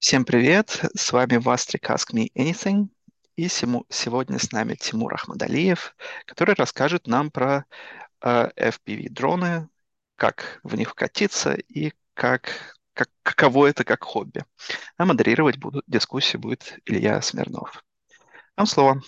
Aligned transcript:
Всем 0.00 0.24
привет! 0.24 0.80
С 0.94 1.10
вами 1.10 1.38
Vastrik 1.38 1.90
Ask 1.90 2.14
Me 2.14 2.30
Anything. 2.36 2.86
И 3.34 3.48
сегодня 3.48 4.38
с 4.38 4.52
нами 4.52 4.76
Тимур 4.76 5.12
Ахмадалиев, 5.12 5.96
который 6.24 6.54
расскажет 6.54 7.08
нам 7.08 7.32
про 7.32 7.64
э, 8.20 8.48
FPV-дроны, 8.56 9.68
как 10.14 10.60
в 10.62 10.76
них 10.76 10.94
катиться 10.94 11.54
и 11.54 11.92
как, 12.14 12.76
как, 12.92 13.10
каково 13.24 13.66
это 13.66 13.82
как 13.82 14.04
хобби. 14.04 14.44
А 14.98 15.04
модерировать 15.04 15.58
буду, 15.58 15.82
дискуссию 15.88 16.40
будет 16.42 16.78
Илья 16.84 17.20
Смирнов. 17.20 17.84
Вам 18.56 18.66
слово. 18.68 19.02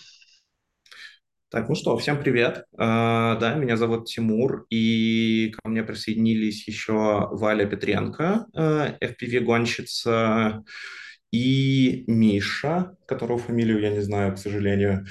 Так, 1.51 1.69
ну 1.69 1.75
что, 1.75 1.99
всем 1.99 2.23
привет. 2.23 2.65
А, 2.79 3.35
да, 3.41 3.55
меня 3.55 3.77
зовут 3.77 4.07
Тимур, 4.07 4.67
и 4.71 5.53
ко 5.57 5.69
мне 5.69 5.83
присоединились 5.83 6.69
еще 6.69 7.27
Валя 7.33 7.67
Петренко, 7.67 8.47
а, 8.55 8.97
FPV-гонщица, 9.01 10.63
и 11.33 12.05
Миша, 12.07 12.95
которого 13.05 13.39
фамилию 13.39 13.81
я 13.81 13.91
не 13.91 14.01
знаю, 14.01 14.35
к 14.35 14.39
сожалению, 14.39 15.07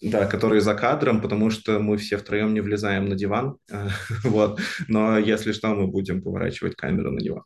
да, 0.00 0.26
который 0.26 0.60
за 0.60 0.76
кадром, 0.76 1.20
потому 1.20 1.50
что 1.50 1.80
мы 1.80 1.96
все 1.96 2.16
втроем 2.16 2.54
не 2.54 2.60
влезаем 2.60 3.06
на 3.06 3.16
диван, 3.16 3.56
а, 3.68 3.88
вот, 4.22 4.60
но 4.86 5.18
если 5.18 5.50
что, 5.50 5.74
мы 5.74 5.88
будем 5.88 6.22
поворачивать 6.22 6.76
камеру 6.76 7.10
на. 7.10 7.42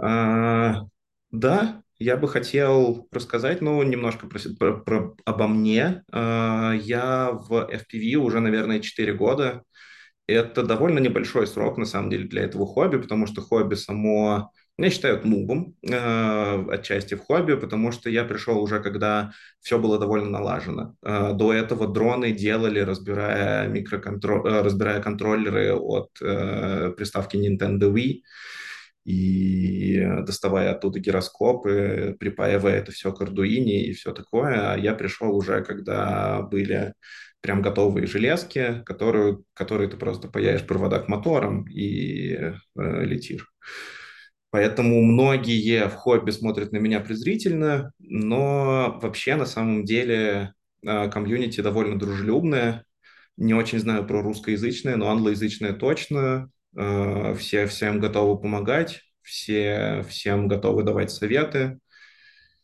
А, 0.00 0.86
да, 1.30 1.81
я 2.02 2.16
бы 2.16 2.28
хотел 2.28 3.08
рассказать, 3.12 3.60
ну, 3.60 3.82
немножко 3.82 4.26
про, 4.26 4.40
про- 4.58 4.80
про- 4.80 5.16
обо 5.24 5.46
мне. 5.46 6.02
А, 6.12 6.72
я 6.72 7.30
в 7.32 7.68
FPV 7.70 8.14
уже, 8.16 8.40
наверное, 8.40 8.80
4 8.80 9.14
года. 9.14 9.62
Это 10.26 10.62
довольно 10.62 10.98
небольшой 10.98 11.46
срок, 11.46 11.78
на 11.78 11.84
самом 11.84 12.10
деле, 12.10 12.28
для 12.28 12.42
этого 12.42 12.66
хобби, 12.66 12.96
потому 12.98 13.26
что 13.26 13.42
хобби 13.42 13.74
само, 13.74 14.52
меня 14.78 14.90
считают 14.90 15.24
нубом 15.24 15.74
э, 15.82 16.64
отчасти 16.70 17.14
в 17.14 17.20
хобби, 17.20 17.54
потому 17.54 17.92
что 17.92 18.08
я 18.08 18.24
пришел 18.24 18.58
уже, 18.62 18.80
когда 18.80 19.32
все 19.60 19.78
было 19.78 19.98
довольно 19.98 20.30
налажено. 20.30 20.94
Э, 21.02 21.32
до 21.34 21.52
этого 21.52 21.86
дроны 21.88 22.32
делали, 22.32 22.80
разбирая, 22.80 23.68
микроконтро... 23.68 24.42
э, 24.46 24.62
разбирая 24.62 25.02
контроллеры 25.02 25.74
от 25.74 26.10
э, 26.22 26.92
приставки 26.96 27.36
Nintendo 27.36 27.92
Wii 27.92 28.22
и 29.04 30.00
доставая 30.26 30.72
оттуда 30.72 31.00
гироскопы, 31.00 32.16
припаивая 32.18 32.76
это 32.76 32.92
все 32.92 33.12
к 33.12 33.20
Arduino 33.22 33.70
и 33.70 33.92
все 33.92 34.12
такое. 34.12 34.76
Я 34.76 34.94
пришел 34.94 35.34
уже, 35.34 35.62
когда 35.64 36.42
были 36.42 36.94
прям 37.40 37.60
готовые 37.60 38.06
железки, 38.06 38.82
которые, 38.86 39.38
которые 39.54 39.90
ты 39.90 39.96
просто 39.96 40.28
паяешь 40.28 40.64
провода 40.64 41.00
к 41.00 41.08
моторам 41.08 41.64
и 41.68 42.32
э, 42.34 42.54
летишь. 42.74 43.52
Поэтому 44.50 45.02
многие 45.02 45.88
в 45.88 45.94
хобби 45.94 46.30
смотрят 46.30 46.72
на 46.72 46.76
меня 46.76 47.00
презрительно, 47.00 47.92
но 47.98 48.98
вообще 49.02 49.34
на 49.34 49.46
самом 49.46 49.84
деле 49.84 50.52
э, 50.86 51.10
комьюнити 51.10 51.60
довольно 51.60 51.98
дружелюбное. 51.98 52.84
Не 53.36 53.54
очень 53.54 53.80
знаю 53.80 54.06
про 54.06 54.22
русскоязычное, 54.22 54.96
но 54.96 55.10
англоязычное 55.10 55.72
точно. 55.72 56.51
Э, 56.76 57.34
Все 57.34 57.66
всем 57.66 58.00
готовы 58.00 58.40
помогать, 58.40 59.02
все 59.22 60.04
всем 60.08 60.48
готовы 60.48 60.82
давать 60.82 61.10
советы. 61.10 61.78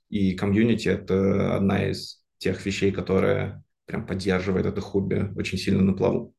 И 0.09 0.35
комьюнити— 0.35 0.89
это 0.89 1.57
одна 1.57 1.85
из 1.91 2.23
тех 2.39 2.65
вещей, 2.65 2.93
которая 2.93 3.63
прям 3.87 4.07
поддерживает 4.07 4.67
это 4.67 4.81
хобби 4.81 5.33
очень 5.37 5.59
сильно 5.59 5.83
на 5.83 5.93
плаву. 5.95 6.35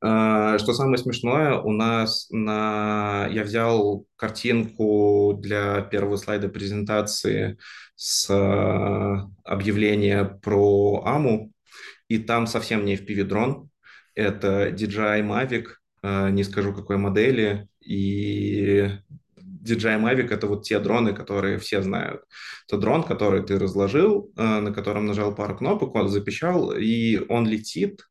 А, 0.00 0.58
Что 0.58 0.72
самое 0.72 0.98
смешное, 0.98 1.54
у 1.58 1.72
нас 1.72 2.28
на... 2.30 3.28
я 3.32 3.42
взял 3.42 4.06
картинку 4.16 5.34
для 5.40 5.80
первого 5.82 6.16
слайда 6.16 6.48
презентации 6.48 7.58
с 7.96 8.28
а, 8.30 9.28
объявления 9.44 10.24
про 10.24 11.02
АМУ, 11.04 11.52
и 12.08 12.18
там 12.18 12.46
совсем 12.46 12.84
не 12.84 12.94
FPV-дрон, 12.96 13.70
это 14.14 14.70
DJI 14.70 15.22
Mavic, 15.22 15.66
не 16.02 16.44
скажу 16.44 16.72
какой 16.74 16.96
модели, 16.96 17.68
и 17.80 18.90
DJI 19.68 20.00
Mavic— 20.00 20.32
это 20.32 20.46
вот 20.46 20.64
те 20.64 20.78
дроны, 20.78 21.12
которые 21.12 21.58
все 21.58 21.82
знают. 21.82 22.22
Это 22.66 22.78
дрон, 22.78 23.02
который 23.02 23.42
ты 23.42 23.58
разложил, 23.58 24.32
а, 24.36 24.60
на 24.60 24.72
котором 24.72 25.06
нажал 25.06 25.34
пару 25.34 25.56
кнопок, 25.56 25.94
он 25.94 26.08
запищал, 26.08 26.72
и 26.72 27.18
он 27.28 27.46
летит, 27.46 28.08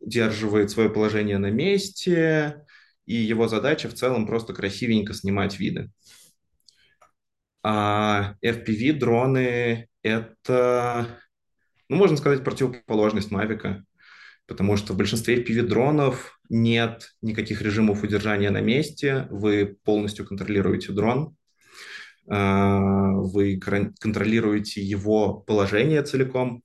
удерживает 0.00 0.70
свое 0.70 0.90
положение 0.90 1.38
на 1.38 1.50
месте, 1.50 2.64
и 3.06 3.14
его 3.14 3.48
задача 3.48 3.88
в 3.88 3.94
целом 3.94 4.26
просто 4.26 4.52
красивенько 4.52 5.14
снимать 5.14 5.58
виды. 5.58 5.90
А 7.62 8.34
FPV-дроны— 8.44 9.86
это, 10.02 11.18
ну, 11.88 11.96
можно 11.96 12.16
сказать, 12.16 12.44
противоположность 12.44 13.32
Mavic, 13.32 13.82
потому 14.46 14.76
что 14.76 14.92
в 14.92 14.96
большинстве 14.96 15.42
FPV-дронов 15.42 16.38
нет 16.48 17.10
никаких 17.22 17.62
режимов 17.62 18.02
удержания 18.02 18.50
на 18.50 18.60
месте, 18.60 19.26
вы 19.30 19.76
полностью 19.84 20.26
контролируете 20.26 20.92
дрон, 20.92 21.36
а, 22.28 23.12
вы 23.12 23.58
контролируете 23.58 24.82
его 24.82 25.34
положение 25.34 26.02
целиком, 26.02 26.62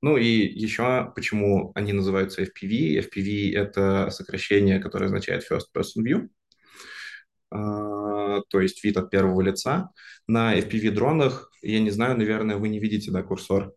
Ну 0.00 0.16
и 0.16 0.26
еще, 0.26 1.12
почему 1.14 1.72
они 1.74 1.92
называются 1.92 2.42
FPV. 2.42 3.00
FPV— 3.00 3.56
это 3.56 4.10
сокращение, 4.10 4.78
которое 4.78 5.06
означает 5.06 5.44
First 5.50 5.66
Person 5.74 6.04
View, 6.04 6.28
а, 7.50 8.40
то 8.48 8.60
есть 8.60 8.84
вид 8.84 8.96
от 8.96 9.10
первого 9.10 9.40
лица. 9.40 9.90
На 10.26 10.56
FPV-дронах, 10.58 11.50
я 11.62 11.80
не 11.80 11.90
знаю, 11.90 12.16
наверное, 12.16 12.56
вы 12.56 12.68
не 12.68 12.78
видите, 12.78 13.10
да, 13.10 13.22
курсор? 13.22 13.72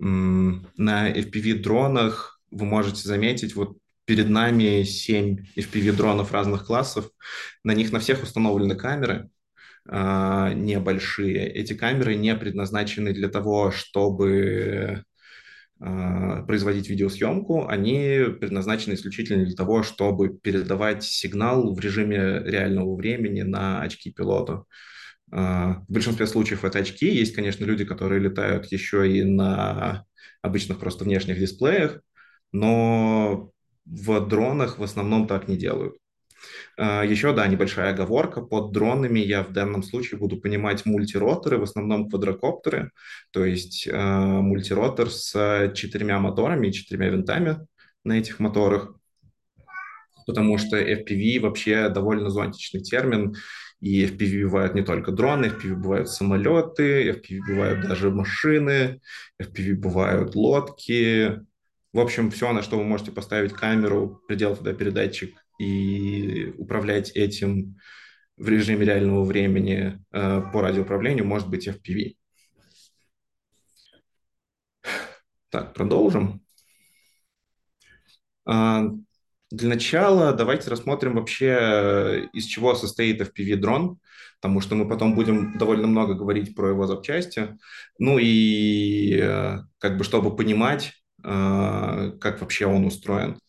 На 0.00 1.12
FPV-дронах 1.12 2.40
вы 2.50 2.64
можете 2.64 3.06
заметить, 3.06 3.54
вот 3.54 3.76
перед 4.06 4.28
нами 4.28 4.82
7 4.82 5.44
FPV-дронов 5.56 6.32
разных 6.32 6.66
классов. 6.66 7.10
На 7.62 7.74
них 7.74 7.92
на 7.92 8.00
всех 8.00 8.22
установлены 8.22 8.74
камеры, 8.74 9.30
а, 9.86 10.52
небольшие. 10.52 11.48
Эти 11.48 11.74
камеры 11.74 12.16
не 12.16 12.34
предназначены 12.34 13.12
для 13.12 13.28
того, 13.28 13.70
чтобы 13.70 15.04
а, 15.78 16.42
производить 16.42 16.88
видеосъемку, 16.88 17.68
они 17.68 18.24
предназначены 18.40 18.94
исключительно 18.94 19.44
для 19.44 19.54
того, 19.54 19.82
чтобы 19.82 20.30
передавать 20.30 21.04
сигнал 21.04 21.74
в 21.74 21.78
режиме 21.78 22.42
реального 22.44 22.96
времени 22.96 23.42
на 23.42 23.82
очки 23.82 24.10
пилота. 24.10 24.52
А, 24.52 24.64
В 25.30 25.84
большинстве 25.88 26.26
случаев 26.26 26.64
это 26.64 26.80
очки. 26.80 27.06
Есть, 27.06 27.34
конечно, 27.34 27.64
люди, 27.64 27.84
которые 27.84 28.20
летают 28.20 28.66
еще 28.72 29.10
и 29.10 29.22
на 29.22 30.04
обычных 30.42 30.78
просто 30.78 31.04
внешних 31.04 31.38
дисплеях, 31.38 32.00
но 32.52 33.52
в 33.84 34.20
дронах 34.26 34.78
в 34.78 34.82
основном 34.82 35.26
так 35.26 35.48
не 35.48 35.56
делают. 35.56 35.96
А, 36.76 37.04
Еще, 37.04 37.32
да, 37.34 37.46
небольшая 37.46 37.92
оговорка. 37.92 38.40
Под 38.42 38.72
дронами 38.72 39.20
я 39.20 39.42
в 39.42 39.52
данном 39.52 39.82
случае 39.82 40.18
буду 40.18 40.40
понимать 40.40 40.86
мультироторы, 40.86 41.58
в 41.58 41.62
основном 41.62 42.08
квадрокоптеры, 42.08 42.90
то 43.30 43.44
есть 43.44 43.86
э, 43.86 43.92
мультиротор 43.92 45.10
с 45.10 45.72
четырьмя 45.74 46.18
моторами 46.18 46.68
и 46.68 46.72
четырьмя 46.72 47.08
винтами 47.08 47.66
на 48.04 48.18
этих 48.18 48.40
моторах, 48.40 48.94
потому 50.26 50.58
что 50.58 50.80
FPV 50.80 51.40
вообще 51.40 51.88
довольно 51.88 52.30
зонтичный 52.30 52.80
термин, 52.80 53.36
и 53.80 54.04
FPV 54.04 54.44
бывают 54.44 54.74
не 54.74 54.82
только 54.82 55.12
дроны, 55.12 55.46
FPV 55.46 55.74
бывают 55.74 56.08
самолеты, 56.10 57.10
FPV 57.10 57.38
бывают 57.46 57.86
даже 57.86 58.10
машины, 58.10 59.00
FPV 59.40 59.74
бывают 59.74 60.34
лодки, 60.34 61.40
в 61.92 61.98
общем, 61.98 62.30
все, 62.30 62.52
на 62.52 62.62
что 62.62 62.76
вы 62.76 62.84
можете 62.84 63.10
поставить 63.10 63.52
камеру, 63.52 64.22
приделать 64.28 64.58
туда 64.58 64.72
передатчик 64.72 65.34
и 65.58 66.54
управлять 66.56 67.10
этим 67.16 67.76
в 68.36 68.48
режиме 68.48 68.86
реального 68.86 69.24
времени 69.24 69.98
э, 70.12 70.42
по 70.52 70.62
радиоуправлению, 70.62 71.26
может 71.26 71.48
быть 71.48 71.66
FPV. 71.66 72.14
Так, 75.50 75.74
продолжим. 75.74 76.40
А, 78.44 78.84
Для 79.50 79.68
начала 79.68 80.32
давайте 80.32 80.70
рассмотрим 80.70 81.16
вообще, 81.16 82.28
из 82.32 82.44
чего 82.44 82.76
состоит 82.76 83.20
FPV-дрон, 83.20 83.98
потому 84.40 84.60
что 84.60 84.76
мы 84.76 84.88
потом 84.88 85.16
будем 85.16 85.58
довольно 85.58 85.88
много 85.88 86.14
говорить 86.14 86.54
про 86.54 86.68
его 86.68 86.86
запчасти. 86.86 87.58
Ну 87.98 88.18
и 88.18 89.18
э, 89.20 89.58
как 89.78 89.98
бы 89.98 90.04
чтобы 90.04 90.36
понимать, 90.36 90.92
э, 91.24 92.12
как 92.20 92.40
вообще 92.40 92.66
он 92.66 92.84
устроен. 92.84 93.40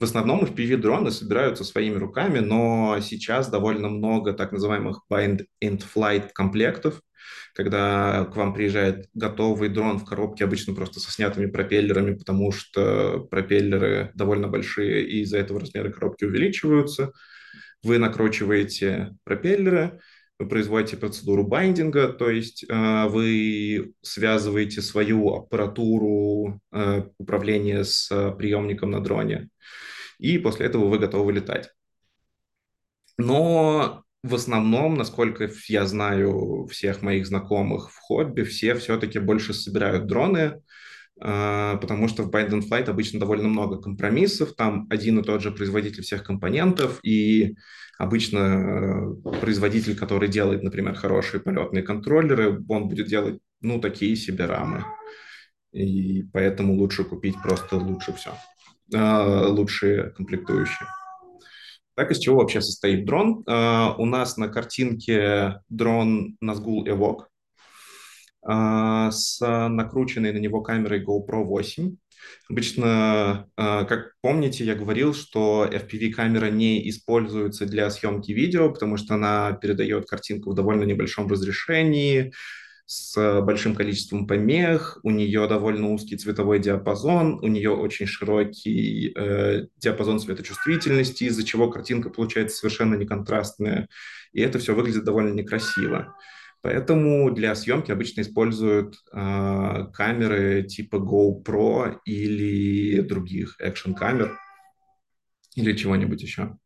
В 0.00 0.04
основном 0.04 0.42
FPV-дроны 0.44 1.10
собираются 1.10 1.64
своими 1.64 1.96
руками, 1.96 2.38
но 2.38 2.98
сейчас 3.02 3.50
довольно 3.50 3.88
много 3.90 4.32
так 4.32 4.52
называемых 4.52 5.02
bind-and-flight 5.12 6.30
комплектов, 6.32 7.02
когда 7.54 8.24
к 8.24 8.36
вам 8.36 8.54
приезжает 8.54 9.08
готовый 9.14 9.68
дрон 9.68 9.98
в 9.98 10.04
коробке, 10.04 10.44
обычно 10.44 10.74
просто 10.74 11.00
со 11.00 11.10
снятыми 11.12 11.46
пропеллерами, 11.46 12.14
потому 12.14 12.52
что 12.52 13.20
пропеллеры 13.30 14.10
довольно 14.14 14.48
большие, 14.48 15.06
и 15.06 15.20
из-за 15.22 15.38
этого 15.38 15.60
размеры 15.60 15.92
коробки 15.92 16.24
увеличиваются. 16.24 17.12
Вы 17.82 17.98
накручиваете 17.98 19.16
пропеллеры, 19.24 20.00
вы 20.38 20.48
производите 20.48 20.96
процедуру 20.96 21.46
байдинга, 21.46 22.08
то 22.08 22.30
есть 22.30 22.64
э, 22.68 23.06
вы 23.08 23.92
связываете 24.00 24.80
свою 24.80 25.34
аппаратуру 25.34 26.60
э, 26.72 27.02
управления 27.18 27.84
с 27.84 28.08
приемником 28.38 28.90
на 28.92 29.00
дроне, 29.00 29.50
и 30.18 30.38
после 30.38 30.66
этого 30.66 30.86
вы 30.86 30.98
готовы 30.98 31.32
летать. 31.32 31.70
Но 33.18 34.04
в 34.22 34.34
основном, 34.34 34.94
насколько 34.94 35.50
я 35.66 35.86
знаю 35.86 36.66
всех 36.70 37.02
моих 37.02 37.26
знакомых 37.26 37.90
в 37.90 37.98
хобби, 37.98 38.42
все 38.42 38.74
все-таки 38.76 39.18
больше 39.18 39.52
собирают 39.52 40.06
дроны, 40.06 40.60
а, 41.20 41.76
потому 41.76 42.08
что 42.08 42.22
в 42.22 42.30
Bind 42.30 42.50
and 42.50 42.62
Flight 42.68 42.88
обычно 42.88 43.18
довольно 43.18 43.48
много 43.48 43.80
компромиссов, 43.80 44.54
там 44.54 44.86
один 44.90 45.18
и 45.18 45.22
тот 45.24 45.42
же 45.42 45.50
производитель 45.50 46.02
всех 46.02 46.22
компонентов, 46.22 47.00
и 47.02 47.56
обычно 47.98 49.14
э, 49.24 49.30
производитель, 49.40 49.96
который 49.96 50.28
делает, 50.28 50.62
например, 50.62 50.94
хорошие 50.94 51.40
полетные 51.40 51.82
контроллеры, 51.82 52.64
он 52.68 52.88
будет 52.88 53.06
делать, 53.06 53.38
ну, 53.60 53.80
такие 53.80 54.16
себе 54.16 54.46
рамы. 54.46 54.84
И 55.72 56.24
поэтому 56.32 56.74
лучше 56.74 57.04
купить 57.04 57.36
просто 57.42 57.76
лучше 57.76 58.12
все, 58.12 58.34
а, 58.94 59.46
лучшие 59.48 60.10
комплектующие. 60.10 60.88
Так, 61.94 62.10
из 62.10 62.18
чего 62.18 62.38
вообще 62.38 62.62
состоит 62.62 63.04
дрон? 63.04 63.44
Uh, 63.46 63.94
у 63.98 64.06
нас 64.06 64.38
на 64.38 64.48
картинке 64.48 65.60
дрон 65.68 66.38
Nazgul 66.42 66.86
Evoque 66.86 67.26
uh, 68.48 69.10
с 69.10 69.38
накрученной 69.40 70.32
на 70.32 70.38
него 70.38 70.62
камерой 70.62 71.04
GoPro 71.04 71.44
8. 71.44 71.94
Обычно, 72.48 73.46
uh, 73.60 73.84
как 73.84 74.14
помните, 74.22 74.64
я 74.64 74.74
говорил, 74.74 75.12
что 75.12 75.68
FPV-камера 75.70 76.50
не 76.50 76.88
используется 76.88 77.66
для 77.66 77.90
съемки 77.90 78.32
видео, 78.32 78.72
потому 78.72 78.96
что 78.96 79.14
она 79.14 79.52
передает 79.52 80.06
картинку 80.06 80.52
в 80.52 80.54
довольно 80.54 80.84
небольшом 80.84 81.28
разрешении, 81.28 82.32
с 82.86 83.40
большим 83.42 83.74
количеством 83.74 84.26
помех, 84.26 84.98
у 85.02 85.10
нее 85.10 85.46
довольно 85.48 85.90
узкий 85.92 86.16
цветовой 86.16 86.58
диапазон, 86.58 87.38
у 87.42 87.46
нее 87.46 87.70
очень 87.70 88.06
широкий 88.06 89.12
э, 89.16 89.66
диапазон 89.78 90.20
светочувствительности, 90.20 91.24
из-за 91.24 91.44
чего 91.44 91.70
картинка 91.70 92.10
получается 92.10 92.58
совершенно 92.58 92.94
неконтрастная, 92.94 93.88
и 94.32 94.40
это 94.40 94.58
все 94.58 94.74
выглядит 94.74 95.04
довольно 95.04 95.32
некрасиво. 95.32 96.14
Поэтому 96.62 97.32
для 97.32 97.54
съемки 97.56 97.90
обычно 97.90 98.20
используют 98.20 98.94
э, 99.12 99.86
камеры 99.92 100.62
типа 100.62 100.96
GoPro 100.96 101.98
или 102.04 103.00
других 103.00 103.56
экшн-камер 103.58 104.38
или 105.56 105.76
чего-нибудь 105.76 106.22
еще. 106.22 106.56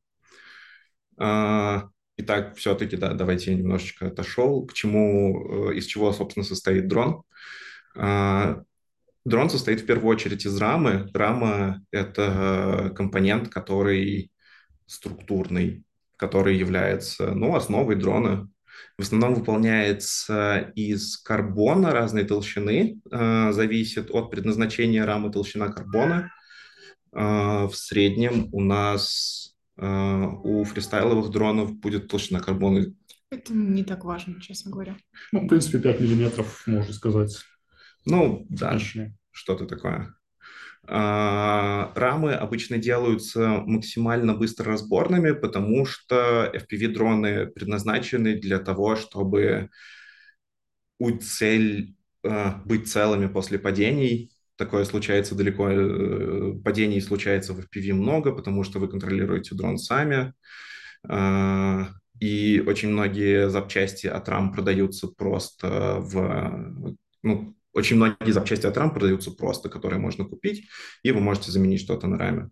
Э, 1.19 1.83
Итак, 2.19 2.57
все-таки, 2.57 2.97
да, 2.97 3.13
давайте 3.13 3.53
я 3.53 3.59
немножечко 3.59 4.07
отошел. 4.07 4.67
К 4.67 4.73
чему, 4.73 5.71
э, 5.71 5.75
из 5.75 5.85
чего, 5.85 6.13
собственно, 6.13 6.45
состоит 6.45 6.89
дрон? 6.89 7.23
А, 7.95 8.63
дрон 9.27 9.51
состоит 9.51 9.83
в 9.83 9.87
первую 9.87 10.09
очередь 10.15 10.47
из 10.47 10.57
рамы. 10.57 11.11
Рама— 11.13 11.83
это 11.91 12.91
компонент, 12.97 13.51
который 13.51 14.31
структурный, 14.87 15.85
который 16.17 16.57
является, 16.57 17.33
ну, 17.33 17.55
основой 17.55 17.97
дрона. 17.97 18.49
В 18.97 19.03
основном 19.03 19.35
выполняется 19.35 20.73
из 20.75 21.19
карбона 21.19 21.91
разной 21.91 22.25
толщины, 22.25 22.99
э, 23.11 23.53
зависит 23.53 24.11
от 24.11 24.31
предназначения 24.31 25.05
рамы 25.05 25.31
толщина 25.31 25.69
карбона. 25.69 26.33
Э, 27.13 27.67
в 27.67 27.75
среднем 27.75 28.49
у 28.53 28.63
нас 28.63 29.46
а, 29.46 29.46
у 29.79 30.65
фристайловых 30.65 31.31
дронов 31.31 31.75
будет 31.75 32.09
толщина 32.09 32.41
карбона. 32.41 32.87
Это 33.31 33.53
не 33.53 33.85
так 33.85 34.05
важно, 34.05 34.41
честно 34.41 34.71
говоря. 34.71 34.97
Ну, 35.33 35.41
в 35.41 35.49
принципе, 35.49 35.79
5 35.79 36.01
миллиметров, 36.01 36.63
можно 36.67 36.93
сказать. 36.93 37.37
Ну, 38.05 38.47
да, 38.49 38.79
что-то 39.33 39.67
такое. 39.67 40.15
А, 40.89 41.93
рамы 41.97 42.35
обычно 42.35 42.79
делаются 42.79 43.63
максимально 43.67 44.35
быстро 44.35 44.73
разборными, 44.73 45.33
потому 45.33 45.85
что 45.85 46.51
FPV-дроны 46.55 47.47
предназначены 47.47 48.37
для 48.37 48.61
того, 48.61 48.95
чтобы 48.95 49.71
у 50.99 51.11
цель 51.11 51.97
а, 52.23 52.63
быть 52.65 52.89
целыми 52.89 53.27
после 53.27 53.59
падений, 53.59 54.31
такое 54.57 54.85
случается 54.85 55.35
далеко, 55.35 55.69
э, 55.71 56.53
падений 56.65 57.01
случается 57.01 57.53
в 57.53 57.61
FPV 57.61 57.93
много, 57.93 58.33
потому 58.33 58.65
что 58.65 58.79
вы 58.79 58.89
контролируете 58.89 59.55
дрон 59.55 59.79
сами, 59.79 60.33
а, 61.09 61.89
и 62.21 62.63
очень 62.67 62.91
многие 62.91 63.49
запчасти 63.51 64.07
от 64.07 64.29
RAM 64.29 64.53
продаются 64.53 65.09
просто 65.09 65.99
в... 66.01 66.97
Ну, 67.23 67.57
очень 67.73 67.97
многие 67.97 68.33
запчасти 68.33 68.67
от 68.67 68.77
RAM 68.77 68.93
продаются 68.93 69.31
просто, 69.31 69.69
которые 69.69 70.01
можно 70.01 70.25
купить, 70.25 70.69
и 71.03 71.13
вы 71.13 71.21
можете 71.21 71.53
заменить 71.53 71.83
что-то 71.83 72.07
на 72.07 72.19
раме. 72.19 72.51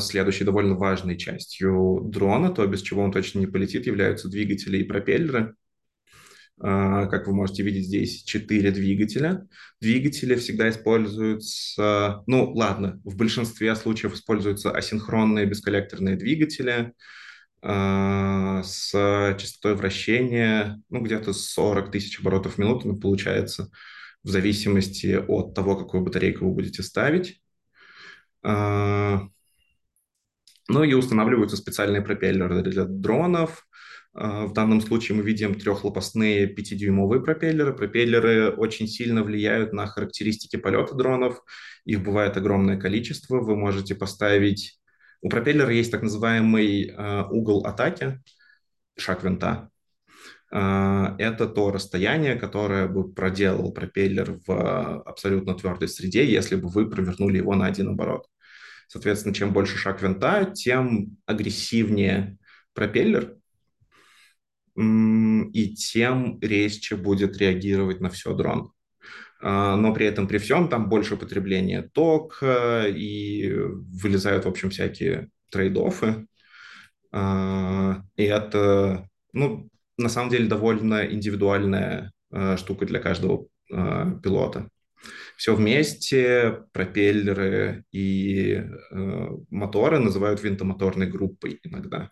Следующей 0.00 0.44
довольно 0.44 0.76
важной 0.76 1.18
частью 1.18 2.02
дрона, 2.04 2.50
то 2.50 2.66
без 2.66 2.80
чего 2.82 3.02
он 3.02 3.12
точно 3.12 3.40
не 3.40 3.46
полетит, 3.46 3.86
являются 3.86 4.28
двигатели 4.28 4.78
и 4.78 4.84
пропеллеры. 4.84 5.56
А, 6.60 7.06
как 7.06 7.26
вы 7.26 7.34
можете 7.34 7.62
видеть, 7.62 7.86
здесь 7.86 8.22
четыре 8.22 8.70
двигателя. 8.70 9.46
Двигатели 9.80 10.36
всегда 10.36 10.70
используются, 10.70 12.22
ну 12.26 12.52
ладно, 12.52 13.00
в 13.04 13.16
большинстве 13.16 13.74
случаев 13.74 14.14
используются 14.14 14.70
асинхронные 14.70 15.46
бесколлекторные 15.46 16.16
двигатели 16.16 16.92
а, 17.60 18.62
с 18.62 18.90
частотой 19.38 19.74
вращения, 19.74 20.80
ну 20.90 21.00
где-то 21.00 21.32
40 21.32 21.90
тысяч 21.90 22.20
оборотов 22.20 22.54
в 22.54 22.58
минуту 22.58 22.88
ну, 22.88 22.96
получается, 22.98 23.70
в 24.22 24.28
зависимости 24.28 25.16
от 25.26 25.54
того, 25.54 25.76
какую 25.76 26.04
батарейку 26.04 26.46
вы 26.46 26.52
будете 26.52 26.82
ставить. 26.82 27.40
А, 28.42 29.22
ну 30.68 30.82
и 30.82 30.94
устанавливаются 30.94 31.56
специальные 31.56 32.02
пропеллеры 32.02 32.62
для 32.62 32.84
дронов, 32.84 33.66
в 34.14 34.52
данном 34.52 34.80
случае 34.80 35.18
мы 35.18 35.24
видим 35.24 35.58
трехлопастные 35.58 36.46
5-дюймовые 36.46 37.20
пропеллеры. 37.20 37.74
Пропеллеры 37.74 38.50
очень 38.50 38.86
сильно 38.86 39.24
влияют 39.24 39.72
на 39.72 39.86
характеристики 39.86 40.56
полета 40.56 40.94
дронов. 40.94 41.42
Их 41.84 42.02
бывает 42.02 42.36
огромное 42.36 42.78
количество. 42.78 43.40
Вы 43.40 43.56
можете 43.56 43.94
поставить... 43.94 44.80
У 45.20 45.28
пропеллера 45.28 45.72
есть 45.72 45.90
так 45.90 46.02
называемый 46.02 46.90
uh, 46.90 47.28
угол 47.30 47.64
атаки, 47.66 48.22
шаг 48.96 49.24
винта. 49.24 49.70
Uh, 50.52 51.16
это 51.18 51.48
то 51.48 51.72
расстояние, 51.72 52.36
которое 52.36 52.86
бы 52.86 53.12
проделал 53.12 53.72
пропеллер 53.72 54.38
в 54.46 55.02
абсолютно 55.02 55.54
твердой 55.54 55.88
среде, 55.88 56.30
если 56.30 56.54
бы 56.54 56.68
вы 56.68 56.88
провернули 56.88 57.38
его 57.38 57.54
на 57.54 57.66
один 57.66 57.88
оборот. 57.88 58.26
Соответственно, 58.86 59.34
чем 59.34 59.52
больше 59.52 59.76
шаг 59.76 60.02
винта, 60.02 60.44
тем 60.54 61.16
агрессивнее 61.26 62.38
пропеллер, 62.74 63.38
и 64.76 65.74
тем 65.74 66.40
резче 66.40 66.96
будет 66.96 67.36
реагировать 67.38 68.00
на 68.00 68.10
все 68.10 68.34
дрон. 68.34 68.72
А, 69.40 69.76
но 69.76 69.92
при 69.92 70.06
этом, 70.06 70.26
при 70.26 70.38
всем, 70.38 70.68
там 70.68 70.88
больше 70.88 71.16
потребления 71.16 71.82
тока 71.82 72.86
и 72.88 73.52
вылезают, 73.52 74.46
в 74.46 74.48
общем, 74.48 74.70
всякие 74.70 75.28
трейд-оффы. 75.52 76.26
А, 77.12 78.02
и 78.16 78.24
это, 78.24 79.08
ну, 79.32 79.68
на 79.98 80.08
самом 80.08 80.30
деле, 80.30 80.46
довольно 80.46 81.04
индивидуальная 81.04 82.12
а, 82.32 82.56
штука 82.56 82.86
для 82.86 83.00
каждого 83.00 83.46
пилота. 83.68 84.68
Все 85.36 85.54
вместе 85.54 86.64
пропеллеры 86.72 87.84
и 87.92 88.62
моторы 89.50 89.98
называют 89.98 90.42
винтомоторной 90.42 91.06
группой 91.06 91.60
иногда 91.64 92.10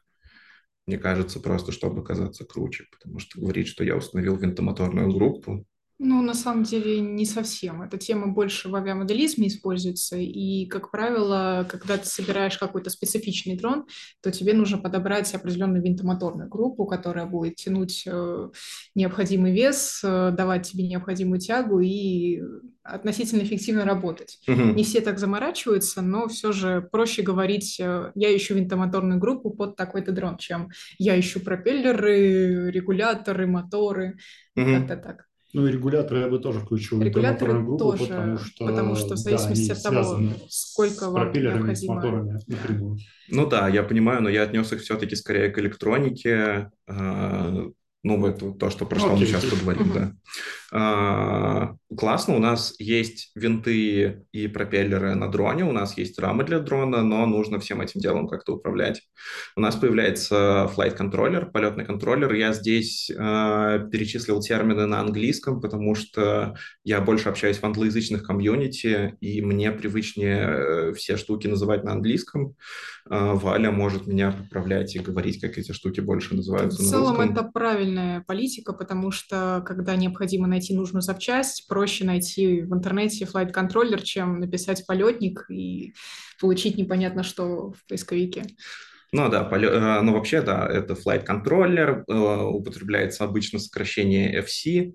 мне 0.86 0.98
кажется, 0.98 1.40
просто 1.40 1.72
чтобы 1.72 2.04
казаться 2.04 2.44
круче, 2.44 2.86
потому 2.90 3.18
что 3.18 3.40
говорить, 3.40 3.68
что 3.68 3.84
я 3.84 3.96
установил 3.96 4.36
винтомоторную 4.36 5.12
группу, 5.12 5.66
ну, 6.04 6.20
на 6.20 6.34
самом 6.34 6.64
деле, 6.64 7.00
не 7.00 7.24
совсем. 7.24 7.80
Эта 7.80 7.96
тема 7.96 8.26
больше 8.26 8.68
в 8.68 8.74
авиамоделизме 8.74 9.46
используется, 9.46 10.16
и, 10.16 10.66
как 10.66 10.90
правило, 10.90 11.64
когда 11.70 11.96
ты 11.96 12.06
собираешь 12.06 12.58
какой-то 12.58 12.90
специфичный 12.90 13.56
дрон, 13.56 13.86
то 14.20 14.32
тебе 14.32 14.52
нужно 14.52 14.78
подобрать 14.78 15.32
определенную 15.32 15.80
винтомоторную 15.80 16.48
группу, 16.48 16.86
которая 16.86 17.26
будет 17.26 17.54
тянуть 17.54 18.02
э, 18.04 18.50
необходимый 18.96 19.52
вес, 19.52 20.00
э, 20.02 20.32
давать 20.36 20.68
тебе 20.68 20.88
необходимую 20.88 21.38
тягу 21.38 21.78
и 21.78 22.42
относительно 22.82 23.42
эффективно 23.42 23.84
работать. 23.84 24.38
Угу. 24.48 24.60
Не 24.60 24.84
все 24.84 25.00
так 25.00 25.18
заморачиваются, 25.18 26.02
но 26.02 26.28
все 26.28 26.52
же 26.52 26.86
проще 26.90 27.22
говорить, 27.22 27.78
э, 27.80 28.12
я 28.14 28.36
ищу 28.36 28.54
винтомоторную 28.54 29.20
группу 29.20 29.50
под 29.50 29.76
такой-то 29.76 30.12
дрон, 30.12 30.36
чем 30.36 30.70
я 30.98 31.18
ищу 31.18 31.40
пропеллеры, 31.40 32.70
регуляторы, 32.70 33.46
моторы, 33.46 34.18
угу. 34.56 34.66
как-то 34.66 34.96
так. 34.96 35.26
Ну 35.54 35.66
и 35.66 35.72
регуляторы 35.72 36.20
я 36.20 36.28
бы 36.28 36.38
тоже 36.38 36.60
включил 36.60 36.98
в 36.98 37.02
Регуляторы 37.02 37.52
группу, 37.52 37.76
тоже, 37.76 38.06
потому 38.06 38.38
что, 38.38 38.66
потому 38.66 38.94
что 38.96 39.16
в 39.16 39.24
да, 39.24 39.36
зависимости 39.36 39.70
они 39.70 39.72
от 39.72 39.82
того, 39.82 40.34
сколько 40.48 41.10
вам 41.10 41.24
пропеллерами, 41.24 41.74
с 41.74 41.82
необходимо. 41.82 41.94
моторами. 41.94 43.00
Ну 43.28 43.46
да, 43.46 43.68
я 43.68 43.82
понимаю, 43.82 44.22
но 44.22 44.30
я 44.30 44.44
отнес 44.44 44.72
их 44.72 44.80
все-таки 44.80 45.14
скорее 45.14 45.50
к 45.50 45.58
электронике. 45.58 46.70
э, 46.88 47.70
Ну, 48.02 48.26
это 48.26 48.52
то, 48.52 48.70
что 48.70 48.86
про 48.86 48.96
Ну, 48.96 49.00
что 49.00 49.08
мы 49.10 49.16
окей, 49.16 49.26
сейчас 49.26 49.44
поговорим, 49.44 49.92
да. 49.92 50.12
А, 50.72 51.76
Классно, 51.96 52.36
у 52.36 52.38
нас 52.38 52.74
есть 52.78 53.30
винты 53.34 54.24
и 54.32 54.48
пропеллеры 54.48 55.14
на 55.14 55.28
дроне, 55.28 55.64
у 55.64 55.72
нас 55.72 55.98
есть 55.98 56.18
рамы 56.18 56.44
для 56.44 56.58
дрона, 56.58 57.02
но 57.02 57.26
нужно 57.26 57.58
всем 57.58 57.80
этим 57.80 58.00
делом 58.00 58.28
как-то 58.28 58.54
управлять. 58.54 59.02
У 59.56 59.60
нас 59.60 59.76
появляется 59.76 60.70
flight 60.74 60.92
контроллер, 60.92 61.50
полетный 61.50 61.84
контроллер. 61.84 62.32
Я 62.32 62.52
здесь 62.52 63.10
э, 63.10 63.14
перечислил 63.90 64.40
термины 64.40 64.86
на 64.86 65.00
английском, 65.00 65.60
потому 65.60 65.94
что 65.94 66.54
я 66.84 67.00
больше 67.00 67.28
общаюсь 67.28 67.58
в 67.58 67.64
англоязычных 67.64 68.22
комьюнити, 68.22 69.16
и 69.20 69.42
мне 69.42 69.70
привычнее 69.72 70.38
э, 70.38 70.92
все 70.94 71.16
штуки 71.16 71.46
называть 71.46 71.84
на 71.84 71.92
английском. 71.92 72.54
Э, 73.10 73.32
Валя 73.34 73.70
может 73.70 74.06
меня 74.06 74.32
поправлять 74.32 74.94
и 74.94 75.00
говорить, 75.00 75.40
как 75.40 75.58
эти 75.58 75.72
штуки 75.72 76.00
больше 76.00 76.30
В 76.30 76.36
называются 76.36 76.82
на 76.82 76.88
целом 76.88 77.20
это 77.20 77.42
правильная 77.42 78.22
политика, 78.26 78.72
потому 78.72 79.10
что 79.10 79.62
когда 79.66 79.94
необходимо 79.96 80.46
найти 80.46 80.61
нужную 80.70 81.02
запчасть, 81.02 81.66
проще 81.68 82.04
найти 82.04 82.62
в 82.62 82.72
интернете 82.74 83.26
флайт-контроллер, 83.26 84.02
чем 84.02 84.40
написать 84.40 84.86
полетник 84.86 85.46
и 85.50 85.94
получить 86.40 86.76
непонятно 86.76 87.22
что 87.22 87.72
в 87.72 87.86
поисковике. 87.88 88.44
Ну 89.12 89.28
да, 89.28 89.44
поле- 89.44 89.68
э, 89.68 90.00
ну 90.00 90.14
вообще 90.14 90.40
да, 90.40 90.66
это 90.66 90.94
flight 90.94 91.24
контроллер, 91.24 92.04
э, 92.08 92.12
употребляется 92.14 93.24
обычно 93.24 93.58
сокращение 93.58 94.40
FC, 94.40 94.94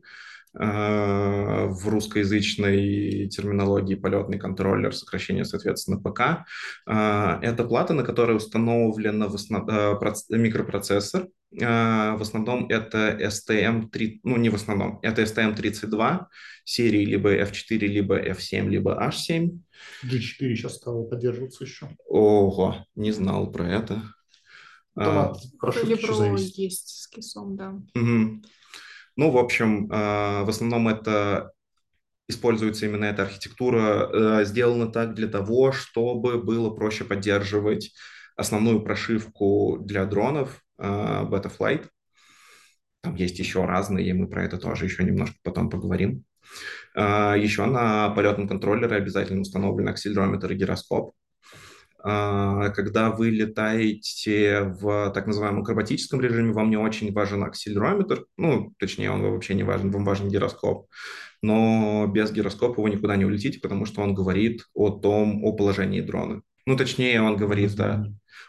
в 0.54 1.88
русскоязычной 1.88 3.28
терминологии 3.30 3.96
полетный 3.96 4.40
контроллер, 4.40 4.96
сокращение, 4.96 5.46
соответственно, 5.46 6.00
ПК. 6.00 6.46
Э, 6.88 7.40
Это 7.42 7.64
плата, 7.64 7.94
на 7.94 8.04
которой 8.04 8.36
установлен 8.38 9.24
в 9.30 9.36
основ- 9.36 9.68
э, 9.70 9.98
проц- 10.00 10.26
микропроцессор. 10.30 11.28
Э, 11.60 12.16
В 12.18 12.22
основном 12.22 12.68
это 12.70 13.16
STM3, 13.20 14.20
ну 14.24 14.38
не 14.38 14.50
в 14.50 14.56
основном, 14.56 15.00
это 15.04 15.22
STM32 15.22 16.28
серии 16.66 17.06
либо 17.06 17.30
F4, 17.36 17.88
либо 17.88 18.18
F7, 18.20 18.68
либо 18.70 18.92
H7. 19.00 19.60
G4 20.04 20.56
сейчас 20.56 20.76
стало 20.76 21.04
поддерживаться 21.04 21.64
еще. 21.64 21.90
Ого, 22.08 22.86
не 22.96 23.12
знал 23.12 23.52
про 23.52 23.68
это. 23.70 24.02
Там 24.96 25.18
А, 25.20 25.30
от 25.32 25.38
прошивки 25.60 25.92
еще 25.92 26.02
Либро 26.02 26.14
зависит. 26.16 26.56
есть 26.58 26.88
с 26.90 27.08
кисом, 27.08 27.56
да. 27.56 27.80
Мгм. 27.94 28.44
Ну, 29.18 29.32
в 29.32 29.38
общем, 29.38 29.92
э, 29.92 30.44
в 30.44 30.50
основном 30.50 30.88
это 30.88 31.52
используется 32.30 32.86
именно 32.86 33.06
эта 33.06 33.24
архитектура, 33.24 34.42
э, 34.42 34.46
сделана 34.46 34.92
так 34.92 35.16
для 35.16 35.28
того, 35.28 35.72
чтобы 35.72 36.42
было 36.44 36.70
проще 36.72 37.06
поддерживать 37.06 37.94
основную 38.36 38.82
прошивку 38.84 39.80
для 39.82 40.06
дронов 40.06 40.62
э, 40.80 40.84
Betaflight. 40.84 41.88
Там 43.02 43.16
есть 43.16 43.40
еще 43.40 43.66
разные, 43.66 44.08
и 44.10 44.14
мы 44.14 44.28
про 44.28 44.44
это 44.44 44.58
тоже 44.58 44.86
еще 44.86 45.04
немножко 45.04 45.36
потом 45.44 45.70
поговорим. 45.70 46.24
Э, 46.96 47.36
Еще 47.38 47.66
на 47.66 48.10
полетном 48.12 48.48
контроллере 48.48 48.98
обязательно 48.98 49.42
установлен 49.42 49.90
акселерометр 49.90 50.52
и 50.54 50.56
гироскоп. 50.56 51.14
А, 52.10 52.70
Когда 52.70 53.12
вы 53.12 53.32
летаете 53.32 54.62
в 54.80 55.12
так 55.14 55.28
называемом 55.28 55.64
акробатическом 55.64 56.22
режиме, 56.22 56.54
вам 56.54 56.70
не 56.70 56.78
очень 56.78 57.12
важен 57.12 57.44
акселерометр, 57.44 58.26
ну, 58.38 58.74
точнее, 58.80 59.12
он 59.12 59.24
вообще 59.24 59.56
не 59.56 59.64
важен, 59.64 59.92
вам 59.92 60.06
важен 60.06 60.30
гироскоп. 60.30 60.88
Но 61.42 62.08
без 62.08 62.32
гироскопа 62.32 62.82
вы 62.82 62.92
никуда 62.92 63.18
не 63.18 63.26
улетите, 63.26 63.60
потому 63.60 63.86
что 63.86 64.02
он 64.02 64.14
говорит 64.14 64.62
о 64.74 64.90
том, 64.90 65.44
о 65.44 65.52
положении 65.52 66.00
дрона. 66.00 66.44
Ну, 66.66 66.78
точнее, 66.78 67.22
он 67.22 67.36
говорит, 67.36 67.76
да, 67.76 68.06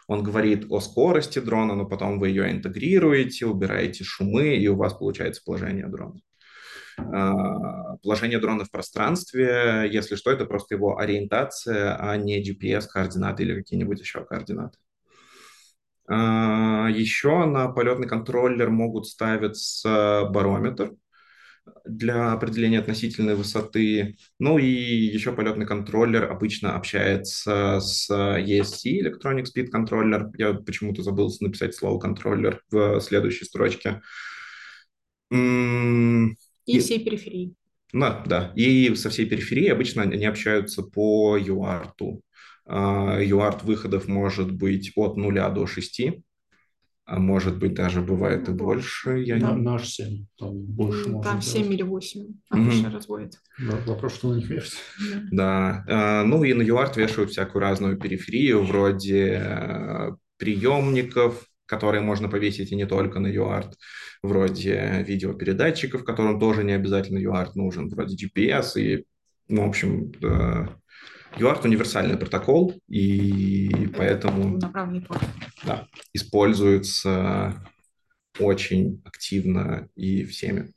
он 0.07 0.23
говорит 0.23 0.67
о 0.69 0.79
скорости 0.79 1.39
дрона, 1.39 1.75
но 1.75 1.85
потом 1.85 2.17
вы 2.17 2.29
ее 2.29 2.49
интегрируете, 2.51 3.45
убираете 3.45 4.05
шумы, 4.05 4.55
и 4.55 4.69
у 4.69 4.77
вас 4.77 4.93
получается 4.93 5.41
положение 5.45 5.87
дрона. 5.87 6.21
А, 7.13 7.97
Положение 7.97 8.39
дрона 8.39 8.65
в 8.65 8.71
пространстве, 8.71 9.89
если 9.91 10.15
что, 10.15 10.31
это 10.31 10.45
просто 10.45 10.75
его 10.75 10.97
ориентация, 10.99 11.95
а 11.97 12.15
не 12.17 12.41
GPS-координаты 12.43 13.43
или 13.43 13.55
какие-нибудь 13.55 13.99
еще 13.99 14.23
координаты. 14.25 14.77
А, 16.07 16.89
Еще 16.89 17.45
на 17.45 17.67
полетный 17.69 18.07
контроллер 18.07 18.69
могут 18.69 19.07
ставиться 19.07 20.25
барометр 20.31 20.93
для 21.85 22.31
определения 22.33 22.79
относительной 22.79 23.35
высоты. 23.35 24.17
Ну 24.39 24.57
и 24.57 24.65
еще 24.65 25.33
полетный 25.33 25.65
контроллер 25.65 26.31
обычно 26.31 26.75
общается 26.75 27.79
с 27.79 28.09
ESC, 28.09 29.01
Electronic 29.01 29.45
Speed 29.45 29.69
Controller. 29.73 30.29
Я 30.37 30.53
почему-то 30.53 31.03
забыл 31.03 31.31
написать 31.41 31.75
слово 31.75 31.99
контроллер 31.99 32.61
в 32.71 32.99
следующей 33.01 33.45
строчке. 33.45 34.01
И 36.65 36.77
И- 36.77 36.79
всей 36.79 37.03
периферии. 37.03 37.53
да, 37.93 38.23
да. 38.27 38.51
И 38.55 38.93
со 38.95 39.09
всей 39.09 39.25
периферии 39.25 39.67
обычно 39.69 40.03
они 40.03 40.25
общаются 40.25 40.83
по 40.83 41.37
UART. 41.37 42.21
А, 42.65 43.19
UART 43.21 43.63
выходов 43.65 44.07
может 44.07 44.51
быть 44.51 44.91
от 44.95 45.17
0 45.17 45.49
до 45.49 45.65
6, 45.65 46.21
а 47.05 47.17
может 47.19 47.57
быть 47.57 47.73
даже 47.73 48.01
бывает 48.01 48.47
и 48.47 48.51
больше. 48.51 49.23
Я 49.25 49.37
На, 49.37 49.53
не- 49.53 49.61
наш 49.63 49.87
7, 49.89 50.25
там 50.37 50.53
больше 50.61 51.05
М, 51.07 51.13
можно 51.13 51.31
Там 51.31 51.41
сделать. 51.41 51.65
7 51.65 51.73
или 51.73 51.81
8 51.81 52.21
Мгм. 52.51 52.67
обычно 52.67 52.91
разводят. 52.91 53.33
Да, 53.57 53.77
вопрос, 53.87 54.13
что 54.13 54.31
на 54.31 54.37
них 54.37 54.47
вешать. 54.49 54.77
Да. 55.09 55.21
Да, 55.31 55.85
а, 55.87 56.23
ну 56.25 56.43
и 56.43 56.53
на 56.53 56.61
UART 56.61 56.95
вешают 56.97 57.31
всякую 57.31 57.61
разную 57.63 57.97
периферию, 57.97 58.63
вроде 58.63 59.41
э, 59.43 60.11
приемников, 60.37 61.48
которые 61.69 62.01
можно 62.01 62.27
повесить 62.27 62.71
и 62.71 62.75
не 62.75 62.87
только 62.87 63.19
на 63.19 63.27
UART, 63.27 63.73
вроде 64.23 65.05
видеопередатчиков, 65.07 66.03
которым 66.03 66.39
тоже 66.39 66.63
не 66.63 66.73
обязательно 66.73 67.19
UART 67.19 67.51
нужен, 67.53 67.87
вроде 67.89 68.15
GPS 68.15 68.81
и, 68.81 69.05
ну, 69.47 69.65
в 69.65 69.69
общем, 69.69 70.11
UART 71.37 71.63
универсальный 71.63 72.17
протокол, 72.17 72.73
и 72.87 73.87
поэтому 73.95 74.57
да, 75.63 75.87
используется 76.11 77.63
очень 78.39 79.01
активно 79.05 79.89
и 79.95 80.25
всеми. 80.25 80.73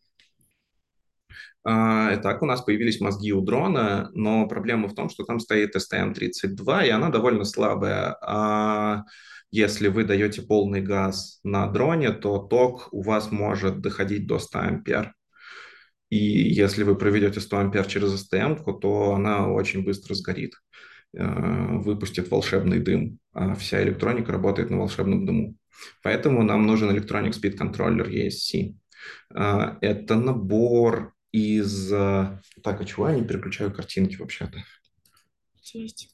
А, 1.65 2.11
Итак, 2.15 2.43
у 2.43 2.47
нас 2.47 2.61
появились 2.63 3.01
мозги 3.01 3.33
у 3.33 3.41
дрона, 3.41 4.11
но 4.15 4.49
проблема 4.49 4.89
в 4.89 4.95
том, 4.95 5.09
что 5.09 5.25
там 5.25 5.39
стоит 5.39 5.77
STM-32, 5.77 6.87
и 6.87 6.91
она 6.91 7.09
довольно 7.11 7.45
слабая. 7.45 8.17
А 8.23 9.05
если 9.51 9.89
вы 9.89 10.05
даете 10.05 10.43
полный 10.43 10.81
газ 10.81 11.41
на 11.45 11.67
дроне, 11.69 12.11
то 12.11 12.39
ток 12.39 12.89
у 12.91 13.03
вас 13.03 13.31
может 13.31 13.81
доходить 13.81 14.27
до 14.27 14.39
100 14.39 14.59
ампер. 14.59 15.15
И 16.11 16.17
если 16.17 16.83
вы 16.83 16.97
проведете 16.97 17.41
100 17.41 17.59
ампер 17.59 17.87
через 17.87 18.13
STM, 18.13 18.63
то 18.81 19.15
она 19.15 19.49
очень 19.49 19.85
быстро 19.85 20.15
сгорит, 20.15 20.53
э, 21.15 21.25
выпустит 21.25 22.31
волшебный 22.31 22.81
дым, 22.81 23.19
а 23.33 23.55
вся 23.55 23.83
электроника 23.83 24.33
работает 24.33 24.71
на 24.71 24.79
волшебном 24.79 25.27
дыму. 25.27 25.57
Поэтому 26.03 26.43
нам 26.43 26.67
нужен 26.67 26.91
Electronic 26.91 27.33
Speed 27.33 27.57
Controller 27.57 28.11
ESC. 28.11 28.75
А, 29.35 29.79
Это 29.81 30.17
набор 30.17 31.12
из... 31.33 31.93
э, 31.93 32.39
Так, 32.63 32.81
а 32.81 32.85
чего 32.85 33.09
я 33.09 33.17
не 33.17 33.25
переключаю 33.25 33.73
картинки 33.73 34.17
вообще-то? 34.17 34.63
Есть. 35.73 36.13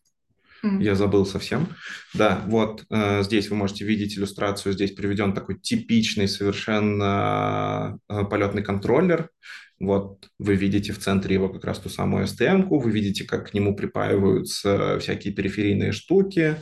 Я 0.63 0.95
забыл 0.95 1.25
совсем. 1.25 1.69
Да, 2.15 2.43
вот 2.47 2.85
э, 2.91 3.23
здесь 3.23 3.49
вы 3.49 3.57
можете 3.57 3.85
видеть 3.85 4.19
иллюстрацию. 4.19 4.73
Здесь 4.73 4.93
приведен 4.93 5.33
такой 5.33 5.59
типичный 5.59 6.27
совершенно 6.27 7.99
э, 8.09 8.25
полетный 8.25 8.63
контроллер. 8.63 9.31
Вот 9.79 10.29
вы 10.39 10.57
видите 10.57 10.93
в 10.93 10.99
центре 10.99 11.35
его 11.35 11.49
как 11.49 11.65
раз 11.65 11.79
ту 11.79 11.89
самую 11.89 12.25
STM-ку, 12.25 12.81
вы 12.81 12.91
видите, 12.91 13.25
как 13.25 13.51
к 13.51 13.55
нему 13.55 13.77
припаиваются 13.77 14.99
всякие 14.99 15.33
периферийные 15.33 15.93
штуки. 15.93 16.57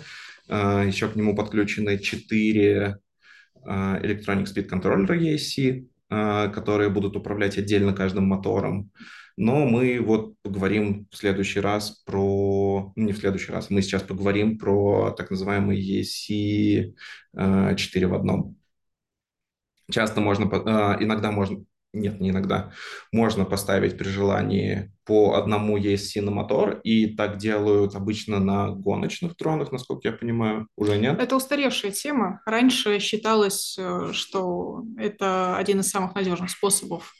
Э, 0.48 0.84
еще 0.86 1.08
к 1.08 1.16
нему 1.16 1.34
подключены 1.34 1.98
4 1.98 2.98
Electronic 3.66 4.44
Speed 4.44 4.68
Controller 4.68 5.18
ESC, 5.18 5.86
которые 6.08 6.88
будут 6.90 7.16
управлять 7.16 7.58
отдельно 7.58 7.92
каждым 7.92 8.26
мотором. 8.26 8.90
Но 9.36 9.66
мы 9.66 10.00
вот 10.00 10.40
поговорим 10.42 11.06
в 11.10 11.16
следующий 11.16 11.60
раз 11.60 12.02
про... 12.06 12.92
Не 12.96 13.12
в 13.12 13.18
следующий 13.18 13.52
раз, 13.52 13.68
мы 13.68 13.82
сейчас 13.82 14.02
поговорим 14.02 14.58
про 14.58 15.10
так 15.10 15.30
называемый 15.30 15.78
ESC 15.78 16.94
э, 17.36 17.76
4 17.76 18.06
в 18.06 18.14
одном. 18.14 18.56
Часто 19.90 20.22
можно, 20.22 20.44
э, 20.44 21.04
иногда 21.04 21.30
можно, 21.32 21.64
нет, 21.96 22.20
не 22.20 22.30
иногда, 22.30 22.72
можно 23.12 23.44
поставить 23.44 23.98
при 23.98 24.08
желании 24.08 24.92
по 25.04 25.34
одному 25.34 25.78
ESC 25.78 26.20
на 26.20 26.30
мотор, 26.30 26.80
и 26.82 27.14
так 27.14 27.38
делают 27.38 27.94
обычно 27.94 28.40
на 28.40 28.70
гоночных 28.70 29.36
дронах, 29.36 29.72
насколько 29.72 30.08
я 30.08 30.12
понимаю, 30.14 30.68
уже 30.76 30.98
нет? 30.98 31.20
Это 31.20 31.36
устаревшая 31.36 31.92
тема. 31.92 32.40
Раньше 32.46 32.98
считалось, 32.98 33.76
э, 33.78 34.10
что 34.12 34.84
это 34.98 35.56
один 35.56 35.80
из 35.80 35.90
самых 35.90 36.14
надежных 36.14 36.50
способов 36.50 37.14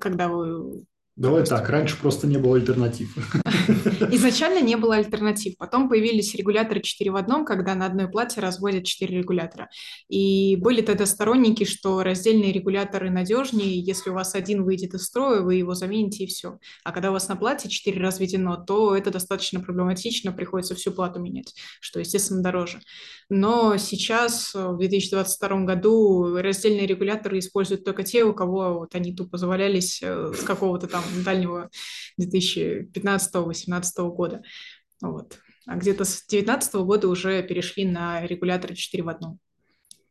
когда 0.00 0.28
вы 0.28 0.84
Давай 1.18 1.44
так, 1.44 1.68
раньше 1.68 1.96
просто 2.00 2.28
не 2.28 2.38
было 2.38 2.54
альтернатив. 2.54 3.12
Изначально 4.12 4.60
не 4.60 4.76
было 4.76 4.94
альтернатив. 4.94 5.56
Потом 5.58 5.88
появились 5.88 6.32
регуляторы 6.36 6.80
4 6.80 7.10
в 7.10 7.16
одном, 7.16 7.44
когда 7.44 7.74
на 7.74 7.86
одной 7.86 8.08
плате 8.08 8.40
разводят 8.40 8.84
4 8.84 9.18
регулятора. 9.18 9.68
И 10.08 10.54
были 10.54 10.80
тогда 10.80 11.06
сторонники, 11.06 11.64
что 11.64 12.04
раздельные 12.04 12.52
регуляторы 12.52 13.10
надежнее, 13.10 13.80
если 13.80 14.10
у 14.10 14.14
вас 14.14 14.36
один 14.36 14.62
выйдет 14.62 14.94
из 14.94 15.06
строя, 15.06 15.40
вы 15.40 15.56
его 15.56 15.74
замените 15.74 16.22
и 16.22 16.28
все. 16.28 16.60
А 16.84 16.92
когда 16.92 17.10
у 17.10 17.14
вас 17.14 17.26
на 17.26 17.34
плате 17.34 17.68
4 17.68 18.00
разведено, 18.00 18.56
то 18.56 18.94
это 18.94 19.10
достаточно 19.10 19.58
проблематично, 19.58 20.30
приходится 20.30 20.76
всю 20.76 20.92
плату 20.92 21.18
менять, 21.18 21.52
что, 21.80 21.98
естественно, 21.98 22.44
дороже. 22.44 22.78
Но 23.28 23.76
сейчас, 23.76 24.54
в 24.54 24.78
2022 24.78 25.64
году, 25.64 26.36
раздельные 26.36 26.86
регуляторы 26.86 27.40
используют 27.40 27.84
только 27.84 28.04
те, 28.04 28.22
у 28.22 28.32
кого 28.32 28.78
вот 28.78 28.94
они 28.94 29.12
тупо 29.12 29.36
завалялись 29.36 29.98
э, 30.00 30.32
с 30.32 30.44
какого-то 30.44 30.86
там 30.86 31.02
дальнего 31.24 31.70
2015-2018 32.20 33.82
года. 34.10 34.42
Вот. 35.00 35.38
А 35.66 35.76
где-то 35.76 36.04
с 36.04 36.24
2019 36.28 36.74
года 36.76 37.08
уже 37.08 37.42
перешли 37.42 37.84
на 37.84 38.26
регуляторы 38.26 38.74
4 38.74 39.02
в 39.02 39.08
одном. 39.08 39.38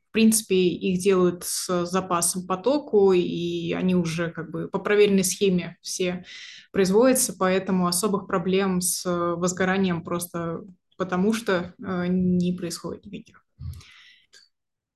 В 0.10 0.12
принципе, 0.12 0.56
их 0.56 1.00
делают 1.00 1.44
с 1.44 1.86
запасом 1.86 2.48
потоку, 2.48 3.14
и 3.14 3.74
они 3.74 3.94
уже 3.94 4.32
как 4.32 4.52
бы 4.52 4.68
по 4.68 4.80
проверенной 4.80 5.24
схеме 5.24 5.78
все 5.82 6.26
производятся, 6.72 7.36
поэтому 7.38 7.88
особых 7.88 8.26
проблем 8.26 8.82
с 8.82 9.04
возгоранием 9.06 10.04
просто 10.04 10.62
потому 10.98 11.32
что 11.32 11.74
э, 11.80 12.08
не 12.08 12.52
происходит 12.54 13.06
никаких. 13.06 13.46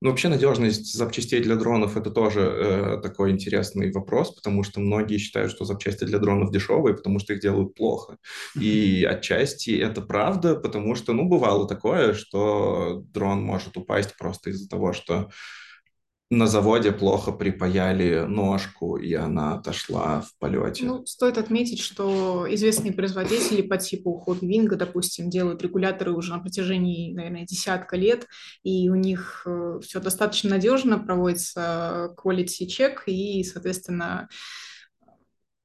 Ну, 0.04 0.10
вообще 0.10 0.30
надежность 0.30 0.96
запчастей 0.96 1.42
для 1.42 1.56
дронов 1.56 1.96
это 1.96 2.10
тоже 2.10 2.42
э, 2.42 3.00
такой 3.04 3.30
интересный 3.30 3.92
вопрос, 3.92 4.32
потому 4.32 4.64
что 4.64 4.80
многие 4.80 5.20
считают, 5.20 5.52
что 5.52 5.64
запчасти 5.64 6.06
для 6.06 6.18
дронов 6.18 6.52
дешевые, 6.52 6.96
потому 6.96 7.20
что 7.20 7.34
их 7.34 7.40
делают 7.40 7.76
плохо. 7.76 8.18
И 8.60 9.06
отчасти 9.08 9.78
это 9.78 10.02
правда, 10.02 10.56
потому 10.56 10.96
что, 10.96 11.14
ну, 11.14 11.26
бывало 11.26 11.68
такое, 11.68 12.16
что 12.16 13.04
дрон 13.14 13.44
может 13.44 13.78
упасть 13.78 14.18
просто 14.18 14.50
из-за 14.50 14.68
того, 14.68 14.92
что 14.94 15.30
на 16.32 16.48
заводе 16.48 16.94
плохо 16.94 17.34
припаяли 17.34 18.26
ножку, 18.26 18.96
и 18.96 19.14
она 19.14 19.56
отошла 19.56 20.22
в 20.22 20.34
полете. 20.40 20.86
Ну, 20.86 21.06
стоит 21.06 21.38
отметить, 21.38 21.82
что 21.82 22.48
известные 22.50 22.94
производители 22.94 23.62
по 23.62 23.78
типу 23.78 24.24
Hotwing, 24.26 24.70
допустим, 24.76 25.30
делают 25.30 25.62
регуляторы 25.62 26.14
уже 26.14 26.32
на 26.32 26.40
протяжении, 26.40 27.14
наверное, 27.14 27.46
десятка 27.46 27.98
лет, 27.98 28.28
и 28.64 28.90
у 28.90 28.96
них 28.96 29.44
э, 29.46 29.82
все 29.84 30.00
достаточно 30.00 30.52
надежно, 30.52 30.98
проводится 31.00 32.16
quality 32.18 32.66
check, 32.66 33.00
и, 33.08 33.44
соответственно, 33.44 34.30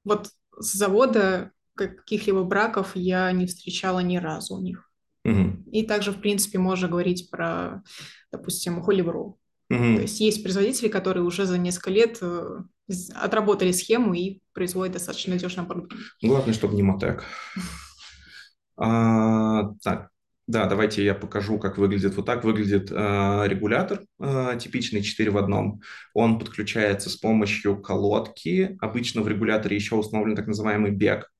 вот 0.03 0.31
с 0.59 0.73
завода 0.73 1.53
каких-либо 1.77 2.43
браков 2.43 2.97
я 2.97 3.31
не 3.31 3.47
встречала 3.47 4.01
ни 4.01 4.17
разу 4.17 4.57
у 4.57 4.61
них. 4.61 4.91
Угу. 5.25 5.71
И 5.71 5.85
также, 5.85 6.11
в 6.11 6.21
принципе, 6.21 6.59
можно 6.59 6.89
говорить 6.89 7.31
про, 7.31 7.85
допустим, 8.33 8.83
Холивру. 8.83 9.39
Угу. 9.71 9.79
То 9.79 10.03
есть 10.03 10.21
есть 10.21 10.43
производители, 10.43 10.89
которые 10.89 11.25
уже 11.25 11.45
за 11.45 11.59
несколько 11.59 11.91
лет 11.91 12.19
э, 12.21 12.61
отработали 13.15 13.73
схему 13.73 14.15
и 14.15 14.41
производят 14.53 14.95
достаточно 14.95 15.35
надежное 15.35 15.65
оборудование. 15.65 16.07
Главное, 16.23 16.55
чтобы 16.55 16.75
не 16.75 16.83
мотек. 16.83 17.25
А, 18.79 19.73
так, 19.83 20.11
да, 20.47 20.67
давайте 20.67 21.05
я 21.05 21.15
покажу, 21.15 21.59
как 21.59 21.77
выглядит. 21.77 22.15
Вот 22.17 22.25
так 22.27 22.45
выглядит 22.45 22.93
э, 22.93 22.95
регулятор, 23.47 24.03
э, 24.21 24.59
типичный 24.61 25.03
4 25.03 25.31
в 25.31 25.39
одном. 25.39 25.81
Он 26.15 26.39
подключается 26.39 27.11
с 27.11 27.17
помощью 27.17 27.81
колодки. 27.83 28.77
Обычно 28.81 29.23
в 29.23 29.29
регуляторе 29.29 29.75
еще 29.75 29.97
установлен 29.97 30.37
так 30.37 30.47
называемый 30.47 30.93
бег. 30.93 31.33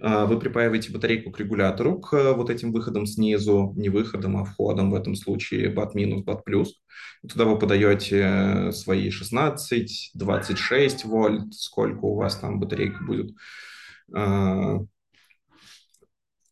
А, 0.00 0.26
вы 0.26 0.38
припаиваете 0.38 0.92
батарейку 0.92 1.30
к 1.30 1.38
регулятору, 1.38 1.98
к 2.00 2.34
вот 2.34 2.50
этим 2.50 2.72
выходам 2.72 3.06
снизу, 3.06 3.72
не 3.76 3.88
выходом, 3.88 4.36
а 4.36 4.44
входом 4.44 4.90
в 4.90 4.94
этом 4.94 5.14
случае, 5.14 5.70
бат 5.70 5.94
минус, 5.94 6.22
бат 6.24 6.44
плюс. 6.44 6.74
Туда 7.28 7.44
вы 7.44 7.58
подаете 7.58 8.70
свои 8.72 9.10
16, 9.10 10.10
26 10.14 11.04
вольт, 11.04 11.54
сколько 11.54 12.04
у 12.04 12.14
вас 12.14 12.36
там 12.36 12.60
батарейка 12.60 13.02
будет. 13.04 13.34
А, 14.14 14.78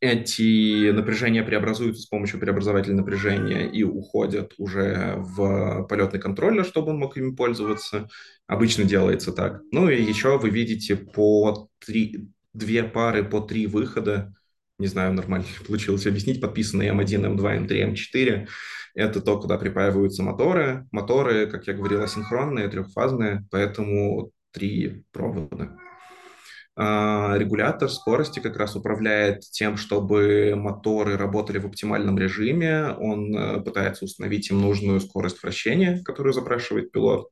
эти 0.05 0.91
напряжения 0.91 1.43
преобразуются 1.43 2.03
с 2.03 2.07
помощью 2.07 2.39
преобразователя 2.39 2.95
напряжения 2.95 3.67
и 3.67 3.85
уходят 3.85 4.53
уже 4.59 5.15
в 5.17 5.87
полетный 5.89 6.21
контроллер, 6.21 6.63
чтобы 6.65 6.91
он 6.91 6.99
мог 6.99 7.17
ими 7.17 7.35
пользоваться. 7.35 8.09
Обычно 8.47 8.85
делается 8.85 9.33
так. 9.33 9.63
Ну 9.71 9.89
и 9.89 10.03
еще 10.03 10.39
вы 10.39 10.51
видите 10.51 10.97
по 10.97 11.71
три, 11.79 12.29
две 12.55 12.85
пары 12.85 13.25
по 13.25 13.40
три 13.40 13.67
выхода, 13.67 14.33
не 14.79 14.87
знаю, 14.87 15.12
нормально 15.12 15.47
получилось 15.67 16.07
объяснить, 16.07 16.40
подписанные 16.40 16.93
М1, 16.93 17.37
М2, 17.37 17.67
М3, 17.67 17.93
М4. 17.93 18.49
Это 18.95 19.21
то, 19.21 19.40
куда 19.40 19.59
припаиваются 19.59 20.23
моторы. 20.23 20.87
Моторы, 20.93 21.47
как 21.49 21.67
я 21.67 21.75
говорил, 21.75 22.03
асинхронные, 22.03 22.69
трехфазные, 22.69 23.45
поэтому 23.51 24.31
три 24.53 25.05
провода. 25.12 25.77
А, 26.77 27.37
регулятор 27.38 27.88
скорости 27.88 28.40
как 28.40 28.57
раз 28.57 28.75
управляет 28.75 29.40
тем, 29.51 29.77
чтобы 29.77 30.55
моторы 30.57 31.17
работали 31.17 31.59
в 31.59 31.67
оптимальном 31.67 32.19
режиме. 32.19 32.88
Он 32.99 33.37
э, 33.37 33.61
пытается 33.61 34.05
установить 34.05 34.51
им 34.51 34.61
нужную 34.61 35.01
скорость 35.01 35.40
вращения, 35.43 36.03
которую 36.03 36.33
запрашивает 36.33 36.90
пилот. 36.90 37.31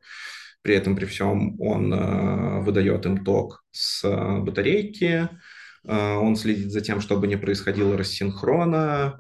При 0.63 0.77
этом, 0.77 0.95
при 0.95 1.07
всем, 1.07 1.61
он 1.61 1.93
э, 1.93 2.61
выдает 2.61 3.05
им 3.05 3.25
ток 3.25 3.65
с 3.73 4.05
э, 4.05 4.39
батарейки, 4.39 5.29
э, 5.85 6.15
он 6.15 6.37
следит 6.37 6.71
за 6.71 6.81
тем, 6.81 7.01
чтобы 7.01 7.27
не 7.27 7.37
происходило 7.37 7.97
рассинхрона. 7.97 9.19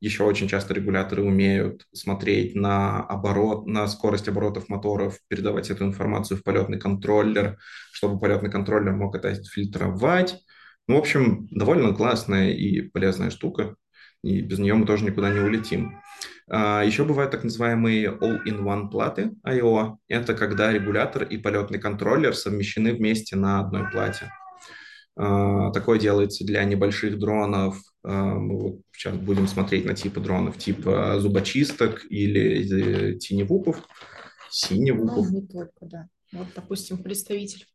Еще 0.00 0.22
очень 0.22 0.48
часто 0.48 0.72
регуляторы 0.72 1.22
умеют 1.22 1.84
смотреть 1.92 2.54
на 2.54 3.02
оборот, 3.02 3.66
на 3.66 3.86
скорость 3.86 4.28
оборотов 4.28 4.70
моторов, 4.70 5.18
передавать 5.28 5.68
эту 5.68 5.84
информацию 5.84 6.38
в 6.38 6.42
полетный 6.42 6.78
контроллер, 6.78 7.58
чтобы 7.92 8.18
полетный 8.18 8.50
контроллер 8.50 8.94
мог 8.94 9.14
это 9.14 9.34
фильтровать. 9.34 10.38
Ну, 10.88 10.94
в 10.94 10.98
общем, 11.00 11.48
довольно 11.50 11.92
классная 11.92 12.52
и 12.52 12.80
полезная 12.80 13.28
штука, 13.28 13.74
и 14.22 14.40
без 14.40 14.58
нее 14.58 14.72
мы 14.72 14.86
тоже 14.86 15.04
никуда 15.04 15.30
не 15.30 15.40
улетим. 15.40 16.00
А, 16.48 16.82
Еще 16.84 17.04
бывают 17.04 17.32
так 17.32 17.44
называемые 17.44 18.16
all-in-one 18.20 18.88
платы 18.88 19.32
I.O. 19.42 19.98
Это 20.08 20.34
когда 20.34 20.72
регулятор 20.72 21.24
и 21.24 21.38
полетный 21.38 21.78
контроллер 21.78 22.34
совмещены 22.34 22.94
вместе 22.94 23.36
на 23.36 23.60
одной 23.60 23.90
плате. 23.90 24.30
А, 25.16 25.72
такое 25.72 25.98
делается 25.98 26.44
для 26.44 26.62
небольших 26.64 27.18
дронов. 27.18 27.78
А, 28.04 28.34
мы 28.34 28.60
вот 28.60 28.80
сейчас 28.92 29.16
будем 29.16 29.48
смотреть 29.48 29.84
на 29.84 29.94
типы 29.94 30.20
дронов 30.20 30.56
типа 30.56 31.18
зубочисток 31.18 32.04
или 32.08 33.14
э, 33.14 33.18
теневупов. 33.18 33.82
Синевупов. 34.50 35.28
Ну, 35.30 35.40
не 35.40 35.46
только, 35.46 35.72
да. 35.80 36.08
Вот, 36.32 36.48
допустим, 36.54 37.02
представитель 37.02 37.66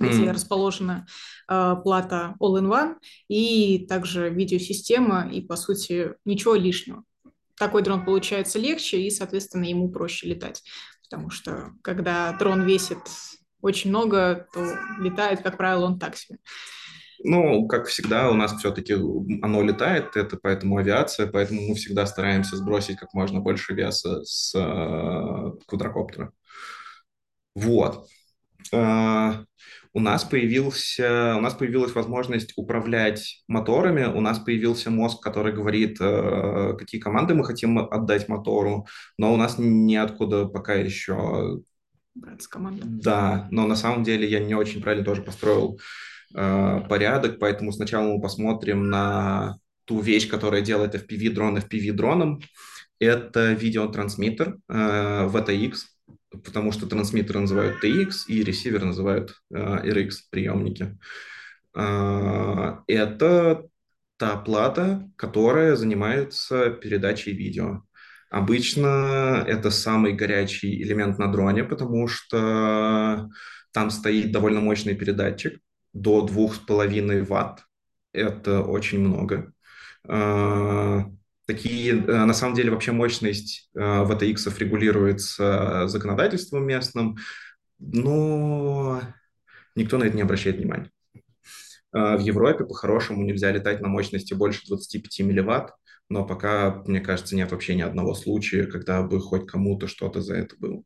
где 0.00 0.26
mm. 0.26 0.32
расположена 0.32 1.06
э, 1.50 1.74
плата 1.82 2.36
All-in-One 2.40 2.98
и 3.26 3.84
также 3.88 4.30
видеосистема, 4.30 5.28
и, 5.28 5.40
по 5.40 5.56
сути, 5.56 6.14
ничего 6.24 6.54
лишнего 6.54 7.02
такой 7.58 7.82
дрон 7.82 8.04
получается 8.04 8.58
легче, 8.58 9.00
и, 9.00 9.10
соответственно, 9.10 9.64
ему 9.64 9.90
проще 9.90 10.28
летать. 10.28 10.62
Потому 11.02 11.30
что 11.30 11.72
когда 11.82 12.32
дрон 12.32 12.62
весит 12.62 12.98
очень 13.60 13.90
много, 13.90 14.46
то 14.52 14.76
летает, 14.98 15.42
как 15.42 15.56
правило, 15.56 15.86
он 15.86 15.98
так 15.98 16.16
себе. 16.16 16.38
Ну, 17.24 17.66
как 17.66 17.86
всегда, 17.86 18.30
у 18.30 18.34
нас 18.34 18.56
все-таки 18.56 18.94
оно 18.94 19.62
летает, 19.62 20.16
это 20.16 20.38
поэтому 20.40 20.76
авиация, 20.76 21.26
поэтому 21.26 21.62
мы 21.62 21.74
всегда 21.74 22.06
стараемся 22.06 22.56
сбросить 22.56 22.98
как 22.98 23.12
можно 23.12 23.40
больше 23.40 23.74
веса 23.74 24.22
с 24.22 24.54
э, 24.54 25.52
квадрокоптера. 25.66 26.32
Вот. 27.56 28.06
Э, 28.72 29.44
у 29.92 30.00
нас 30.00 30.24
появился, 30.24 31.34
у 31.36 31.40
нас 31.40 31.54
появилась 31.54 31.94
возможность 31.94 32.52
управлять 32.56 33.42
моторами, 33.48 34.04
у 34.04 34.20
нас 34.20 34.38
появился 34.38 34.90
мозг, 34.90 35.22
который 35.22 35.52
говорит, 35.52 35.98
э, 36.00 36.74
какие 36.78 37.00
команды 37.00 37.34
мы 37.34 37.44
хотим 37.44 37.78
отдать 37.78 38.28
мотору, 38.28 38.86
но 39.16 39.32
у 39.32 39.36
нас 39.36 39.56
неоткуда 39.58 40.46
пока 40.46 40.74
еще... 40.74 41.60
Браться 42.14 42.50
команда. 42.50 42.82
Да, 42.84 43.48
но 43.50 43.66
на 43.66 43.76
самом 43.76 44.02
деле 44.02 44.28
я 44.28 44.40
не 44.40 44.54
очень 44.54 44.82
правильно 44.82 45.04
тоже 45.04 45.22
построил 45.22 45.80
э, 46.34 46.80
порядок, 46.88 47.38
поэтому 47.38 47.72
сначала 47.72 48.14
мы 48.14 48.20
посмотрим 48.20 48.90
на 48.90 49.58
ту 49.84 50.00
вещь, 50.00 50.28
которая 50.28 50.60
делает 50.60 50.94
FPV-дрон 50.94 51.58
FPV-дроном. 51.58 52.42
Это 53.00 53.52
видеотрансмиттер 53.52 54.58
э, 54.68 55.28
VTX, 55.32 55.74
потому 56.30 56.72
что 56.72 56.86
трансмиттер 56.86 57.38
называют 57.38 57.82
TX 57.82 58.26
и 58.28 58.42
ресивер 58.42 58.84
называют 58.84 59.34
э, 59.52 59.56
RX 59.56 60.10
приемники. 60.30 60.98
Э, 61.74 62.78
это 62.86 63.68
та 64.16 64.36
плата, 64.36 65.08
которая 65.16 65.76
занимается 65.76 66.70
передачей 66.70 67.32
видео. 67.32 67.82
Обычно 68.30 69.44
это 69.46 69.70
самый 69.70 70.12
горячий 70.12 70.82
элемент 70.82 71.18
на 71.18 71.32
дроне, 71.32 71.64
потому 71.64 72.08
что 72.08 73.28
там 73.72 73.90
стоит 73.90 74.32
довольно 74.32 74.60
мощный 74.60 74.94
передатчик 74.94 75.60
до 75.94 76.26
2,5 76.26 77.24
ватт. 77.24 77.64
Это 78.12 78.62
очень 78.62 79.00
много. 79.00 79.52
Такие, 81.48 81.94
э, 81.94 82.24
на 82.26 82.34
самом 82.34 82.54
деле, 82.54 82.70
вообще 82.70 82.92
мощность 82.92 83.70
э, 83.74 83.78
VTX 83.80 84.58
регулируется 84.58 85.88
законодательством 85.88 86.66
местным, 86.66 87.16
но 87.78 89.00
никто 89.74 89.96
на 89.96 90.04
это 90.04 90.14
не 90.14 90.20
обращает 90.20 90.58
внимания. 90.58 90.90
В 91.90 92.18
Европе 92.18 92.66
по-хорошему 92.66 93.24
нельзя 93.24 93.50
летать 93.50 93.80
на 93.80 93.88
мощности 93.88 94.34
больше 94.34 94.66
25 94.68 95.20
милливатт, 95.20 95.72
но 96.10 96.26
пока, 96.26 96.82
мне 96.86 97.00
кажется, 97.00 97.34
нет 97.34 97.50
вообще 97.50 97.76
ни 97.76 97.80
одного 97.80 98.12
случая, 98.12 98.66
когда 98.66 99.02
бы 99.02 99.18
хоть 99.18 99.46
кому-то 99.46 99.86
что-то 99.86 100.20
за 100.20 100.34
это 100.34 100.54
было. 100.58 100.82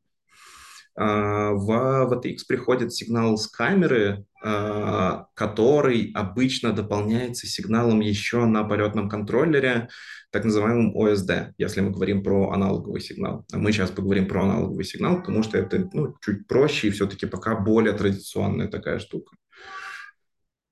В 0.94 2.08
VTX 2.08 2.36
приходит 2.46 2.94
сигнал 2.94 3.36
с 3.36 3.48
камеры, 3.48 4.24
который 4.42 6.10
обычно 6.14 6.72
дополняется 6.72 7.46
сигналом 7.46 8.00
еще 8.00 8.44
на 8.44 8.64
полетном 8.64 9.08
контроллере, 9.08 9.88
так 10.32 10.44
называемым 10.44 10.96
OSD, 10.96 11.52
если 11.58 11.80
мы 11.80 11.90
говорим 11.90 12.24
про 12.24 12.50
аналоговый 12.50 13.00
сигнал. 13.00 13.44
Мы 13.52 13.70
сейчас 13.70 13.90
поговорим 13.90 14.26
про 14.26 14.42
аналоговый 14.42 14.84
сигнал, 14.84 15.18
потому 15.18 15.42
что 15.42 15.58
это 15.58 15.88
ну, 15.92 16.16
чуть 16.24 16.48
проще 16.48 16.88
и 16.88 16.90
все-таки 16.90 17.26
пока 17.26 17.54
более 17.54 17.92
традиционная 17.92 18.66
такая 18.68 18.98
штука. 18.98 19.36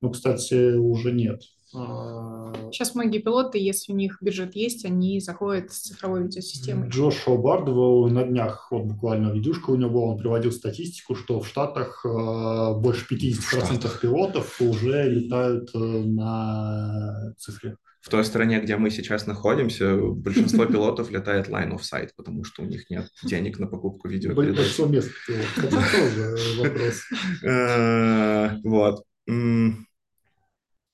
Ну, 0.01 0.11
кстати, 0.11 0.77
уже 0.77 1.13
нет. 1.13 1.43
Сейчас 1.73 2.95
многие 2.95 3.19
пилоты, 3.19 3.59
если 3.59 3.93
у 3.93 3.97
них 3.97 4.19
бюджет 4.21 4.57
есть, 4.57 4.85
они 4.85 5.21
заходят 5.21 5.73
с 5.73 5.79
цифровой 5.79 6.25
видеосистемой. 6.25 6.89
Джошуа 6.89 7.37
Бардова 7.37 8.09
на 8.09 8.25
днях, 8.25 8.69
вот 8.71 8.85
буквально 8.85 9.33
видюшка 9.33 9.71
у 9.71 9.77
него 9.77 9.91
была, 9.91 10.05
он 10.13 10.19
приводил 10.19 10.53
статистику, 10.53 11.15
что 11.15 11.41
в 11.41 11.47
Штатах 11.47 12.05
э, 12.05 12.75
больше 12.77 13.07
50% 13.13 13.35
Штатах. 13.41 14.01
пилотов 14.01 14.61
уже 14.61 15.09
летают 15.09 15.71
э, 15.75 15.79
на 15.79 17.35
цифре. 17.39 17.77
В 18.01 18.09
той 18.09 18.25
стране, 18.25 18.61
где 18.61 18.77
мы 18.77 18.91
сейчас 18.91 19.27
находимся, 19.27 19.97
большинство 19.97 20.65
пилотов 20.67 21.11
летает 21.11 21.49
line 21.49 21.73
of 21.73 21.81
sight, 21.81 22.09
потому 22.17 22.45
что 22.45 22.63
у 22.63 22.67
них 22.67 22.89
нет 22.89 23.09
денег 23.23 23.59
на 23.59 23.67
покупку 23.67 24.09
видеопередач. 24.09 24.57
Большинство 24.57 24.87
мест 24.87 25.11
Это 25.29 25.71
тоже 25.71 26.37
вопрос. 26.59 27.03
Э, 27.45 28.57
вот. 28.65 29.05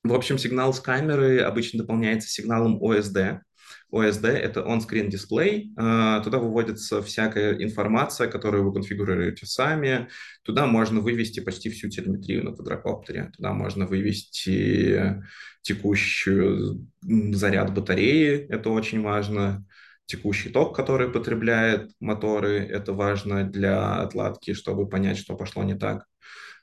В 0.08 0.14
общем, 0.14 0.38
сигнал 0.38 0.72
с 0.72 0.80
камеры 0.80 1.40
обычно 1.40 1.80
дополняется 1.80 2.28
сигналом 2.28 2.82
OSD. 2.82 3.40
OSD— 3.92 4.26
это 4.28 4.60
on-screen 4.60 5.10
display. 5.10 5.66
А, 5.76 6.20
туда 6.20 6.38
выводится 6.38 7.02
всякая 7.02 7.62
информация, 7.62 8.28
которую 8.28 8.64
вы 8.64 8.72
конфигурируете 8.72 9.46
сами. 9.46 10.08
Туда 10.42 10.66
можно 10.66 11.00
вывести 11.00 11.40
почти 11.40 11.70
всю 11.70 11.88
телеметрию 11.88 12.44
на 12.44 12.52
квадрокоптере. 12.52 13.30
Туда 13.36 13.52
можно 13.52 13.86
вывести 13.86 15.22
текущую 15.62 16.88
заряд 17.02 17.74
батареи, 17.74 18.46
это 18.48 18.70
очень 18.70 19.02
важно. 19.02 19.64
Текущий 20.04 20.50
ток, 20.50 20.76
который 20.76 21.10
потребляет 21.10 21.90
моторы, 21.98 22.58
это 22.58 22.92
важно 22.92 23.42
для 23.42 23.96
отладки, 23.96 24.52
чтобы 24.52 24.88
понять, 24.88 25.18
что 25.18 25.34
пошло 25.34 25.64
не 25.64 25.74
так. 25.74 26.06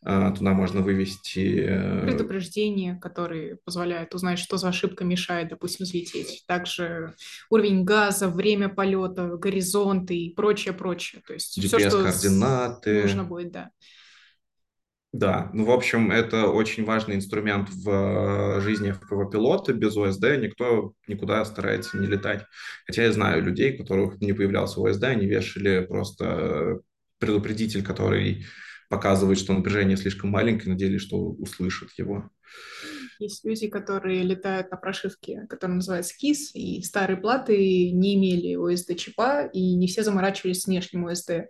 А, 0.06 0.32
туда 0.32 0.52
можно 0.52 0.82
вывести... 0.82 1.66
Э, 1.66 2.02
Предупреждения, 2.02 2.96
которые 3.02 3.58
позволяют 3.64 4.14
узнать, 4.14 4.38
что 4.38 4.58
за 4.58 4.70
ошибка 4.70 5.06
мешает, 5.06 5.50
допустим, 5.50 5.86
взлететь. 5.86 6.44
Также 6.46 7.14
уровень 7.50 7.86
газа, 7.86 8.28
время 8.28 8.68
полета, 8.68 9.38
горизонты 9.38 10.18
и 10.18 10.34
прочее, 10.34 10.74
прочее. 10.74 11.22
То 11.26 11.34
есть 11.34 11.58
все, 11.58 11.80
что 11.80 12.04
координаты. 12.04 13.04
нужно 13.04 13.24
будет, 13.24 13.52
да. 13.52 13.70
Да, 15.14 15.52
ну, 15.54 15.66
в 15.66 15.72
общем, 15.72 16.12
это 16.12 16.48
очень 16.48 16.86
важный 16.86 17.16
инструмент 17.16 17.70
в 17.70 18.58
э, 18.58 18.62
жизни 18.62 18.92
ФПВ-пилота. 18.92 19.72
Без 19.72 19.96
ОСД 19.96 20.38
никто 20.40 20.94
никуда 21.08 21.46
старается 21.46 21.98
не 22.00 22.08
летать. 22.08 22.46
Хотя 22.88 23.04
я 23.04 23.12
знаю 23.14 23.44
людей, 23.44 23.76
у 23.76 23.78
которых 23.78 24.20
не 24.20 24.34
появлялся 24.34 24.82
ОСД, 24.82 25.04
они 25.04 25.28
вешали 25.28 25.86
просто 25.86 26.80
предупредитель, 27.20 27.84
который 27.84 28.44
показывает, 28.90 29.38
что 29.38 29.54
напряжение 29.54 29.98
слишком 29.98 30.30
маленькое, 30.30 30.74
надеялись, 30.74 31.02
что 31.02 31.18
услышат 31.18 31.90
его. 31.98 32.30
Есть 33.20 33.46
люди, 33.46 33.68
которые 33.68 34.24
летают 34.24 34.72
на 34.72 34.78
прошивке, 34.78 35.46
которая 35.50 35.78
называется 35.78 36.14
KISS, 36.22 36.52
и 36.54 36.82
старые 36.84 37.18
платы 37.18 37.92
не 37.92 38.16
имели 38.16 38.58
OSD-чипа, 38.58 39.50
и 39.54 39.76
не 39.76 39.88
все 39.88 40.04
заморачивались 40.04 40.62
с 40.62 40.68
внешним 40.68 41.08
OSD, 41.08 41.48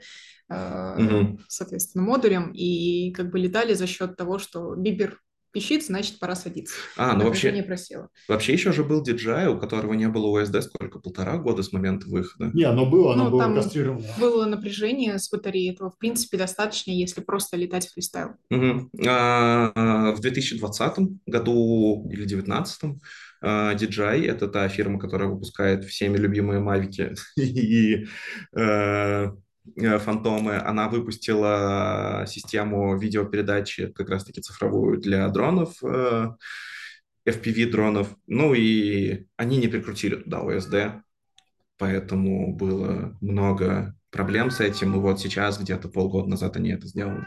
угу. 0.49 1.39
соответственно, 1.47 2.03
модулем, 2.03 2.51
и 2.51 3.11
как 3.11 3.31
бы 3.31 3.39
летали 3.39 3.73
за 3.73 3.87
счет 3.87 4.15
того, 4.15 4.39
что 4.39 4.75
бибер 4.75 5.19
пищит, 5.53 5.85
значит, 5.85 6.19
пора 6.19 6.35
садиться. 6.35 6.75
А, 6.97 7.13
ну 7.13 7.25
вообще, 7.25 7.63
просело. 7.63 8.09
вообще 8.27 8.53
еще 8.53 8.71
же 8.71 8.83
был 8.83 9.03
DJI, 9.03 9.47
у 9.47 9.59
которого 9.59 9.93
не 9.93 10.07
было 10.07 10.41
USD 10.41 10.61
сколько, 10.61 10.99
полтора 10.99 11.37
года 11.37 11.63
с 11.63 11.71
момента 11.71 12.07
выхода? 12.07 12.51
Не, 12.53 12.63
оно 12.63 12.85
было, 12.85 13.13
оно 13.13 13.25
ну, 13.25 13.29
было 13.31 13.43
там 13.43 13.55
кастрировано. 13.55 14.05
было 14.19 14.45
напряжение 14.45 15.17
с 15.17 15.29
батареей, 15.29 15.73
этого, 15.73 15.91
в 15.91 15.97
принципе, 15.97 16.37
достаточно, 16.37 16.91
если 16.91 17.21
просто 17.21 17.55
летать 17.55 17.87
в 17.87 17.93
фристайл. 17.93 18.31
Угу. 18.49 18.89
А, 19.07 20.11
в 20.13 20.19
2020 20.19 20.97
году 21.27 22.09
или 22.09 22.25
2019 22.25 23.01
Uh, 23.43 23.75
DJI— 23.75 24.25
это 24.27 24.47
та 24.47 24.69
фирма, 24.69 24.97
которая 24.97 25.27
выпускает 25.27 25.83
всеми 25.83 26.15
любимые 26.15 26.61
мавики 26.61 27.13
и 27.35 28.05
Э, 28.55 29.31
фантомы, 29.99 30.57
она 30.57 30.89
выпустила 30.89 32.25
систему 32.27 32.97
видеопередачи, 32.97 33.87
как 33.87 34.09
раз-таки 34.09 34.41
цифровую 34.41 34.99
для 34.99 35.27
дронов, 35.29 35.81
э, 35.83 36.31
FPV-дронов. 37.25 38.07
Ну 38.27 38.53
и 38.53 39.25
они 39.37 39.57
не 39.57 39.67
прикрутили 39.67 40.15
туда 40.15 40.41
OSD, 40.41 41.01
поэтому 41.77 42.55
было 42.55 43.17
много 43.21 43.95
проблем 44.09 44.51
с 44.51 44.59
этим. 44.59 44.95
И 44.95 44.99
вот 44.99 45.19
сейчас, 45.19 45.59
где-то 45.59 45.89
полгода 45.89 46.29
назад 46.29 46.57
они 46.57 46.71
это 46.71 46.87
сделали. 46.87 47.25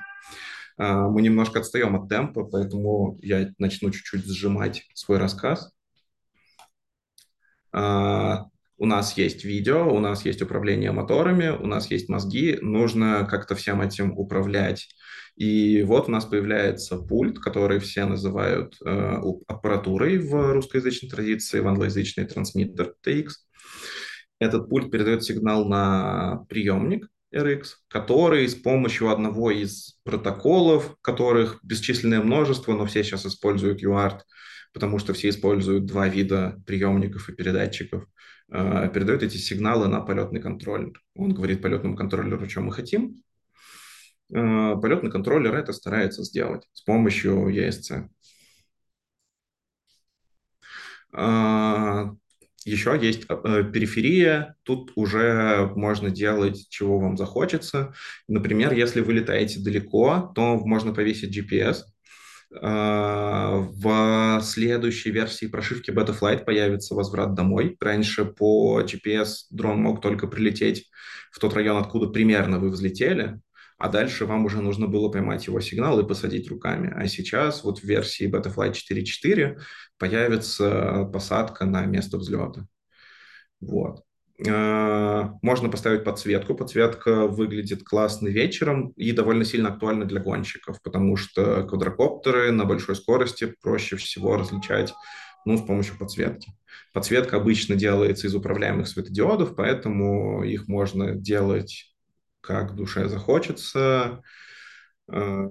А, 0.78 1.08
мы 1.08 1.22
немножко 1.22 1.60
отстаем 1.60 1.96
от 1.96 2.08
темпа, 2.08 2.44
поэтому 2.44 3.18
я 3.22 3.52
начну 3.58 3.90
чуть-чуть 3.90 4.26
сжимать 4.26 4.84
свой 4.94 5.18
рассказ. 5.18 5.72
У 8.78 8.86
нас 8.86 9.16
есть 9.16 9.44
видео, 9.44 9.88
у 9.94 10.00
нас 10.00 10.24
есть 10.24 10.42
управление 10.42 10.92
моторами, 10.92 11.48
у 11.48 11.66
нас 11.66 11.90
есть 11.90 12.08
мозги, 12.08 12.58
нужно 12.60 13.26
как-то 13.28 13.54
всем 13.54 13.80
этим 13.80 14.12
управлять. 14.18 14.88
И 15.36 15.82
вот 15.82 16.08
у 16.08 16.10
нас 16.10 16.24
появляется 16.24 16.98
пульт, 16.98 17.38
который 17.38 17.78
все 17.78 18.06
называют 18.06 18.74
э, 18.84 19.20
аппаратурой 19.46 20.18
в 20.18 20.54
русскоязычной 20.54 21.10
традиции, 21.10 21.60
в 21.60 21.68
англоязычной 21.68 22.26
трансмиттер 22.26 22.94
TX. 23.06 23.28
Этот 24.40 24.68
пульт 24.68 24.90
передает 24.90 25.24
сигнал 25.24 25.66
на 25.66 26.44
приемник 26.48 27.08
RX, 27.34 27.64
который 27.88 28.48
с 28.48 28.54
помощью 28.54 29.10
одного 29.10 29.50
из 29.50 29.98
протоколов, 30.04 30.96
которых 31.02 31.60
бесчисленное 31.62 32.22
множество, 32.22 32.74
но 32.74 32.86
все 32.86 33.02
сейчас 33.04 33.26
используют 33.26 33.82
UART, 33.82 34.20
потому 34.72 34.98
что 34.98 35.12
все 35.12 35.30
используют 35.30 35.86
два 35.86 36.08
вида 36.08 36.62
приемников 36.66 37.28
и 37.28 37.34
передатчиков, 37.34 38.06
передает 38.48 39.22
эти 39.22 39.36
сигналы 39.36 39.88
на 39.88 40.00
полетный 40.00 40.40
контроллер. 40.40 41.02
Он 41.14 41.34
говорит 41.34 41.62
полетному 41.62 41.96
контроллеру, 41.96 42.48
что 42.48 42.60
мы 42.60 42.72
хотим. 42.72 43.22
Э, 44.32 44.76
полетный 44.80 45.10
контроллер 45.10 45.54
это 45.54 45.72
старается 45.72 46.22
сделать 46.22 46.68
с 46.72 46.82
помощью 46.82 47.48
ESC. 47.48 48.08
Э, 51.12 52.04
еще 52.64 52.98
есть 53.00 53.26
периферия. 53.28 54.56
Тут 54.64 54.92
уже 54.96 55.70
можно 55.76 56.10
делать, 56.10 56.68
чего 56.68 56.98
вам 56.98 57.16
захочется. 57.16 57.94
Например, 58.28 58.72
если 58.72 59.00
вы 59.00 59.14
летаете 59.14 59.60
далеко, 59.60 60.32
то 60.34 60.56
можно 60.58 60.92
повесить 60.92 61.36
GPS– 61.36 61.82
в 62.60 64.40
следующей 64.42 65.10
версии 65.10 65.46
прошивки 65.46 65.90
Betaflight 65.90 66.44
появится 66.44 66.94
возврат 66.94 67.34
домой. 67.34 67.76
Раньше 67.80 68.24
по 68.24 68.80
GPS 68.80 69.46
дрон 69.50 69.80
мог 69.80 70.00
только 70.00 70.26
прилететь 70.26 70.90
в 71.30 71.38
тот 71.38 71.54
район, 71.54 71.76
откуда 71.76 72.06
примерно 72.08 72.58
вы 72.58 72.70
взлетели, 72.70 73.40
а 73.78 73.90
дальше 73.90 74.24
вам 74.24 74.46
уже 74.46 74.62
нужно 74.62 74.86
было 74.86 75.10
поймать 75.10 75.46
его 75.46 75.60
сигнал 75.60 76.00
и 76.00 76.08
посадить 76.08 76.48
руками. 76.48 76.90
А 76.96 77.06
сейчас 77.08 77.62
вот 77.62 77.80
в 77.80 77.84
версии 77.84 78.26
Betaflight 78.26 78.72
4.4 78.72 79.60
появится 79.98 81.04
посадка 81.12 81.66
на 81.66 81.84
место 81.84 82.16
взлета. 82.16 82.66
Вот. 83.60 84.05
Э, 84.44 85.30
можно 85.40 85.68
поставить 85.70 86.04
подсветку. 86.04 86.54
Подсветка 86.54 87.26
выглядит 87.26 87.84
классно 87.84 88.28
вечером 88.28 88.88
и 88.90 89.12
довольно 89.12 89.44
сильно 89.44 89.70
актуальна 89.70 90.04
для 90.04 90.20
гонщиков, 90.20 90.82
потому 90.82 91.16
что 91.16 91.62
квадрокоптеры 91.62 92.52
на 92.52 92.64
большой 92.64 92.96
скорости 92.96 93.54
проще 93.62 93.96
всего 93.96 94.36
различать 94.36 94.92
Ну, 95.46 95.56
с 95.56 95.62
помощью 95.62 95.96
подсветки. 95.96 96.52
Подсветка 96.92 97.36
обычно 97.36 97.76
делается 97.76 98.26
из 98.26 98.34
управляемых 98.34 98.88
светодиодов, 98.88 99.54
поэтому 99.54 100.42
их 100.42 100.66
можно 100.66 101.14
делать 101.14 101.94
как 102.40 102.74
душе 102.74 103.08
захочется. 103.08 104.22
Э, 105.08 105.48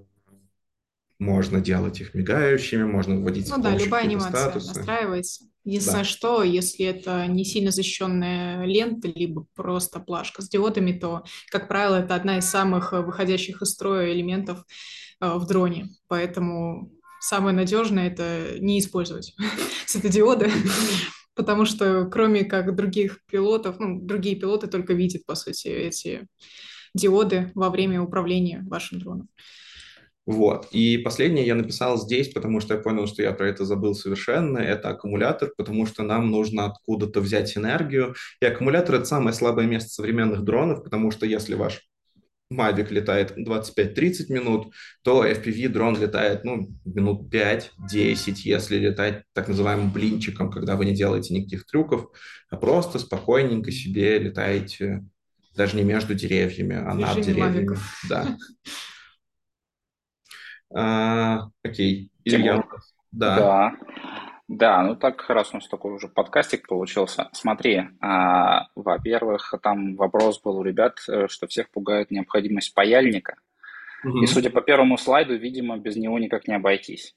можно 1.17 1.61
делать 1.61 2.01
их 2.01 2.13
мигающими, 2.13 2.83
можно 2.83 3.15
вводить 3.15 3.49
Ну 3.49 3.61
да, 3.61 3.75
любая 3.75 4.03
анимация 4.03 4.49
статусы. 4.49 4.75
настраивается. 4.75 5.45
Единственное, 5.65 6.03
да. 6.03 6.05
что 6.05 6.43
если 6.43 6.85
это 6.85 7.25
не 7.25 7.43
сильно 7.43 7.71
защищенная 7.71 8.65
лента, 8.65 9.07
либо 9.07 9.47
просто 9.55 9.99
плашка 9.99 10.43
с 10.43 10.47
диодами, 10.47 10.93
то, 10.93 11.23
как 11.49 11.67
правило, 11.67 11.95
это 11.95 12.13
одна 12.13 12.37
из 12.37 12.45
самых 12.45 12.91
выходящих 12.91 13.63
из 13.63 13.71
строя 13.71 14.13
элементов 14.13 14.63
э, 15.19 15.33
в 15.33 15.47
дроне. 15.47 15.89
Поэтому 16.07 16.91
самое 17.19 17.55
надежное– 17.55 18.07
это 18.11 18.59
не 18.59 18.77
использовать 18.77 19.35
светодиоды, 19.87 20.51
потому 21.35 21.65
что 21.65 22.05
кроме 22.05 22.45
как 22.45 22.75
других 22.75 23.25
пилотов, 23.25 23.79
ну, 23.79 23.99
другие 23.99 24.35
пилоты 24.35 24.67
только 24.67 24.93
видят, 24.93 25.25
по 25.25 25.33
сути, 25.33 25.67
эти 25.67 26.27
диоды 26.93 27.51
во 27.55 27.71
время 27.71 28.03
управления 28.03 28.63
вашим 28.67 28.99
дроном. 28.99 29.29
Вот. 30.25 30.67
И 30.71 30.97
последнее 30.97 31.45
я 31.45 31.53
написал 31.53 31.97
здесь, 31.97 32.29
потому 32.29 32.59
что 32.59 32.73
я 32.73 32.79
понял, 32.79 33.05
что 33.05 33.21
я 33.21 33.31
про 33.31 33.47
это 33.47 33.63
забыл 33.63 33.93
совершенно. 33.93 34.57
Это 34.57 34.89
аккумулятор, 34.89 35.51
потому 35.55 35.85
что 35.85 36.03
нам 36.03 36.31
нужно 36.31 36.65
откуда-то 36.65 37.21
взять 37.21 37.55
энергию. 37.55 38.15
И 38.41 38.45
аккумулятор— 38.45 38.95
это 38.95 39.05
самое 39.05 39.33
слабое 39.33 39.67
место 39.67 39.89
современных 39.89 40.43
дронов, 40.43 40.83
потому 40.83 41.11
что 41.11 41.27
если 41.27 41.53
ваш 41.53 41.81
Mavic 42.51 42.91
летает 42.91 43.37
25-30 43.37 44.31
минут, 44.31 44.73
то 45.03 45.25
FPV-дрон 45.25 45.99
летает 45.99 46.43
ну, 46.43 46.69
минут 46.85 47.33
5-10, 47.33 47.71
если 48.45 48.77
летать 48.77 49.23
так 49.33 49.47
называемым 49.47 49.91
блинчиком, 49.91 50.51
когда 50.51 50.75
вы 50.75 50.85
не 50.85 50.95
делаете 50.95 51.33
никаких 51.33 51.65
трюков, 51.65 52.07
а 52.49 52.57
просто 52.57 52.99
спокойненько 52.99 53.71
себе 53.71 54.17
летаете 54.19 55.03
даже 55.55 55.75
не 55.77 55.83
между 55.83 56.13
деревьями, 56.13 56.75
а 56.75 56.93
над 56.93 57.21
деревьями. 57.21 57.77
Да. 58.09 58.37
А, 60.75 61.49
окей. 61.63 62.11
Илья. 62.23 62.63
Да. 63.11 63.35
да. 63.37 63.77
Да, 64.47 64.83
ну 64.83 64.95
так 64.95 65.27
раз 65.27 65.51
у 65.53 65.55
нас 65.55 65.67
такой 65.67 65.93
уже 65.93 66.07
подкастик 66.07 66.67
получился. 66.67 67.29
Смотри, 67.33 67.87
а, 67.99 68.67
во-первых, 68.75 69.55
там 69.63 69.95
вопрос 69.95 70.39
был 70.39 70.57
у 70.57 70.63
ребят, 70.63 70.99
э, 71.07 71.27
что 71.29 71.47
всех 71.47 71.71
пугает 71.71 72.11
необходимость 72.11 72.75
паяльника. 72.75 73.37
Угу. 74.03 74.21
И 74.21 74.27
судя 74.27 74.51
по 74.51 74.61
первому 74.61 74.99
слайду, 74.99 75.35
видимо, 75.35 75.77
без 75.77 75.95
него 75.95 76.19
никак 76.19 76.47
не 76.47 76.53
обойтись. 76.55 77.15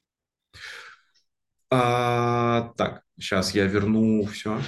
А, 1.70 2.72
так, 2.78 3.02
сейчас 3.20 3.54
я 3.54 3.66
верну 3.66 4.24
все. 4.24 4.58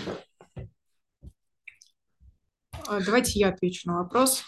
А, 2.86 3.00
давайте 3.00 3.38
я 3.38 3.48
отвечу 3.48 3.88
на 3.88 4.02
вопрос. 4.02 4.44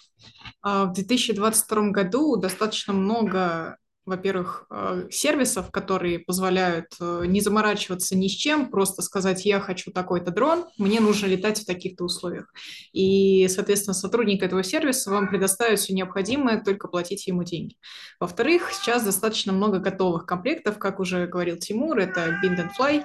А, 0.61 0.85
в 0.85 0.93
2022 0.93 1.91
году 1.91 2.37
достаточно 2.37 2.93
много 2.93 3.79
во-первых, 4.05 4.67
э, 4.71 5.09
сервисов, 5.11 5.71
которые 5.71 6.19
позволяют 6.19 6.87
э, 7.01 7.25
не 7.27 7.41
заморачиваться 7.41 8.17
ни 8.17 8.29
с 8.29 8.33
чем, 8.33 8.71
просто 8.71 9.01
сказать, 9.03 9.45
я 9.45 9.61
хочу 9.61 9.93
такой-то 9.93 10.33
дрон, 10.33 10.65
мне 10.77 11.01
нужно 11.01 11.27
летать 11.27 11.61
в 11.61 11.67
таких-то 11.67 12.05
условиях. 12.05 12.53
И, 12.93 13.47
соответственно, 13.49 13.95
сотрудник 13.95 14.43
этого 14.43 14.65
сервиса 14.65 15.11
вам 15.11 15.29
предоставит 15.29 15.79
все 15.79 15.95
необходимое, 15.95 16.63
только 16.63 16.89
платите 16.89 17.31
ему 17.31 17.45
деньги. 17.45 17.77
Во-вторых, 18.19 18.73
сейчас 18.73 19.05
достаточно 19.05 19.53
много 19.53 19.79
готовых 19.79 20.27
комплектов, 20.27 20.79
как 20.79 20.99
уже 20.99 21.27
говорил 21.27 21.57
Тимур, 21.57 21.99
это 21.99 22.39
Bind 22.43 22.59
and 22.59 22.71
Fly, 22.79 23.05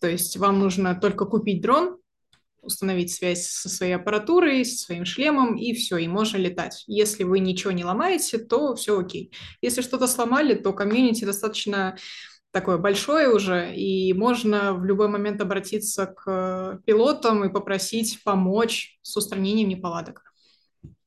то 0.00 0.08
есть 0.08 0.36
вам 0.36 0.60
нужно 0.60 0.94
только 0.94 1.24
купить 1.24 1.60
дрон, 1.60 1.98
установить 2.62 3.12
связь 3.12 3.46
со 3.46 3.68
своей 3.68 3.94
аппаратурой, 3.94 4.64
со 4.64 4.78
своим 4.78 5.04
шлемом, 5.04 5.56
и 5.56 5.72
все, 5.74 5.96
и 5.96 6.08
можно 6.08 6.36
летать. 6.36 6.84
Если 6.86 7.24
вы 7.24 7.38
ничего 7.38 7.72
не 7.72 7.84
ломаете, 7.84 8.38
то 8.38 8.74
все 8.74 8.98
окей. 8.98 9.32
Если 9.62 9.82
что-то 9.82 10.06
сломали, 10.06 10.54
то 10.54 10.72
комьюнити 10.72 11.24
достаточно 11.24 11.96
такое 12.50 12.78
большое 12.78 13.28
уже, 13.28 13.74
и 13.74 14.12
можно 14.12 14.72
в 14.74 14.84
любой 14.84 15.08
момент 15.08 15.40
обратиться 15.40 16.06
к 16.06 16.80
пилотам 16.84 17.44
и 17.44 17.52
попросить 17.52 18.22
помочь 18.24 18.98
с 19.02 19.16
устранением 19.16 19.68
неполадок. 19.68 20.27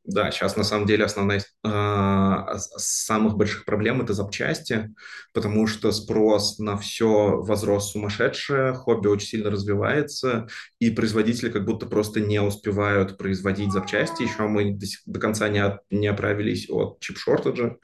Да, 0.04 0.32
сейчас 0.32 0.58
на 0.58 0.64
самом 0.64 0.88
деле 0.88 1.06
основная 1.06 1.38
из 1.38 1.46
э, 1.64 2.46
самых 2.78 3.38
больших 3.38 3.66
проблем 3.66 4.02
это 4.02 4.14
запчасти, 4.14 4.96
потому 5.32 5.68
что 5.68 5.92
спрос 5.92 6.58
на 6.58 6.76
все 6.76 7.38
возрос 7.38 7.92
сумасшедшее, 7.92 8.74
хобби 8.74 9.08
очень 9.08 9.28
сильно 9.28 9.52
развивается, 9.52 10.48
и 10.80 10.90
производители 10.90 11.52
как 11.52 11.66
будто 11.66 11.86
просто 11.86 12.20
не 12.20 12.42
успевают 12.42 13.18
производить 13.20 13.72
запчасти. 13.72 14.24
Еще 14.24 14.48
мы 14.48 14.72
до, 14.72 14.88
до 15.06 15.20
конца 15.20 15.50
не, 15.50 15.60
от, 15.60 15.82
не 15.92 16.08
оправились 16.08 16.68
от 16.68 17.00
чип-шортеджа, 17.00 17.78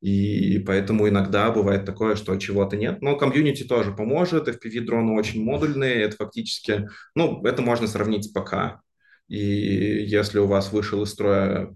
и 0.00 0.60
поэтому 0.60 1.08
иногда 1.08 1.50
бывает 1.50 1.84
такое, 1.84 2.14
что 2.14 2.36
чего-то 2.36 2.76
нет. 2.76 3.02
Но 3.02 3.16
комьюнити 3.16 3.64
тоже 3.64 3.92
поможет, 3.92 4.46
FPV-дроны 4.46 5.10
очень 5.18 5.42
модульные, 5.42 6.02
это 6.02 6.16
фактически, 6.16 6.88
ну, 7.16 7.44
это 7.44 7.62
можно 7.62 7.88
сравнить 7.88 8.26
с 8.26 8.28
ПК. 8.28 8.80
И 9.28 10.04
если 10.06 10.38
у 10.38 10.46
вас 10.46 10.72
вышел 10.72 11.02
из 11.02 11.10
строя 11.10 11.74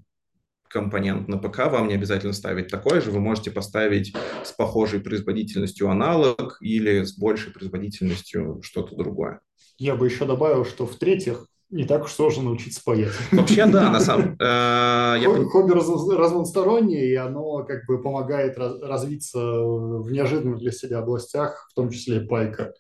компонент 0.69 1.29
на 1.29 1.39
ПК, 1.39 1.71
вам 1.71 1.89
не 1.89 1.95
обязательно 1.95 2.33
ставить 2.33 2.69
такой 2.69 3.01
же, 3.01 3.11
вы 3.11 3.21
можете 3.21 3.51
поставить 3.51 4.15
с 4.43 4.53
похожей 4.53 5.01
производительностью 5.01 5.91
аналог 5.91 6.57
или 6.61 7.05
с 7.05 7.17
большей 7.17 7.53
производительностью 7.53 8.61
что-то 8.63 8.97
другое. 8.97 9.41
Я 9.79 9.95
бы 9.95 10.07
еще 10.07 10.25
добавил, 10.25 10.65
что 10.65 10.87
в-третьих, 10.87 11.47
не 11.71 11.85
так 11.85 12.05
уж 12.05 12.13
сложно 12.13 12.45
научиться 12.45 12.83
паять. 12.85 13.13
Вообще, 13.31 13.67
да, 13.67 13.91
на 13.91 14.01
самом 14.01 14.37
деле. 14.39 15.45
Хобби 15.49 15.73
разностороннее, 15.73 17.11
и 17.11 17.15
оно 17.15 17.65
как 17.65 17.87
бы 17.87 18.03
помогает 18.03 18.57
развиться 18.59 19.39
в 19.41 20.11
неожиданных 20.11 20.59
для 20.59 20.73
себя 20.73 20.99
областях, 20.99 21.69
в 21.71 21.75
том 21.75 21.91
числе 21.91 22.21
пайка. 22.21 22.73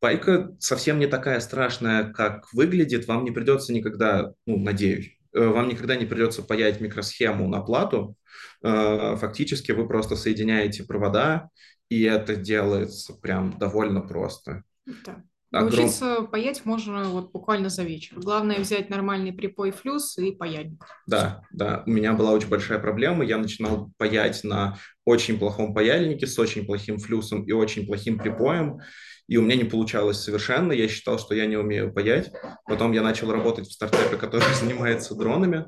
Пайка 0.00 0.54
совсем 0.58 0.98
не 0.98 1.06
такая 1.06 1.40
страшная, 1.40 2.12
как 2.12 2.52
выглядит. 2.52 3.06
Вам 3.08 3.24
не 3.24 3.30
придется 3.30 3.72
никогда, 3.72 4.32
ну, 4.46 4.58
надеюсь, 4.58 5.16
э, 5.34 5.46
вам 5.46 5.68
никогда 5.68 5.96
не 5.96 6.06
придется 6.06 6.42
паять 6.42 6.80
микросхему 6.80 7.48
на 7.48 7.60
плату. 7.60 8.16
Э, 8.62 9.16
фактически 9.16 9.72
вы 9.72 9.88
просто 9.88 10.16
соединяете 10.16 10.84
провода, 10.84 11.48
и 11.88 12.02
это 12.02 12.36
делается 12.36 13.14
прям 13.14 13.58
довольно 13.58 14.00
просто. 14.00 14.64
Да. 15.04 15.22
Огром... 15.52 15.70
Научиться 15.70 16.22
паять 16.22 16.64
можно 16.64 17.04
вот 17.04 17.32
буквально 17.32 17.68
за 17.68 17.84
вечер. 17.84 18.18
Главное 18.18 18.58
взять 18.58 18.90
нормальный 18.90 19.32
припой 19.32 19.70
флюс 19.70 20.18
и 20.18 20.32
паяльник. 20.32 20.84
Да, 21.06 21.42
да. 21.52 21.84
У 21.86 21.90
меня 21.90 22.12
была 22.12 22.32
очень 22.32 22.48
большая 22.48 22.78
проблема. 22.80 23.24
Я 23.24 23.38
начинал 23.38 23.90
паять 23.96 24.42
на 24.42 24.76
очень 25.04 25.38
плохом 25.38 25.72
паяльнике 25.72 26.26
с 26.26 26.38
очень 26.38 26.66
плохим 26.66 26.98
флюсом 26.98 27.44
и 27.44 27.52
очень 27.52 27.86
плохим 27.86 28.18
припоем 28.18 28.80
и 29.28 29.36
у 29.36 29.42
меня 29.42 29.56
не 29.56 29.64
получалось 29.64 30.20
совершенно. 30.20 30.72
Я 30.72 30.88
считал, 30.88 31.18
что 31.18 31.34
я 31.34 31.46
не 31.46 31.56
умею 31.56 31.92
паять. 31.92 32.32
Потом 32.64 32.92
я 32.92 33.02
начал 33.02 33.30
работать 33.30 33.68
в 33.68 33.72
стартапе, 33.72 34.16
который 34.16 34.54
занимается 34.54 35.14
дронами, 35.14 35.66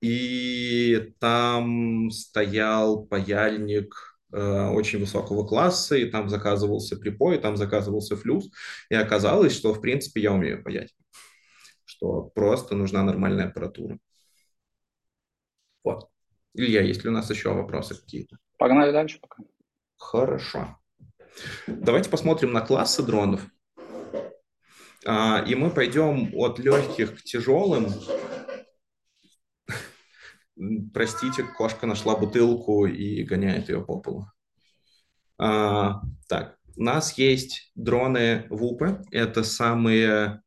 и 0.00 1.12
там 1.18 2.10
стоял 2.10 3.04
паяльник 3.04 3.94
э, 4.32 4.68
очень 4.68 5.00
высокого 5.00 5.46
класса, 5.46 5.96
и 5.96 6.10
там 6.10 6.28
заказывался 6.28 6.96
припой, 6.96 7.36
и 7.36 7.40
там 7.40 7.56
заказывался 7.56 8.16
флюс, 8.16 8.50
и 8.90 8.94
оказалось, 8.94 9.54
что, 9.54 9.72
в 9.74 9.80
принципе, 9.80 10.20
я 10.22 10.32
умею 10.32 10.62
паять, 10.62 10.94
что 11.84 12.22
просто 12.34 12.74
нужна 12.74 13.02
нормальная 13.02 13.48
аппаратура. 13.48 13.98
Вот. 15.82 16.08
Илья, 16.54 16.82
есть 16.82 17.04
ли 17.04 17.10
у 17.10 17.12
нас 17.12 17.28
еще 17.30 17.52
вопросы 17.52 17.94
какие-то? 17.94 18.38
Погнали 18.58 18.92
дальше 18.92 19.18
пока. 19.20 19.42
Хорошо. 19.96 20.78
Давайте 21.66 22.10
посмотрим 22.10 22.52
на 22.52 22.60
классы 22.60 23.02
дронов. 23.02 23.42
А, 25.06 25.44
и 25.46 25.54
мы 25.54 25.70
пойдем 25.70 26.30
от 26.34 26.58
легких 26.58 27.18
к 27.18 27.22
тяжелым. 27.22 27.88
Простите, 30.92 31.42
кошка 31.42 31.86
нашла 31.86 32.16
бутылку 32.16 32.86
и 32.86 33.24
гоняет 33.24 33.68
ее 33.68 33.84
по 33.84 33.98
полу. 33.98 34.26
А, 35.36 36.00
так, 36.28 36.56
у 36.76 36.82
нас 36.82 37.18
есть 37.18 37.72
дроны 37.74 38.46
ВУПы. 38.50 39.02
Это 39.10 39.42
самые 39.42 40.43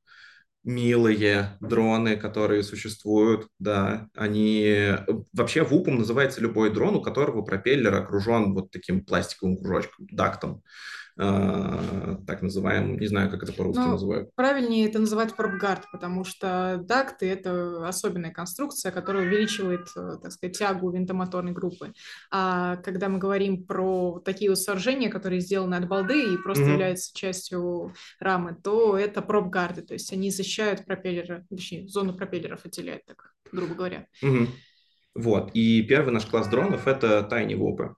милые 0.67 1.57
дроны, 1.61 2.17
которые 2.17 2.61
существуют, 2.61 3.47
да, 3.57 4.09
они... 4.13 4.95
Вообще 5.31 5.63
ВУПом 5.63 5.99
называется 5.99 6.41
любой 6.41 6.73
дрон, 6.73 6.95
у 6.95 7.01
которого 7.01 7.41
пропеллер 7.41 7.95
окружен 7.95 8.53
вот 8.53 8.69
таким 8.69 9.05
пластиковым 9.05 9.57
кружочком, 9.57 10.07
дактом. 10.11 10.61
Э, 11.17 12.17
так 12.25 12.41
называемым, 12.41 12.99
не 12.99 13.07
знаю, 13.07 13.29
как 13.29 13.43
это 13.43 13.53
по-русски 13.53 13.81
ну, 13.81 13.91
называют. 13.91 14.29
Правильнее 14.35 14.87
это 14.87 14.99
называть 14.99 15.35
пропгард, 15.35 15.85
потому 15.91 16.23
что 16.23 16.79
дакты– 16.83 17.29
это 17.29 17.87
особенная 17.87 18.31
конструкция, 18.31 18.91
которая 18.91 19.25
увеличивает, 19.25 19.87
э, 19.95 20.17
так 20.21 20.31
сказать, 20.31 20.57
тягу 20.57 20.91
винтомоторной 20.91 21.51
группы. 21.51 21.93
А 22.31 22.77
когда 22.77 23.09
мы 23.09 23.19
говорим 23.19 23.65
про 23.65 24.19
такие 24.23 24.49
вот 24.49 24.59
сооружения, 24.59 25.09
которые 25.09 25.41
сделаны 25.41 25.75
от 25.75 25.87
балды 25.87 26.33
и 26.33 26.37
просто 26.37 26.63
mm-hmm. 26.63 26.71
являются 26.71 27.13
частью 27.13 27.93
рамы, 28.19 28.55
то 28.63 28.97
это 28.97 29.21
пропгарды, 29.21 29.81
то 29.81 29.93
есть 29.93 30.11
они 30.13 30.31
защищают 30.31 30.85
пропеллеры, 30.85 31.45
точнее, 31.49 31.87
зону 31.87 32.13
пропеллеров 32.13 32.65
отделяют, 32.65 33.05
так, 33.05 33.33
грубо 33.51 33.75
говоря. 33.75 34.07
Mm-hmm. 34.23 34.47
Вот, 35.15 35.51
и 35.55 35.81
первый 35.81 36.11
наш 36.13 36.25
класс 36.27 36.47
дронов– 36.47 36.87
это 36.89 37.27
Tiny 37.31 37.53
Whoop. 37.53 37.93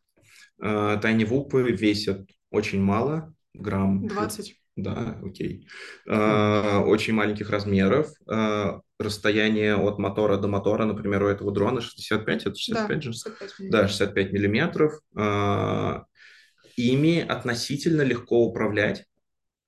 Tiny 0.61 1.27
Whoop 1.27 1.61
весят 1.71 2.29
очень 2.51 2.81
мало, 2.81 3.33
грамм... 3.53 4.07
20. 4.07 4.55
Да, 4.75 5.19
окей. 5.23 5.67
Uh, 6.07 6.83
очень 6.83 7.13
маленьких 7.13 7.49
размеров. 7.49 8.11
Uh, 8.29 8.79
расстояние 8.97 9.75
от 9.75 9.99
мотора 9.99 10.37
до 10.37 10.47
мотора, 10.47 10.85
например, 10.85 11.23
у 11.23 11.27
этого 11.27 11.51
дрона 11.51 11.81
65, 11.81 12.45
это 12.45 12.55
65 12.55 12.87
да, 12.87 13.01
же? 13.01 13.13
65 13.13 13.69
да, 13.71 13.87
65 13.87 14.31
миллиметров. 14.31 14.93
Uh, 15.15 16.03
ими 16.77 17.19
относительно 17.19 18.03
легко 18.03 18.45
управлять, 18.45 19.03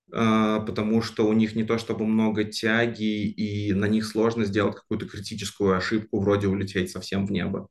потому 0.10 1.02
что 1.02 1.28
у 1.28 1.34
них 1.34 1.56
не 1.56 1.66
то 1.66 1.78
чтобы 1.78 2.06
много 2.06 2.46
тяги, 2.46 3.26
и 3.30 3.74
на 3.74 3.86
них 3.86 4.06
сложно 4.06 4.46
сделать 4.46 4.76
какую-то 4.76 5.08
критическую 5.08 5.76
ошибку, 5.76 6.22
вроде 6.22 6.48
улететь 6.48 6.90
совсем 6.90 7.26
в 7.26 7.32
небо. 7.32 7.68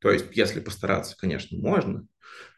То 0.00 0.10
есть, 0.10 0.26
если 0.32 0.60
постараться, 0.60 1.16
конечно, 1.18 1.58
можно, 1.58 2.06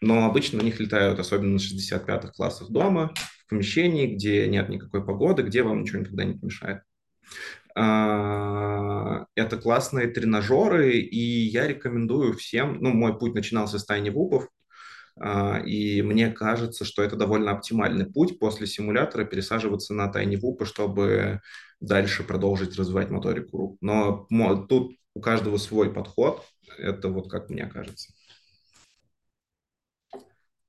но 0.00 0.26
обычно 0.26 0.58
на 0.58 0.62
них 0.62 0.80
летают, 0.80 1.18
особенно 1.18 1.52
на 1.52 1.58
65-х 1.58 2.32
классах 2.32 2.70
дома, 2.70 3.12
в 3.44 3.50
помещении, 3.50 4.14
где 4.14 4.46
нет 4.48 4.68
никакой 4.68 5.04
погоды, 5.04 5.42
где 5.42 5.62
вам 5.62 5.82
ничего 5.82 6.00
никогда 6.00 6.24
не 6.24 6.34
помешает. 6.34 6.82
А, 7.74 9.26
это 9.34 9.56
классные 9.56 10.08
тренажеры, 10.08 10.98
и 10.98 11.18
я 11.18 11.66
рекомендую 11.66 12.36
всем, 12.36 12.78
ну, 12.80 12.90
мой 12.90 13.18
путь 13.18 13.34
начинался 13.34 13.78
с 13.78 13.84
тайни 13.84 14.10
вупов, 14.10 14.48
а, 15.18 15.60
и 15.64 16.02
мне 16.02 16.30
кажется, 16.30 16.84
что 16.84 17.02
это 17.02 17.16
довольно 17.16 17.52
оптимальный 17.52 18.06
путь 18.06 18.38
после 18.38 18.66
симулятора 18.66 19.24
пересаживаться 19.24 19.94
на 19.94 20.08
тайни 20.08 20.36
вупы, 20.36 20.64
чтобы 20.64 21.40
дальше 21.80 22.22
продолжить 22.24 22.76
развивать 22.76 23.10
моторику 23.10 23.56
рук. 23.58 23.78
Но 23.80 24.26
тут 24.68 24.96
у 25.14 25.20
каждого 25.20 25.56
свой 25.58 25.92
подход, 25.92 26.44
это 26.78 27.08
вот 27.08 27.30
как 27.30 27.50
мне 27.50 27.66
кажется. 27.66 28.12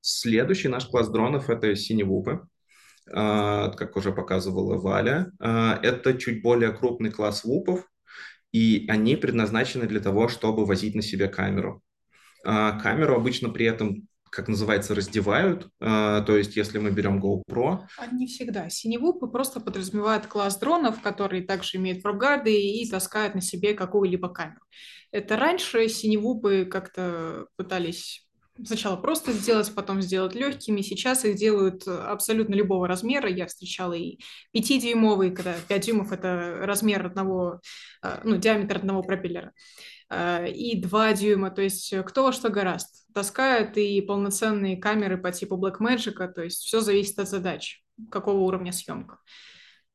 Следующий 0.04 0.66
наш 0.66 0.86
класс 0.86 1.08
дронов– 1.08 1.48
это 1.48 1.76
синевупы, 1.76 2.48
а, 3.12 3.68
как 3.70 3.96
уже 3.96 4.12
показывала 4.12 4.76
Валя. 4.76 5.30
А, 5.38 5.78
это 5.80 6.14
чуть 6.14 6.42
более 6.42 6.72
крупный 6.72 7.12
класс 7.12 7.44
вупов, 7.44 7.88
и 8.50 8.84
они 8.88 9.14
предназначены 9.14 9.86
для 9.86 10.00
того, 10.00 10.26
чтобы 10.26 10.66
возить 10.66 10.96
на 10.96 11.02
себе 11.02 11.28
камеру. 11.28 11.82
А, 12.44 12.80
камеру 12.80 13.14
обычно 13.14 13.48
при 13.48 13.64
этом 13.66 14.08
как 14.28 14.48
называется, 14.48 14.94
раздевают. 14.94 15.68
то 15.78 16.24
есть, 16.26 16.56
если 16.56 16.78
мы 16.78 16.90
берем 16.90 17.22
GoPro... 17.22 17.80
Не 18.12 18.26
всегда. 18.26 18.70
Синевупы 18.70 19.26
просто 19.26 19.60
подразумевают 19.60 20.26
класс 20.26 20.58
дронов, 20.58 21.02
которые 21.02 21.42
также 21.42 21.76
имеют 21.76 22.02
пробгарды 22.02 22.58
и 22.58 22.88
таскают 22.88 23.34
на 23.34 23.42
себе 23.42 23.74
какую-либо 23.74 24.30
камеру. 24.30 24.64
Это 25.10 25.36
раньше 25.36 25.86
синевупы 25.86 26.64
как-то 26.64 27.48
пытались 27.56 28.26
сначала 28.64 28.96
просто 28.96 29.32
сделать, 29.32 29.74
потом 29.74 30.02
сделать 30.02 30.34
легкими. 30.34 30.80
Сейчас 30.80 31.24
их 31.24 31.36
делают 31.36 31.86
абсолютно 31.86 32.54
любого 32.54 32.86
размера. 32.88 33.28
Я 33.28 33.46
встречала 33.46 33.94
и 33.94 34.18
5-дюймовые, 34.54 35.32
когда 35.32 35.54
5 35.68 35.86
дюймов– 35.86 36.12
это 36.12 36.58
размер 36.62 37.06
одного, 37.06 37.60
э, 38.02 38.20
ну, 38.24 38.36
диаметр 38.36 38.76
одного 38.76 39.02
пропеллера, 39.02 39.52
э, 40.10 40.50
и 40.50 40.80
2 40.80 41.12
дюйма, 41.14 41.50
то 41.50 41.62
есть 41.62 41.94
кто 42.06 42.24
во 42.24 42.32
что 42.32 42.48
гораст. 42.48 43.06
Таскают 43.14 43.76
и 43.76 44.00
полноценные 44.00 44.76
камеры 44.76 45.18
по 45.18 45.32
типу 45.32 45.56
Blackmagic, 45.56 46.32
то 46.32 46.42
есть 46.42 46.62
все 46.62 46.80
зависит 46.80 47.18
от 47.18 47.28
задач, 47.28 47.82
какого 48.10 48.38
уровня 48.38 48.72
съемка. 48.72 49.18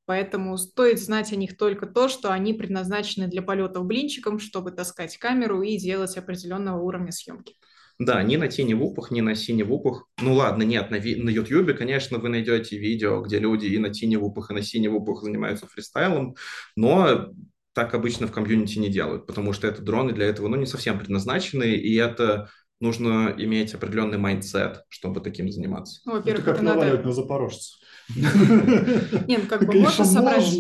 Поэтому 0.07 0.57
стоит 0.57 1.01
знать 1.01 1.33
о 1.33 1.35
них 1.35 1.57
только 1.57 1.85
то, 1.85 2.07
что 2.07 2.31
они 2.31 2.53
предназначены 2.53 3.27
для 3.27 3.41
полетов 3.41 3.85
блинчиком, 3.85 4.39
чтобы 4.39 4.71
таскать 4.71 5.17
камеру 5.17 5.61
и 5.61 5.77
делать 5.77 6.15
определенного 6.15 6.81
уровня 6.81 7.11
съемки. 7.11 7.55
Да, 7.99 8.21
ни 8.21 8.35
на 8.35 8.47
тени 8.47 8.73
вупах, 8.75 9.09
ни 9.09 9.21
на 9.21 9.33
сине 9.33 9.63
вупах. 9.63 10.07
Ну 10.21 10.35
ладно, 10.35 10.61
нет, 10.63 10.91
на, 10.91 10.97
на 10.97 11.29
YouTube, 11.29 11.75
конечно, 11.75 12.19
вы 12.19 12.29
найдете 12.29 12.77
видео, 12.77 13.21
где 13.21 13.39
люди 13.39 13.65
и 13.65 13.77
на 13.79 13.89
тени 13.89 14.17
вупах, 14.17 14.51
и 14.51 14.53
на 14.53 14.61
сине 14.61 14.89
вупах 14.89 15.23
занимаются 15.23 15.67
фристайлом, 15.67 16.35
но 16.75 17.31
так 17.73 17.95
обычно 17.95 18.27
в 18.27 18.31
комьюнити 18.31 18.77
не 18.77 18.89
делают, 18.89 19.25
потому 19.25 19.51
что 19.51 19.67
это 19.67 19.81
дроны 19.81 20.13
для 20.13 20.27
этого, 20.27 20.47
ну, 20.47 20.57
не 20.57 20.67
совсем 20.67 20.99
предназначены, 20.99 21.75
и 21.75 21.95
это 21.95 22.49
нужно 22.79 23.33
иметь 23.37 23.73
определенный 23.73 24.17
mindset, 24.17 24.83
чтобы 24.89 25.21
таким 25.21 25.51
заниматься. 25.51 26.01
Ну, 26.05 26.13
во-первых, 26.13 26.47
это, 26.47 26.51
как 26.51 26.63
это 26.63 26.63
надо... 26.63 27.03
на 27.03 27.11
запорожцев. 27.11 27.79
Нет, 28.15 29.41
ну 29.43 29.47
как 29.49 29.65
бы 29.65 29.73
можно 29.81 30.05
собрать, 30.05 30.57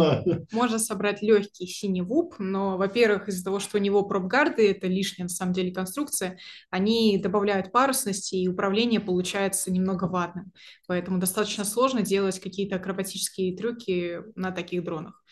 можно 0.51 0.79
собрать 0.79 1.21
легкий 1.21 1.65
cinewhoop, 1.65 2.35
но, 2.39 2.77
во-первых, 2.77 3.29
из-за 3.29 3.45
того, 3.45 3.59
что 3.59 3.77
у 3.77 3.81
него 3.81 4.03
prop 4.03 4.27
guard 4.27 4.57
ы, 4.57 4.69
это 4.69 4.87
лишняя 4.87 5.25
на 5.25 5.29
самом 5.29 5.53
деле 5.53 5.71
конструкция, 5.71 6.39
они 6.71 7.17
добавляют 7.17 7.71
парусности, 7.71 8.35
и 8.35 8.49
управление 8.49 8.99
получается 8.99 9.71
немного 9.71 10.05
ватным. 10.05 10.51
Поэтому 10.87 11.19
достаточно 11.19 11.63
сложно 11.63 12.01
делать 12.01 12.39
какие-то 12.39 12.75
акробатические 12.75 13.55
трюки 13.55 14.19
на 14.35 14.51
таких 14.51 14.83
дронах. 14.83 15.23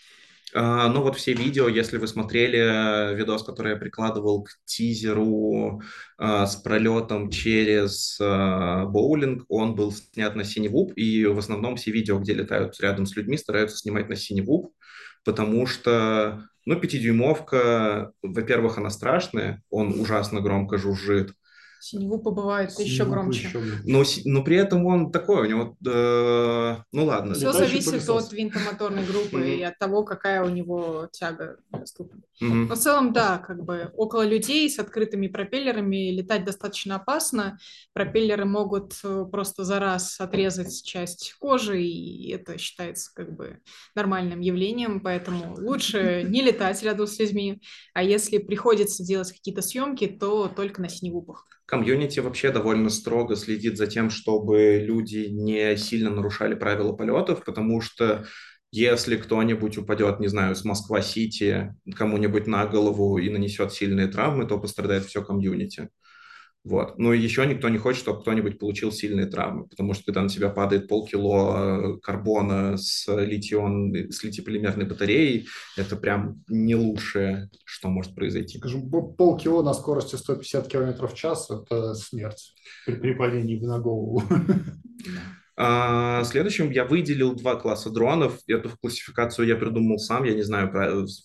А, 0.54 0.88
ну 0.90 1.02
вот 1.02 1.18
все 1.18 1.34
видео, 1.34 1.68
если 1.68 1.98
вы 1.98 2.08
смотрели 2.08 2.60
э, 2.60 3.16
видос, 3.16 3.44
который 3.44 3.74
я 3.74 3.78
прикладывал 3.78 4.44
к 4.44 4.52
тизеру 4.66 5.82
а, 6.18 6.46
с 6.46 6.56
пролетом 6.56 7.30
через 7.30 8.18
а, 8.22 8.86
боулинг, 8.86 9.46
он 9.50 9.76
был 9.76 9.92
снят 9.92 10.36
на 10.36 10.44
синевуп, 10.44 10.94
и 10.96 11.26
в 11.26 11.40
основном 11.40 11.76
все 11.76 11.92
видео, 11.92 12.20
где 12.20 12.34
летают 12.34 12.80
рядом 12.80 13.06
с 13.06 13.16
людьми, 13.16 13.38
стараются 13.38 13.78
снимать 13.78 14.08
на 14.08 14.16
синевуп, 14.16 14.74
потому 15.26 15.66
что, 15.66 16.48
ну, 16.66 16.80
пятидюймовка, 16.80 18.12
во-первых, 18.22 18.78
она 18.78 18.90
страшная, 18.92 19.64
он 19.70 20.00
ужасно 20.00 20.42
громко 20.42 20.78
жужжит, 20.78 21.34
Синеву 21.86 22.18
побывает 22.18 22.72
Синеву 22.72 22.90
еще 22.90 23.06
громче. 23.06 23.48
Еще... 23.48 23.62
Но, 23.86 24.04
но 24.26 24.44
при 24.44 24.58
этом 24.58 24.86
он 24.88 25.12
такой, 25.12 25.46
у 25.46 25.50
него, 25.50 25.78
э, 25.86 26.78
ну 26.92 27.06
ладно. 27.06 27.36
Все 27.36 27.52
зависит 27.52 27.92
пылесос. 27.92 28.26
от 28.26 28.34
винтомоторной 28.34 29.06
группы 29.06 29.40
mm-hmm. 29.40 29.58
и 29.58 29.62
от 29.62 29.78
того, 29.78 30.04
какая 30.04 30.44
у 30.44 30.50
него 30.50 31.08
тяга 31.12 31.58
доступна. 31.70 32.22
Mm-hmm. 32.42 32.66
Но 32.70 32.76
в 32.76 32.80
целом, 32.80 33.14
да, 33.14 33.38
как 33.38 33.64
бы 33.64 33.92
около 33.94 34.26
людей 34.26 34.68
с 34.68 34.80
открытыми 34.80 35.28
пропеллерами 35.28 36.10
летать 36.10 36.44
достаточно 36.44 36.96
опасно. 36.96 37.60
Пропеллеры 37.94 38.46
могут 38.46 38.96
э, 39.04 39.26
просто 39.32 39.64
за 39.64 39.80
раз 39.80 40.20
отрезать 40.20 40.84
часть 40.84 41.36
кожи, 41.40 41.84
и 41.84 42.32
это 42.32 42.58
считается 42.58 43.12
как 43.14 43.36
бы 43.36 43.60
нормальным 43.94 44.40
явлением, 44.40 45.02
поэтому 45.02 45.56
лучше 45.60 46.24
не 46.28 46.42
летать 46.42 46.82
рядом 46.82 47.06
с 47.06 47.20
людьми, 47.20 47.62
а 47.94 48.02
если 48.02 48.40
приходится 48.40 49.04
делать 49.04 49.32
какие-то 49.32 49.62
съемки, 49.62 50.08
то 50.08 50.48
только 50.48 50.82
на 50.82 50.90
синевупах. 50.90 51.46
Комьюнити 51.66 52.20
вообще 52.20 52.52
довольно 52.52 52.90
строго 52.90 53.36
следит 53.36 53.78
за 53.78 53.88
тем, 53.88 54.10
чтобы 54.12 54.84
люди 54.86 55.28
не 55.32 55.76
сильно 55.78 56.12
нарушали 56.12 56.54
правила 56.54 56.94
полетов, 56.94 57.44
потому 57.44 57.82
что 57.82 58.26
если 58.72 59.18
кто-нибудь 59.18 59.78
упадет, 59.78 60.20
не 60.20 60.28
знаю, 60.28 60.56
с 60.56 60.64
Москва-Сити 60.64 61.74
кому-нибудь 61.96 62.46
на 62.46 62.68
голову 62.68 63.18
и 63.18 63.30
нанесет 63.30 63.74
сильные 63.74 64.08
травмы, 64.08 64.46
то 64.46 64.60
пострадает 64.60 65.06
все 65.06 65.24
комьюнити. 65.24 65.90
Вот. 66.66 66.98
Ну 66.98 67.14
и 67.14 67.20
еще 67.20 67.46
никто 67.46 67.70
не 67.70 67.78
хочет, 67.78 68.02
чтобы 68.02 68.22
кто-нибудь 68.22 68.58
получил 68.58 68.92
сильные 68.92 69.28
травмы, 69.28 69.68
потому 69.68 69.94
что 69.94 70.06
когда 70.06 70.24
на 70.24 70.30
тебя 70.30 70.50
падает 70.50 70.88
полкило 70.88 72.00
карбона 72.02 72.76
с, 72.76 73.06
литион, 73.08 73.94
с 73.94 74.24
литиполимерной 74.24 74.88
батареей, 74.88 75.48
это 75.78 75.96
прям 75.96 76.44
не 76.50 76.76
лучшее, 76.76 77.52
что 77.66 77.90
может 77.90 78.16
произойти. 78.16 78.58
Скажем, 78.58 78.90
полкило 78.90 79.62
на 79.62 79.76
скорости 79.76 80.16
150 80.16 80.68
км 80.68 81.08
в 81.08 81.14
час– 81.14 81.50
это 81.52 81.94
смерть 81.94 82.56
при, 82.88 82.96
при 82.96 83.14
падении 83.14 83.64
на 83.64 83.80
голову. 83.80 84.24
А, 85.58 86.26
следующим 86.26 86.70
я 86.70 86.84
выделил 86.84 87.34
два 87.34 87.56
класса 87.56 87.90
дронов. 87.90 88.40
Эту 88.46 88.72
классификацию 88.78 89.48
я 89.48 89.56
придумал 89.56 90.00
сам, 90.00 90.26
я 90.26 90.34
не 90.34 90.42
знаю, 90.42 90.70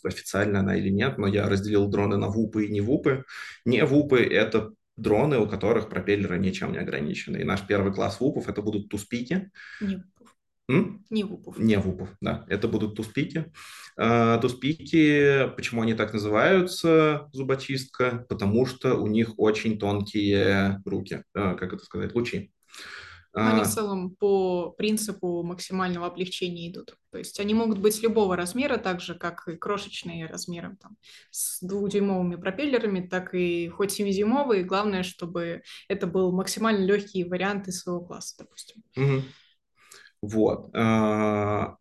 официально 0.05 0.61
она 0.61 0.76
или 0.76 0.88
нет, 0.88 1.18
но 1.18 1.26
я 1.26 1.48
разделил 1.48 1.88
дроны 1.88 2.16
на 2.16 2.29
ВУПы 2.29 2.66
и 2.66 2.70
не 2.70 2.81
ВУПы. 2.81 3.24
Не 3.64 3.85
ВУПы— 3.85 4.18
это 4.31 4.70
дроны, 5.00 5.38
у 5.38 5.46
которых 5.46 5.88
пропеллеры 5.88 6.38
ничем 6.38 6.72
не 6.72 6.78
ограничены. 6.78 7.38
И 7.38 7.44
наш 7.44 7.66
первый 7.66 7.92
класс 7.92 8.20
вупов 8.20 8.48
это 8.48 8.62
будут 8.62 8.88
туспики. 8.88 9.50
Не 9.80 9.96
вупов. 9.96 10.36
М? 10.68 11.05
Не 11.11 11.24
вупов. 11.24 11.59
Не 11.59 11.78
вупов, 11.78 12.09
да. 12.20 12.44
Это 12.48 12.68
будут 12.68 12.94
туспики. 12.94 13.46
А, 13.96 14.38
туспики, 14.38 15.51
почему 15.57 15.82
они 15.82 15.94
так 15.94 16.12
называются, 16.12 17.28
зубочистка? 17.32 18.24
Потому 18.28 18.66
что 18.66 18.94
у 18.94 19.07
них 19.07 19.38
очень 19.38 19.78
тонкие 19.78 20.80
руки, 20.84 21.24
а, 21.34 21.55
как 21.55 21.72
это 21.72 21.84
сказать, 21.84 22.14
лучи. 22.14 22.53
Они 23.33 23.61
в 23.61 23.66
а. 23.66 23.66
целом 23.66 24.11
по 24.16 24.70
принципу 24.70 25.43
максимального 25.45 26.07
облегчения 26.07 26.70
идут. 26.70 26.97
То 27.11 27.18
есть 27.18 27.39
они 27.39 27.55
могут 27.55 27.78
быть 27.78 28.03
любого 28.03 28.37
размера, 28.37 28.76
так 28.76 29.01
же, 29.01 29.14
как 29.14 29.47
и 29.47 29.57
крошечные 29.57 30.26
размеры, 30.26 30.76
там, 30.81 30.97
с 31.31 31.61
двухдюймовыми 31.64 32.37
пропеллерами, 32.37 33.07
так 33.07 33.35
и 33.35 33.68
хоть 33.68 33.93
семидюймовые. 33.93 34.64
Главное, 34.64 35.05
чтобы 35.05 35.62
это 35.89 36.09
был 36.09 36.33
максимально 36.33 36.85
легкий 36.85 37.22
вариант 37.22 37.68
из 37.68 37.81
своего 37.81 38.01
класса, 38.01 38.37
допустим. 38.39 38.83
Угу. 38.97 39.22
Вот. 40.22 40.70
А, 40.74 41.76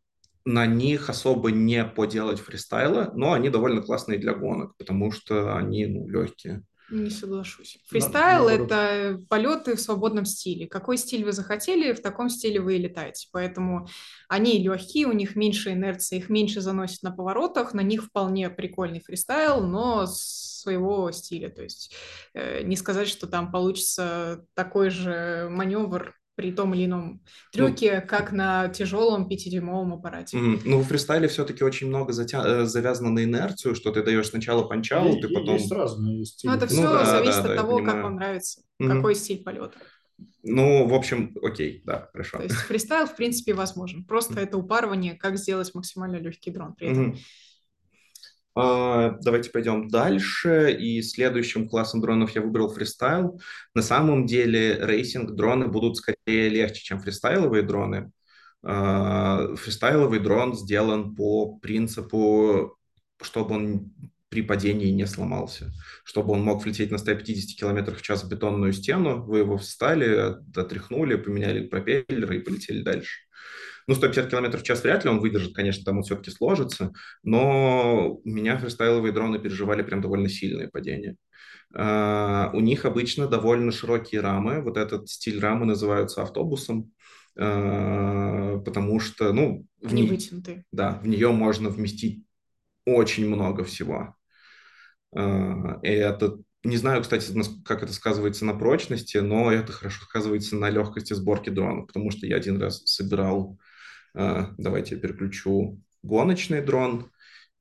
на 0.46 0.66
них 0.66 1.10
особо 1.10 1.52
не 1.52 1.84
поделать 1.84 2.40
фристайла, 2.40 3.12
но 3.16 3.34
они 3.34 3.50
довольно 3.50 3.82
классные 3.82 4.20
для 4.20 4.34
гонок, 4.34 4.76
потому 4.78 5.12
что 5.12 5.56
они 5.56 5.88
ну, 5.88 6.08
легкие. 6.08 6.64
Не 6.92 7.10
соглашусь. 7.10 7.80
Фристайл– 7.88 8.48
это 8.50 9.20
полеты 9.30 9.76
в 9.76 9.82
свободном 9.82 10.26
стиле. 10.26 10.68
Какой 10.68 10.98
стиль 10.98 11.24
вы 11.24 11.32
захотели, 11.32 11.94
в 11.94 12.02
таком 12.02 12.30
стиле 12.30 12.60
вы 12.60 12.76
и 12.76 12.80
летаете. 12.80 13.28
Поэтому 13.32 13.88
они 14.28 14.58
легкие, 14.58 15.08
у 15.08 15.12
них 15.12 15.36
меньше 15.36 15.72
инерции, 15.72 16.18
их 16.18 16.30
меньше 16.30 16.62
заносит 16.62 17.04
на 17.04 17.12
поворотах, 17.12 17.74
на 17.74 17.82
них 17.82 18.06
вполне 18.06 18.50
прикольный 18.50 19.02
фристайл, 19.02 19.62
но 19.62 20.06
своего 20.08 21.12
стиля. 21.12 21.50
То 21.50 21.64
есть 21.64 21.94
э, 22.34 22.64
не 22.64 22.76
сказать, 22.76 23.08
что 23.08 23.28
там 23.28 23.52
получится 23.52 24.46
такой 24.56 24.90
же 24.90 25.48
маневр 25.50 26.16
при 26.40 26.54
том 26.54 26.74
или 26.74 26.86
ином 26.86 27.22
трюке, 27.52 28.00
ну, 28.00 28.08
как 28.08 28.32
на 28.32 28.70
тяжелом 28.70 29.28
пятидюймовом 29.28 29.96
аппарате. 29.96 30.38
Ну, 30.38 30.80
в 30.80 30.88
фристайле 30.88 31.28
все-таки 31.28 31.66
очень 31.66 31.88
много 31.88 32.14
затя... 32.14 32.42
Э, 32.46 32.66
завязано 32.66 33.10
на 33.10 33.26
инерцию, 33.26 33.76
что 33.76 33.92
ты 33.92 34.04
даешь 34.04 34.30
сначала 34.30 34.64
punch 34.64 34.94
out, 34.94 35.18
и, 35.18 35.22
ты 35.22 35.28
потом... 35.28 35.56
Есть 35.56 35.70
разные 35.70 36.24
стили. 36.24 36.50
Ну, 36.50 36.56
это 36.56 36.68
все 36.68 36.82
ну, 36.82 36.94
да, 36.94 37.06
зависит 37.06 37.44
да, 37.44 37.50
от 37.50 37.50
да, 37.50 37.56
того, 37.58 37.84
как 37.84 38.04
вам 38.04 38.16
нравится, 38.16 38.62
mm-hmm. 38.82 38.88
какой 38.88 39.16
стиль 39.16 39.44
полета. 39.44 39.74
Ну, 40.44 40.88
в 40.88 40.94
общем, 40.94 41.36
окей, 41.44 41.82
да, 41.84 42.08
хорошо. 42.14 42.38
То 42.38 42.44
есть 42.44 42.56
фристайл, 42.56 43.06
в 43.06 43.18
принципе, 43.18 43.54
возможен. 43.54 44.06
Просто 44.06 44.36
mm-hmm. 44.36 44.44
это 44.44 44.58
упарывание, 44.58 45.16
как 45.16 45.38
сделать 45.38 45.76
максимально 45.76 46.22
легкий 46.22 46.52
дрон 46.52 46.74
при 46.74 46.88
этом. 46.88 47.12
Mm-hmm. 47.12 47.18
А, 48.56 49.18
давайте 49.22 49.50
пойдем 49.52 49.88
дальше. 49.88 50.76
И 50.80 51.02
следующим 51.02 51.70
классом 51.70 52.02
дронов 52.02 52.36
я 52.36 52.42
выбрал 52.42 52.74
фристайл. 52.74 53.40
На 53.74 53.82
самом 53.82 54.26
деле 54.26 54.78
racing 54.86 55.32
дроны 55.32 55.68
будут 55.68 55.98
скорее 55.98 56.50
легче, 56.50 56.84
чем 56.84 57.00
фристайловые 57.00 57.64
дроны. 57.64 58.12
А, 58.64 59.56
фристайловый 59.56 60.20
дрон 60.20 60.56
сделан 60.56 61.16
по 61.16 61.58
принципу, 61.60 62.78
чтобы 63.22 63.56
он 63.56 63.94
при 64.30 64.44
падении 64.44 64.92
не 64.92 65.08
сломался, 65.08 65.72
чтобы 66.04 66.34
он 66.34 66.44
мог 66.44 66.64
влететь 66.64 66.92
на 66.92 66.98
150 67.00 67.60
км 67.60 67.96
в 67.96 68.02
час 68.02 68.24
в 68.24 68.30
бетонную 68.30 68.74
стену, 68.74 69.24
вы 69.24 69.40
его 69.40 69.58
встали, 69.58 70.36
отряхнули, 70.56 71.16
поменяли 71.16 71.66
пропеллеры 71.66 72.38
и 72.38 72.42
полетели 72.42 72.84
дальше. 72.84 73.22
Ну, 73.90 73.96
150 73.96 74.30
км 74.30 74.56
в 74.56 74.62
час 74.62 74.84
вряд 74.84 75.04
ли 75.04 75.10
он 75.10 75.20
выдержит, 75.20 75.56
конечно, 75.56 75.84
там 75.84 75.98
он 75.98 76.04
все-таки 76.04 76.30
сложится, 76.30 76.94
но 77.24 78.20
у 78.24 78.30
меня 78.30 78.56
фристайловые 78.56 79.12
дроны 79.12 79.40
переживали 79.40 79.82
прям 79.82 80.00
довольно 80.00 80.30
сильные 80.30 80.68
падения. 80.68 81.16
Uh, 81.76 82.52
у 82.54 82.60
них 82.60 82.86
обычно 82.86 83.28
довольно 83.28 83.72
широкие 83.72 84.22
рамы. 84.22 84.62
Вот 84.62 84.78
этот 84.78 85.10
стиль 85.10 85.40
рамы 85.40 85.66
называются 85.66 86.22
автобусом, 86.22 86.92
uh, 87.36 88.64
потому 88.64 89.00
что, 89.00 89.34
ну... 89.34 89.66
В 89.82 89.92
вытянутые. 89.92 90.66
Да, 90.72 91.00
в 91.02 91.08
нее 91.08 91.32
можно 91.32 91.70
вместить 91.70 92.24
очень 92.86 93.28
много 93.28 93.64
всего. 93.64 94.16
Uh, 95.16 95.80
и 95.82 95.90
это 95.90 96.38
не 96.64 96.78
знаю, 96.78 97.02
кстати, 97.02 97.34
как 97.66 97.82
это 97.82 97.94
сказывается 97.94 98.46
на 98.46 98.54
прочности, 98.54 99.18
но 99.18 99.52
это 99.52 99.72
хорошо 99.72 100.04
сказывается 100.04 100.56
на 100.58 100.70
легкости 100.70 101.14
сборки 101.14 101.50
дрона, 101.50 101.88
потому 101.88 102.12
что 102.12 102.28
я 102.28 102.36
один 102.36 102.62
раз 102.62 102.84
собирал 102.86 103.58
а, 103.58 103.69
давайте 104.14 104.96
я 104.96 105.02
переключу 105.02 105.82
гоночный 106.04 106.62
дрон. 106.62 107.12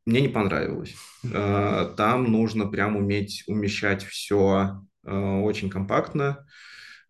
Мне 0.07 0.23
не 0.23 0.29
понравилось. 0.29 0.95
А, 1.35 1.93
там 1.97 2.33
нужно 2.33 2.67
прям 2.67 2.97
уметь 2.97 3.45
умещать 3.47 4.05
все 4.05 4.81
а, 5.05 5.41
очень 5.41 5.71
компактно. 5.71 6.47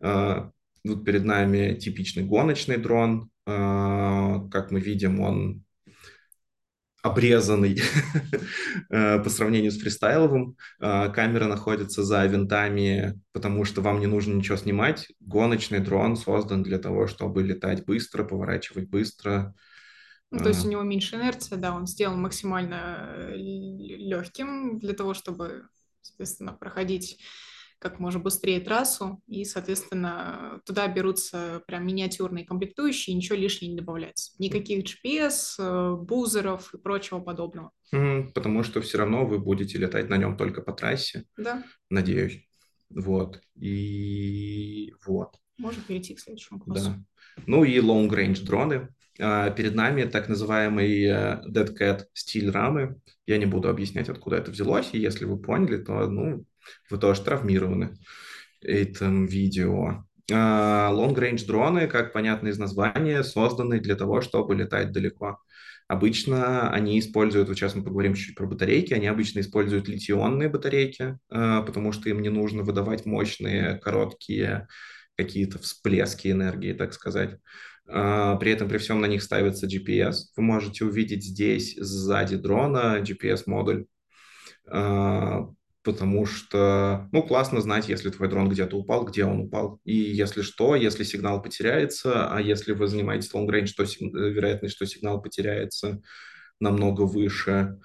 Вот 0.01 1.03
перед 1.05 1.25
нами 1.25 1.75
типичный 1.75 2.23
гоночный 2.23 2.77
дрон. 2.77 3.29
Как 3.45 4.71
мы 4.71 4.79
видим, 4.79 5.19
он 5.19 5.65
обрезанный 7.01 7.81
э, 8.89 9.19
по 9.19 9.29
сравнению 9.29 9.71
с 9.71 9.79
фристайловым. 9.79 10.57
Э, 10.79 11.09
камера 11.09 11.45
находится 11.45 12.03
за 12.03 12.25
винтами, 12.25 13.19
потому 13.31 13.65
что 13.65 13.81
вам 13.81 13.99
не 13.99 14.07
нужно 14.07 14.33
ничего 14.33 14.57
снимать. 14.57 15.07
Гоночный 15.19 15.79
дрон 15.79 16.17
создан 16.17 16.63
для 16.63 16.77
того, 16.77 17.07
чтобы 17.07 17.43
летать 17.43 17.85
быстро, 17.85 18.23
поворачивать 18.23 18.89
быстро. 18.89 19.53
Ну, 20.31 20.39
то 20.39 20.49
есть 20.49 20.65
у 20.65 20.69
него 20.69 20.83
меньше 20.83 21.15
инерция, 21.15 21.57
да, 21.57 21.73
он 21.73 21.87
сделан 21.87 22.21
максимально 22.21 23.09
э, 23.11 23.35
легким 23.35 24.77
для 24.79 24.93
того, 24.93 25.13
чтобы, 25.13 25.67
соответственно, 26.01 26.53
проходить 26.53 27.19
как 27.79 27.99
можно 27.99 28.19
быстрее 28.19 28.59
трассу, 28.59 29.21
и, 29.27 29.45
соответственно, 29.45 30.61
туда 30.65 30.87
берутся 30.87 31.63
прям 31.65 31.87
миниатюрные 31.87 32.45
комплектующие, 32.45 33.15
ничего 33.15 33.37
лишнего 33.37 33.71
не 33.71 33.77
добавляется. 33.77 34.33
Никаких 34.37 34.85
GPS, 34.85 35.55
э, 35.57 35.95
бузеров 35.95 36.73
и 36.73 36.77
прочего 36.77 37.19
подобного. 37.19 37.71
потому 37.91 38.61
что 38.63 38.81
все 38.81 38.99
равно 38.99 39.25
вы 39.25 39.39
будете 39.39 39.79
летать 39.79 40.09
на 40.09 40.17
нем 40.17 40.37
только 40.37 40.61
по 40.61 40.73
трассе. 40.73 41.23
Да. 41.37 41.63
Надеюсь. 41.89 42.47
Вот. 42.89 43.41
И 43.59 44.93
вот. 45.05 45.35
Можно 45.57 45.81
перейти 45.83 46.13
к 46.13 46.19
следующему 46.19 46.59
классу. 46.59 46.89
Да. 46.89 47.43
Ну 47.47 47.63
и 47.63 47.77
long 47.79 48.09
range 48.09 48.43
дроны. 48.43 48.89
А, 49.19 49.49
перед 49.49 49.75
нами 49.75 50.03
так 50.05 50.29
называемый 50.29 51.03
э, 51.03 51.41
Dead 51.47 51.77
Cat 51.77 52.05
стиль 52.13 52.49
рамы. 52.49 52.99
Я 53.25 53.37
не 53.37 53.45
буду 53.45 53.69
объяснять, 53.69 54.09
откуда 54.09 54.37
это 54.37 54.51
взялось, 54.51 54.89
и 54.93 54.99
если 54.99 55.25
вы 55.25 55.37
поняли, 55.37 55.77
то 55.77 56.07
ну, 56.07 56.45
вы 56.89 56.97
тоже 56.97 57.21
травмированы 57.21 57.97
этим 58.61 59.25
видео. 59.25 60.03
А, 60.31 60.91
long-range 60.91 61.45
дроны, 61.45 61.87
как 61.87 62.13
понятно 62.13 62.49
из 62.49 62.59
названия, 62.59 63.23
созданы 63.23 63.79
для 63.79 63.95
того, 63.95 64.21
чтобы 64.21 64.55
летать 64.55 64.91
далеко. 64.91 65.39
Обычно 65.87 66.69
они 66.71 66.99
используют, 66.99 67.47
вот 67.47 67.57
сейчас 67.57 67.73
мы 67.73 67.83
поговорим 67.83 68.13
чуть-чуть 68.13 68.35
про 68.35 68.45
батарейки, 68.45 68.93
они 68.93 69.07
обычно 69.07 69.39
используют 69.39 69.87
литионные 69.87 70.47
батарейки, 70.47 71.17
а, 71.29 71.63
потому 71.63 71.91
что 71.91 72.09
им 72.09 72.21
не 72.21 72.29
нужно 72.29 72.63
выдавать 72.63 73.05
мощные, 73.05 73.79
короткие 73.79 74.67
какие-то 75.17 75.57
всплески 75.59 76.27
энергии, 76.29 76.73
так 76.73 76.93
сказать. 76.93 77.37
А, 77.87 78.35
при 78.35 78.51
этом 78.51 78.69
при 78.69 78.77
всем 78.77 79.01
на 79.01 79.07
них 79.07 79.23
ставится 79.23 79.65
GPS. 79.65 80.31
Вы 80.35 80.43
можете 80.43 80.85
увидеть 80.85 81.23
здесь 81.23 81.75
сзади 81.75 82.37
дрона 82.37 83.01
GPS-модуль 83.01 83.85
потому 85.83 86.25
что, 86.25 87.07
ну, 87.11 87.23
классно 87.23 87.61
знать, 87.61 87.87
если 87.89 88.09
твой 88.09 88.29
дрон 88.29 88.49
где-то 88.49 88.77
упал, 88.77 89.05
где 89.05 89.25
он 89.25 89.41
упал. 89.41 89.79
И 89.85 89.95
если 89.95 90.41
что, 90.41 90.75
если 90.75 91.03
сигнал 91.03 91.41
потеряется, 91.41 92.27
а 92.29 92.41
если 92.41 92.73
вы 92.73 92.87
занимаетесь 92.87 93.33
long 93.33 93.47
range, 93.47 93.69
то 93.75 93.83
э, 93.83 93.87
вероятность, 94.29 94.75
что 94.75 94.85
сигнал 94.85 95.21
потеряется 95.21 96.01
намного 96.59 97.03
выше, 97.03 97.79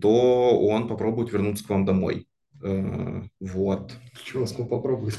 то 0.00 0.58
он 0.60 0.88
попробует 0.88 1.32
вернуться 1.32 1.64
к 1.64 1.68
вам 1.68 1.84
домой. 1.84 2.29
Э, 2.62 3.22
вот. 3.40 3.92
Свой 4.24 4.66
попробует? 4.66 5.18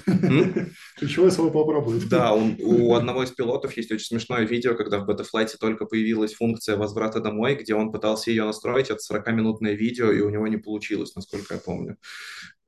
Чего 1.07 1.29
свой 1.29 1.51
попробует? 1.51 2.07
Да, 2.09 2.33
он, 2.33 2.57
у 2.59 2.93
одного 2.93 3.23
из 3.23 3.31
пилотов 3.31 3.75
есть 3.77 3.91
очень 3.91 4.05
смешное 4.05 4.45
видео, 4.45 4.75
когда 4.75 4.99
в 4.99 5.09
Betaflight 5.09 5.49
только 5.59 5.85
появилась 5.85 6.33
функция 6.33 6.77
возврата 6.77 7.19
домой, 7.19 7.55
где 7.55 7.73
он 7.73 7.91
пытался 7.91 8.31
ее 8.31 8.45
настроить. 8.45 8.89
Это 8.89 8.99
40-минутное 9.11 9.73
видео, 9.73 10.11
и 10.11 10.21
у 10.21 10.29
него 10.29 10.47
не 10.47 10.57
получилось, 10.57 11.15
насколько 11.15 11.55
я 11.55 11.59
помню. 11.59 11.97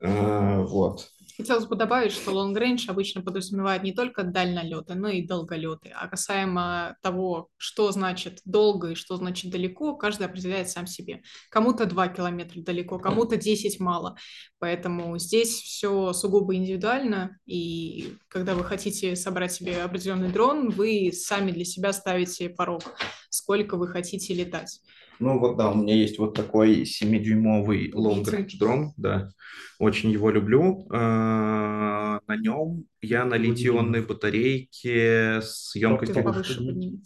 Э, 0.00 0.62
вот. 0.62 1.08
Хотелось 1.36 1.66
бы 1.66 1.74
добавить, 1.74 2.12
что 2.12 2.30
long 2.30 2.54
range 2.54 2.88
обычно 2.88 3.20
подразумевает 3.20 3.82
не 3.82 3.92
только 3.92 4.22
дальнолеты, 4.22 4.94
но 4.94 5.08
и 5.08 5.26
долголеты. 5.26 5.92
А 5.94 6.06
касаемо 6.06 6.96
того, 7.02 7.48
что 7.56 7.90
значит 7.90 8.40
долго 8.44 8.90
и 8.90 8.94
что 8.94 9.16
значит 9.16 9.50
далеко, 9.50 9.96
каждый 9.96 10.26
определяет 10.26 10.70
сам 10.70 10.86
себе. 10.86 11.22
Кому-то 11.50 11.86
2 11.86 12.08
километра 12.08 12.60
далеко, 12.60 12.98
кому-то 12.98 13.36
10 13.36 13.80
мало. 13.80 14.16
Поэтому 14.60 15.18
здесь 15.18 15.60
все 15.60 16.12
сугубо 16.12 16.54
индивидуально. 16.54 17.38
И 17.46 18.14
когда 18.28 18.54
вы 18.54 18.62
хотите 18.62 19.16
собрать 19.16 19.52
себе 19.52 19.82
определенный 19.82 20.30
дрон, 20.30 20.70
вы 20.70 21.10
сами 21.12 21.50
для 21.50 21.64
себя 21.64 21.92
ставите 21.92 22.48
порог, 22.48 22.82
сколько 23.28 23.76
вы 23.76 23.88
хотите 23.88 24.34
летать. 24.34 24.80
Ну 25.24 25.38
вот 25.38 25.56
да, 25.56 25.70
у 25.70 25.74
меня 25.74 25.94
есть 25.94 26.18
вот 26.18 26.34
такой 26.34 26.82
7-дюймовый 26.82 27.90
long 27.92 28.22
range 28.24 28.58
дрон, 28.58 28.92
да, 28.98 29.30
очень 29.78 30.10
его 30.10 30.28
люблю. 30.28 30.86
А, 30.90 32.20
на 32.26 32.36
нем 32.36 32.84
я 33.00 33.24
на 33.24 33.36
литионной 33.36 34.02
батарейке 34.02 35.40
с 35.40 35.74
емкостью... 35.76 37.00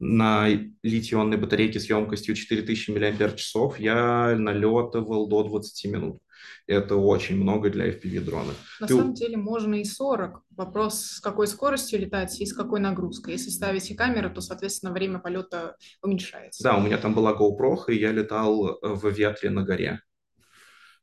на 0.00 0.48
литий-ионной 0.82 1.36
батарейке 1.36 1.78
с 1.78 1.88
емкостью 1.88 2.34
4000 2.34 2.90
мАч 2.90 3.78
я 3.78 4.34
налетывал 4.36 5.28
до 5.28 5.44
20 5.44 5.92
минут. 5.92 6.20
Это 6.66 6.96
очень 6.96 7.36
много 7.36 7.70
для 7.70 7.88
FPV-дрона. 7.88 8.52
На 8.80 8.86
Ты... 8.86 8.94
самом 8.94 9.14
деле 9.14 9.36
можно 9.36 9.74
и 9.74 9.84
40. 9.84 10.42
Вопрос, 10.50 11.00
с 11.00 11.20
какой 11.20 11.46
скоростью 11.46 12.00
летать 12.00 12.40
и 12.40 12.46
с 12.46 12.52
какой 12.52 12.80
нагрузкой. 12.80 13.34
Если 13.34 13.50
ставите 13.50 13.94
камеру, 13.94 14.30
то, 14.30 14.40
соответственно, 14.40 14.92
время 14.92 15.18
полета 15.18 15.76
уменьшается. 16.02 16.62
Да, 16.62 16.76
у 16.76 16.80
меня 16.80 16.98
там 16.98 17.14
была 17.14 17.32
GoPro, 17.32 17.76
и 17.88 17.98
я 17.98 18.12
летал 18.12 18.78
в 18.82 19.08
ветре 19.10 19.50
на 19.50 19.64
горе. 19.64 20.00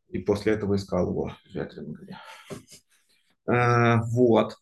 И 0.10 0.20
после 0.20 0.54
этого 0.54 0.76
искал 0.76 1.10
его 1.10 1.36
в 1.50 1.54
ветре 1.54 1.82
на 1.82 1.94
горе. 1.94 2.18
А, 3.46 4.02
вот. 4.04 4.56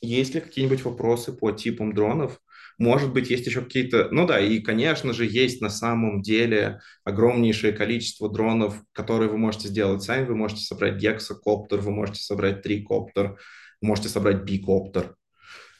Есть 0.00 0.34
ли 0.34 0.40
какие-нибудь 0.40 0.84
вопросы 0.84 1.32
по 1.32 1.52
типам 1.52 1.94
дронов? 1.94 2.40
Может 2.78 3.12
быть, 3.12 3.30
есть 3.30 3.46
еще 3.46 3.62
какие-то... 3.62 4.08
Ну 4.10 4.26
да, 4.26 4.40
и, 4.40 4.60
конечно 4.60 5.12
же, 5.12 5.26
есть 5.26 5.60
на 5.60 5.68
самом 5.68 6.22
деле 6.22 6.80
огромнейшее 7.04 7.72
количество 7.72 8.30
дронов, 8.30 8.82
которые 8.92 9.30
вы 9.30 9.38
можете 9.38 9.68
сделать 9.68 10.02
сами. 10.02 10.26
Вы 10.26 10.36
можете 10.36 10.62
собрать 10.62 10.96
гексакоптер, 10.96 11.80
вы 11.80 11.90
можете 11.90 12.20
собрать 12.22 12.62
трикоптер, 12.62 13.38
вы 13.80 13.88
можете 13.88 14.08
собрать 14.08 14.42
бикоптер. 14.42 15.14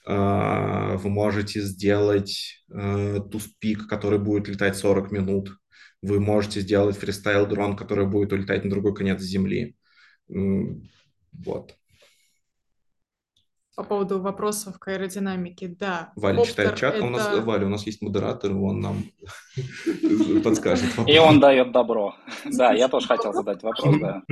А, 0.04 0.96
вы 0.96 1.10
можете 1.10 1.60
сделать 1.60 2.64
э, 2.70 3.20
туспик, 3.30 3.86
который 3.86 4.18
будет 4.18 4.48
летать 4.48 4.76
40 4.76 5.12
минут. 5.12 5.56
Вы 6.02 6.18
можете 6.18 6.60
сделать 6.60 6.96
фристайл-дрон, 6.96 7.76
который 7.76 8.06
будет 8.06 8.32
улетать 8.32 8.64
на 8.64 8.70
другой 8.70 8.94
конец 8.94 9.20
Земли. 9.20 9.76
Вот. 10.28 11.76
По 13.74 13.84
поводу 13.84 14.20
вопросов 14.20 14.78
к 14.78 14.88
аэродинамике, 14.88 15.68
да. 15.68 16.12
Валя 16.16 16.36
Коптер 16.36 16.50
читает 16.50 16.76
чат, 16.76 16.94
это... 16.94 17.04
а 17.04 17.06
у 17.06 17.10
нас, 17.10 17.38
Валя, 17.38 17.66
у 17.66 17.68
нас 17.70 17.86
есть 17.86 18.02
модератор, 18.02 18.52
он 18.54 18.80
нам 18.80 19.04
подскажет. 20.44 20.90
И 21.06 21.18
он 21.18 21.40
дает 21.40 21.72
добро. 21.72 22.14
Да, 22.44 22.72
я 22.72 22.88
тоже 22.88 23.06
хотел 23.06 23.32
задать 23.32 23.62
вопрос, 23.62 23.96
да. 23.98 24.22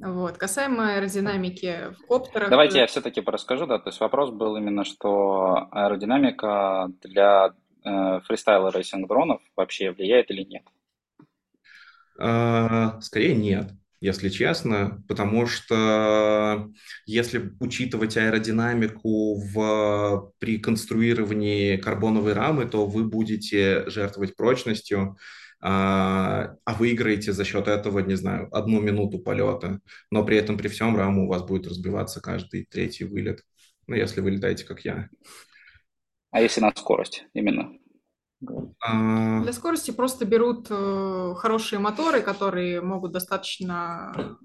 Вот. 0.00 0.38
Касаемо 0.38 0.94
аэродинамики 0.94 1.92
в 1.98 2.06
коптерах... 2.06 2.50
Давайте 2.50 2.78
я 2.78 2.86
все-таки 2.86 3.20
расскажу, 3.20 3.66
да, 3.66 3.80
то 3.80 3.88
есть 3.88 3.98
вопрос 3.98 4.30
был 4.30 4.56
именно, 4.56 4.84
что 4.84 5.66
аэродинамика 5.72 6.92
для 7.02 7.54
э, 7.84 8.20
фристайла 8.20 8.70
racing 8.70 9.08
дронов 9.08 9.40
вообще 9.56 9.90
влияет 9.90 10.30
или 10.30 10.44
нет? 10.44 10.62
А, 12.20 13.00
скорее 13.00 13.34
нет 13.34 13.72
если 14.00 14.28
честно, 14.28 15.02
потому 15.08 15.46
что 15.46 16.70
если 17.06 17.52
учитывать 17.58 18.16
аэродинамику 18.16 19.34
в, 19.40 20.32
при 20.38 20.58
конструировании 20.58 21.76
карбоновой 21.76 22.32
рамы, 22.32 22.66
то 22.66 22.86
вы 22.86 23.04
будете 23.04 23.88
жертвовать 23.90 24.36
прочностью, 24.36 25.16
а, 25.60 26.54
а 26.64 26.74
выиграете 26.74 27.32
за 27.32 27.44
счет 27.44 27.66
этого, 27.66 27.98
не 27.98 28.14
знаю, 28.14 28.48
одну 28.54 28.80
минуту 28.80 29.18
полета, 29.18 29.80
но 30.10 30.24
при 30.24 30.36
этом 30.36 30.56
при 30.56 30.68
всем 30.68 30.96
раму 30.96 31.24
у 31.24 31.28
вас 31.28 31.42
будет 31.42 31.66
разбиваться 31.66 32.20
каждый 32.20 32.66
третий 32.70 33.04
вылет, 33.04 33.42
ну, 33.88 33.96
если 33.96 34.20
вы 34.20 34.30
летаете, 34.30 34.64
как 34.64 34.84
я. 34.84 35.08
А 36.30 36.40
если 36.40 36.60
на 36.60 36.70
скорость 36.76 37.24
именно? 37.34 37.72
А. 38.80 39.40
Для 39.42 39.52
скорости 39.52 39.90
просто 39.90 40.24
берут 40.24 40.68
э, 40.70 41.34
хорошие 41.36 41.78
моторы, 41.78 42.20
которые 42.22 42.80
могут 42.80 43.12
достаточно 43.12 44.38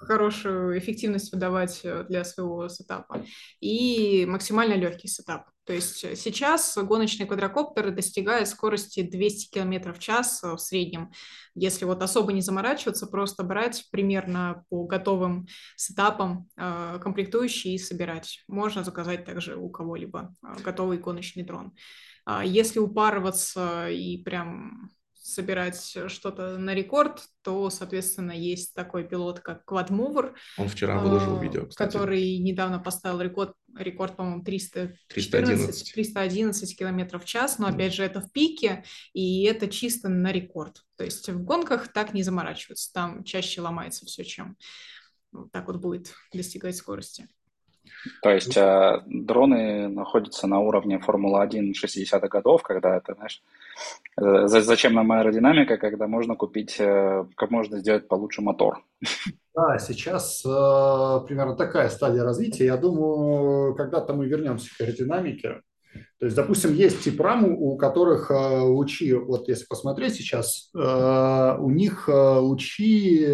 хорошую 0.00 0.78
эффективность 0.78 1.32
выдавать 1.32 1.80
э, 1.84 2.04
для 2.08 2.24
своего 2.24 2.68
setup 2.68 3.15
а 3.15 3.24
и 3.60 4.26
максимально 4.26 4.74
легкий 4.74 5.08
setup. 5.08 5.46
То 5.64 5.74
есть 5.74 5.98
сейчас 6.18 6.76
гоночные 6.76 7.26
квадрокоптеры 7.26 7.92
достигают 7.92 8.48
скорости 8.48 9.02
200 9.02 9.52
км 9.52 9.92
в 9.92 10.00
час 10.00 10.42
в 10.42 10.58
среднем. 10.58 11.12
Если 11.54 11.84
вот 11.84 12.02
особо 12.02 12.32
не 12.32 12.40
заморачиваться, 12.40 13.06
просто 13.06 13.44
брать 13.44 13.86
примерно 13.92 14.64
по 14.68 14.84
готовым 14.86 15.46
setup 15.76 16.27
ам 16.27 16.48
э, 16.56 16.98
комплектующие 17.00 17.74
и 17.74 17.78
собирать. 17.78 18.42
Можно 18.48 18.82
заказать 18.82 19.24
также 19.24 19.56
у 19.56 19.68
кого-либо 19.68 20.34
готовый 20.64 20.98
гоночный 20.98 21.44
дрон. 21.44 21.72
А 22.24 22.44
если 22.44 22.78
упарываться 22.78 23.88
и 23.88 24.18
прям 24.18 24.90
собирать 25.30 25.96
что-то 26.08 26.58
на 26.58 26.74
рекорд, 26.74 27.22
то, 27.42 27.70
соответственно, 27.70 28.32
есть 28.32 28.74
такой 28.74 29.06
пилот, 29.06 29.40
как 29.40 29.62
Quadmover. 29.70 30.34
Он 30.58 30.68
вчера 30.68 30.98
выложил 30.98 31.38
а, 31.38 31.42
видео, 31.42 31.66
кстати. 31.66 31.92
Который 31.92 32.38
недавно 32.38 32.78
поставил 32.78 33.20
рекорд, 33.20 33.54
рекорд 33.76 34.16
по-моему, 34.16 34.42
314, 34.42 34.98
311. 35.08 35.94
311 35.94 36.78
километров 36.78 37.24
в 37.24 37.26
час, 37.26 37.58
но, 37.58 37.68
опять 37.68 37.94
же, 37.94 38.02
это 38.02 38.20
в 38.20 38.32
пике, 38.32 38.84
и 39.12 39.44
это 39.44 39.68
чисто 39.68 40.08
на 40.08 40.32
рекорд. 40.32 40.82
То 40.96 41.04
есть 41.04 41.28
в 41.28 41.42
гонках 41.44 41.92
так 41.92 42.12
не 42.12 42.22
заморачиваются, 42.22 42.92
там 42.92 43.22
чаще 43.24 43.60
ломается 43.60 44.06
все, 44.06 44.24
чем 44.24 44.56
вот 45.32 45.52
так 45.52 45.68
вот 45.68 45.76
будет 45.76 46.12
достигать 46.32 46.76
скорости. 46.76 47.28
То 48.22 48.30
есть 48.30 48.56
э, 48.56 49.02
дроны 49.06 49.88
находятся 49.88 50.46
на 50.46 50.60
уровне 50.60 50.98
Формулы-1 50.98 51.72
60-х 51.72 52.28
годов, 52.28 52.62
когда 52.62 52.96
это, 52.96 53.14
знаешь, 53.14 53.42
э, 54.20 54.46
зачем 54.46 54.94
нам 54.94 55.12
аэродинамика, 55.12 55.76
когда 55.76 56.06
можно 56.06 56.34
купить, 56.36 56.76
э, 56.78 57.24
как 57.36 57.50
можно 57.50 57.78
сделать 57.78 58.08
получше 58.08 58.42
мотор. 58.42 58.82
Да, 59.54 59.78
сейчас 59.78 60.44
э, 60.44 60.48
примерно 61.26 61.56
такая 61.56 61.88
стадия 61.88 62.22
развития. 62.22 62.66
Я 62.66 62.76
думаю, 62.76 63.74
когда-то 63.74 64.14
мы 64.14 64.26
вернемся 64.26 64.70
к 64.76 64.80
аэродинамике. 64.80 65.62
То 66.18 66.26
есть, 66.26 66.36
допустим, 66.36 66.74
есть 66.74 67.02
тип 67.02 67.20
раму, 67.20 67.58
у 67.58 67.76
которых 67.76 68.30
э, 68.30 68.34
лучи, 68.34 69.12
вот 69.14 69.48
если 69.48 69.64
посмотреть 69.64 70.14
сейчас, 70.14 70.70
э, 70.74 71.56
у 71.58 71.70
них 71.70 72.08
э, 72.08 72.12
лучи 72.12 73.26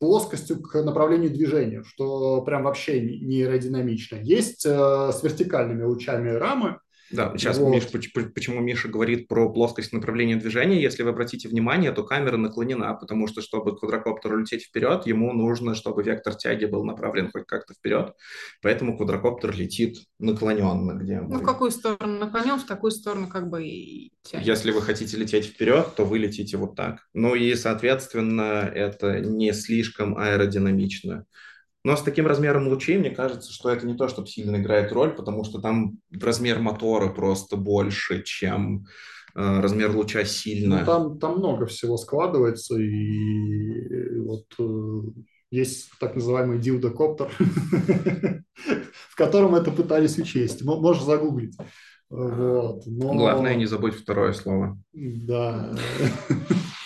плоскостью 0.00 0.60
к 0.62 0.82
направлению 0.82 1.30
движения, 1.30 1.84
что 1.84 2.40
прям 2.42 2.64
вообще 2.64 3.00
не 3.00 3.42
аэродинамично. 3.42 4.16
Есть 4.16 4.64
э, 4.66 5.12
с 5.12 5.22
вертикальными 5.22 5.84
лучами 5.84 6.30
рамы, 6.30 6.78
да, 7.10 7.32
сейчас 7.36 7.58
вот. 7.58 7.70
Миш, 7.70 7.88
почему 7.88 8.60
Миша 8.60 8.88
говорит 8.88 9.26
про 9.26 9.52
плоскость 9.52 9.92
направления 9.92 10.36
движения. 10.36 10.80
Если 10.80 11.02
вы 11.02 11.10
обратите 11.10 11.48
внимание, 11.48 11.90
то 11.90 12.04
камера 12.04 12.36
наклонена, 12.36 12.94
потому 12.94 13.26
что, 13.26 13.42
чтобы 13.42 13.76
квадрокоптер 13.76 14.32
улететь 14.32 14.64
вперед, 14.64 15.06
ему 15.06 15.32
нужно, 15.32 15.74
чтобы 15.74 16.02
вектор 16.04 16.34
тяги 16.34 16.66
был 16.66 16.84
направлен 16.84 17.30
хоть 17.30 17.46
как-то 17.46 17.74
вперед. 17.74 18.14
Поэтому 18.62 18.96
квадрокоптер 18.96 19.54
летит 19.56 19.98
наклоненно. 20.18 20.92
Где 20.92 21.20
ну, 21.20 21.40
в 21.40 21.44
какую 21.44 21.72
сторону 21.72 22.18
наклонен, 22.18 22.58
в 22.58 22.66
такую 22.66 22.92
сторону 22.92 23.28
как 23.28 23.48
бы 23.48 23.64
и 23.64 24.12
тянет. 24.22 24.46
Если 24.46 24.70
вы 24.70 24.80
хотите 24.80 25.16
лететь 25.16 25.46
вперед, 25.46 25.94
то 25.96 26.04
вы 26.04 26.18
летите 26.18 26.56
вот 26.56 26.76
так. 26.76 27.00
Ну 27.12 27.34
и, 27.34 27.54
соответственно, 27.54 28.70
это 28.72 29.20
не 29.20 29.52
слишком 29.52 30.16
аэродинамично. 30.16 31.26
Но 31.82 31.96
с 31.96 32.02
таким 32.02 32.26
размером 32.26 32.68
лучей, 32.68 32.98
мне 32.98 33.10
кажется, 33.10 33.52
что 33.52 33.70
это 33.70 33.86
не 33.86 33.94
то, 33.96 34.08
чтобы 34.08 34.28
сильно 34.28 34.56
играет 34.56 34.92
роль, 34.92 35.14
потому 35.14 35.44
что 35.44 35.60
там 35.60 35.98
размер 36.12 36.58
мотора 36.58 37.08
просто 37.08 37.56
больше, 37.56 38.22
чем 38.22 38.86
э, 39.34 39.60
размер 39.60 39.96
луча 39.96 40.24
сильно. 40.24 40.80
Ну, 40.80 40.86
там, 40.86 41.18
там 41.18 41.38
много 41.38 41.66
всего 41.66 41.96
складывается, 41.96 42.76
и 42.76 44.18
вот 44.20 44.44
э, 44.58 45.00
есть 45.50 45.90
так 45.98 46.14
называемый 46.16 46.58
дилдокоптер, 46.58 47.30
в 49.08 49.16
котором 49.16 49.54
это 49.54 49.70
пытались 49.70 50.18
учесть. 50.18 50.62
Можешь 50.62 51.04
загуглить. 51.04 51.56
Вот, 52.10 52.82
но... 52.86 53.14
Главное, 53.14 53.54
не 53.54 53.66
забудь 53.66 53.94
второе 53.94 54.32
слово. 54.32 54.78
Да. 54.92 55.74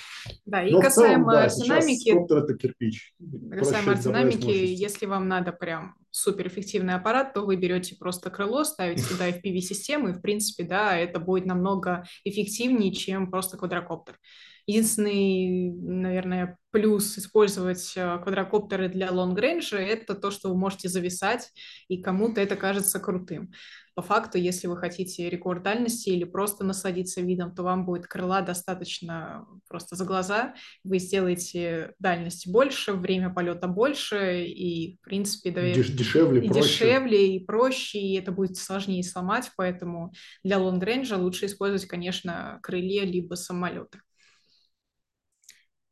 Да, 0.47 0.63
и 0.63 0.71
Но 0.71 0.81
касаемо 0.81 1.33
целом, 1.33 1.49
да, 1.49 1.49
динамики, 1.49 2.33
это 2.33 2.55
кирпич. 2.55 3.15
Касаемо 3.51 3.95
динамики, 3.95 4.51
если 4.51 5.07
вам 5.07 5.29
надо 5.29 5.53
прям 5.53 5.95
суперэффективный 6.11 6.95
аппарат, 6.95 7.35
то 7.35 7.43
вы 7.43 7.57
берете 7.57 7.97
просто 7.97 8.31
крыло, 8.31 8.65
ставите 8.65 9.03
сюда 9.03 9.31
FPV-систему, 9.31 10.09
и, 10.11 10.13
в 10.13 10.21
принципе, 10.21 10.65
да, 10.65 10.97
это 10.97 11.19
будет 11.19 11.45
намного 11.45 12.05
эффективнее, 12.25 12.93
чем 12.93 13.31
просто 13.31 13.57
квадрокоптер. 13.57 14.19
Единственный, 14.67 15.73
наверное, 15.73 16.59
плюс 16.71 17.19
использовать 17.19 17.93
э, 17.97 18.19
квадрокоптеры 18.23 18.89
для 18.89 19.11
лонг-рейнджа– 19.11 19.79
это 19.79 20.15
то, 20.15 20.31
что 20.31 20.49
вы 20.49 20.57
можете 20.57 20.89
зависать, 20.89 21.51
и 21.89 22.03
кому-то 22.03 22.41
это 22.41 22.57
кажется 22.57 22.99
крутым 23.01 23.51
по 23.95 24.03
факту, 24.03 24.39
если 24.39 24.67
вы 24.67 24.77
хотите 24.77 25.31
рекорд 25.31 25.63
дальности 25.63 26.11
или 26.11 26.25
просто 26.25 26.65
насладиться 26.65 27.21
видом, 27.21 27.55
то 27.55 27.63
вам 27.63 27.87
будет 27.87 28.07
крыла 28.07 28.43
достаточно 28.43 29.47
просто 29.69 29.95
за 29.95 30.05
глаза. 30.05 30.55
Вы 30.83 30.99
сделаете 30.99 31.95
дальность 32.01 32.51
больше, 32.51 32.93
время 32.93 33.31
полета 33.31 33.69
больше, 33.69 34.45
и, 34.47 34.97
в 34.97 35.05
принципе, 35.05 35.51
Деш 35.51 35.91
дешевле, 35.91 36.45
и 36.45 36.49
проще. 36.49 36.63
дешевле, 36.63 37.37
и 37.37 37.45
проще, 37.45 37.99
и 38.01 38.19
это 38.19 38.33
будет 38.33 38.57
сложнее 38.57 39.05
сломать, 39.05 39.51
поэтому 39.57 40.13
для 40.43 40.59
long 40.59 40.82
range 40.82 41.11
а 41.11 41.17
лучше 41.17 41.47
использовать, 41.47 41.87
конечно, 41.87 42.59
крылья 42.63 43.05
либо 43.05 43.35
самолеты. 43.35 44.01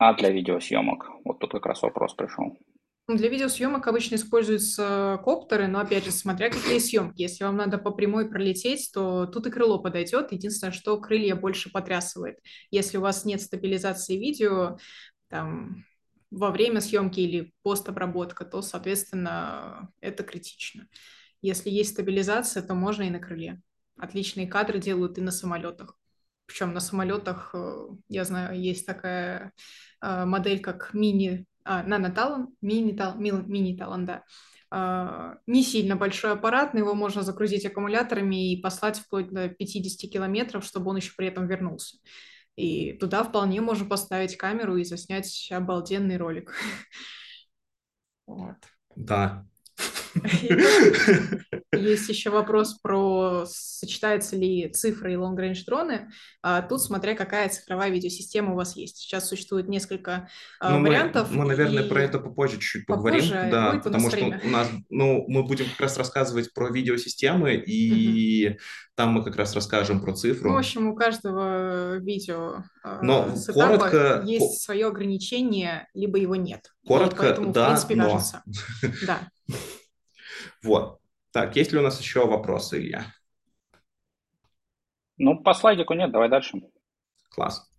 А 0.05 0.15
для 0.15 0.31
видеосъемок? 0.31 1.11
Вот 1.25 1.39
тут 1.39 1.53
как 1.53 1.65
раз 1.65 1.81
вопрос 1.83 2.13
пришел. 2.15 2.59
Ну, 3.07 3.17
для 3.17 3.29
видеосъемок 3.29 3.87
обычно 3.87 4.17
используются 4.17 5.21
коптеры, 5.23 5.69
но, 5.69 5.79
опять 5.79 6.05
же, 6.05 6.11
смотря 6.11 6.51
какие 6.51 6.81
съемки. 6.81 7.23
Если 7.23 7.45
вам 7.45 7.57
надо 7.57 7.79
по 7.79 7.93
прямой 7.93 8.29
пролететь, 8.29 8.91
то 8.93 9.27
тут 9.27 9.47
и 9.47 9.51
крыло 9.53 9.79
подойдет. 9.79 10.33
Единственное, 10.33 10.73
что 10.73 11.01
крылья 11.01 11.37
больше 11.37 11.71
потрясывает. 11.71 12.41
Если 12.73 12.99
у 12.99 13.01
вас 13.01 13.25
нет 13.25 13.43
стабилизации 13.43 14.17
видео, 14.17 14.77
там, 15.29 15.85
во 16.33 16.51
время 16.51 16.81
съемки 16.81 17.21
или 17.21 17.53
постобработка, 17.63 18.45
то, 18.45 18.61
соответственно, 18.61 19.89
это 20.01 20.25
критично. 20.25 20.89
Если 21.43 21.71
есть 21.71 21.91
стабилизация, 21.91 22.65
то 22.65 22.75
можно 22.75 23.05
и 23.05 23.11
на 23.11 23.21
крыле. 23.21 23.61
Отличные 23.97 24.49
кадры 24.49 24.81
делают 24.81 25.19
и 25.19 25.21
на 25.21 25.31
самолетах. 25.31 25.97
Причем 26.47 26.75
на 26.75 26.81
самолетах, 26.81 27.51
э, 27.55 27.87
я 28.09 28.25
знаю, 28.25 28.61
есть 28.61 28.85
такая 28.85 29.53
модель, 30.03 30.61
как 30.61 30.93
мини 30.93 31.47
а, 31.65 31.83
наноталон, 31.83 32.55
мини-талон, 32.61 33.21
мини-талон, 33.49 34.07
да. 34.07 34.25
А, 34.71 35.37
не 35.47 35.63
сильно 35.63 35.97
большой 35.97 36.33
аппарат, 36.33 36.75
но 36.75 36.81
его 36.81 36.95
можно 36.95 37.23
загрузить 37.23 37.67
аккумуляторами 37.67 38.53
и 38.53 38.61
послать 38.61 38.99
вплоть 38.99 39.31
до 39.31 39.49
50 39.49 40.11
километров, 40.11 40.65
чтобы 40.65 40.91
он 40.91 40.97
еще 40.97 41.13
при 41.17 41.29
этом 41.29 41.47
вернулся. 41.47 41.99
И 42.57 42.95
туда 42.95 43.23
вполне 43.23 43.61
можно 43.61 43.87
поставить 43.87 44.37
камеру 44.37 44.77
и 44.77 44.85
заснять 44.85 45.49
обалденный 45.51 46.17
ролик. 46.17 46.53
Вот. 48.25 48.57
Да, 48.95 49.45
есть 51.73 52.09
еще 52.09 52.31
вопрос 52.31 52.75
про 52.75 53.45
сочетаются 53.47 54.37
ли 54.37 54.71
цифры 54.73 55.15
и 55.15 55.17
long-range 55.17 55.65
дроны. 55.67 56.11
А 56.43 56.63
тут 56.63 56.83
смотря 56.83 57.15
какая 57.15 57.49
цифровая 57.49 57.91
видеосистема 57.91 58.53
у 58.53 58.57
вас 58.57 58.77
есть. 58.77 58.99
Сейчас 58.99 59.29
существует 59.29 59.69
несколько 59.69 60.29
а, 60.61 60.79
ну, 60.79 60.87
вариантов. 60.87 61.31
Мы, 61.31 61.39
мы 61.39 61.49
наверное, 61.49 61.85
и... 61.85 61.89
про 61.89 62.03
это 62.03 62.19
попозже 62.19 62.55
чуть-чуть 62.55 62.87
поговорим. 62.87 63.21
Попозже, 63.21 63.49
да, 63.51 63.81
потому 63.83 64.09
что 64.09 64.17
время. 64.17 64.41
у 64.45 64.49
нас, 64.49 64.69
ну, 64.91 65.25
мы 65.29 65.45
будем 65.45 65.67
как 65.71 65.81
раз 65.81 65.97
рассказывать 65.97 66.53
про 66.53 66.71
видеосистемы, 66.71 67.55
и 67.55 68.51
угу. 68.51 68.59
там 68.95 69.11
мы 69.11 69.25
как 69.25 69.37
раз 69.37 69.55
расскажем 69.55 70.01
про 70.01 70.15
цифру. 70.15 70.51
Ну, 70.51 70.55
в 70.55 70.59
общем, 70.59 70.89
у 70.89 70.95
каждого 70.95 71.97
видео 71.99 72.65
а, 72.85 73.01
но 73.03 73.35
коротко 73.53 74.23
есть 74.25 74.63
свое 74.63 74.87
ограничение, 74.87 75.89
либо 75.95 76.19
его 76.19 76.37
нет. 76.37 76.73
Коротко, 76.87 77.23
поэтому, 77.23 77.53
да, 77.53 77.65
в 77.65 77.69
принципе, 77.69 77.97
но... 77.97 78.11
кажется. 78.11 78.43
Да. 79.07 79.21
Вот. 80.63 80.99
Так, 81.31 81.57
есть 81.57 81.73
ли 81.73 81.79
у 81.79 81.83
нас 81.83 82.01
еще 82.01 82.27
вопросы, 82.27 82.79
Илья? 82.79 83.07
Ну, 85.19 85.43
по 85.43 85.55
слайдику 85.55 85.95
нет, 85.95 86.11
давай 86.11 86.29
дальше. 86.29 86.59
Класс. 87.31 87.71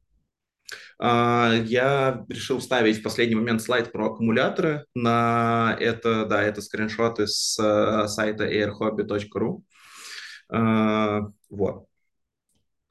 А, 1.00 1.54
я 1.66 2.26
решил 2.30 2.60
вставить 2.60 3.00
в 3.00 3.04
последний 3.04 3.36
момент 3.36 3.62
слайд 3.62 3.92
про 3.92 4.08
аккумуляторы. 4.08 4.86
На 4.96 5.76
это, 5.80 6.26
да, 6.26 6.42
это 6.42 6.62
скриншоты 6.62 7.28
с 7.28 7.60
э, 7.60 8.08
сайта 8.08 8.46
airhobby.ru. 8.46 9.62
А, 10.50 11.22
вот. 11.50 11.88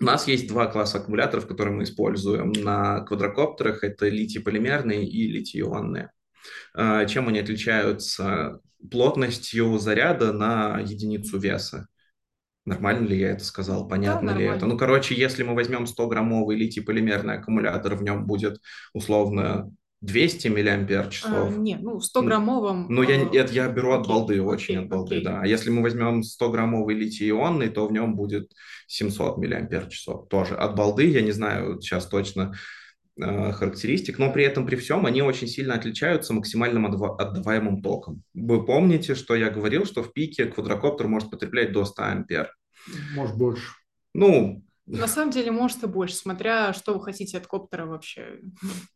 У 0.00 0.04
нас 0.04 0.26
есть 0.26 0.48
два 0.48 0.66
класса 0.66 0.98
аккумуляторов, 0.98 1.46
которые 1.46 1.74
мы 1.76 1.84
используем 1.84 2.52
на 2.52 3.00
квадрокоптерах. 3.02 3.84
Это 3.84 4.08
литий-полимерные 4.08 5.06
и 5.06 5.28
литий-ионные. 5.28 6.10
А, 6.74 7.06
чем 7.06 7.28
они 7.28 7.38
отличаются? 7.38 8.60
Плотностью 8.90 9.78
заряда 9.78 10.32
на 10.32 10.80
единицу 10.80 11.38
веса. 11.38 11.86
Нормально 12.64 13.08
ли 13.08 13.18
я 13.18 13.30
это 13.30 13.44
сказал? 13.44 13.88
Понятно 13.88 14.32
да, 14.32 14.38
ли 14.38 14.44
это? 14.44 14.66
Ну, 14.66 14.78
короче, 14.78 15.14
если 15.14 15.42
мы 15.42 15.54
возьмем 15.54 15.84
100-граммовый 15.84 16.56
литий-полимерный 16.56 17.34
аккумулятор, 17.34 17.96
в 17.96 18.02
нем 18.02 18.24
будет 18.24 18.60
условно 18.92 19.72
200 20.00 20.48
миллиампер 20.48 21.08
часов. 21.08 21.48
А, 21.48 21.58
нет, 21.58 21.80
ну, 21.82 21.98
в 21.98 22.02
100-граммовом... 22.02 22.86
Ну, 22.88 23.02
я, 23.02 23.20
а, 23.20 23.34
это 23.34 23.52
я 23.52 23.68
беру 23.68 23.92
от 23.92 24.06
балды, 24.06 24.34
окей, 24.34 24.40
очень 24.40 24.74
окей, 24.74 24.84
от 24.84 24.90
балды, 24.90 25.16
окей. 25.16 25.24
да. 25.24 25.40
А 25.40 25.46
если 25.46 25.70
мы 25.70 25.82
возьмем 25.82 26.20
100-граммовый 26.20 26.94
литий-ионный, 26.94 27.68
то 27.68 27.86
в 27.86 27.92
нем 27.92 28.14
будет 28.14 28.52
700 28.86 29.38
миллиампер 29.38 29.86
часов. 29.86 30.28
Тоже 30.28 30.54
от 30.54 30.76
балды, 30.76 31.08
я 31.08 31.20
не 31.20 31.32
знаю 31.32 31.80
сейчас 31.80 32.06
точно 32.06 32.54
характеристик, 33.18 34.18
но 34.18 34.32
при 34.32 34.44
этом, 34.44 34.66
при 34.66 34.76
всем, 34.76 35.04
они 35.06 35.22
очень 35.22 35.46
сильно 35.46 35.74
отличаются 35.74 36.32
максимальным 36.32 36.86
отдаваемым 36.86 37.82
током. 37.82 38.22
Вы 38.34 38.64
помните, 38.64 39.14
что 39.14 39.34
я 39.34 39.50
говорил, 39.50 39.84
что 39.84 40.02
в 40.02 40.12
пике 40.12 40.46
квадрокоптер 40.46 41.08
может 41.08 41.30
потреблять 41.30 41.72
до 41.72 41.84
100 41.84 42.02
ампер? 42.02 42.56
Может, 43.14 43.36
больше. 43.36 43.72
Ну, 44.14 44.64
на 44.86 45.06
самом 45.06 45.30
деле, 45.30 45.52
может 45.52 45.82
и 45.84 45.86
больше, 45.86 46.16
смотря 46.16 46.72
что 46.72 46.94
вы 46.94 47.02
хотите 47.02 47.38
от 47.38 47.46
коптера 47.46 47.86
вообще. 47.86 48.40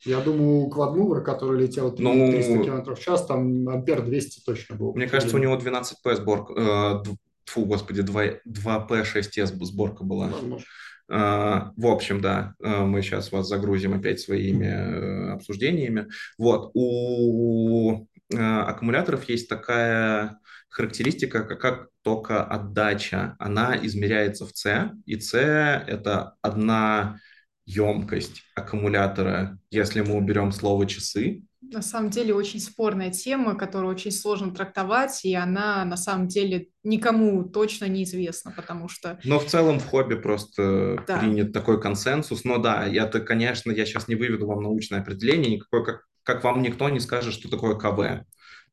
Я 0.05 0.21
думаю, 0.21 0.67
у 0.67 1.23
который 1.23 1.61
летел 1.61 1.95
300 1.95 2.03
ну, 2.03 2.64
км 2.64 2.95
в 2.95 3.01
час, 3.01 3.27
там 3.27 3.69
ампер 3.69 4.03
200 4.03 4.45
точно 4.45 4.77
был. 4.77 4.95
Мне 4.95 5.07
кажется, 5.07 5.37
у 5.37 5.39
него 5.39 5.57
12P 5.57 6.17
сборка, 6.17 6.53
э, 6.57 7.14
фу, 7.45 7.64
господи, 7.64 8.03
2, 8.03 8.25
2P6S 8.47 9.55
сборка 9.64 10.05
была. 10.05 10.27
Возможно. 10.27 10.67
А, 11.09 11.72
в 11.76 11.86
общем, 11.86 12.20
да, 12.20 12.54
а, 12.62 12.84
мы 12.84 13.02
сейчас 13.02 13.30
вас 13.32 13.48
загрузим 13.48 13.94
опять 13.94 14.20
своими 14.20 14.66
э, 14.66 15.32
обсуждениями. 15.32 16.09
Вот, 16.36 16.70
у 16.74 18.07
а, 18.34 18.64
аккумуляторов 18.64 19.28
есть 19.28 19.48
такая 19.48 20.38
характеристика, 20.68 21.44
как 21.44 21.88
только 22.02 22.44
отдача. 22.44 23.36
Она 23.38 23.76
измеряется 23.80 24.46
в 24.46 24.50
C, 24.50 24.90
и 25.07 25.18
C– 25.20 25.38
это 25.86 26.34
одна 26.42 27.18
емкость 27.66 28.42
аккумулятора, 28.54 29.59
если 29.70 30.00
мы 30.00 30.14
уберем 30.14 30.52
слово 30.52 30.86
«часы», 30.86 31.42
на 31.73 31.83
самом 31.83 32.11
деле 32.11 32.35
очень 32.35 32.61
спорная 32.61 33.11
тема, 33.11 33.57
которую 33.57 33.91
очень 33.91 34.11
сложно 34.11 34.53
трактовать, 34.53 35.25
и 35.25 35.35
она 35.35 35.85
на 35.85 35.97
самом 35.97 36.29
деле 36.29 36.69
никому 36.83 37.45
точно 37.45 37.87
неизвестна, 37.87 38.53
потому 38.55 38.89
что... 38.89 39.19
Но 39.25 39.39
в 39.39 39.47
целом 39.47 39.81
в 39.81 39.87
хобби 39.87 40.14
просто 40.14 41.03
да. 41.07 41.19
принят 41.19 41.53
такой 41.53 41.81
консенсус. 41.81 42.45
Но 42.45 42.59
да, 42.59 42.85
я-то, 42.85 43.21
конечно, 43.21 43.71
я 43.71 43.85
сейчас 43.85 44.09
не 44.09 44.14
выведу 44.14 44.47
вам 44.47 44.62
научное 44.62 45.01
определение, 45.01 45.57
никакое, 45.57 45.85
как, 45.85 46.07
как 46.23 46.45
вам 46.45 46.62
никто 46.62 46.89
не 46.89 47.01
скажет, 47.01 47.35
что 47.35 47.49
такое 47.51 47.77
КВ, 47.77 48.25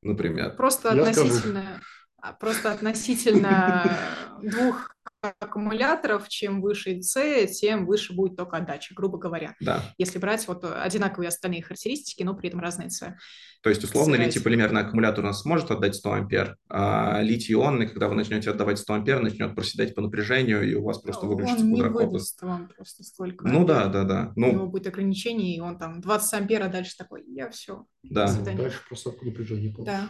например. 0.02 0.56
Просто 0.56 0.94
я 0.94 1.02
относительно... 1.02 1.62
Скажу. 1.62 2.38
Просто 2.40 2.72
относительно 2.72 3.98
двух 4.42 4.96
аккумуляторов, 5.24 6.28
чем 6.30 6.62
выше 6.62 7.02
C, 7.02 7.48
тем 7.48 7.86
выше 7.86 8.14
будет 8.14 8.36
только 8.36 8.58
отдача, 8.58 8.94
грубо 8.94 9.18
говоря. 9.18 9.56
Да. 9.60 9.82
Если 9.98 10.20
брать 10.20 10.48
вот 10.48 10.64
одинаковые 10.64 11.30
остальные 11.30 11.64
характеристики, 11.64 12.24
но 12.24 12.36
при 12.36 12.50
этом 12.50 12.60
разные 12.60 12.90
C. 12.90 13.16
То 13.62 13.70
есть, 13.70 13.82
условно, 13.84 14.16
литий-полимерный 14.16 14.82
аккумулятор 14.82 15.24
у 15.24 15.28
нас 15.28 15.42
сможет 15.42 15.72
отдать 15.72 15.96
100 15.96 16.12
ампер, 16.12 16.58
а 16.70 17.22
литий-ионный, 17.22 17.88
когда 17.88 18.10
вы 18.10 18.16
начнете 18.16 18.50
отдавать 18.50 18.78
100 18.78 18.94
ампер, 18.94 19.22
начнет 19.22 19.56
проседать 19.56 19.96
по 19.96 20.02
напряжению, 20.02 20.70
и 20.70 20.76
у 20.76 20.84
вас 20.84 21.00
просто 21.00 21.26
выключится 21.26 21.64
Он 21.64 21.72
не 21.72 21.82
выдаст 21.82 22.42
вам 22.42 22.68
просто 22.68 23.04
столько. 23.04 23.48
Ну 23.48 23.66
да, 23.66 23.86
да, 23.88 24.04
да. 24.04 24.34
Ну, 24.36 24.50
у 24.50 24.52
него 24.52 24.68
будет 24.68 24.88
ограничение, 24.88 25.56
и 25.56 25.60
он 25.62 25.78
там 25.78 26.02
20 26.02 26.34
ампер, 26.34 26.64
а 26.64 26.68
дальше 26.68 26.98
такой, 26.98 27.24
я 27.28 27.50
все. 27.50 27.86
Да. 28.04 28.28
Дальше 28.42 28.80
просто 28.88 29.14
напряжение. 29.22 29.74
Да. 29.80 30.10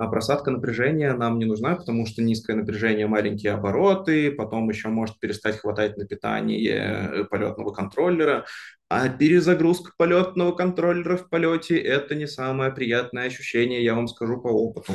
А 0.00 0.06
просадка 0.06 0.50
напряжения 0.50 1.12
нам 1.12 1.38
не 1.38 1.44
нужна, 1.44 1.76
потому 1.76 2.06
что 2.06 2.22
низкое 2.22 2.56
напряжение, 2.56 3.06
маленькие 3.06 3.52
обороты, 3.52 4.32
потом 4.32 4.66
еще 4.70 4.88
может 4.88 5.20
перестать 5.20 5.58
хватать 5.58 5.98
на 5.98 6.06
питание 6.06 6.70
э, 6.72 7.24
полетного 7.24 7.70
контроллера. 7.70 8.46
А 8.88 9.10
перезагрузка 9.10 9.92
полетного 9.98 10.52
контроллера 10.52 11.18
в 11.18 11.28
полете– 11.28 11.76
это 11.78 12.14
не 12.14 12.26
самое 12.26 12.72
приятное 12.72 13.26
ощущение, 13.26 13.84
я 13.84 13.94
вам 13.94 14.08
скажу 14.08 14.40
по 14.40 14.48
опыту. 14.48 14.94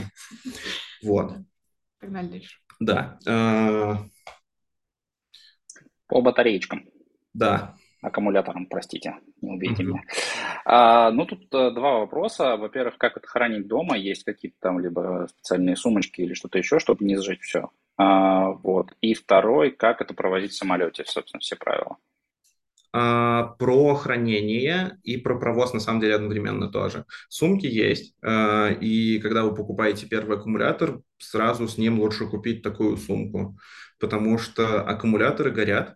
Вот. 1.03 1.33
Погнали 1.99 2.27
дальше. 2.27 2.57
Да. 2.79 3.19
Э, 3.27 3.97
по 6.07 6.21
батареечкам. 6.21 6.89
Да 7.35 7.75
аккумулятором, 8.05 8.67
простите, 8.67 9.15
убейте 9.53 9.83
mm-hmm. 9.83 9.99
А, 10.65 11.11
ну, 11.11 11.25
тут 11.25 11.53
а, 11.53 11.71
два 11.71 11.99
вопроса. 11.99 12.57
Во-первых, 12.57 12.97
как 12.97 13.17
это 13.17 13.27
хранить 13.27 13.67
дома? 13.67 13.97
Есть 13.97 14.23
какие-то 14.23 14.57
там 14.59 14.79
либо 14.79 15.27
специальные 15.29 15.75
сумочки 15.75 16.21
или 16.21 16.33
что-то 16.33 16.57
еще, 16.57 16.79
чтобы 16.79 17.05
не 17.05 17.17
сжечь 17.17 17.41
все. 17.41 17.69
А, 17.97 18.49
вот. 18.49 18.93
И 19.01 19.13
второй, 19.13 19.71
как 19.71 20.01
это 20.01 20.13
проводить 20.13 20.51
в 20.51 20.57
самолете, 20.57 21.03
собственно, 21.05 21.39
все 21.39 21.55
правила. 21.55 21.97
А, 22.97 23.43
про 23.59 23.93
хранение 23.95 24.99
и 25.03 25.17
про 25.17 25.37
провоз 25.37 25.73
на 25.73 25.81
самом 25.81 25.99
деле 25.99 26.15
одновременно 26.15 26.69
тоже. 26.69 27.03
Сумки 27.27 27.65
есть, 27.65 28.15
а, 28.21 28.69
и 28.69 29.19
когда 29.19 29.43
вы 29.43 29.53
покупаете 29.53 30.07
первый 30.07 30.37
аккумулятор, 30.37 31.01
сразу 31.17 31.67
с 31.67 31.77
ним 31.77 31.99
лучше 31.99 32.25
купить 32.25 32.61
такую 32.61 32.95
сумку, 32.95 33.57
потому 33.99 34.37
что 34.37 34.81
аккумуляторы 34.81 35.51
горят, 35.51 35.95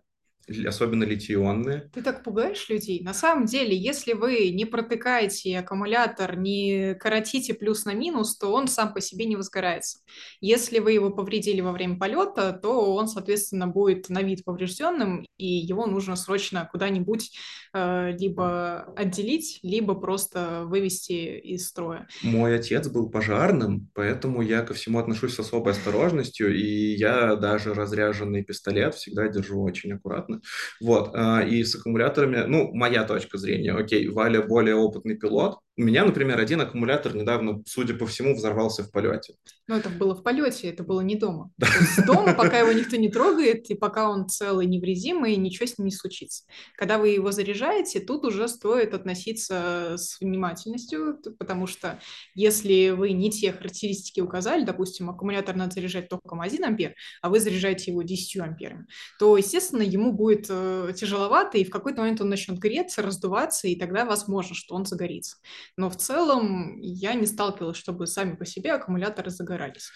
особенно 0.66 1.04
литий-ионные. 1.04 1.90
Ты 1.92 2.02
так 2.02 2.22
пугаешь 2.22 2.68
людей. 2.68 3.02
На 3.02 3.14
самом 3.14 3.46
деле, 3.46 3.76
если 3.76 4.12
вы 4.12 4.50
не 4.50 4.64
протыкаете 4.64 5.58
аккумулятор, 5.58 6.36
не 6.36 6.94
коротите 6.94 7.54
плюс 7.54 7.84
на 7.84 7.94
минус, 7.94 8.36
то 8.36 8.52
он 8.52 8.68
сам 8.68 8.92
по 8.92 9.00
себе 9.00 9.26
не 9.26 9.36
возгорается. 9.36 9.98
Если 10.40 10.78
вы 10.78 10.92
его 10.92 11.10
повредили 11.10 11.60
во 11.60 11.72
время 11.72 11.98
полета, 11.98 12.52
то 12.52 12.94
он, 12.94 13.08
соответственно, 13.08 13.66
будет 13.66 14.08
на 14.08 14.22
вид 14.22 14.44
поврежденным, 14.44 15.26
и 15.36 15.46
его 15.46 15.86
нужно 15.86 16.16
срочно 16.16 16.68
куда-нибудь 16.70 17.30
э, 17.72 18.12
либо 18.18 18.92
отделить, 18.96 19.60
либо 19.62 19.94
просто 19.94 20.64
вывести 20.64 21.38
из 21.38 21.68
строя. 21.68 22.08
Мой 22.22 22.56
отец 22.56 22.88
был 22.88 23.10
пожарным, 23.10 23.88
поэтому 23.94 24.42
я 24.42 24.62
ко 24.62 24.74
всему 24.74 24.98
отношусь 24.98 25.34
с 25.34 25.40
особой 25.40 25.72
осторожностью, 25.72 26.54
и 26.54 26.94
я 26.96 27.36
даже 27.36 27.74
разряженный 27.74 28.44
пистолет 28.44 28.94
всегда 28.94 29.28
держу 29.28 29.62
очень 29.62 29.92
аккуратно. 29.92 30.39
Вот, 30.80 31.10
а, 31.14 31.42
и 31.42 31.62
с 31.64 31.74
аккумуляторами, 31.74 32.44
ну, 32.46 32.72
моя 32.72 33.04
точка 33.04 33.38
зрения, 33.38 33.72
окей, 33.72 34.08
Валя 34.08 34.42
более 34.42 34.74
опытный 34.74 35.16
пилот, 35.16 35.58
у 35.80 35.82
меня, 35.82 36.04
например, 36.04 36.38
один 36.38 36.60
аккумулятор 36.60 37.16
недавно, 37.16 37.62
судя 37.66 37.94
по 37.94 38.04
всему, 38.04 38.34
взорвался 38.34 38.84
в 38.84 38.90
полете. 38.90 39.34
Ну, 39.66 39.76
это 39.76 39.88
было 39.88 40.14
в 40.14 40.22
полете, 40.22 40.68
это 40.68 40.82
было 40.82 41.00
не 41.00 41.16
дома. 41.16 41.52
То 41.58 41.66
есть 41.66 42.04
дома, 42.04 42.34
пока 42.34 42.58
его 42.58 42.72
никто 42.72 42.96
не 42.96 43.08
трогает, 43.08 43.70
и 43.70 43.74
пока 43.74 44.10
он 44.10 44.28
целый, 44.28 44.66
невредимый, 44.66 45.36
ничего 45.36 45.66
с 45.66 45.78
ним 45.78 45.86
не 45.86 45.92
случится. 45.92 46.44
Когда 46.76 46.98
вы 46.98 47.08
его 47.10 47.32
заряжаете, 47.32 48.00
тут 48.00 48.26
уже 48.26 48.46
стоит 48.48 48.92
относиться 48.92 49.94
с 49.96 50.20
внимательностью, 50.20 51.18
потому 51.38 51.66
что 51.66 51.98
если 52.34 52.90
вы 52.90 53.12
не 53.12 53.30
те 53.30 53.52
характеристики 53.52 54.20
указали, 54.20 54.64
допустим, 54.64 55.08
аккумулятор 55.08 55.56
надо 55.56 55.72
заряжать 55.72 56.10
током 56.10 56.42
1 56.42 56.62
ампер, 56.62 56.94
а 57.22 57.30
вы 57.30 57.40
заряжаете 57.40 57.92
его 57.92 58.02
10 58.02 58.36
амперами, 58.40 58.86
то, 59.18 59.34
естественно, 59.34 59.82
ему 59.82 60.12
будет 60.12 60.46
э, 60.50 60.92
тяжеловато, 60.94 61.56
и 61.56 61.64
в 61.64 61.70
какой-то 61.70 62.02
момент 62.02 62.20
он 62.20 62.28
начнет 62.28 62.58
греться, 62.58 63.00
раздуваться, 63.00 63.66
и 63.66 63.76
тогда 63.76 64.04
возможно, 64.04 64.54
что 64.54 64.74
он 64.74 64.84
загорится. 64.84 65.38
Но 65.76 65.90
в 65.90 65.96
целом 65.96 66.78
я 66.80 67.14
не 67.14 67.26
сталкивалась, 67.26 67.76
чтобы 67.76 68.06
сами 68.06 68.36
по 68.36 68.44
себе 68.44 68.72
аккумуляторы 68.72 69.30
загорались. 69.30 69.90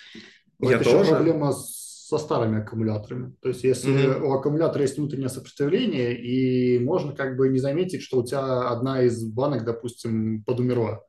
Я 0.60 0.76
это 0.76 0.84
тоже. 0.84 1.10
проблема 1.10 1.52
со 1.52 2.18
старыми 2.18 2.60
аккумуляторами. 2.60 3.34
То 3.40 3.48
есть 3.48 3.64
если 3.64 3.92
mm-hmm. 3.92 4.22
у 4.22 4.32
аккумулятора 4.32 4.82
есть 4.82 4.98
внутреннее 4.98 5.28
сопротивление, 5.28 6.16
и 6.20 6.78
можно 6.78 7.14
как 7.14 7.36
бы 7.36 7.48
не 7.48 7.58
заметить, 7.58 8.02
что 8.02 8.18
у 8.18 8.24
тебя 8.24 8.68
одна 8.68 9.02
из 9.02 9.24
банок, 9.24 9.64
допустим, 9.64 10.44
подумерла, 10.44 11.02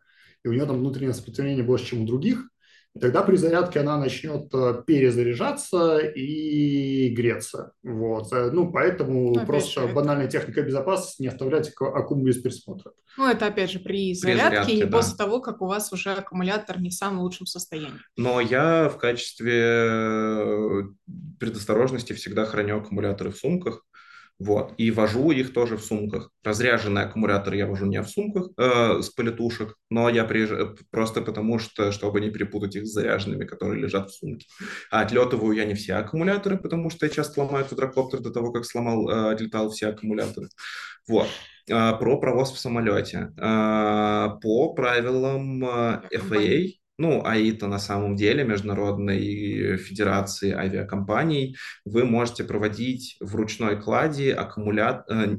и 0.43 0.47
у 0.47 0.53
нее 0.53 0.65
там 0.65 0.79
внутреннее 0.79 1.13
сопротивление 1.13 1.63
больше, 1.63 1.87
чем 1.87 2.03
у 2.03 2.05
других, 2.05 2.47
и 2.95 2.99
тогда 2.99 3.23
при 3.23 3.35
зарядке 3.35 3.81
она 3.81 3.97
начнет 3.97 4.53
э, 4.53 4.81
перезаряжаться 4.87 5.97
и 5.97 7.09
греться. 7.09 7.73
Вот. 7.83 8.31
Э, 8.31 8.51
ну, 8.51 8.71
поэтому 8.71 9.31
опять 9.33 9.47
просто 9.47 9.81
же, 9.81 9.93
банальная 9.93 10.27
это... 10.27 10.39
техника 10.39 10.61
безопасности 10.61 11.21
не 11.21 11.27
оставлять 11.27 11.73
аккум 11.77 12.23
без 12.23 12.37
присмотра. 12.37 12.93
Ну, 13.17 13.29
это 13.29 13.47
опять 13.47 13.69
же 13.69 13.79
при 13.79 14.13
зарядке, 14.13 14.43
при 14.43 14.49
зарядке 14.49 14.77
и 14.77 14.83
да. 14.83 14.97
после 14.97 15.17
того, 15.17 15.41
как 15.41 15.61
у 15.61 15.65
вас 15.65 15.91
уже 15.91 16.13
аккумулятор 16.13 16.79
не 16.79 16.89
в 16.89 16.93
самом 16.93 17.19
лучшем 17.19 17.47
состоянии. 17.47 17.99
Но 18.15 18.39
я 18.39 18.87
в 18.87 18.97
качестве 18.97 19.61
э, 19.61 20.83
предосторожности 21.37 22.13
всегда 22.13 22.45
храню 22.45 22.77
аккумуляторы 22.77 23.31
в 23.31 23.35
сумках. 23.35 23.83
Вот. 24.37 24.73
И 24.77 24.91
вожу 24.91 25.31
их 25.31 25.53
тоже 25.53 25.77
в 25.77 25.83
сумках. 25.83 26.29
Разряженный 26.43 27.03
аккумулятор 27.03 27.53
я 27.53 27.67
вожу 27.67 27.85
не 27.85 28.01
в 28.01 28.07
сумках 28.07 28.49
э, 28.57 29.01
с 29.01 29.09
полетушек, 29.09 29.75
но 29.89 30.09
я 30.09 30.25
приезж... 30.25 30.75
просто 30.91 31.21
потому, 31.21 31.57
что, 31.57 31.91
чтобы 31.93 32.19
не 32.19 32.29
перепутать 32.29 32.75
их 32.75 32.85
с 32.85 32.91
заряженными, 32.91 33.45
которые 33.45 33.81
лежат 33.81 34.09
в 34.09 34.13
сумке. 34.13 34.45
А 34.91 35.01
отлетываю 35.01 35.55
я 35.55 35.63
не 35.63 35.73
все 35.73 35.93
аккумуляторы, 35.93 36.57
потому 36.57 36.89
что 36.89 37.05
я 37.05 37.11
часто 37.11 37.41
ломаю 37.41 37.65
квадрокоптер 37.65 38.19
до 38.19 38.31
того, 38.31 38.51
как 38.51 38.65
сломал, 38.65 39.09
э, 39.09 39.33
отлетал 39.33 39.69
все 39.69 39.87
аккумуляторы. 39.87 40.49
Вот. 41.07 41.27
Э, 41.69 41.93
про 41.97 42.19
провоз 42.19 42.51
в 42.51 42.59
самолете. 42.59 43.33
Э, 43.37 44.29
по 44.41 44.73
правилам 44.73 45.63
э, 45.63 46.01
FAA, 46.13 46.73
ну, 46.97 47.25
АИТа 47.25 47.67
на 47.67 47.79
самом 47.79 48.15
деле, 48.15 48.43
Международной 48.43 49.77
Федерации 49.77 50.51
Авиакомпаний, 50.51 51.57
вы 51.83 52.05
можете 52.05 52.43
проводить 52.43 53.17
в 53.19 53.35
ручной 53.35 53.81
кладе 53.81 54.33
аккумулятор, 54.33 55.17
э, 55.17 55.37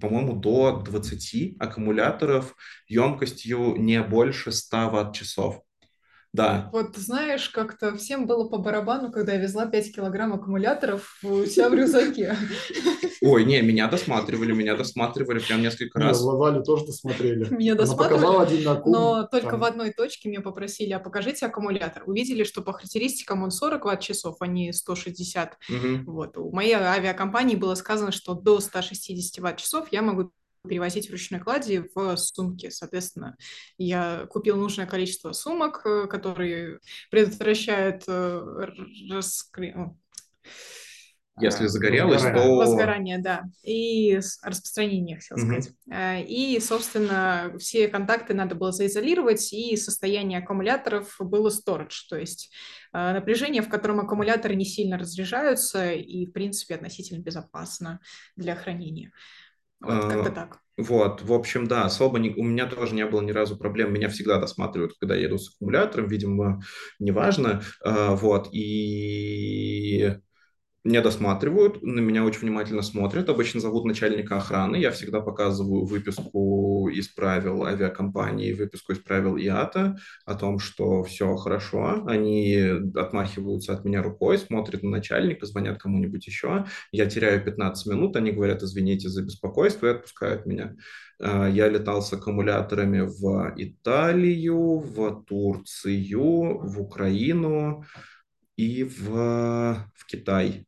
по-моему, 0.00 0.34
до 0.34 0.82
20 0.84 1.56
аккумуляторов 1.60 2.56
емкостью 2.88 3.76
не 3.76 4.02
больше 4.02 4.50
100 4.50 4.90
ватт-часов. 4.90 5.65
Да. 6.36 6.68
Вот 6.70 6.96
знаешь, 6.96 7.48
как-то 7.48 7.96
всем 7.96 8.26
было 8.26 8.46
по 8.46 8.58
барабану, 8.58 9.10
когда 9.10 9.32
я 9.32 9.38
везла 9.38 9.64
5 9.64 9.94
килограмм 9.94 10.34
аккумуляторов 10.34 11.18
у 11.22 11.46
себя 11.46 11.70
в 11.70 11.74
рюкзаке. 11.74 12.36
Ой, 13.22 13.44
не, 13.46 13.62
меня 13.62 13.88
досматривали, 13.88 14.52
меня 14.52 14.76
досматривали 14.76 15.38
прям 15.38 15.62
несколько 15.62 15.98
раз. 15.98 16.22
Не, 16.22 16.30
Валю 16.30 16.62
тоже 16.62 16.86
досмотрели. 16.86 17.46
Меня 17.48 17.74
досматривали, 17.74 18.42
один 18.42 18.68
аккум, 18.68 18.92
но 18.92 19.22
только 19.26 19.52
там. 19.52 19.60
в 19.60 19.64
одной 19.64 19.92
точке 19.92 20.28
меня 20.28 20.42
попросили, 20.42 20.92
а 20.92 20.98
покажите 20.98 21.46
аккумулятор. 21.46 22.02
Увидели, 22.06 22.44
что 22.44 22.60
по 22.60 22.74
характеристикам 22.74 23.42
он 23.42 23.50
40 23.50 23.84
ватт-часов, 23.86 24.36
а 24.40 24.46
не 24.46 24.74
160. 24.74 25.56
Угу. 25.70 26.12
Вот. 26.12 26.36
У 26.36 26.52
моей 26.52 26.74
авиакомпании 26.74 27.56
было 27.56 27.74
сказано, 27.76 28.12
что 28.12 28.34
до 28.34 28.60
160 28.60 29.42
ватт-часов 29.42 29.88
я 29.90 30.02
могу 30.02 30.32
перевозить 30.66 31.08
в 31.08 31.12
ручной 31.12 31.40
кладе 31.40 31.86
в 31.94 32.16
сумке. 32.16 32.70
Соответственно, 32.70 33.36
я 33.78 34.26
купил 34.28 34.56
нужное 34.56 34.86
количество 34.86 35.32
сумок, 35.32 35.82
э, 35.84 36.06
которые 36.06 36.80
предотвращают 37.10 38.04
э, 38.08 38.42
раскры... 39.10 39.94
Если 41.38 41.66
загорелось, 41.66 42.22
то... 42.22 42.56
Возгорание, 42.56 43.18
да. 43.18 43.42
И 43.62 44.18
распространение, 44.42 45.18
хотел 45.18 45.36
сказать. 45.36 45.70
Угу. 45.86 46.26
И, 46.28 46.58
собственно, 46.60 47.54
все 47.58 47.88
контакты 47.88 48.32
надо 48.32 48.54
было 48.54 48.72
заизолировать, 48.72 49.52
и 49.52 49.76
состояние 49.76 50.38
аккумуляторов 50.38 51.14
было 51.20 51.50
storage, 51.50 52.06
то 52.08 52.16
есть 52.16 52.50
напряжение, 52.92 53.60
в 53.60 53.68
котором 53.68 54.00
аккумуляторы 54.00 54.54
не 54.54 54.64
сильно 54.64 54.96
разряжаются 54.96 55.92
и, 55.92 56.24
в 56.24 56.32
принципе, 56.32 56.76
относительно 56.76 57.20
безопасно 57.20 58.00
для 58.36 58.56
хранения. 58.56 59.12
Вот, 59.80 60.04
как-то 60.04 60.30
так. 60.30 60.58
Вот, 60.78 61.22
в 61.22 61.32
общем, 61.32 61.66
да, 61.66 61.84
особо 61.84 62.18
не, 62.18 62.34
у 62.34 62.42
меня 62.42 62.66
тоже 62.66 62.94
не 62.94 63.06
было 63.06 63.22
ни 63.22 63.30
разу 63.30 63.56
проблем. 63.56 63.92
Меня 63.92 64.08
всегда 64.08 64.38
досматривают, 64.38 64.92
когда 65.00 65.14
я 65.14 65.22
еду 65.22 65.38
с 65.38 65.54
аккумулятором, 65.54 66.06
видимо, 66.08 66.62
неважно. 66.98 67.62
Вот, 67.84 68.48
и 68.52 70.16
меня 70.86 71.02
досматривают, 71.02 71.82
на 71.82 71.98
меня 71.98 72.24
очень 72.24 72.42
внимательно 72.42 72.82
смотрят. 72.82 73.28
Обычно 73.28 73.60
зовут 73.60 73.84
начальника 73.84 74.36
охраны. 74.36 74.76
Я 74.76 74.92
всегда 74.92 75.20
показываю 75.20 75.84
выписку 75.84 76.88
из 76.88 77.08
правил 77.08 77.64
авиакомпании, 77.64 78.52
выписку 78.52 78.92
из 78.92 78.98
правил 79.00 79.36
ИАТа 79.36 79.96
о 80.24 80.34
том, 80.36 80.60
что 80.60 81.02
все 81.02 81.34
хорошо. 81.34 82.04
Они 82.06 82.56
отмахиваются 82.94 83.72
от 83.72 83.84
меня 83.84 84.00
рукой, 84.00 84.38
смотрят 84.38 84.84
на 84.84 84.90
начальника, 84.90 85.44
звонят 85.46 85.78
кому-нибудь 85.78 86.24
еще. 86.24 86.66
Я 86.92 87.06
теряю 87.06 87.44
15 87.44 87.86
минут, 87.86 88.14
они 88.14 88.30
говорят, 88.30 88.62
извините 88.62 89.08
за 89.08 89.24
беспокойство 89.24 89.86
и 89.86 89.90
отпускают 89.90 90.46
меня. 90.46 90.76
А, 91.20 91.48
я 91.48 91.68
летал 91.68 92.00
с 92.00 92.12
аккумуляторами 92.12 93.00
в 93.00 93.54
Италию, 93.56 94.78
в 94.78 95.24
Турцию, 95.24 96.60
в 96.60 96.80
Украину 96.80 97.84
и 98.56 98.84
в, 98.84 99.10
в 99.92 100.06
Китай 100.06 100.66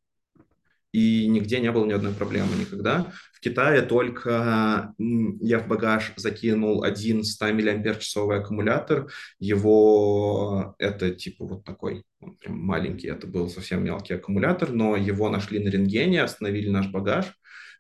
и 0.99 1.29
нигде 1.29 1.61
не 1.61 1.71
было 1.71 1.85
ни 1.85 1.93
одной 1.93 2.13
проблемы 2.13 2.57
никогда. 2.59 3.13
В 3.33 3.41
Китае 3.41 3.83
только 3.83 4.95
я 5.41 5.59
в 5.61 5.69
багаж 5.69 6.13
закинул 6.17 6.83
один 6.83 7.23
100 7.23 7.53
мАч 7.53 8.17
аккумулятор, 8.17 9.09
его 9.39 10.75
это 10.79 11.11
типа 11.11 11.45
вот 11.47 11.65
такой, 11.65 12.05
он 12.21 12.37
прям 12.37 12.59
маленький, 12.59 13.09
это 13.09 13.27
был 13.27 13.49
совсем 13.49 13.85
мелкий 13.85 14.15
аккумулятор, 14.15 14.73
но 14.73 14.97
его 14.97 15.29
нашли 15.29 15.61
на 15.61 15.69
рентгене, 15.69 16.23
остановили 16.23 16.69
наш 16.69 16.89
багаж, 16.89 17.27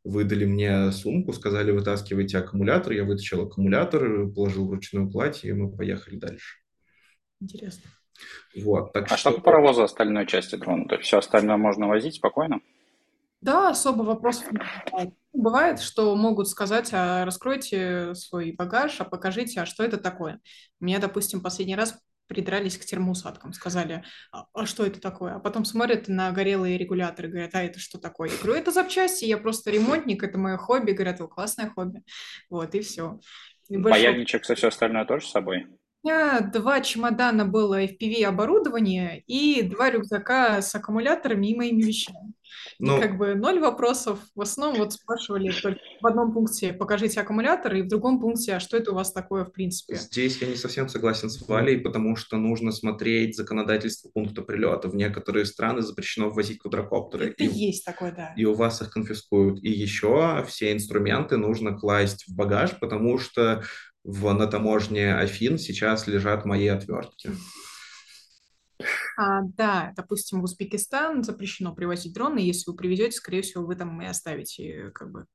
выдали 0.04 0.44
мне 0.44 0.92
сумку, 0.92 1.32
сказали, 1.32 1.72
вытаскивайте 1.72 2.38
аккумулятор, 2.38 2.92
я 2.92 3.04
вытащил 3.04 3.42
аккумулятор, 3.42 4.28
положил 4.28 4.68
в 4.68 4.72
ручную 4.72 5.10
кладь, 5.10 5.44
и 5.44 5.52
мы 5.52 5.74
поехали 5.76 6.16
дальше. 6.16 6.58
Интересно. 7.40 7.90
Вот, 8.56 8.92
так 8.92 9.04
а 9.04 9.16
что, 9.16 9.30
что 9.30 9.32
по 9.32 9.40
паровозу 9.40 9.82
остальной 9.82 10.26
части 10.26 10.56
дрона? 10.56 10.86
То 10.86 10.96
есть 10.96 11.06
все 11.06 11.18
остальное 11.18 11.56
можно 11.56 11.88
возить 11.88 12.14
спокойно? 12.14 12.60
Да, 13.40 13.70
особо 13.70 14.02
вопросов 14.02 14.50
не 14.50 14.58
бывает. 14.58 15.14
Бывает, 15.32 15.80
что 15.80 16.16
могут 16.16 16.48
сказать, 16.48 16.90
а 16.92 17.24
раскройте 17.24 18.14
свой 18.14 18.52
багаж, 18.52 19.00
а 19.00 19.04
покажите, 19.04 19.60
а 19.60 19.66
что 19.66 19.84
это 19.84 19.96
такое. 19.96 20.40
Меня, 20.80 20.98
допустим, 20.98 21.40
последний 21.40 21.76
раз 21.76 21.98
придрались 22.26 22.76
к 22.76 22.84
термоусадкам, 22.84 23.52
сказали, 23.52 24.04
а, 24.32 24.46
а 24.52 24.66
что 24.66 24.84
это 24.84 25.00
такое? 25.00 25.34
А 25.36 25.38
потом 25.38 25.64
смотрят 25.64 26.08
на 26.08 26.30
горелые 26.30 26.76
регуляторы, 26.76 27.28
говорят, 27.28 27.54
а 27.54 27.62
это 27.62 27.78
что 27.78 27.98
такое? 27.98 28.30
Я 28.30 28.36
говорю, 28.36 28.54
это 28.54 28.70
запчасти, 28.70 29.24
я 29.24 29.38
просто 29.38 29.70
ремонтник, 29.70 30.22
это 30.22 30.38
мое 30.38 30.56
хобби. 30.56 30.92
Говорят, 30.92 31.20
о, 31.20 31.28
классное 31.28 31.70
хобби. 31.70 32.02
Вот, 32.50 32.74
и 32.74 32.80
все. 32.80 33.18
И 33.68 33.78
Паяльничек, 33.78 34.42
все 34.44 34.68
остальное 34.68 35.04
тоже 35.04 35.26
с 35.26 35.30
собой? 35.30 35.66
У 36.02 36.08
меня 36.08 36.40
два 36.40 36.80
чемодана 36.80 37.44
было 37.44 37.82
FPV 37.84 38.24
оборудования 38.24 39.22
и 39.26 39.62
два 39.62 39.90
рюкзака 39.90 40.62
с 40.62 40.74
аккумуляторами 40.74 41.48
и 41.48 41.56
моими 41.56 41.82
вещами. 41.82 42.34
Ну, 42.78 42.98
и 42.98 43.00
как 43.00 43.18
бы 43.18 43.34
ноль 43.34 43.58
вопросов. 43.58 44.20
В 44.34 44.40
основном 44.40 44.78
вот 44.78 44.92
спрашивали 44.92 45.50
только 45.50 45.80
в 46.00 46.06
одном 46.06 46.32
пункте 46.32 46.72
покажите 46.72 47.20
аккумулятор, 47.20 47.74
и 47.74 47.82
в 47.82 47.88
другом 47.88 48.20
пункте, 48.20 48.54
а 48.54 48.60
что 48.60 48.76
это 48.76 48.92
у 48.92 48.94
вас 48.94 49.12
такое 49.12 49.44
в 49.44 49.52
принципе? 49.52 49.96
Здесь 49.96 50.40
я 50.40 50.46
не 50.46 50.54
совсем 50.54 50.88
согласен 50.88 51.30
с 51.30 51.46
Валей, 51.48 51.78
потому 51.78 52.16
что 52.16 52.36
нужно 52.36 52.70
смотреть 52.70 53.36
законодательство 53.36 54.08
пункта 54.08 54.42
прилета. 54.42 54.88
В 54.88 54.94
некоторые 54.94 55.44
страны 55.44 55.82
запрещено 55.82 56.30
ввозить 56.30 56.58
квадрокоптеры. 56.58 57.30
Это 57.30 57.44
и, 57.44 57.48
есть 57.48 57.84
такое, 57.84 58.12
да. 58.12 58.32
И 58.36 58.44
у 58.44 58.54
вас 58.54 58.80
их 58.80 58.90
конфискуют. 58.90 59.62
И 59.62 59.70
еще 59.70 60.44
все 60.48 60.72
инструменты 60.72 61.36
нужно 61.36 61.76
класть 61.76 62.24
в 62.28 62.34
багаж, 62.34 62.78
потому 62.78 63.18
что 63.18 63.64
в, 64.04 64.32
на 64.32 64.46
таможне 64.46 65.14
Афин 65.14 65.58
сейчас 65.58 66.06
лежат 66.06 66.44
мои 66.44 66.66
отвертки. 66.68 67.30
А, 69.16 69.42
да, 69.42 69.92
допустим, 69.96 70.40
в 70.40 70.44
Узбекистан 70.44 71.24
запрещено 71.24 71.74
привозить 71.74 72.14
дроны. 72.14 72.38
Если 72.38 72.70
вы 72.70 72.76
привезете, 72.76 73.12
скорее 73.12 73.42
всего, 73.42 73.64
вы 73.64 73.74
там 73.74 74.00
и 74.00 74.06
оставите 74.06 74.90
как 74.94 75.10
бы 75.10 75.26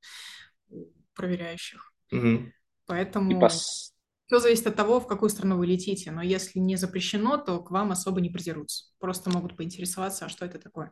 проверяющих. 1.14 1.92
Угу. 2.10 2.50
Поэтому 2.86 3.38
пос... 3.38 3.92
все 4.26 4.38
зависит 4.38 4.66
от 4.66 4.76
того, 4.76 5.00
в 5.00 5.06
какую 5.06 5.28
страну 5.28 5.58
вы 5.58 5.66
летите. 5.66 6.10
Но 6.10 6.22
если 6.22 6.58
не 6.58 6.76
запрещено, 6.76 7.36
то 7.36 7.60
к 7.60 7.70
вам 7.70 7.92
особо 7.92 8.22
не 8.22 8.30
придерутся. 8.30 8.86
Просто 8.98 9.30
могут 9.30 9.56
поинтересоваться, 9.56 10.26
а 10.26 10.28
что 10.30 10.46
это 10.46 10.58
такое. 10.58 10.90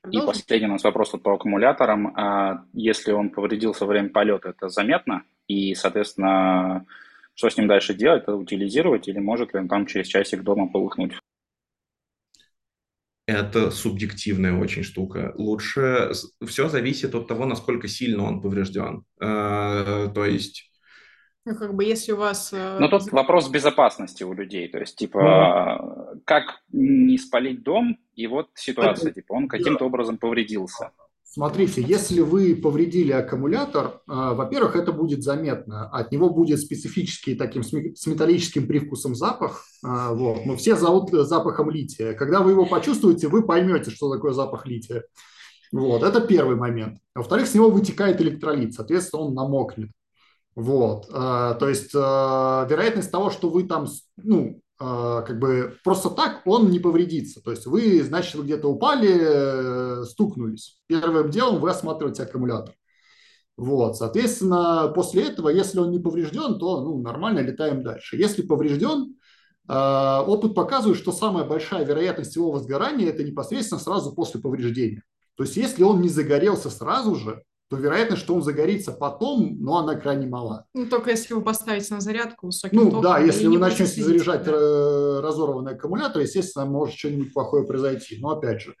Продолжим? 0.00 0.28
И 0.28 0.32
последний 0.32 0.66
у 0.66 0.72
нас 0.72 0.82
вопрос 0.82 1.12
вот 1.12 1.22
по 1.22 1.34
аккумуляторам. 1.34 2.16
А 2.16 2.64
если 2.72 3.12
он 3.12 3.30
повредился 3.30 3.84
во 3.84 3.92
время 3.92 4.10
полета, 4.10 4.48
это 4.48 4.68
заметно? 4.68 5.22
И, 5.50 5.74
соответственно, 5.74 6.86
что 7.34 7.50
с 7.50 7.56
ним 7.56 7.66
дальше 7.66 7.92
делать? 7.92 8.22
Это 8.22 8.36
утилизировать 8.36 9.08
или 9.08 9.18
может 9.18 9.52
ли 9.52 9.58
он 9.58 9.68
там 9.68 9.84
через 9.86 10.06
часик 10.06 10.42
дома 10.42 10.68
полыхнуть? 10.68 11.12
Это 13.26 13.72
субъективная 13.72 14.56
очень 14.56 14.84
штука. 14.84 15.32
Лучше 15.34 16.12
все 16.46 16.68
зависит 16.68 17.16
от 17.16 17.26
того, 17.26 17.46
насколько 17.46 17.88
сильно 17.88 18.24
он 18.24 18.40
поврежден. 18.40 19.04
Э, 19.20 20.08
то 20.14 20.24
есть 20.24 20.70
ну, 21.46 21.56
как 21.56 21.74
бы, 21.74 21.84
если 21.84 22.12
у 22.12 22.16
вас... 22.16 22.52
Э, 22.52 22.78
Но 22.78 22.88
тут 22.88 23.10
вопрос 23.10 23.48
безопасности 23.48 24.22
у 24.22 24.32
людей, 24.34 24.68
то 24.68 24.78
есть, 24.78 24.96
типа, 24.96 25.18
mm 25.18 26.20
как 26.26 26.60
не 26.72 27.18
спалить 27.18 27.62
дом, 27.62 27.98
и 28.14 28.26
вот 28.26 28.50
ситуация, 28.54 29.12
типа, 29.12 29.32
он 29.32 29.48
каким-то 29.48 29.86
образом 29.86 30.18
повредился. 30.18 30.90
Смотрите, 31.32 31.80
если 31.80 32.22
вы 32.22 32.56
повредили 32.56 33.12
аккумулятор, 33.12 33.86
э, 33.86 33.90
во-первых, 34.08 34.74
это 34.74 34.90
будет 34.90 35.22
заметно. 35.22 35.88
От 35.90 36.10
него 36.10 36.28
будет 36.28 36.58
специфический 36.58 37.36
таким 37.36 37.62
с 37.62 38.06
металлическим 38.06 38.66
привкусом 38.66 39.14
запах. 39.14 39.64
Э, 39.86 40.08
вот. 40.12 40.44
Мы 40.44 40.56
все 40.56 40.74
зовут 40.74 41.12
запахом 41.12 41.70
лития. 41.70 42.14
Когда 42.14 42.40
вы 42.40 42.50
его 42.50 42.66
почувствуете, 42.66 43.28
вы 43.28 43.46
поймете, 43.46 43.92
что 43.92 44.12
такое 44.12 44.32
запах 44.32 44.66
лития. 44.66 45.04
Вот, 45.70 46.02
это 46.02 46.20
первый 46.20 46.56
момент. 46.56 46.98
Во-вторых, 47.14 47.46
с 47.46 47.54
него 47.54 47.70
вытекает 47.70 48.20
электролит, 48.20 48.74
соответственно, 48.74 49.22
он 49.22 49.34
намокнет. 49.34 49.90
Вот, 50.56 51.06
э, 51.10 51.12
то 51.12 51.68
есть 51.68 51.94
вероятность 51.94 53.12
того, 53.12 53.30
что 53.30 53.50
вы 53.50 53.68
там, 53.68 53.86
ну, 54.16 54.56
а, 54.56 54.69
как 54.80 55.38
бы 55.38 55.76
просто 55.84 56.08
так 56.08 56.40
он 56.46 56.70
не 56.70 56.78
повредится. 56.78 57.42
То 57.42 57.50
есть 57.50 57.66
вы, 57.66 58.02
значит, 58.02 58.34
вы 58.34 58.44
где-то 58.44 58.68
упали, 58.68 59.10
э, 59.20 60.04
стукнулись. 60.06 60.80
Первым 60.86 61.30
делом 61.30 61.60
вы 61.60 61.68
осматриваете 61.68 62.22
аккумулятор. 62.22 62.74
Вот, 63.58 63.98
соответственно, 63.98 64.90
после 64.94 65.24
этого, 65.24 65.50
если 65.50 65.80
он 65.80 65.90
не 65.90 65.98
поврежден, 65.98 66.58
то 66.58 66.80
ну, 66.82 67.02
нормально 67.02 67.40
летаем 67.40 67.82
дальше. 67.82 68.16
Если 68.16 68.40
поврежден, 68.40 69.16
а, 69.68 70.24
опыт 70.26 70.54
показывает, 70.54 70.98
что 70.98 71.12
самая 71.12 71.44
большая 71.44 71.84
вероятность 71.84 72.34
его 72.36 72.50
возгорания– 72.50 73.08
это 73.10 73.22
непосредственно 73.22 73.78
сразу 73.78 74.14
после 74.14 74.40
повреждения. 74.40 75.02
То 75.36 75.42
есть 75.44 75.58
если 75.58 75.82
он 75.82 76.00
не 76.00 76.08
загорелся 76.08 76.70
сразу 76.70 77.16
же, 77.16 77.42
то 77.70 77.76
вероятность, 77.76 78.22
что 78.22 78.34
он 78.34 78.42
загорится 78.42 78.90
потом, 78.90 79.56
но 79.60 79.78
она 79.78 79.94
крайне 79.94 80.26
мала. 80.26 80.66
Ну, 80.74 80.86
только 80.86 81.10
если 81.10 81.34
вы 81.34 81.40
поставите 81.40 81.94
на 81.94 82.00
зарядку 82.00 82.46
высоким 82.46 82.76
Ну, 82.76 82.86
током, 82.86 83.02
да, 83.02 83.20
если 83.20 83.46
вы 83.46 83.58
начнете 83.58 84.02
заряжать 84.02 84.42
да. 84.42 84.50
Э, 84.50 85.20
разорванный 85.20 85.74
аккумулятор, 85.74 86.20
естественно, 86.20 86.66
может 86.66 86.96
что-нибудь 86.96 87.32
плохое 87.32 87.64
произойти. 87.64 88.18
Но, 88.20 88.30
опять 88.30 88.62
же, 88.62 88.74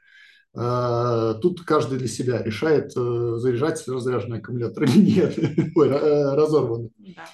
э, 0.56 1.34
тут 1.40 1.62
каждый 1.62 1.98
для 2.00 2.08
себя 2.08 2.42
решает, 2.42 2.90
э, 2.96 3.34
заряжать 3.36 3.86
разряженный 3.86 4.38
аккумулятор 4.38 4.82
или 4.82 4.98
нет, 4.98 5.38
Ой, 5.76 5.88
разорванный. 6.34 6.90
Да. 6.98 7.26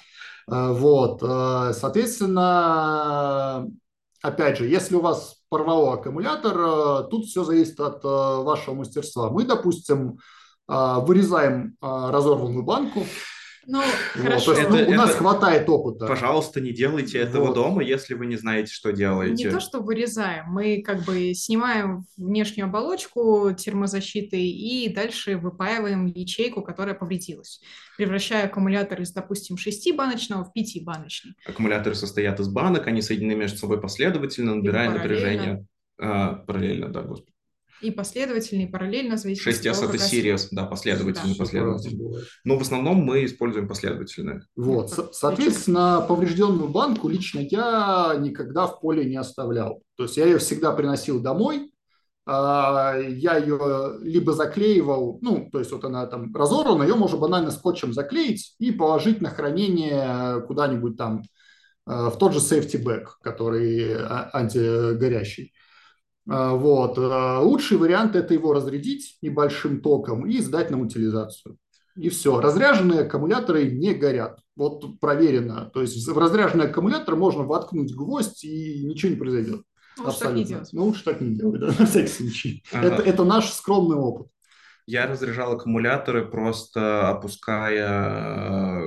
Вот, 0.73 1.19
соответственно, 1.75 3.67
опять 4.21 4.59
же, 4.59 4.67
если 4.67 4.95
у 4.95 5.01
вас 5.01 5.41
порвало 5.49 5.95
аккумулятор, 5.95 7.07
тут 7.09 7.25
все 7.25 7.43
зависит 7.43 7.79
от 7.81 8.01
вашего 8.03 8.75
мастерства. 8.75 9.29
Мы, 9.29 9.43
допустим, 9.43 10.19
вырезаем 10.67 11.75
а, 11.81 12.11
разорванную 12.11 12.63
банку. 12.63 13.05
Ну, 13.69 13.79
вот, 13.81 14.23
хорошо. 14.23 14.53
есть, 14.53 14.69
ну, 14.69 14.87
у 14.87 14.93
нас 14.93 15.13
хватает 15.15 15.67
опыта. 15.67 16.07
Пожалуйста, 16.07 16.61
не 16.61 16.71
делайте 16.71 17.17
этого 17.17 17.47
вот. 17.47 17.55
дома, 17.55 17.83
если 17.83 18.13
вы 18.13 18.25
не 18.25 18.37
знаете, 18.37 18.71
что 18.71 18.93
делаете. 18.93 19.43
Не 19.43 19.51
то, 19.51 19.59
что 19.59 19.81
вырезаем. 19.81 20.45
Мы 20.47 20.81
как 20.81 21.03
бы 21.03 21.33
снимаем 21.33 22.05
внешнюю 22.15 22.69
оболочку 22.69 23.51
термозащиты 23.51 24.41
и 24.41 24.87
дальше 24.87 25.35
выпаиваем 25.35 26.05
ячейку, 26.05 26.61
которая 26.61 26.95
повредилась, 26.95 27.59
превращая 27.97 28.45
аккумулятор 28.45 29.01
из, 29.01 29.11
допустим, 29.11 29.57
6-баночного 29.57 30.45
в 30.45 30.57
5-баночный. 30.57 31.33
Аккумуляторы 31.45 31.95
состоят 31.95 32.39
из 32.39 32.47
банок, 32.47 32.87
они 32.87 33.01
соединены 33.01 33.35
между 33.35 33.57
собой 33.57 33.81
последовательно, 33.81 34.55
набирая 34.55 34.91
напряжение. 34.91 35.65
А, 35.99 36.35
параллельно, 36.35 36.87
да, 36.87 37.01
господи. 37.01 37.36
И 37.81 37.91
последовательно, 37.91 38.63
и 38.63 38.67
параллельно. 38.67 39.13
6S– 39.13 39.45
это 39.85 39.97
series, 39.97 40.47
да, 40.51 40.65
последовательно, 40.65 41.33
да. 41.33 41.35
последовательно. 41.37 42.21
Но 42.43 42.57
в 42.57 42.61
основном 42.61 42.97
мы 42.97 43.25
используем 43.25 43.67
последовательно. 43.67 44.41
Вот, 44.55 44.93
ну, 44.97 45.09
соответственно, 45.11 46.03
поврежденную 46.07 46.69
банку 46.69 47.07
лично 47.07 47.39
я 47.39 48.15
никогда 48.19 48.67
в 48.67 48.79
поле 48.79 49.05
не 49.05 49.17
оставлял. 49.17 49.81
То 49.95 50.03
есть 50.03 50.17
я 50.17 50.25
ее 50.25 50.39
всегда 50.39 50.71
приносил 50.71 51.19
домой, 51.19 51.71
а, 52.29 52.97
я 52.97 53.37
ее 53.37 53.99
либо 54.01 54.33
заклеивал, 54.33 55.19
ну, 55.21 55.47
то 55.49 55.59
есть 55.59 55.71
вот 55.71 55.85
она 55.85 56.05
там 56.07 56.35
разорвана, 56.35 56.83
ее 56.83 56.95
можно 56.95 57.17
банально 57.17 57.51
скотчем 57.51 57.93
заклеить 57.93 58.55
и 58.59 58.71
положить 58.71 59.21
на 59.21 59.29
хранение 59.29 60.41
куда-нибудь 60.41 60.97
там 60.97 61.23
э, 61.87 62.09
в 62.09 62.17
тот 62.17 62.33
же 62.33 62.39
safety 62.39 62.83
bag, 62.83 63.05
который 63.21 63.95
а, 63.95 64.29
антигорящий. 64.33 65.53
А, 66.29 66.53
вот. 66.53 66.97
А, 66.97 67.39
лучший 67.41 67.77
вариант– 67.77 68.15
это 68.17 68.33
его 68.33 68.53
разрядить 68.53 69.17
небольшим 69.21 69.81
током 69.81 70.25
и 70.27 70.39
сдать 70.39 70.71
на 70.71 70.79
утилизацию. 70.79 71.57
И 71.95 72.09
все. 72.09 72.39
Разряженные 72.39 73.01
аккумуляторы 73.01 73.71
не 73.71 73.93
горят. 73.93 74.39
Вот 74.55 74.99
проверено. 74.99 75.71
То 75.73 75.81
есть 75.81 76.07
в 76.07 76.17
разряженный 76.17 76.65
аккумулятор 76.65 77.15
можно 77.15 77.43
воткнуть 77.43 77.93
гвоздь 77.93 78.43
и 78.43 78.83
ничего 78.85 79.11
не 79.11 79.17
произойдет. 79.17 79.61
Лучше 79.97 80.09
Абсолютно. 80.09 80.27
так 80.27 80.35
не 80.35 80.43
делать. 80.45 80.69
Ну, 80.73 80.83
лучше 80.85 81.03
так 81.03 81.21
не 81.21 81.35
делать, 81.35 81.59
да, 81.59 81.67
на 81.79 81.85
всякий 81.85 82.07
случай. 82.07 82.63
Ага. 82.71 82.87
Это, 82.87 83.03
это 83.03 83.23
наш 83.23 83.51
скромный 83.51 83.97
опыт. 83.97 84.27
Я 84.85 85.07
разряжал 85.07 85.53
аккумуляторы, 85.53 86.25
просто 86.25 87.09
опуская 87.09 88.83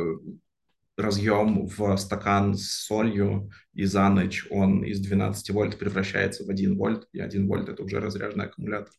разъем 1.01 1.66
в 1.66 1.96
стакан 1.96 2.55
с 2.55 2.84
солью, 2.86 3.51
и 3.74 3.84
за 3.84 4.09
ночь 4.09 4.46
он 4.51 4.84
из 4.84 5.01
12 5.01 5.51
вольт 5.51 5.78
превращается 5.78 6.44
в 6.44 6.51
1 6.51 6.76
вольт, 6.76 7.07
и 7.12 7.20
1 7.20 7.46
вольт– 7.48 7.68
это 7.70 7.82
уже 7.82 8.01
разряженный 8.01 8.46
аккумулятор. 8.46 8.92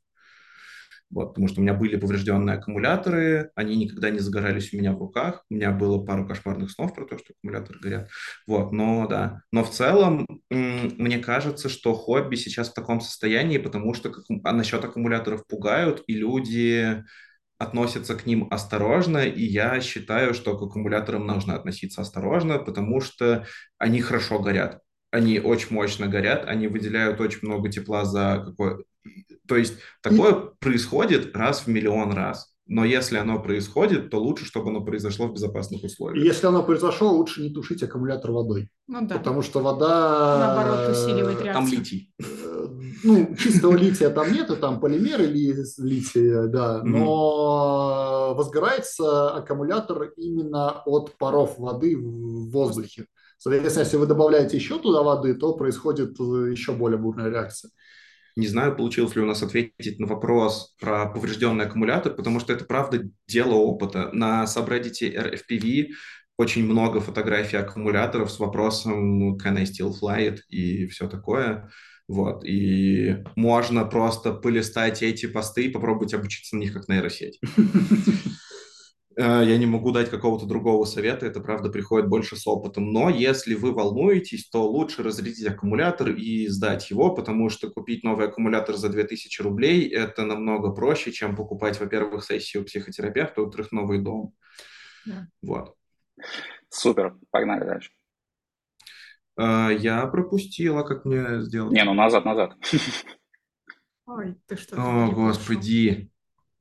Вот, 1.11 1.29
потому 1.29 1.49
что 1.49 1.59
у 1.59 1.63
меня 1.63 1.73
были 1.73 1.97
поврежденные 1.97 2.55
аккумуляторы, 2.55 3.51
они 3.55 3.75
никогда 3.75 4.09
не 4.09 4.19
загорались 4.19 4.73
у 4.73 4.77
меня 4.77 4.93
в 4.93 4.97
руках. 4.97 5.43
У 5.49 5.55
меня 5.55 5.71
было 5.71 6.03
пару 6.03 6.25
кошмарных 6.25 6.71
снов 6.71 6.95
про 6.95 7.05
то, 7.05 7.17
что 7.17 7.33
аккумуляторы 7.33 7.79
горят. 7.79 8.09
Вот, 8.47 8.71
но 8.71 9.07
да. 9.07 9.41
Но 9.51 9.63
в 9.65 9.71
целом, 9.71 10.25
мне 10.49 11.19
кажется, 11.19 11.67
что 11.67 11.93
хобби 11.93 12.35
сейчас 12.37 12.69
в 12.69 12.73
таком 12.73 13.01
состоянии, 13.01 13.57
потому 13.57 13.93
что 13.93 14.09
как, 14.09 14.23
а 14.45 14.53
насчет 14.53 14.85
аккумуляторов 14.85 15.45
пугают, 15.47 16.01
и 16.07 16.13
люди 16.13 17.03
относятся 17.62 18.16
к 18.16 18.26
ним 18.26 18.47
осторожно, 18.49 19.20
и 19.20 19.43
я 19.43 19.80
считаю, 19.82 20.34
что 20.34 20.57
к 20.57 20.62
аккумуляторам 20.64 21.28
нужно 21.28 21.55
относиться 21.55 22.01
осторожно, 22.01 22.57
потому 22.57 23.01
что 23.01 23.45
они 23.78 24.01
хорошо 24.01 24.39
горят. 24.39 24.80
Они 25.12 25.39
очень 25.39 25.76
мощно 25.76 26.07
горят, 26.07 26.45
они 26.47 26.68
выделяют 26.68 27.22
очень 27.22 27.39
много 27.43 27.70
тепла 27.70 28.05
за 28.05 28.43
какой... 28.45 28.86
То 29.47 29.57
есть 29.57 29.76
такое 30.01 30.34
и... 30.34 30.49
происходит 30.59 31.36
раз 31.36 31.62
в 31.62 31.68
миллион 31.68 32.14
раз. 32.14 32.51
Но 32.68 32.86
если 32.86 33.18
оно 33.18 33.39
происходит, 33.39 34.09
то 34.09 34.18
лучше, 34.18 34.45
чтобы 34.45 34.70
оно 34.70 34.82
произошло 34.82 35.28
в 35.28 35.34
безопасных 35.34 35.84
условиях. 35.84 36.26
Если 36.26 36.47
оно 36.47 36.64
произошло, 36.64 37.12
лучше 37.12 37.41
не 37.41 37.53
тушить 37.53 37.84
аккумулятор 37.84 38.32
водой. 38.32 38.70
Ну 38.88 39.05
да. 39.05 39.18
Потому 39.18 39.41
что 39.41 39.59
вода... 39.59 40.38
Наоборот, 40.39 40.95
усиливает 40.95 41.41
реакцию. 41.41 41.53
Там 41.53 41.68
литий. 41.68 42.14
Ну, 43.03 43.35
чистого 43.35 43.75
лития 43.75 44.09
там 44.09 44.31
нету, 44.31 44.57
там 44.57 44.79
полимеры 44.79 45.25
лития, 45.25 46.47
да. 46.47 46.83
Но 46.83 48.33
возгорается 48.35 49.31
аккумулятор 49.31 50.13
именно 50.17 50.81
от 50.85 51.17
паров 51.17 51.57
воды 51.57 51.97
в 51.97 52.51
воздухе. 52.51 53.05
Соответственно, 53.37 53.85
если 53.85 53.97
вы 53.97 54.05
добавляете 54.05 54.57
еще 54.57 54.77
туда 54.77 55.01
воды, 55.01 55.33
то 55.33 55.53
происходит 55.53 56.19
э, 56.19 56.51
еще 56.51 56.73
более 56.73 56.99
бурная 56.99 57.29
реакция. 57.31 57.71
Не 58.35 58.45
знаю, 58.45 58.75
получилось 58.75 59.15
ли 59.15 59.21
у 59.23 59.25
нас 59.25 59.41
ответить 59.41 59.99
на 59.99 60.05
вопрос 60.05 60.75
про 60.79 61.07
поврежденный 61.07 61.65
аккумулятор, 61.65 62.13
потому 62.13 62.39
что 62.39 62.53
это, 62.53 62.65
правда, 62.65 63.01
дело 63.27 63.55
опыта. 63.55 64.09
На 64.13 64.43
subreddit 64.43 65.01
RFPV 65.01 65.87
очень 66.37 66.65
много 66.65 67.01
фотографий 67.01 67.57
аккумуляторов 67.57 68.31
с 68.31 68.39
вопросом 68.39 69.37
«Can 69.37 69.57
I 69.57 69.63
still 69.63 69.91
fly 69.91 70.29
it?» 70.29 70.39
и 70.47 70.85
все 70.87 71.07
такое. 71.07 71.69
Вот. 72.07 72.43
И 72.43 73.23
можно 73.35 73.85
просто 73.85 74.33
полистать 74.33 75.01
эти 75.01 75.25
посты 75.25 75.65
и 75.65 75.69
попробовать 75.69 76.13
обучиться 76.13 76.55
на 76.55 76.61
них 76.61 76.73
как 76.73 76.87
нейросеть. 76.87 77.39
Э, 79.17 79.43
я 79.45 79.57
не 79.57 79.65
могу 79.65 79.91
дать 79.91 80.09
какого-то 80.09 80.45
другого 80.45 80.85
совета, 80.85 81.25
это, 81.25 81.41
правда, 81.41 81.69
приходит 81.69 82.07
больше 82.07 82.35
с 82.35 82.47
опытом. 82.47 82.91
Но 82.91 83.09
если 83.09 83.55
вы 83.55 83.73
волнуетесь, 83.73 84.49
то 84.49 84.65
лучше 84.67 85.03
разрядить 85.03 85.45
аккумулятор 85.45 86.11
и 86.11 86.47
сдать 86.47 86.89
его, 86.89 87.13
потому 87.13 87.49
что 87.49 87.69
купить 87.69 88.03
новый 88.03 88.27
аккумулятор 88.27 88.77
за 88.77 88.89
2000 88.89 89.41
рублей– 89.41 89.87
это 89.89 90.23
намного 90.23 90.71
проще, 90.71 91.11
чем 91.11 91.35
покупать, 91.35 91.79
во-первых, 91.79 92.23
сессию 92.23 92.63
психотерапевта, 92.63 93.41
во-вторых, 93.41 93.71
новый 93.71 93.99
дом. 93.99 94.33
Да. 95.05 95.27
Вот. 95.41 95.75
Супер, 96.69 97.15
погнали 97.31 97.65
дальше. 97.65 97.91
Э, 99.38 99.69
я 99.77 100.05
пропустила, 100.07 100.84
как 100.84 101.05
мне 101.05 101.41
сделать. 101.41 101.73
Не, 101.73 101.84
ну 101.84 101.93
назад, 101.93 102.25
назад. 102.25 102.53
Ой, 104.05 104.36
ты 104.45 104.57
что? 104.57 104.75
О, 104.75 105.11
господи. 105.11 106.11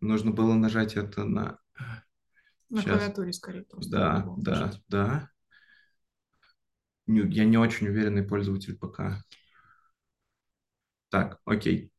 Нужно 0.01 0.31
было 0.31 0.55
нажать 0.55 0.97
это 0.97 1.25
на... 1.25 1.59
На 2.71 2.83
Сейчас. 2.83 2.99
клавиатуре 2.99 3.33
скорее. 3.33 3.67
Да, 3.89 4.27
да, 4.37 4.51
нажать. 4.53 4.83
да. 4.89 5.31
Я 7.07 7.45
не 7.45 7.59
очень 7.59 7.89
уверенный 7.89 8.23
пользователь 8.23 8.79
пока. 8.79 9.25
Так, 11.09 11.41
окей. 11.45 11.93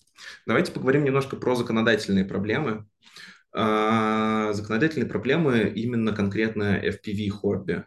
Давайте 0.46 0.72
поговорим 0.72 1.04
немножко 1.04 1.36
про 1.36 1.56
законодательные 1.56 2.24
проблемы. 2.24 2.88
А, 3.54 4.54
законодательные 4.54 5.10
проблемы 5.10 5.64
именно 5.76 6.14
конкретно 6.14 6.82
FPV-хобби. 6.82 7.84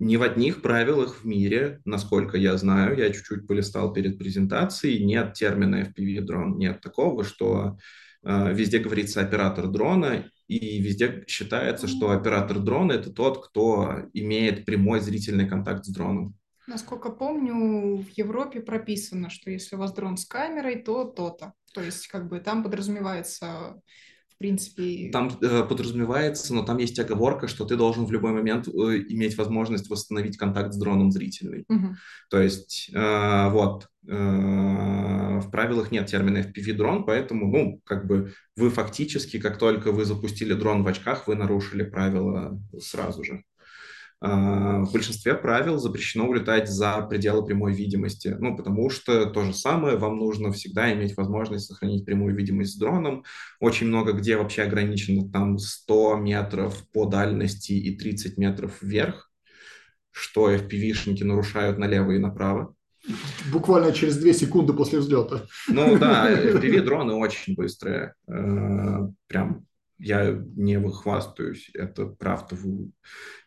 Ни 0.00 0.16
в 0.16 0.22
одних 0.22 0.62
правилах 0.62 1.16
в 1.16 1.24
мире, 1.26 1.82
насколько 1.84 2.38
я 2.38 2.56
знаю, 2.56 2.96
я 2.96 3.10
чуть-чуть 3.10 3.46
полистал 3.46 3.92
перед 3.92 4.18
презентацией, 4.18 5.04
нет 5.04 5.34
термина 5.34 5.82
FPV-дрон, 5.82 6.56
нет 6.56 6.80
такого, 6.80 7.22
что 7.22 7.76
э, 8.22 8.54
везде 8.54 8.78
говорится 8.78 9.20
оператор 9.20 9.68
дрона, 9.68 10.24
и 10.48 10.80
везде 10.80 11.22
считается, 11.28 11.86
что 11.86 12.12
оператор 12.12 12.60
дрона– 12.60 12.92
это 12.94 13.12
тот, 13.12 13.46
кто 13.46 14.08
имеет 14.14 14.64
прямой 14.64 15.00
зрительный 15.00 15.46
контакт 15.46 15.84
с 15.84 15.90
дроном. 15.90 16.34
Насколько 16.66 17.10
помню, 17.10 17.98
в 17.98 18.08
Европе 18.16 18.60
прописано, 18.60 19.28
что 19.28 19.50
если 19.50 19.76
у 19.76 19.78
вас 19.80 19.92
дрон 19.92 20.16
с 20.16 20.24
камерой, 20.24 20.76
то 20.76 21.04
то-то. 21.04 21.52
То 21.74 21.82
есть 21.82 22.08
как 22.08 22.26
бы 22.26 22.40
там 22.40 22.62
подразумевается 22.62 23.82
принципе... 24.40 25.10
Там 25.12 25.30
э, 25.42 25.62
подразумевается, 25.64 26.54
но 26.54 26.62
там 26.62 26.78
есть 26.78 26.98
оговорка, 26.98 27.46
что 27.46 27.66
ты 27.66 27.76
должен 27.76 28.06
в 28.06 28.10
любой 28.10 28.32
момент 28.32 28.66
э, 28.68 28.70
иметь 28.70 29.36
возможность 29.36 29.90
восстановить 29.90 30.38
контакт 30.38 30.72
с 30.72 30.78
дроном 30.78 31.12
зрительный. 31.12 31.64
Угу. 31.68 31.94
То 32.30 32.40
есть, 32.40 32.90
э, 32.92 33.48
вот, 33.50 33.86
э, 34.08 35.40
в 35.40 35.50
правилах 35.50 35.92
нет 35.92 36.06
термина 36.06 36.38
FPV-дрон, 36.38 37.04
поэтому, 37.04 37.48
ну, 37.48 37.80
как 37.84 38.06
бы 38.06 38.32
вы 38.56 38.70
фактически, 38.70 39.38
как 39.38 39.58
только 39.58 39.92
вы 39.92 40.06
запустили 40.06 40.54
дрон 40.54 40.84
в 40.84 40.88
очках, 40.88 41.28
вы 41.28 41.34
нарушили 41.34 41.82
правила 41.82 42.58
сразу 42.80 43.22
же. 43.22 43.44
А, 44.22 44.80
в 44.84 44.92
большинстве 44.92 45.34
правил 45.34 45.78
запрещено 45.78 46.28
улетать 46.28 46.68
за 46.68 47.00
пределы 47.08 47.44
прямой 47.44 47.72
видимости, 47.72 48.36
ну, 48.38 48.54
потому 48.54 48.90
что 48.90 49.24
то 49.26 49.44
же 49.44 49.54
самое, 49.54 49.96
вам 49.96 50.18
нужно 50.18 50.52
всегда 50.52 50.92
иметь 50.92 51.16
возможность 51.16 51.66
сохранить 51.66 52.04
прямую 52.04 52.36
видимость 52.36 52.74
с 52.74 52.78
дроном. 52.78 53.24
Очень 53.60 53.86
много 53.86 54.12
где 54.12 54.36
вообще 54.36 54.62
ограничено 54.62 55.30
там 55.30 55.58
100 55.58 56.16
метров 56.16 56.86
по 56.92 57.06
дальности 57.06 57.72
и 57.72 57.96
30 57.96 58.36
метров 58.36 58.82
вверх, 58.82 59.30
что 60.10 60.52
FPV-шники 60.52 61.24
нарушают 61.24 61.78
налево 61.78 62.12
и 62.12 62.18
направо. 62.18 62.74
Буквально 63.50 63.92
через 63.92 64.18
2 64.18 64.34
секунды 64.34 64.74
после 64.74 64.98
взлета. 64.98 65.46
Ну 65.68 65.98
да, 65.98 66.30
FPV-дроны 66.44 67.14
очень 67.14 67.54
быстрые. 67.54 68.12
Э, 68.28 69.08
прям 69.26 69.66
я 70.00 70.32
не 70.56 70.78
выхвастаюсь, 70.78 71.70
это 71.74 72.06
правда. 72.06 72.56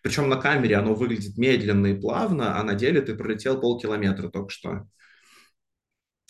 Причем 0.02 0.30
на 0.30 0.38
камере 0.38 0.76
оно 0.76 0.94
выглядит 0.94 1.38
медленно 1.38 1.88
и 1.88 2.00
плавно, 2.00 2.60
а 2.60 2.64
на 2.64 2.76
деле 2.76 3.02
ты 3.02 3.16
пролетел 3.16 3.60
полкилометра 3.60 4.30
только 4.30 4.50
что. 4.50 4.88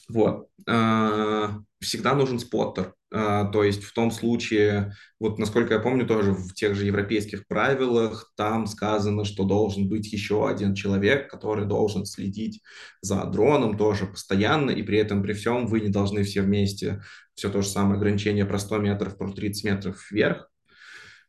Вот. 0.10 0.48
А, 0.68 1.60
всегда 1.80 2.14
нужен 2.16 2.40
споттер. 2.40 2.94
А, 3.12 3.46
то 3.46 3.64
есть 3.64 3.84
в 3.84 3.94
том 3.94 4.12
случае, 4.12 4.94
вот 5.20 5.40
насколько 5.40 5.76
я 5.76 5.80
помню, 5.80 6.06
тоже 6.06 6.34
в 6.34 6.54
тех 6.54 6.76
же 6.76 6.86
европейских 6.86 7.48
правилах 7.48 8.32
там 8.36 8.66
сказано, 8.68 9.24
что 9.24 9.44
должен 9.44 9.88
быть 9.88 10.12
еще 10.12 10.48
один 10.48 10.74
человек, 10.74 11.30
который 11.30 11.66
должен 11.66 12.06
следить 12.06 12.62
за 13.02 13.24
дроном 13.26 13.78
тоже 13.78 14.08
постоянно, 14.08 14.72
и 14.72 14.84
при 14.84 14.98
этом 14.98 15.24
при 15.24 15.34
всем 15.34 15.68
вы 15.68 15.82
не 15.82 15.90
должны 15.90 16.24
все 16.24 16.42
вместе, 16.42 17.02
все 17.36 17.50
то 17.50 17.62
же 17.62 17.68
самое 17.68 17.98
ограничение 17.98 18.46
про 18.46 18.60
100 18.60 18.78
метров, 18.80 19.18
про 19.18 19.32
30 19.32 19.64
метров 19.64 20.12
вверх. 20.12 20.50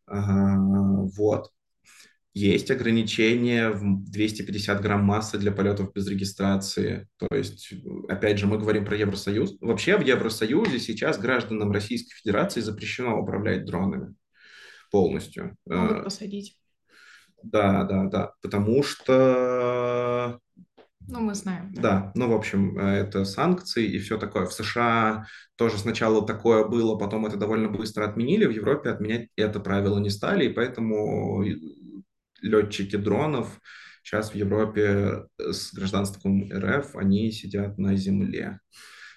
Вот 0.07 1.54
есть 2.35 2.68
ограничение 2.72 3.70
в 3.70 4.11
250 4.11 4.82
грамм 4.82 5.05
массы 5.05 5.39
для 5.39 5.53
полетов 5.53 5.93
без 5.95 6.09
регистрации. 6.09 7.09
То 7.16 7.28
есть, 7.35 7.72
опять 8.09 8.39
же, 8.39 8.49
мы 8.49 8.59
говорим 8.59 8.85
про 8.85 8.97
Евросоюз. 8.97 9.57
Вообще 9.61 9.97
в 9.97 10.03
Евросоюзе 10.03 10.80
сейчас 10.80 11.18
гражданам 11.18 11.70
Российской 11.70 12.14
Федерации 12.16 12.61
запрещено 12.61 13.20
управлять 13.20 13.64
дронами 13.64 14.14
полностью. 14.91 15.57
Могут 15.64 15.99
э, 15.99 16.03
посадить. 16.03 16.59
Да, 17.45 17.85
да, 17.85 18.05
да. 18.05 18.32
Потому 18.43 18.82
что... 18.82 20.41
Ну, 21.07 21.20
мы 21.20 21.35
знаем. 21.35 21.72
Да. 21.74 21.82
да, 21.82 22.12
ну, 22.16 22.28
в 22.28 22.32
общем, 22.32 22.78
э, 22.78 23.01
это 23.01 23.24
санкции 23.24 23.87
и 23.87 23.99
все 23.99 24.18
такое. 24.18 24.47
В 24.47 24.53
США 24.53 25.26
тоже 25.55 25.78
сначала 25.78 26.26
такое 26.26 26.66
было, 26.66 26.97
потом 26.97 27.26
это 27.26 27.37
довольно 27.37 27.68
быстро 27.68 28.09
отменили. 28.09 28.47
В 28.47 28.51
Европе 28.51 28.91
отменять 28.91 29.28
это 29.37 29.61
правило 29.61 30.01
не 30.01 30.11
стали, 30.11 30.47
и 30.47 30.53
поэтому 30.53 31.45
летчики 32.45 32.97
дронов 32.97 33.61
сейчас 34.03 34.31
в 34.31 34.35
Европе 34.35 35.25
с 35.39 35.73
гражданством 35.73 36.51
РФ, 36.53 36.95
они 36.97 37.33
сидят 37.33 37.79
на 37.79 37.97
земле. 37.97 38.61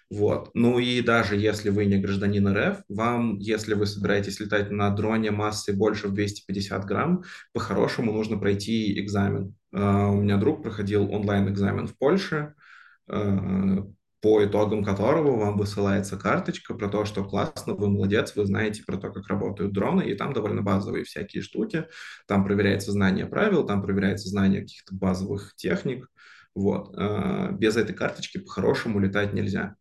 Вот. 0.10 0.52
Ну 0.54 0.80
и 0.80 1.02
даже 1.02 1.36
если 1.36 1.70
вы 1.70 1.86
не 1.86 1.98
гражданин 1.98 2.48
РФ, 2.48 2.78
вам, 2.88 3.38
если 3.40 3.74
вы 3.74 3.86
собираетесь 3.86 4.40
летать 4.40 4.72
на 4.72 4.90
дроне 4.90 5.32
массой 5.32 5.76
больше 5.76 6.08
в 6.08 6.14
250 6.14 6.86
грамм, 6.86 7.24
по-хорошему 7.54 8.14
нужно 8.14 8.38
пройти 8.38 9.00
экзамен. 9.02 9.54
Uh, 9.76 10.12
у 10.12 10.22
меня 10.22 10.38
друг 10.38 10.64
проходил 10.64 11.12
онлайн-экзамен 11.12 11.88
в 11.88 11.98
Польше, 11.98 12.54
uh, 13.12 13.94
по 14.28 14.44
итогам 14.44 14.84
которого 14.84 15.38
вам 15.38 15.58
высылается 15.58 16.18
карточка 16.18 16.74
про 16.74 16.90
то, 16.90 17.06
что 17.06 17.24
классно, 17.24 17.76
вы 17.76 17.90
молодец, 17.90 18.36
вы 18.36 18.46
знаете 18.46 18.84
про 18.86 18.98
то, 18.98 19.10
как 19.10 19.26
работают 19.30 19.72
дроны, 19.72 20.02
и 20.02 20.16
там 20.16 20.34
довольно 20.34 20.62
базовые 20.62 21.06
всякие 21.06 21.42
штуки. 21.42 21.86
Там 22.28 22.44
проверяется 22.44 22.92
знание 22.92 23.26
правил, 23.26 23.66
там 23.66 23.82
проверяется 23.82 24.28
знание 24.28 24.64
каких-то 24.64 24.94
базовых 24.94 25.56
техник. 25.56 26.10
Вот. 26.54 26.94
А, 26.98 27.54
без 27.54 27.78
этой 27.78 27.96
карточки 27.96 28.40
по-хорошему 28.40 29.00
летать 29.00 29.32
нельзя. 29.32 29.78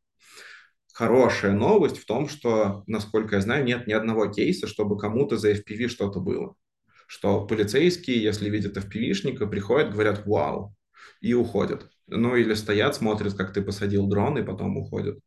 Хорошая 0.94 1.52
новость 1.52 1.98
в 1.98 2.06
том, 2.06 2.28
что, 2.28 2.84
насколько 2.86 3.34
я 3.34 3.40
знаю, 3.40 3.64
нет 3.64 3.88
ни 3.88 3.94
одного 3.94 4.28
кейса, 4.28 4.68
чтобы 4.68 4.96
кому-то 4.96 5.38
за 5.38 5.54
FPV 5.54 5.88
что-то 5.88 6.20
было. 6.20 6.54
Что 7.08 7.44
полицейские, 7.44 8.22
если 8.22 8.48
видят 8.48 8.76
FPV-шника, 8.76 9.48
приходят, 9.48 9.90
говорят 9.90 10.24
«Вау!» 10.24 10.72
и 11.20 11.34
уходят. 11.34 11.90
Ну 12.08 12.36
или 12.36 12.54
стоят, 12.54 12.94
смотрят, 12.94 13.34
как 13.34 13.52
ты 13.52 13.62
посадил 13.62 14.06
дрон, 14.06 14.38
и 14.38 14.42
потом 14.44 14.76
уходят. 14.76 15.18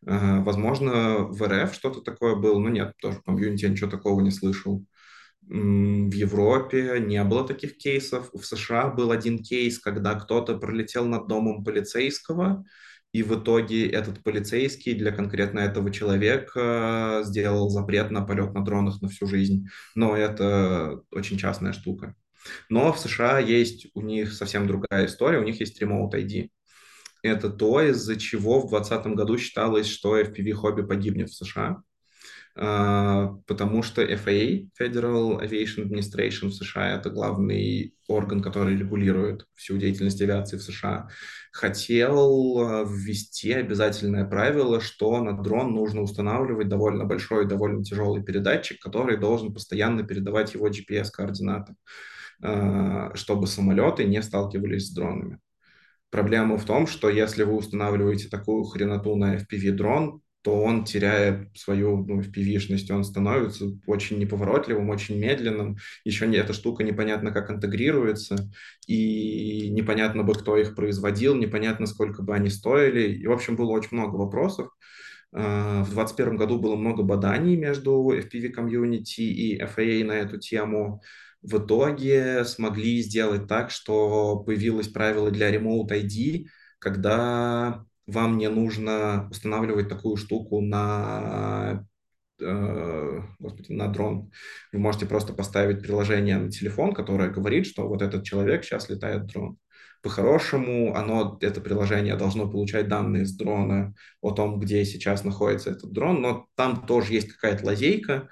Возможно, 0.00 1.18
в 1.18 1.42
РФ 1.46 1.74
что-то 1.74 2.00
такое 2.00 2.34
было, 2.36 2.58
но 2.58 2.68
нет, 2.68 2.92
тоже 3.00 3.18
в 3.18 3.22
комьюнити 3.22 3.64
я 3.64 3.70
ничего 3.70 3.90
такого 3.90 4.20
не 4.20 4.30
слышал. 4.30 4.84
В 5.42 6.12
Европе 6.12 6.98
не 7.00 7.22
было 7.24 7.46
таких 7.46 7.76
кейсов. 7.76 8.30
В 8.32 8.44
США 8.44 8.88
был 8.88 9.10
один 9.10 9.42
кейс, 9.42 9.78
когда 9.78 10.14
кто-то 10.14 10.58
пролетел 10.58 11.06
над 11.06 11.26
домом 11.28 11.64
полицейского, 11.64 12.64
и 13.12 13.22
в 13.22 13.34
итоге 13.38 13.88
этот 13.88 14.22
полицейский 14.22 14.94
для 14.94 15.12
конкретно 15.12 15.58
этого 15.60 15.90
человека 15.90 17.22
сделал 17.24 17.68
запрет 17.68 18.10
на 18.10 18.22
полет 18.22 18.54
на 18.54 18.64
дронах 18.64 19.02
на 19.02 19.08
всю 19.08 19.26
жизнь. 19.26 19.66
Но 19.94 20.16
это 20.16 21.00
очень 21.10 21.38
частная 21.38 21.72
штука. 21.72 22.14
Но 22.68 22.92
в 22.92 22.98
США 22.98 23.38
есть 23.38 23.86
у 23.94 24.02
них 24.02 24.32
совсем 24.32 24.66
другая 24.66 25.06
история, 25.06 25.38
у 25.38 25.44
них 25.44 25.60
есть 25.60 25.80
Remote 25.82 26.12
ID. 26.12 26.50
Это 27.22 27.50
то, 27.50 27.80
из-за 27.80 28.16
чего 28.16 28.60
в 28.60 28.68
2020 28.70 29.06
году 29.14 29.38
считалось, 29.38 29.86
что 29.86 30.18
FPV-хобби 30.20 30.82
погибнет 30.82 31.30
в 31.30 31.34
США. 31.34 31.82
а, 32.54 33.28
потому 33.46 33.82
что 33.82 34.02
FAA, 34.02 34.68
Federal 34.78 35.40
Aviation 35.42 35.88
Administration 35.88 36.48
в 36.48 36.54
США, 36.54 36.96
это 36.96 37.08
главный 37.10 37.94
орган, 38.08 38.42
который 38.42 38.76
регулирует 38.76 39.46
всю 39.54 39.78
деятельность 39.78 40.20
авиации 40.20 40.58
в 40.58 40.62
США, 40.62 41.08
хотел 41.52 42.58
а, 42.60 42.84
ввести 42.84 43.52
обязательное 43.52 44.26
правило, 44.26 44.80
что 44.80 45.22
на 45.22 45.32
дрон 45.32 45.72
нужно 45.72 46.02
устанавливать 46.02 46.68
довольно 46.68 47.04
большой 47.06 47.44
и 47.44 47.48
довольно 47.48 47.84
тяжелый 47.84 48.22
передатчик, 48.22 48.80
который 48.80 49.16
должен 49.16 49.54
постоянно 49.54 50.02
передавать 50.02 50.54
его 50.54 50.68
GPS-координаты, 50.68 51.74
чтобы 52.42 53.46
самолеты 53.46 54.04
не 54.04 54.20
сталкивались 54.22 54.88
с 54.88 54.94
дронами. 54.94 55.38
Проблема 56.10 56.58
в 56.58 56.64
том, 56.64 56.86
что 56.86 57.08
если 57.08 57.42
вы 57.42 57.54
устанавливаете 57.54 58.28
такую 58.28 58.64
хреноту 58.64 59.16
на 59.16 59.36
FPV-дрон, 59.36 60.20
то 60.42 60.60
он 60.60 60.84
теряет 60.84 61.56
свою 61.56 62.04
ну, 62.04 62.20
FPV-шность, 62.20 62.90
он 62.90 63.04
становится 63.04 63.66
очень 63.86 64.18
неповоротливым, 64.18 64.90
очень 64.90 65.18
медленным. 65.18 65.76
Еще 66.04 66.26
не, 66.26 66.36
эта 66.36 66.52
штука 66.52 66.82
непонятно 66.82 67.30
как 67.30 67.50
интегрируется, 67.50 68.50
и 68.88 69.70
непонятно 69.70 70.24
бы, 70.24 70.34
кто 70.34 70.56
их 70.56 70.74
производил, 70.74 71.36
непонятно, 71.36 71.86
сколько 71.86 72.22
бы 72.22 72.34
они 72.34 72.50
стоили. 72.50 73.12
И, 73.12 73.26
в 73.26 73.32
общем, 73.32 73.56
было 73.56 73.70
очень 73.70 73.96
много 73.96 74.16
вопросов. 74.16 74.68
А, 75.32 75.82
в 75.84 75.94
2021 75.94 76.36
году 76.36 76.58
было 76.58 76.76
много 76.76 77.04
баданий 77.04 77.56
между 77.56 78.12
FPV-комьюнити 78.12 79.20
и 79.20 79.62
FAA 79.62 80.04
на 80.04 80.12
эту 80.12 80.38
тему 80.38 81.02
в 81.42 81.58
итоге 81.58 82.44
смогли 82.44 83.02
сделать 83.02 83.48
так, 83.48 83.70
что 83.70 84.38
появилось 84.38 84.88
правило 84.88 85.30
для 85.30 85.54
Remote 85.54 85.88
ID, 85.88 86.46
когда 86.78 87.84
вам 88.06 88.38
не 88.38 88.48
нужно 88.48 89.28
устанавливать 89.30 89.88
такую 89.88 90.16
штуку 90.16 90.60
на, 90.60 91.84
э, 92.40 93.20
господи, 93.38 93.72
на 93.72 93.88
дрон. 93.88 94.30
Вы 94.72 94.78
можете 94.78 95.06
просто 95.06 95.32
поставить 95.32 95.82
приложение 95.82 96.38
на 96.38 96.50
телефон, 96.50 96.94
которое 96.94 97.30
говорит, 97.30 97.66
что 97.66 97.88
вот 97.88 98.02
этот 98.02 98.24
человек 98.24 98.64
сейчас 98.64 98.88
летает 98.88 99.26
дрон. 99.26 99.58
По-хорошему, 100.02 100.96
оно, 100.96 101.38
это 101.40 101.60
приложение 101.60 102.16
должно 102.16 102.50
получать 102.50 102.88
данные 102.88 103.24
с 103.24 103.36
дрона 103.36 103.94
о 104.20 104.32
том, 104.32 104.58
где 104.58 104.84
сейчас 104.84 105.22
находится 105.22 105.70
этот 105.70 105.92
дрон, 105.92 106.20
но 106.20 106.46
там 106.56 106.86
тоже 106.86 107.12
есть 107.12 107.32
какая-то 107.32 107.66
лазейка, 107.66 108.28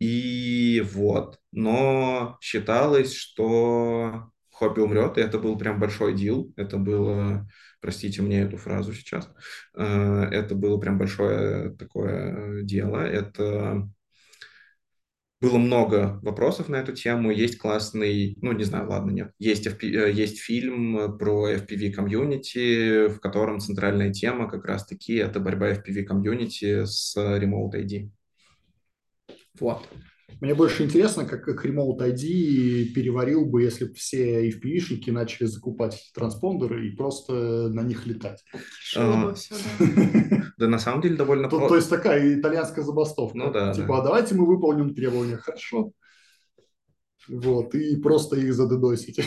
и 0.00 0.82
вот. 0.92 1.38
Но 1.52 2.38
считалось, 2.40 3.14
что 3.14 4.30
Хобби 4.50 4.80
умрет, 4.80 5.18
и 5.18 5.20
это 5.20 5.38
был 5.38 5.56
прям 5.58 5.78
большой 5.78 6.14
дил. 6.14 6.52
Это 6.56 6.78
было, 6.78 7.48
простите 7.80 8.22
мне 8.22 8.40
эту 8.42 8.56
фразу 8.56 8.92
сейчас, 8.92 9.30
э, 9.74 9.82
это 9.84 10.54
было 10.54 10.78
прям 10.78 10.98
большое 10.98 11.70
такое 11.76 12.62
дело. 12.62 12.98
Это 12.98 13.88
было 15.40 15.56
много 15.58 16.18
вопросов 16.22 16.68
на 16.68 16.76
эту 16.76 16.92
тему. 16.92 17.30
Есть 17.30 17.58
классный, 17.58 18.36
ну, 18.42 18.52
не 18.52 18.64
знаю, 18.64 18.88
ладно, 18.90 19.10
нет. 19.10 19.32
Есть, 19.38 19.66
FP, 19.66 19.84
э, 19.84 20.12
есть 20.12 20.38
фильм 20.38 21.18
про 21.18 21.50
FPV 21.52 21.92
комьюнити, 21.92 23.08
в 23.08 23.20
котором 23.20 23.60
центральная 23.60 24.12
тема 24.12 24.48
как 24.48 24.64
раз-таки 24.66 25.14
это 25.14 25.40
борьба 25.40 25.72
FPV 25.72 26.04
комьюнити 26.04 26.84
с 26.84 27.16
Remote 27.16 27.74
ID. 27.74 28.10
Вот. 29.58 29.88
Мне 30.40 30.54
больше 30.54 30.84
интересно, 30.84 31.24
как, 31.24 31.44
как 31.44 31.64
Remote 31.64 31.98
ID 31.98 32.92
переварил 32.94 33.46
бы, 33.46 33.62
если 33.62 33.86
бы 33.86 33.94
все 33.94 34.48
FPV-шники 34.48 35.10
начали 35.10 35.46
закупать 35.46 36.10
транспондеры 36.14 36.86
и 36.86 36.96
просто 36.96 37.68
на 37.68 37.82
них 37.82 38.06
летать. 38.06 38.42
А, 38.96 39.34
да. 40.58 40.68
на 40.68 40.78
самом 40.78 41.02
деле 41.02 41.16
довольно 41.16 41.48
то, 41.48 41.68
то 41.68 41.76
есть 41.76 41.90
такая 41.90 42.38
итальянская 42.38 42.84
забастовка. 42.84 43.36
Ну 43.36 43.52
да. 43.52 43.74
Типа, 43.74 43.98
а 43.98 44.02
давайте 44.02 44.34
мы 44.34 44.46
выполним 44.46 44.94
требования, 44.94 45.36
хорошо. 45.36 45.92
Вот, 47.28 47.74
и 47.74 47.96
просто 47.96 48.36
их 48.36 48.54
задедосить. 48.54 49.20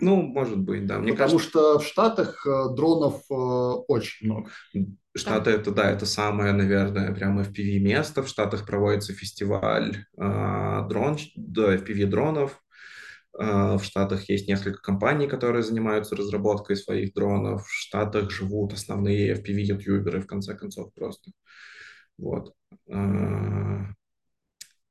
Ну, 0.00 0.22
может 0.22 0.58
быть, 0.58 0.86
да. 0.86 0.98
Мне 0.98 1.12
Потому 1.12 1.38
кажется... 1.38 1.48
что 1.48 1.78
в 1.78 1.84
Штатах 1.86 2.46
э, 2.46 2.74
дронов 2.74 3.22
э, 3.30 3.34
очень 3.34 4.26
много. 4.26 4.50
Штаты 5.16 5.50
это, 5.50 5.70
да, 5.70 5.90
это 5.90 6.06
самое, 6.06 6.52
наверное, 6.52 7.14
прямо 7.14 7.42
FPV 7.42 7.78
место. 7.78 8.22
В 8.22 8.28
Штатах 8.28 8.66
проводится 8.66 9.12
фестиваль 9.12 10.04
э, 10.16 10.88
дрон, 10.88 11.16
да, 11.36 11.74
FPV 11.76 12.06
дронов. 12.06 12.62
Э, 13.38 13.76
в 13.76 13.82
Штатах 13.82 14.28
есть 14.28 14.48
несколько 14.48 14.80
компаний, 14.80 15.26
которые 15.26 15.62
занимаются 15.62 16.16
разработкой 16.16 16.76
своих 16.76 17.14
дронов. 17.14 17.66
В 17.66 17.72
Штатах 17.72 18.30
живут 18.30 18.72
основные 18.72 19.34
FPV-ютуберы, 19.34 20.20
в 20.20 20.26
конце 20.26 20.54
концов, 20.54 20.92
просто. 20.94 21.30
Вот. 22.18 22.54
Э, 22.88 23.86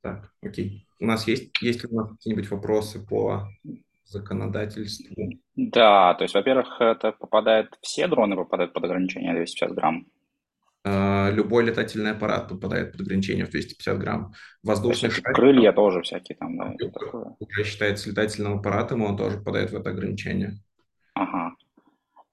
так, 0.00 0.32
окей. 0.42 0.88
У 1.00 1.06
нас 1.06 1.26
есть, 1.26 1.50
есть 1.60 1.82
ли 1.82 1.88
у 1.90 1.96
нас 1.96 2.10
какие-нибудь 2.10 2.50
вопросы 2.50 3.04
по 3.04 3.48
законодательству? 4.04 5.14
Да, 5.56 6.14
то 6.14 6.24
есть, 6.24 6.34
во-первых, 6.34 6.80
это 6.80 7.12
попадает, 7.12 7.76
все 7.80 8.06
дроны 8.06 8.36
попадают 8.36 8.72
под 8.72 8.84
ограничение 8.84 9.34
250 9.34 9.74
грамм. 9.74 10.06
А, 10.88 11.30
любой 11.30 11.64
летательный 11.64 12.12
аппарат 12.12 12.48
попадает 12.48 12.92
под 12.92 13.00
ограничение 13.00 13.44
в 13.44 13.50
250 13.50 13.98
грамм. 13.98 14.32
Воздушный 14.62 15.10
шар, 15.10 15.34
крылья 15.34 15.72
тоже 15.72 16.02
всякие 16.02 16.36
там, 16.38 16.56
да, 16.56 16.76
уже 17.40 17.64
считается 17.64 18.08
летательным 18.08 18.60
аппаратом, 18.60 19.02
он 19.02 19.16
тоже 19.16 19.38
попадает 19.38 19.72
в 19.72 19.76
это 19.76 19.90
ограничение. 19.90 20.60
Ага. 21.14 21.56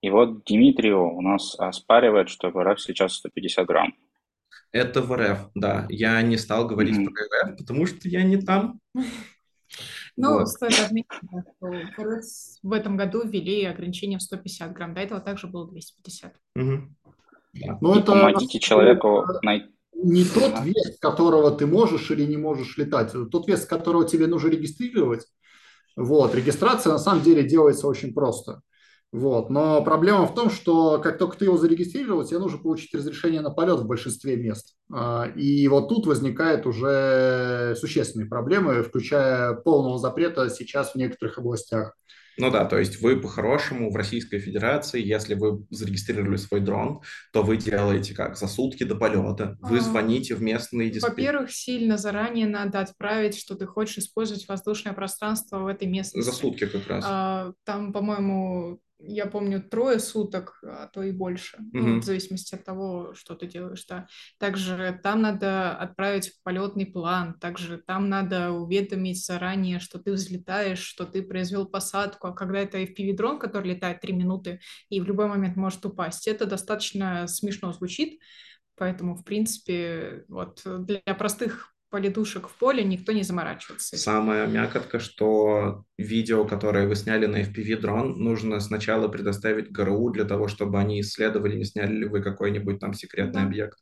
И 0.01 0.11
вот 0.11 0.43
Дмитрию 0.45 1.01
у 1.01 1.21
нас 1.21 1.55
оспаривает, 1.57 2.29
что 2.29 2.51
в 2.51 2.63
РФ 2.63 2.79
сейчас 2.79 3.13
150 3.13 3.65
грамм. 3.65 3.95
Это 4.71 5.01
в 5.01 5.11
РФ, 5.17 5.49
да. 5.55 5.87
Я 5.89 6.21
не 6.21 6.37
стал 6.37 6.67
говорить 6.67 6.97
mm-hmm. 6.97 7.11
про 7.11 7.49
РФ, 7.49 7.57
потому 7.57 7.87
что 7.87 8.07
я 8.07 8.23
не 8.23 8.37
там. 8.37 8.79
Ну, 10.15 10.33
вот. 10.33 10.47
стоит 10.47 10.79
отметить, 10.79 11.09
что 11.17 12.21
в 12.61 12.71
этом 12.71 12.97
году 12.97 13.27
ввели 13.27 13.65
ограничение 13.65 14.19
в 14.19 14.21
150 14.21 14.71
грамм. 14.71 14.93
До 14.93 15.01
этого 15.01 15.19
также 15.19 15.47
было 15.47 15.67
250. 15.67 16.35
Угу. 16.55 16.81
Но 17.53 17.95
это 17.95 18.11
помогите 18.11 18.59
человеку 18.59 19.25
найти. 19.41 19.67
Не 19.93 20.25
тот 20.25 20.59
вес, 20.63 20.97
которого 20.99 21.51
ты 21.51 21.65
можешь 21.65 22.11
или 22.11 22.25
не 22.25 22.35
можешь 22.35 22.77
летать, 22.77 23.13
тот 23.31 23.47
вес, 23.47 23.65
которого 23.65 24.05
тебе 24.05 24.27
нужно 24.27 24.49
регистрировать. 24.49 25.25
Вот. 25.95 26.35
Регистрация 26.35 26.91
на 26.91 26.99
самом 26.99 27.21
деле 27.21 27.43
делается 27.43 27.87
очень 27.87 28.13
просто. 28.13 28.61
Вот. 29.13 29.51
Но 29.51 29.83
проблема 29.83 30.25
в 30.25 30.33
том, 30.33 30.49
что 30.49 30.97
как 30.97 31.19
только 31.19 31.37
ты 31.37 31.45
его 31.45 31.57
зарегистрировал, 31.57 32.25
тебе 32.25 32.39
нужно 32.39 32.57
получить 32.57 32.95
разрешение 32.95 33.41
на 33.41 33.51
полет 33.51 33.79
в 33.79 33.85
большинстве 33.85 34.35
мест. 34.35 34.75
А, 34.91 35.27
и 35.35 35.67
вот 35.67 35.87
тут 35.87 36.07
возникают 36.07 36.65
уже 36.65 37.75
существенные 37.79 38.27
проблемы, 38.27 38.81
включая 38.81 39.53
полного 39.53 39.99
запрета 39.99 40.49
сейчас 40.49 40.93
в 40.93 40.95
некоторых 40.95 41.37
областях. 41.37 41.95
Ну 42.37 42.51
да, 42.51 42.65
то 42.65 42.77
есть 42.79 43.01
вы 43.01 43.19
по-хорошему 43.19 43.91
в 43.91 43.95
Российской 43.95 44.39
Федерации, 44.39 45.01
если 45.03 45.35
вы 45.35 45.65
зарегистрировали 45.69 46.37
свой 46.37 46.61
дрон, 46.61 47.01
то 47.31 47.43
вы 47.43 47.57
делаете 47.57 48.13
как? 48.13 48.37
За 48.37 48.47
сутки 48.47 48.83
до 48.83 48.95
полета. 48.95 49.57
Вы 49.61 49.77
а, 49.77 49.81
звоните 49.81 50.35
в 50.35 50.41
местный 50.41 50.89
диспетчер. 50.89 51.09
Во-первых, 51.09 51.51
сильно 51.51 51.97
заранее 51.97 52.47
надо 52.47 52.79
отправить, 52.79 53.37
что 53.37 53.55
ты 53.55 53.65
хочешь 53.65 53.99
использовать 53.99 54.47
воздушное 54.47 54.93
пространство 54.93 55.59
в 55.59 55.67
этой 55.67 55.87
местности. 55.87 56.29
За 56.29 56.35
сутки 56.35 56.65
как 56.65 56.87
раз. 56.87 57.05
А, 57.07 57.53
там, 57.63 57.93
по-моему, 57.93 58.79
я 59.05 59.25
помню, 59.25 59.61
трое 59.61 59.99
суток, 59.99 60.59
а 60.63 60.87
то 60.87 61.03
и 61.03 61.11
больше, 61.11 61.57
mm-hmm. 61.57 61.81
ну, 61.81 61.99
в 61.99 62.03
зависимости 62.03 62.55
от 62.55 62.63
того, 62.63 63.13
что 63.13 63.35
ты 63.35 63.47
делаешь, 63.47 63.85
да. 63.85 64.07
Также 64.37 64.99
там 65.03 65.21
надо 65.21 65.75
отправить 65.75 66.33
полетный 66.43 66.85
план, 66.85 67.37
также 67.39 67.77
там 67.77 68.09
надо 68.09 68.51
уведомить 68.51 69.25
заранее, 69.25 69.79
что 69.79 69.99
ты 69.99 70.13
взлетаешь, 70.13 70.79
что 70.79 71.05
ты 71.05 71.21
произвел 71.21 71.67
посадку, 71.67 72.27
а 72.27 72.33
когда 72.33 72.59
это 72.59 72.81
FPV-дрон, 72.81 73.39
который 73.39 73.71
летает 73.71 74.01
3 74.01 74.13
минуты 74.13 74.59
и 74.89 75.01
в 75.01 75.05
любой 75.05 75.27
момент 75.27 75.57
может 75.57 75.85
упасть, 75.85 76.27
это 76.27 76.45
достаточно 76.45 77.27
смешно 77.27 77.73
звучит, 77.73 78.19
поэтому, 78.75 79.15
в 79.15 79.23
принципе, 79.23 80.23
вот 80.27 80.61
для 80.65 81.01
простых 81.17 81.72
полидушек 81.93 82.49
в 82.49 82.57
поле 82.57 82.83
никто 82.83 83.11
не 83.11 83.21
заморачивается. 83.21 83.95
Самая 83.97 84.47
мякотка, 84.47 84.97
что 84.97 85.85
видео, 85.95 86.43
которое 86.43 86.87
вы 86.87 86.95
сняли 86.95 87.27
на 87.27 87.43
FPV-дрон, 87.43 88.17
нужно 88.17 88.59
сначала 88.61 89.07
предоставить 89.09 89.71
ГРУ 89.71 90.09
для 90.09 90.25
того, 90.25 90.47
чтобы 90.47 90.79
они 90.79 91.01
исследовали, 91.01 91.55
не 91.55 91.65
сняли 91.65 91.93
ли 91.97 92.05
вы 92.05 92.23
какой-нибудь 92.23 92.79
там 92.79 92.95
секретный 92.95 93.41
да. 93.41 93.43
объект. 93.43 93.77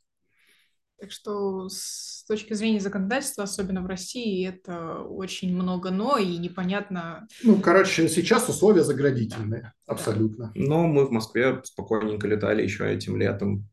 Так 1.00 1.10
что 1.10 1.70
с 1.70 2.26
точки 2.28 2.52
зрения 2.54 2.82
законодательства, 2.82 3.46
особенно 3.46 3.82
в 3.82 3.88
России, 3.88 4.46
это 4.46 5.00
очень 5.04 5.56
много 5.56 5.90
«но» 5.90 6.18
и 6.18 6.36
непонятно... 6.36 7.30
Ну, 7.44 7.62
короче, 7.62 8.10
сейчас 8.10 8.50
условия 8.50 8.84
заградительные, 8.84 9.62
да. 9.62 9.94
абсолютно. 9.94 10.52
Но 10.54 10.86
мы 10.86 11.06
в 11.06 11.12
Москве 11.12 11.62
спокойненько 11.64 12.28
летали 12.28 12.62
еще 12.62 12.94
этим 12.94 13.16
летом. 13.16 13.70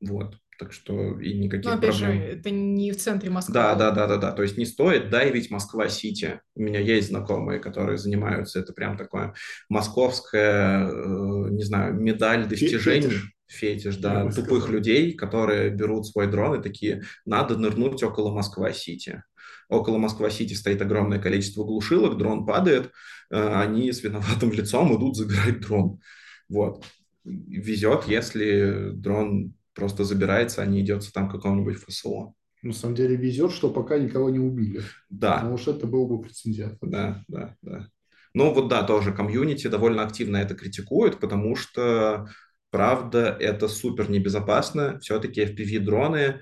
Вот. 0.00 0.40
Так 0.58 0.72
что 0.72 1.18
и 1.20 1.34
никаких 1.34 1.66
Но, 1.66 1.72
опять 1.76 1.98
проблем. 1.98 2.12
же, 2.12 2.18
это 2.26 2.50
не 2.50 2.92
в 2.92 2.96
центре 2.96 3.30
Москвы. 3.30 3.54
Да, 3.54 3.74
да, 3.74 3.90
да, 3.90 4.06
да, 4.06 4.16
да. 4.18 4.32
То 4.32 4.42
есть 4.42 4.56
не 4.56 4.66
стоит 4.66 5.10
дайвить 5.10 5.50
Москва-Сити. 5.50 6.40
У 6.54 6.62
меня 6.62 6.78
есть 6.80 7.08
знакомые, 7.08 7.58
которые 7.58 7.98
занимаются. 7.98 8.60
Это 8.60 8.72
прям 8.72 8.96
такое 8.96 9.34
московское, 9.68 10.88
э, 10.88 11.50
не 11.50 11.64
знаю, 11.64 11.94
медаль 11.94 12.46
достижений. 12.46 13.08
Фетиш. 13.08 13.32
фетиш, 13.48 13.96
да, 13.96 14.30
тупых 14.30 14.62
сказал. 14.62 14.70
людей, 14.70 15.12
которые 15.14 15.70
берут 15.70 16.06
свой 16.06 16.28
дрон 16.30 16.60
и 16.60 16.62
такие, 16.62 17.02
надо 17.24 17.56
нырнуть 17.56 18.02
около 18.02 18.32
Москва-Сити. 18.32 19.24
Около 19.68 19.98
Москва-Сити 19.98 20.54
стоит 20.54 20.80
огромное 20.82 21.18
количество 21.18 21.64
глушилок, 21.64 22.16
дрон 22.16 22.46
падает, 22.46 22.92
э, 23.30 23.54
они 23.54 23.90
с 23.90 24.04
виноватым 24.04 24.52
лицом 24.52 24.96
идут 24.96 25.16
забирать 25.16 25.60
дрон. 25.60 26.00
Вот. 26.48 26.84
Везет, 27.24 28.04
если 28.06 28.90
дрон 28.92 29.54
просто 29.74 30.04
забирается, 30.04 30.62
а 30.62 30.66
не 30.66 30.80
идет 30.80 31.10
там 31.12 31.28
какому-нибудь 31.28 31.76
ФСО. 31.76 32.34
На 32.62 32.72
самом 32.72 32.94
деле 32.94 33.16
везет, 33.16 33.52
что 33.52 33.70
пока 33.70 33.98
никого 33.98 34.30
не 34.30 34.38
убили. 34.38 34.82
Да. 35.10 35.34
Потому 35.36 35.58
что 35.58 35.72
это 35.72 35.86
был 35.86 36.06
бы 36.06 36.22
прецедент. 36.22 36.78
Да, 36.80 37.22
да, 37.28 37.56
да. 37.60 37.88
Ну 38.32 38.52
вот 38.52 38.68
да, 38.68 38.82
тоже 38.82 39.12
комьюнити 39.12 39.68
довольно 39.68 40.02
активно 40.02 40.38
это 40.38 40.54
критикует, 40.54 41.20
потому 41.20 41.54
что, 41.56 42.28
правда, 42.70 43.36
это 43.38 43.68
супер 43.68 44.10
небезопасно. 44.10 44.98
Все-таки 45.00 45.44
FPV-дроны, 45.44 46.40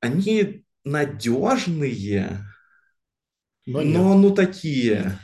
они 0.00 0.64
надежные, 0.84 2.46
но, 3.66 3.82
но 3.82 4.16
ну 4.16 4.34
такие. 4.34 5.18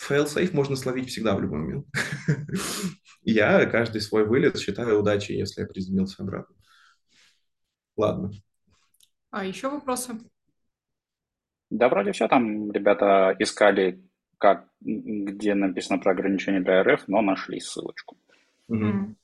Fail-safe 0.00 0.54
можно 0.54 0.76
словить 0.76 1.10
всегда 1.10 1.34
в 1.34 1.42
любой 1.42 1.58
момент. 1.58 1.86
Я 3.32 3.66
каждый 3.66 4.00
свой 4.00 4.24
вылет 4.24 4.58
считаю 4.58 5.00
удачей, 5.00 5.36
если 5.36 5.60
я 5.62 5.66
приземлился 5.66 6.22
обратно. 6.22 6.56
Ладно. 7.96 8.30
А 9.30 9.44
еще 9.44 9.70
вопросы? 9.70 10.14
Да, 11.70 11.88
вроде 11.88 12.12
все. 12.12 12.26
Там 12.26 12.72
ребята 12.72 13.34
искали, 13.38 14.02
как, 14.38 14.68
где 14.80 15.54
написано 15.54 16.00
про 16.00 16.12
ограничение 16.12 16.60
для 16.60 16.82
РФ, 16.82 17.06
но 17.06 17.20
нашли 17.22 17.60
ссылочку. 17.60 18.16
Угу. 18.68 19.14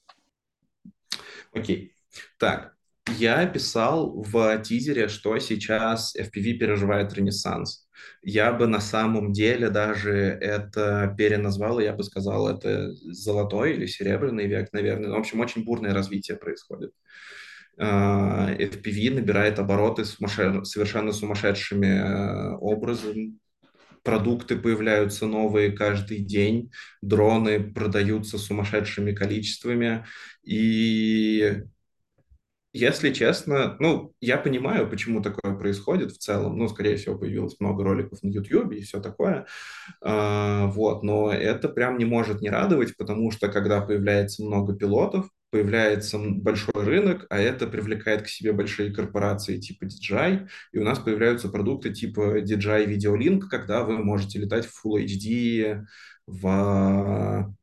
Окей. 1.53 1.95
Так, 2.39 2.76
я 3.09 3.47
писал 3.47 4.23
в 4.23 4.59
тизере, 4.63 5.09
что 5.09 5.39
сейчас 5.39 6.15
FPV 6.17 6.55
переживает 6.55 7.15
ренессанс. 7.15 7.87
Я 8.23 8.53
бы 8.53 8.67
на 8.67 8.81
самом 8.81 9.33
деле 9.33 9.71
даже 9.71 10.13
это 10.13 11.15
переназвал, 11.17 11.81
я 11.81 11.93
бы 11.93 12.03
сказал, 12.03 12.49
это 12.49 12.93
золотой 12.95 13.75
или 13.75 13.87
серебряный 13.87 14.47
век, 14.47 14.73
наверное. 14.73 15.11
В 15.11 15.17
общем, 15.17 15.41
очень 15.41 15.65
бурное 15.65 15.95
развитие 15.95 16.37
происходит. 16.37 16.93
А, 17.79 18.53
FPV 18.53 19.15
набирает 19.15 19.59
обороты 19.59 20.05
совершенно 20.05 21.13
сумасшедшими 21.13 21.87
э, 21.87 22.57
образом. 22.57 23.39
Продукты 24.03 24.57
появляются 24.57 25.27
новые 25.27 25.73
каждый 25.73 26.19
день, 26.19 26.71
дроны 27.03 27.73
продаются 27.73 28.39
сумасшедшими 28.39 29.13
количествами. 29.13 30.07
И 30.45 31.65
если 32.77 33.13
честно, 33.13 33.77
ну, 33.81 34.13
я 34.21 34.37
понимаю, 34.37 34.89
почему 34.89 35.23
такое 35.23 35.55
происходит 35.55 36.13
в 36.13 36.19
целом. 36.19 36.59
Ну, 36.59 36.69
скорее 36.69 36.97
всего, 36.97 37.19
появилось 37.19 37.57
много 37.59 37.85
роликов 37.85 38.23
на 38.23 38.29
YouTube 38.29 38.73
и 38.73 38.83
все 38.83 39.01
такое. 39.01 39.47
А, 40.03 40.67
вот, 40.67 41.03
но 41.03 41.33
это 41.33 41.69
прям 41.69 41.99
не 41.99 42.05
может 42.05 42.41
не 42.41 42.51
радовать, 42.51 42.97
потому 42.97 43.31
что 43.31 43.49
когда 43.49 43.81
появляется 43.81 44.45
много 44.45 44.75
пилотов, 44.75 45.31
появляется 45.51 46.19
большой 46.19 46.85
рынок, 46.85 47.27
а 47.31 47.39
это 47.39 47.67
привлекает 47.67 48.23
к 48.23 48.29
себе 48.29 48.53
большие 48.53 48.93
корпорации 48.93 49.59
типа 49.59 49.85
DJI, 49.85 50.49
и 50.73 50.79
у 50.79 50.85
нас 50.85 50.99
появляются 50.99 51.49
продукты 51.49 51.95
типа 51.95 52.41
DJI 52.41 52.87
Video 52.87 53.17
Link, 53.17 53.43
когда 53.49 53.85
вы 53.85 53.99
можете 53.99 54.39
летать 54.39 54.67
в 54.67 54.85
Full 54.85 55.05
HD 55.05 55.87
в 56.27 57.56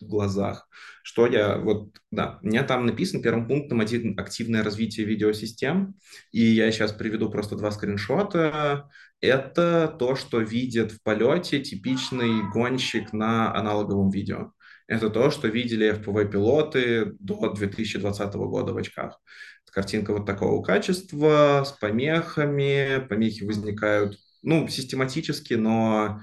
глазах. 0.00 0.68
Что 1.02 1.26
я, 1.26 1.58
вот, 1.58 1.90
да, 2.10 2.38
у 2.42 2.46
меня 2.46 2.62
там 2.64 2.86
написано 2.86 3.22
первым 3.22 3.46
пунктом 3.46 3.80
один 3.80 4.18
активное 4.18 4.62
развитие 4.62 5.06
видеосистем, 5.06 5.94
и 6.32 6.42
я 6.42 6.70
сейчас 6.72 6.92
приведу 6.92 7.30
просто 7.30 7.56
два 7.56 7.70
скриншота. 7.70 8.88
Это 9.20 9.94
то, 9.98 10.16
что 10.16 10.40
видит 10.40 10.92
в 10.92 11.02
полете 11.02 11.60
типичный 11.60 12.48
гонщик 12.52 13.12
на 13.12 13.54
аналоговом 13.54 14.10
видео 14.10 14.52
это 14.88 15.10
то, 15.10 15.30
что 15.30 15.48
видели 15.48 15.92
FPV-пилоты 15.92 17.16
до 17.18 17.52
2020 17.52 18.34
года 18.34 18.72
в 18.72 18.76
очках. 18.76 19.20
Картинка 19.72 20.12
вот 20.14 20.24
такого 20.24 20.62
качества, 20.62 21.62
с 21.66 21.72
помехами. 21.72 23.04
Помехи 23.08 23.44
возникают, 23.44 24.16
ну, 24.42 24.68
систематически, 24.68 25.54
но 25.54 26.22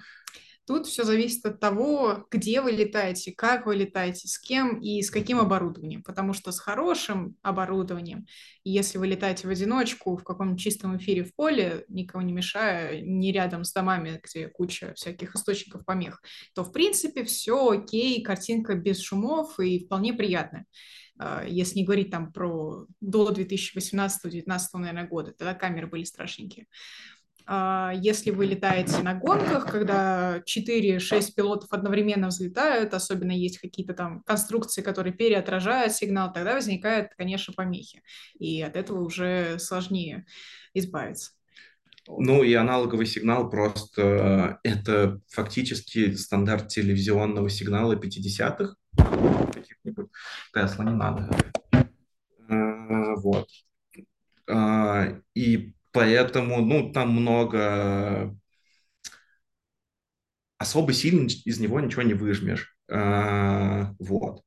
Тут 0.65 0.87
все 0.87 1.03
зависит 1.03 1.45
от 1.45 1.59
того, 1.59 2.25
где 2.31 2.61
вы 2.61 2.71
летаете, 2.71 3.33
как 3.33 3.65
вы 3.65 3.75
летаете, 3.75 4.27
с 4.27 4.39
кем 4.39 4.79
и 4.79 5.01
с 5.01 5.11
каким 5.11 5.39
оборудованием. 5.39 6.03
Потому 6.03 6.33
что 6.33 6.51
с 6.51 6.59
хорошим 6.59 7.35
оборудованием, 7.41 8.25
если 8.63 8.97
вы 8.97 9.07
летаете 9.07 9.47
в 9.47 9.51
одиночку 9.51 10.15
в 10.15 10.23
каком-нибудь 10.23 10.61
чистом 10.61 10.95
эфире 10.97 11.23
в 11.23 11.35
поле, 11.35 11.83
никого 11.89 12.21
не 12.21 12.31
мешая, 12.31 13.01
не 13.01 13.31
рядом 13.33 13.65
с 13.65 13.73
домами, 13.73 14.21
где 14.23 14.47
куча 14.47 14.93
всяких 14.95 15.35
источников 15.35 15.85
помех, 15.85 16.21
то 16.55 16.63
в 16.63 16.71
принципе 16.71 17.25
все 17.25 17.69
окей, 17.69 18.23
картинка 18.23 18.75
без 18.75 19.01
шумов 19.01 19.59
и 19.59 19.85
вполне 19.85 20.13
приятная 20.13 20.65
а, 21.19 21.43
если 21.45 21.79
не 21.79 21.85
говорить 21.85 22.09
там 22.09 22.31
про 22.31 22.85
до 23.01 23.31
2018-2019, 23.31 24.59
наверное, 24.73 25.07
года, 25.07 25.33
тогда 25.33 25.53
камеры 25.53 25.87
были 25.87 26.03
страшненькие. 26.03 26.67
А, 27.45 27.91
если 27.95 28.31
вы 28.31 28.45
летаете 28.45 29.01
на 29.03 29.13
гонках, 29.13 29.69
когда 29.69 30.41
4-6 30.45 31.33
пилотов 31.35 31.71
одновременно 31.71 32.27
взлетают, 32.27 32.93
особенно 32.93 33.31
есть 33.31 33.59
какие-то 33.59 33.93
там 33.93 34.23
конструкции, 34.23 34.81
которые 34.81 35.13
переотражают 35.13 35.93
сигнал, 35.93 36.31
тогда 36.31 36.53
возникают, 36.53 37.13
конечно, 37.17 37.53
помехи. 37.53 38.01
И 38.39 38.61
от 38.61 38.75
этого 38.77 39.01
уже 39.01 39.59
сложнее 39.59 40.25
избавиться. 40.73 41.31
Ну 42.07 42.43
и 42.43 42.53
аналоговый 42.53 43.05
сигнал 43.05 43.49
просто 43.49 44.59
это 44.63 45.21
фактически 45.29 46.13
стандарт 46.15 46.67
телевизионного 46.67 47.49
сигнала 47.49 47.95
50-х. 47.95 48.75
Тесла 50.53 50.85
не 50.85 50.95
надо. 50.95 51.29
Э, 52.49 53.15
вот. 53.15 53.47
А, 54.49 55.19
и 55.33 55.73
Поэтому, 55.93 56.61
ну, 56.65 56.91
там 56.91 57.11
много... 57.11 58.35
Особо 60.57 60.91
сильно 60.93 61.27
из 61.27 61.59
него 61.59 61.79
ничего 61.79 62.01
не 62.01 62.13
выжмешь. 62.13 62.75
А, 62.89 63.93
вот. 63.99 64.43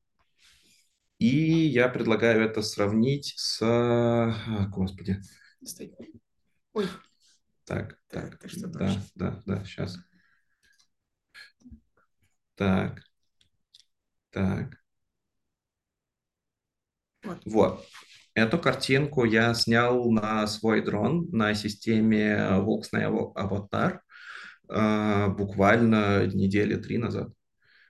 И 1.18 1.28
я 1.28 1.88
предлагаю 1.88 2.42
это 2.42 2.62
сравнить 2.62 3.34
с... 3.36 3.60
А, 3.62 4.66
господи. 4.68 5.22
Ой. 6.72 6.88
Так, 7.64 7.98
так, 8.08 8.38
так 8.38 8.50
да, 8.72 8.90
да, 9.14 9.42
да, 9.46 9.64
сейчас. 9.64 9.98
Так, 12.56 13.02
так. 14.30 14.78
Вот. 17.22 17.42
вот. 17.44 17.86
Эту 18.36 18.58
картинку 18.58 19.24
я 19.24 19.54
снял 19.54 20.10
на 20.10 20.46
свой 20.46 20.82
дрон 20.82 21.26
на 21.32 21.54
системе 21.54 22.36
Volkswagen 22.60 23.32
Avatar 23.34 24.00
э, 24.68 25.28
буквально 25.28 26.26
недели 26.26 26.76
три 26.76 26.98
назад. 26.98 27.30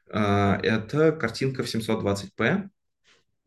Э, 0.08 0.54
это 0.62 1.10
картинка 1.10 1.64
в 1.64 1.66
720p. 1.66 2.68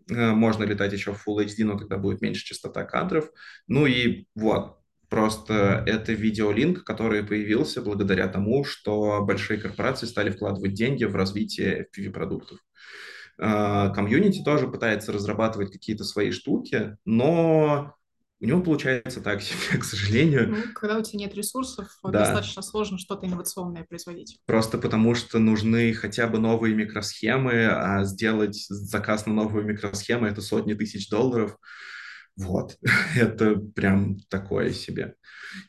Э, 0.09 0.31
можно 0.31 0.65
летать 0.65 0.91
еще 0.91 1.13
в 1.13 1.25
Full 1.25 1.45
HD, 1.45 1.63
но 1.63 1.77
тогда 1.79 1.97
будет 1.97 2.19
меньше 2.19 2.45
частота 2.45 2.83
кадров. 2.83 3.29
Ну 3.67 3.85
и 3.85 4.27
вот, 4.35 4.75
Просто 5.07 5.83
это 5.87 6.13
видеолинк, 6.13 6.83
который 6.83 7.23
появился 7.23 7.81
благодаря 7.81 8.27
тому, 8.27 8.63
что 8.63 9.25
большие 9.25 9.59
корпорации 9.59 10.05
стали 10.05 10.29
вкладывать 10.29 10.73
деньги 10.73 11.03
в 11.03 11.15
развитие 11.15 11.87
FPV-продуктов. 11.87 12.59
А, 13.41 13.89
комьюнити 13.89 14.43
тоже 14.43 14.67
пытается 14.67 15.11
разрабатывать 15.11 15.71
какие-то 15.71 16.03
свои 16.03 16.31
штуки, 16.31 16.97
но 17.05 17.95
у 18.41 18.45
него 18.45 18.61
получается 18.61 19.21
так 19.21 19.41
себе, 19.41 19.79
к 19.79 19.83
сожалению. 19.83 20.49
Ну, 20.49 20.73
когда 20.73 20.97
у 20.97 21.01
тебя 21.01 21.19
нет 21.19 21.35
ресурсов, 21.35 21.87
да. 22.03 22.11
достаточно 22.11 22.61
сложно 22.61 22.97
что-то 22.97 23.27
инновационное 23.27 23.83
производить. 23.83 24.39
Просто 24.45 24.77
потому 24.77 25.15
что 25.15 25.39
нужны 25.39 25.93
хотя 25.93 26.27
бы 26.27 26.39
новые 26.39 26.75
микросхемы, 26.75 27.67
а 27.67 28.03
сделать 28.03 28.65
заказ 28.67 29.25
на 29.25 29.33
новую 29.33 29.65
микросхему– 29.65 30.25
это 30.27 30.41
сотни 30.41 30.73
тысяч 30.73 31.09
долларов. 31.09 31.57
Вот, 32.35 32.77
это 33.15 33.55
прям 33.55 34.19
такое 34.29 34.71
себе. 34.71 35.15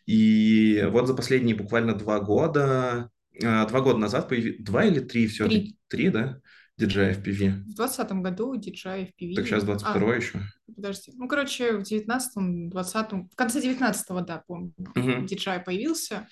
И 0.07 0.87
вот 0.91 1.07
за 1.07 1.15
последние 1.15 1.57
буквально 1.57 1.95
два 1.95 2.21
года, 2.21 3.11
а, 3.43 3.67
два 3.67 3.81
года 3.81 3.99
назад 3.99 4.29
появилось, 4.29 4.61
два 4.61 4.85
или 4.85 5.01
три 5.01 5.27
все-таки? 5.27 5.77
Три. 5.89 6.05
три, 6.05 6.09
да? 6.11 6.41
DJI 6.81 7.23
FPV? 7.23 7.51
В 7.51 7.75
2020 7.75 8.13
году 8.13 8.55
DJI 8.55 9.13
FPV. 9.13 9.35
Так 9.35 9.47
сейчас 9.47 9.65
22 9.65 9.93
а, 9.93 10.17
еще? 10.17 10.41
Подожди. 10.75 11.13
Ну, 11.15 11.29
короче, 11.29 11.79
в 11.79 11.83
19-м, 11.83 12.71
20-м, 12.71 13.29
в 13.29 13.37
конце 13.37 13.61
19-го, 13.61 14.21
да, 14.21 14.43
помню, 14.47 14.73
uh-huh. 14.95 15.27
DJI 15.27 15.65
появился. 15.65 16.29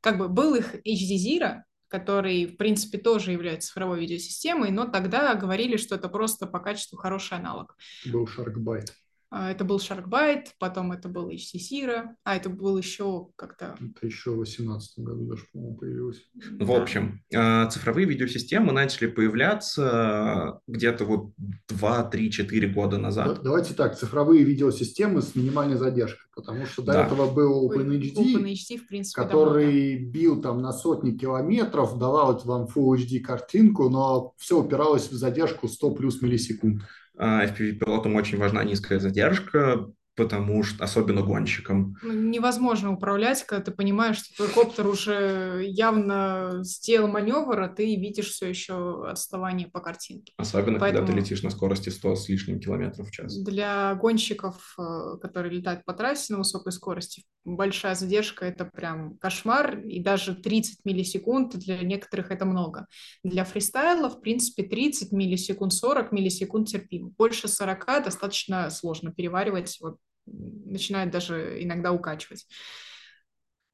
Как 0.00 0.18
бы 0.18 0.28
был 0.28 0.54
их 0.54 0.74
HD 0.76 1.16
Zero, 1.16 1.62
который, 1.88 2.46
в 2.46 2.56
принципе, 2.56 2.98
тоже 2.98 3.32
является 3.32 3.68
цифровой 3.68 4.00
видеосистемой, 4.00 4.70
но 4.70 4.86
тогда 4.86 5.34
говорили, 5.34 5.76
что 5.76 5.96
это 5.96 6.08
просто 6.08 6.46
по 6.46 6.60
качеству 6.60 6.96
хороший 6.96 7.36
аналог. 7.36 7.76
Был 8.06 8.26
Sharkbite. 8.26 8.92
А, 9.32 9.52
это 9.52 9.64
был 9.64 9.78
Sharkbite, 9.78 10.46
потом 10.58 10.90
это 10.90 11.08
был 11.08 11.30
HC 11.30 12.04
а 12.24 12.36
это 12.36 12.50
был 12.50 12.76
еще 12.76 13.28
как-то... 13.36 13.76
Это 13.78 14.06
еще 14.06 14.32
в 14.32 14.42
2018 14.42 14.98
году 14.98 15.26
даже, 15.26 15.44
по-моему, 15.52 15.76
появилось. 15.76 16.22
В 16.34 16.66
да. 16.66 16.82
общем, 16.82 17.22
а, 17.32 17.66
цифровые 17.66 18.08
видеосистемы 18.08 18.72
начали 18.72 19.06
появляться 19.06 20.60
где-то 20.66 21.04
вот 21.04 21.32
2, 21.68 22.04
3, 22.04 22.30
4 22.32 22.68
года 22.68 22.98
назад. 22.98 23.40
Давайте 23.44 23.74
так, 23.74 23.96
цифровые 23.96 24.42
видеосистемы 24.42 25.22
с 25.22 25.36
минимальной 25.36 25.76
задержкой, 25.76 26.28
потому 26.34 26.66
что 26.66 26.82
до 26.82 26.92
да. 26.94 27.06
этого 27.06 27.30
был 27.30 27.70
OpenHD, 27.70 28.14
OpenHD 28.16 28.78
в 28.78 28.88
принципе, 28.88 29.22
который 29.22 29.92
давно, 29.92 30.06
да. 30.06 30.10
бил 30.10 30.42
там 30.42 30.60
на 30.60 30.72
сотни 30.72 31.12
километров, 31.12 31.96
давал 31.98 32.36
вам 32.44 32.66
Full 32.66 32.96
HD 32.96 33.20
картинку, 33.20 33.88
но 33.90 34.34
все 34.38 34.60
упиралось 34.60 35.08
в 35.08 35.14
задержку 35.14 35.68
100 35.68 35.90
плюс 35.92 36.20
миллисекунд. 36.20 36.82
FPV-пилотам 37.18 38.14
очень 38.14 38.38
важна 38.38 38.64
низкая 38.64 38.98
задержка, 38.98 39.92
потому 40.20 40.62
что, 40.62 40.84
особенно 40.84 41.22
гонщикам. 41.22 41.96
Ну, 42.02 42.12
невозможно 42.12 42.92
управлять, 42.92 43.42
когда 43.44 43.64
ты 43.64 43.70
понимаешь, 43.70 44.18
что 44.18 44.36
твой 44.36 44.48
коптер 44.48 44.86
уже 44.86 45.64
явно 45.66 46.58
сделал 46.60 47.08
маневр, 47.08 47.58
а 47.58 47.68
ты 47.68 47.96
видишь 47.96 48.28
все 48.28 48.50
еще 48.50 49.08
отставание 49.08 49.68
по 49.68 49.80
картинке. 49.80 50.34
Особенно, 50.36 50.78
Поэтому 50.78 51.06
когда 51.06 51.14
ты 51.14 51.18
летишь 51.18 51.42
на 51.42 51.48
скорости 51.48 51.88
100 51.88 52.16
с 52.16 52.28
лишним 52.28 52.60
километров 52.60 53.08
в 53.08 53.10
час. 53.10 53.34
Для 53.34 53.94
гонщиков, 53.94 54.74
э, 54.78 55.16
которые 55.22 55.56
летают 55.56 55.86
по 55.86 55.94
трассе 55.94 56.34
на 56.34 56.40
высокой 56.40 56.72
скорости, 56.72 57.24
большая 57.46 57.94
задержка– 57.94 58.44
это 58.46 58.66
прям 58.66 59.16
кошмар, 59.16 59.78
и 59.78 60.02
даже 60.02 60.34
30 60.34 60.84
миллисекунд 60.84 61.56
для 61.56 61.80
некоторых 61.80 62.30
это 62.30 62.44
много. 62.44 62.86
Для 63.24 63.44
фристайла, 63.44 64.10
в 64.10 64.20
принципе, 64.20 64.64
30 64.64 65.12
миллисекунд, 65.12 65.72
40 65.72 66.12
миллисекунд 66.12 66.68
терпимо. 66.68 67.08
Больше 67.16 67.48
40 67.48 68.04
достаточно 68.04 68.68
сложно 68.68 69.12
переваривать 69.12 69.78
вот 69.80 69.96
начинает 70.26 71.10
даже 71.10 71.62
иногда 71.62 71.92
укачивать. 71.92 72.46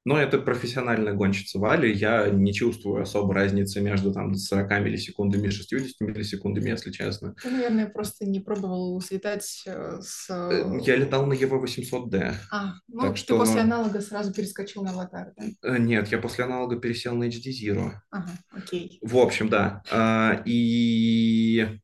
Но 0.07 0.21
это 0.21 0.39
профессиональная 0.39 1.15
гонщица 1.15 1.59
Вали, 1.59 1.93
я 1.93 2.31
не 2.31 2.55
чувствую 2.55 3.03
особо 3.03 3.35
разницы 3.35 3.81
между 3.81 4.13
там 4.13 4.37
40 4.37 4.71
миллисекундами 4.81 5.49
и 5.49 5.51
60 5.51 6.01
миллисекундами, 6.01 6.71
если 6.71 6.93
честно. 6.93 7.35
Ты, 7.43 7.51
наверное, 7.51 7.89
просто 7.89 8.25
не 8.25 8.39
пробовал 8.39 9.01
слетать 9.01 9.65
э, 9.67 9.99
с... 10.01 10.31
Э, 10.31 10.79
я 10.83 10.95
летал 10.95 11.27
на 11.27 11.33
EVO 11.33 11.61
800D. 11.61 12.35
А, 12.53 12.75
ну 12.87 13.01
так 13.01 13.15
ты 13.15 13.19
что... 13.19 13.37
после 13.37 13.63
аналога 13.63 14.01
сразу 14.01 14.33
перескочил 14.33 14.85
на 14.85 14.93
аватар, 14.93 15.33
да? 15.37 15.47
Э, 15.65 15.79
нет, 15.79 16.07
я 16.13 16.19
после 16.19 16.45
аналога 16.45 16.77
пересел 16.77 17.17
на 17.17 17.25
HD 17.25 17.51
Zero. 17.51 17.91
Ага, 18.13 18.31
окей. 18.53 19.01
В 19.03 19.17
общем, 19.17 19.49
да. 19.49 19.83
А, 19.91 20.41
и 20.47 21.81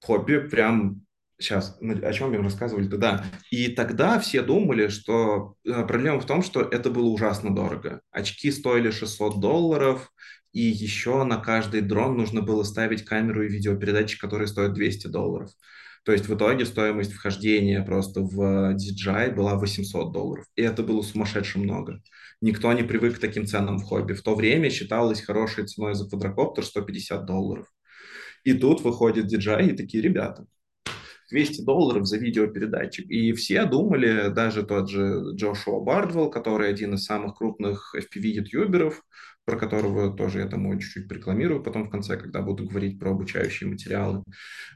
хобби 0.00 0.38
прям 0.48 1.02
Сейчас, 1.40 1.78
о 1.80 2.12
чем 2.12 2.34
им 2.34 2.42
рассказывали 2.42 2.86
тогда? 2.86 3.24
И 3.50 3.68
тогда 3.68 4.20
все 4.20 4.42
думали, 4.42 4.88
что 4.88 5.54
э, 5.64 5.86
проблема 5.86 6.20
в 6.20 6.26
том, 6.26 6.42
что 6.42 6.60
это 6.60 6.90
было 6.90 7.06
ужасно 7.06 7.54
дорого. 7.54 8.02
Очки 8.10 8.50
стоили 8.50 8.90
600 8.90 9.40
долларов, 9.40 10.12
и 10.52 10.60
еще 10.60 11.24
на 11.24 11.38
каждый 11.38 11.80
дрон 11.80 12.18
нужно 12.18 12.42
было 12.42 12.62
ставить 12.62 13.06
камеру 13.06 13.42
и 13.42 13.48
видеопередатчик, 13.48 14.20
которые 14.20 14.48
стоят 14.48 14.74
200 14.74 15.06
долларов. 15.06 15.50
То 16.04 16.12
есть 16.12 16.28
в 16.28 16.34
итоге 16.34 16.66
стоимость 16.66 17.14
вхождения 17.14 17.82
просто 17.82 18.20
в 18.20 18.74
DJI 18.74 19.34
была 19.34 19.54
800 19.54 20.12
долларов. 20.12 20.44
И 20.56 20.62
это 20.62 20.82
было 20.82 21.00
сумасшедше 21.00 21.58
много. 21.58 22.02
Никто 22.42 22.70
не 22.74 22.82
привык 22.82 23.16
к 23.16 23.20
таким 23.20 23.46
ценам 23.46 23.78
в 23.78 23.84
хобби. 23.84 24.12
В 24.12 24.22
то 24.22 24.34
время 24.34 24.68
считалось 24.68 25.22
хорошей 25.22 25.66
ценой 25.66 25.94
за 25.94 26.06
квадрокоптер 26.06 26.66
150 26.66 27.24
долларов. 27.24 27.66
И 28.44 28.52
тут 28.52 28.82
выходит 28.82 29.32
DJI 29.32 29.70
и 29.70 29.76
такие 29.76 30.02
ребята– 30.02 30.44
200 31.30 31.62
долларов 31.62 32.06
за 32.06 32.18
видеопередатчик. 32.18 33.08
И 33.08 33.32
все 33.32 33.64
думали, 33.64 34.28
даже 34.28 34.64
тот 34.64 34.90
же 34.90 35.34
Джошуа 35.34 35.80
Бардвелл, 35.80 36.30
который 36.30 36.68
один 36.68 36.94
из 36.94 37.04
самых 37.04 37.36
крупных 37.36 37.94
FPV-ютуберов, 37.96 39.02
про 39.44 39.56
которого 39.56 40.14
тоже 40.16 40.40
я 40.40 40.46
там 40.46 40.78
чуть-чуть 40.78 41.10
рекламирую 41.10 41.62
потом 41.62 41.84
в 41.84 41.90
конце, 41.90 42.16
когда 42.16 42.40
буду 42.42 42.66
говорить 42.66 42.98
про 42.98 43.10
обучающие 43.10 43.68
материалы. 43.68 44.22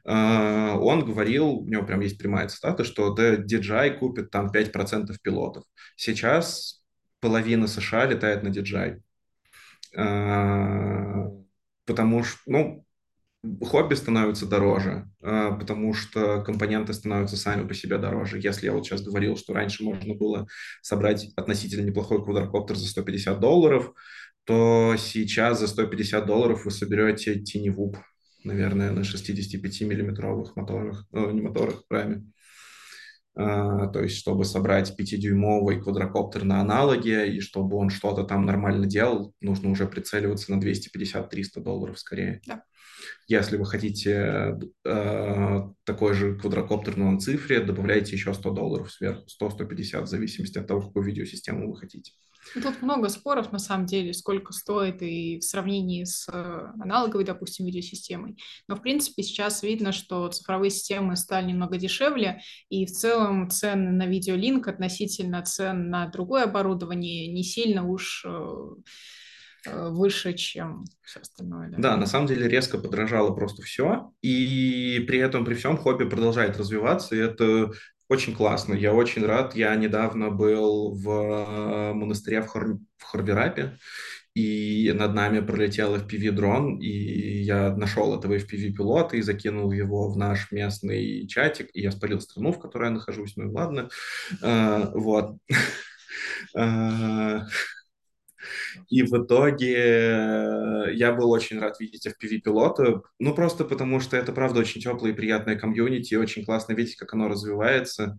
А, 0.05 0.77
он 0.77 1.05
говорил, 1.05 1.49
у 1.49 1.69
него 1.69 1.85
прям 1.85 2.01
есть 2.01 2.19
прямая 2.19 2.49
цитата, 2.49 2.85
что 2.85 3.15
DJI 3.15 3.99
купит 3.99 4.31
там 4.31 4.51
5% 4.51 5.15
пилотов. 5.23 5.65
Сейчас 5.97 6.83
половина 7.21 7.67
США 7.67 8.07
летает 8.07 8.43
на 8.43 8.49
DJI. 8.49 9.01
А, 9.97 11.31
потому 11.85 12.25
что, 12.25 12.39
ну, 12.47 12.84
хобби 13.63 13.95
становится 13.95 14.47
дороже, 14.47 15.09
а, 15.23 15.53
потому 15.53 15.95
что 15.95 16.43
компоненты 16.43 16.93
становятся 16.93 17.37
сами 17.37 17.67
по 17.67 17.75
себе 17.75 17.99
дороже. 17.99 18.39
Если 18.41 18.67
я 18.67 18.73
вот 18.73 18.85
сейчас 18.85 19.03
говорил, 19.03 19.37
что 19.37 19.53
раньше 19.53 19.85
можно 19.85 20.15
было 20.15 20.47
собрать 20.83 21.29
относительно 21.37 21.87
неплохой 21.87 22.23
квадрокоптер 22.23 22.77
за 22.77 22.89
150 22.89 23.41
долларов, 23.41 23.93
то 24.45 24.95
сейчас 24.99 25.61
за 25.61 25.67
150 25.67 26.27
долларов 26.27 26.65
вы 26.65 26.71
соберете 26.71 27.41
теневуп, 27.41 27.97
наверное, 28.45 28.91
на 28.91 29.01
65-миллиметровых 29.01 30.53
моторах, 30.55 31.07
ну, 31.13 31.31
не 31.31 31.41
моторах, 31.41 31.87
прайме. 31.89 32.25
Uh, 33.37 33.91
то 33.93 34.01
есть, 34.01 34.17
чтобы 34.17 34.45
собрать 34.45 34.95
5-дюймовый 34.97 35.81
квадрокоптер 35.81 36.45
на 36.45 36.61
аналоге, 36.61 37.35
и 37.35 37.41
чтобы 37.41 37.77
он 37.77 37.91
что-то 37.91 38.23
там 38.23 38.47
нормально 38.47 38.87
делал, 38.87 39.35
нужно 39.41 39.71
уже 39.71 39.89
прицеливаться 39.89 40.55
на 40.55 40.63
250-300 40.63 41.61
долларов 41.61 41.99
скорее. 41.99 42.41
Да. 42.47 42.63
Если 43.27 43.57
вы 43.57 43.67
хотите 43.67 44.59
э, 44.85 45.61
такой 45.85 46.15
же 46.15 46.37
квадрокоптер, 46.37 46.97
но 46.97 47.11
на 47.11 47.19
цифре, 47.19 47.61
добавляйте 47.61 48.13
еще 48.13 48.35
100 48.35 48.51
долларов 48.51 48.93
сверху, 48.93 49.25
100-150, 49.41 50.03
в 50.03 50.07
зависимости 50.07 50.59
от 50.59 50.67
того, 50.67 50.83
какую 50.83 51.05
видеосистему 51.05 51.71
вы 51.71 51.77
хотите. 51.79 52.13
Ну, 52.55 52.63
тут 52.63 52.83
много 52.83 53.09
споров, 53.09 53.53
на 53.53 53.59
самом 53.59 53.87
деле, 53.87 54.13
сколько 54.13 54.53
стоит 54.53 55.03
и 55.03 55.39
в 55.39 55.45
сравнении 55.45 56.05
с 56.05 56.29
э, 56.29 56.73
аналоговой, 56.81 57.25
допустим, 57.25 57.67
видеосистемой. 57.67 58.37
Но, 58.69 58.77
в 58.77 58.83
принципе, 58.83 59.23
сейчас 59.23 59.63
видно, 59.63 59.93
что 59.93 60.29
цифровые 60.29 60.71
системы 60.71 61.17
стали 61.17 61.47
немного 61.47 61.79
дешевле, 61.79 62.41
и 62.69 62.87
в 62.87 62.91
целом 62.91 63.51
цены 63.51 63.93
на 63.93 64.07
видеолинк 64.07 64.69
относительно 64.69 65.43
цен 65.43 65.89
на 65.89 66.07
другое 66.09 66.45
оборудование 66.45 67.33
не 67.33 67.43
сильно 67.43 67.87
уж 67.89 68.25
э, 68.27 68.55
выше, 69.67 70.35
чем 70.35 70.85
все 71.03 71.21
остальное. 71.21 71.71
Да? 71.71 71.79
да, 71.79 71.97
на 71.97 72.07
самом 72.07 72.27
деле 72.27 72.49
резко 72.49 72.79
подорожало 72.79 73.35
просто 73.35 73.63
все, 73.63 74.13
и 74.23 75.05
при 75.07 75.19
этом, 75.19 75.45
при 75.45 75.55
всем, 75.55 75.77
хобби 75.77 76.05
продолжает 76.05 76.57
развиваться, 76.57 77.15
и 77.15 77.19
это 77.19 77.73
очень 78.09 78.35
классно. 78.35 78.75
Я 78.75 78.93
очень 78.93 79.25
рад. 79.25 79.57
Я 79.57 79.75
недавно 79.77 80.31
был 80.31 80.95
в 80.95 81.09
э, 81.09 81.93
монастыре 81.95 82.43
в, 82.43 82.47
Хор... 82.47 82.79
в 82.99 83.03
Хорверапе, 83.03 83.79
и 84.35 84.93
над 84.95 85.15
нами 85.15 85.41
пролетел 85.41 85.97
FPV-дрон, 85.97 86.81
и 86.81 87.43
я 87.43 87.75
нашел 87.75 88.19
этого 88.19 88.37
FPV-пилота 88.37 89.17
и 89.17 89.23
закинул 89.23 89.71
его 89.71 90.11
в 90.11 90.17
наш 90.17 90.51
местный 90.51 91.27
чатик, 91.29 91.69
и 91.73 91.81
я 91.81 91.93
спалил 91.93 92.21
страну, 92.21 92.53
в 92.53 92.59
которой 92.59 92.87
я 92.87 92.91
нахожусь, 92.91 93.37
ну 93.37 93.45
и 93.45 93.53
ладно. 93.53 93.89
Uh, 94.43 94.91
вот. 94.95 95.39
И 98.89 99.03
в 99.03 99.13
итоге 99.13 99.75
э, 99.77 100.95
я 100.95 101.13
был 101.13 101.31
очень 101.31 101.59
рад 101.59 101.79
видеть 101.81 102.07
FPV-пилота, 102.07 103.03
ну 103.19 103.35
просто 103.35 103.65
потому 103.65 104.01
что 104.01 104.17
это, 104.17 104.33
правда, 104.33 104.61
очень 104.61 104.81
теплое 104.81 105.13
и 105.13 105.15
приятное 105.15 105.57
комьюнити, 105.57 106.15
и 106.15 106.19
очень 106.19 106.45
классно 106.45 106.73
видеть, 106.73 106.97
как 106.97 107.15
оно 107.15 107.29
развивается. 107.29 108.19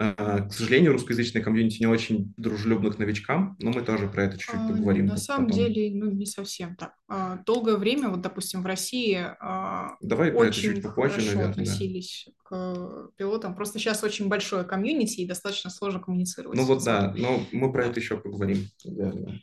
Э, 0.00 0.46
к 0.48 0.52
сожалению, 0.52 0.92
русскоязычное 0.92 1.42
комьюнити 1.42 1.80
не 1.80 1.86
очень 1.86 2.32
дружелюбно 2.36 2.92
к 2.92 2.98
новичкам, 2.98 3.56
но 3.58 3.72
мы 3.72 3.82
тоже 3.82 4.06
про 4.06 4.24
это 4.24 4.38
чуть-чуть 4.38 4.60
а, 4.60 4.68
поговорим. 4.68 5.06
На 5.06 5.16
самом 5.16 5.48
потом. 5.48 5.58
деле, 5.58 5.90
ну, 5.92 6.08
не 6.12 6.24
совсем 6.24 6.76
так. 6.76 6.92
А, 7.08 7.38
долгое 7.44 7.76
время, 7.76 8.08
вот, 8.08 8.20
допустим, 8.20 8.62
в 8.62 8.66
России 8.66 9.18
а, 9.40 9.96
Давай 10.00 10.30
очень 10.30 10.74
чуть 10.74 10.82
попозже, 10.84 11.14
хорошо 11.14 11.32
наверное, 11.32 11.50
относились 11.50 12.28
да. 12.28 12.32
к 12.44 13.10
пилотам. 13.16 13.56
Просто 13.56 13.80
сейчас 13.80 14.04
очень 14.04 14.28
большое 14.28 14.62
комьюнити, 14.62 15.22
и 15.22 15.26
достаточно 15.26 15.68
сложно 15.68 15.98
коммуницировать. 15.98 16.56
Ну 16.56 16.64
вот 16.64 16.84
да, 16.84 17.12
но 17.16 17.40
мы 17.50 17.72
про 17.72 17.86
это 17.86 17.98
еще 17.98 18.18
поговорим. 18.18 18.68
Наверное. 18.84 19.40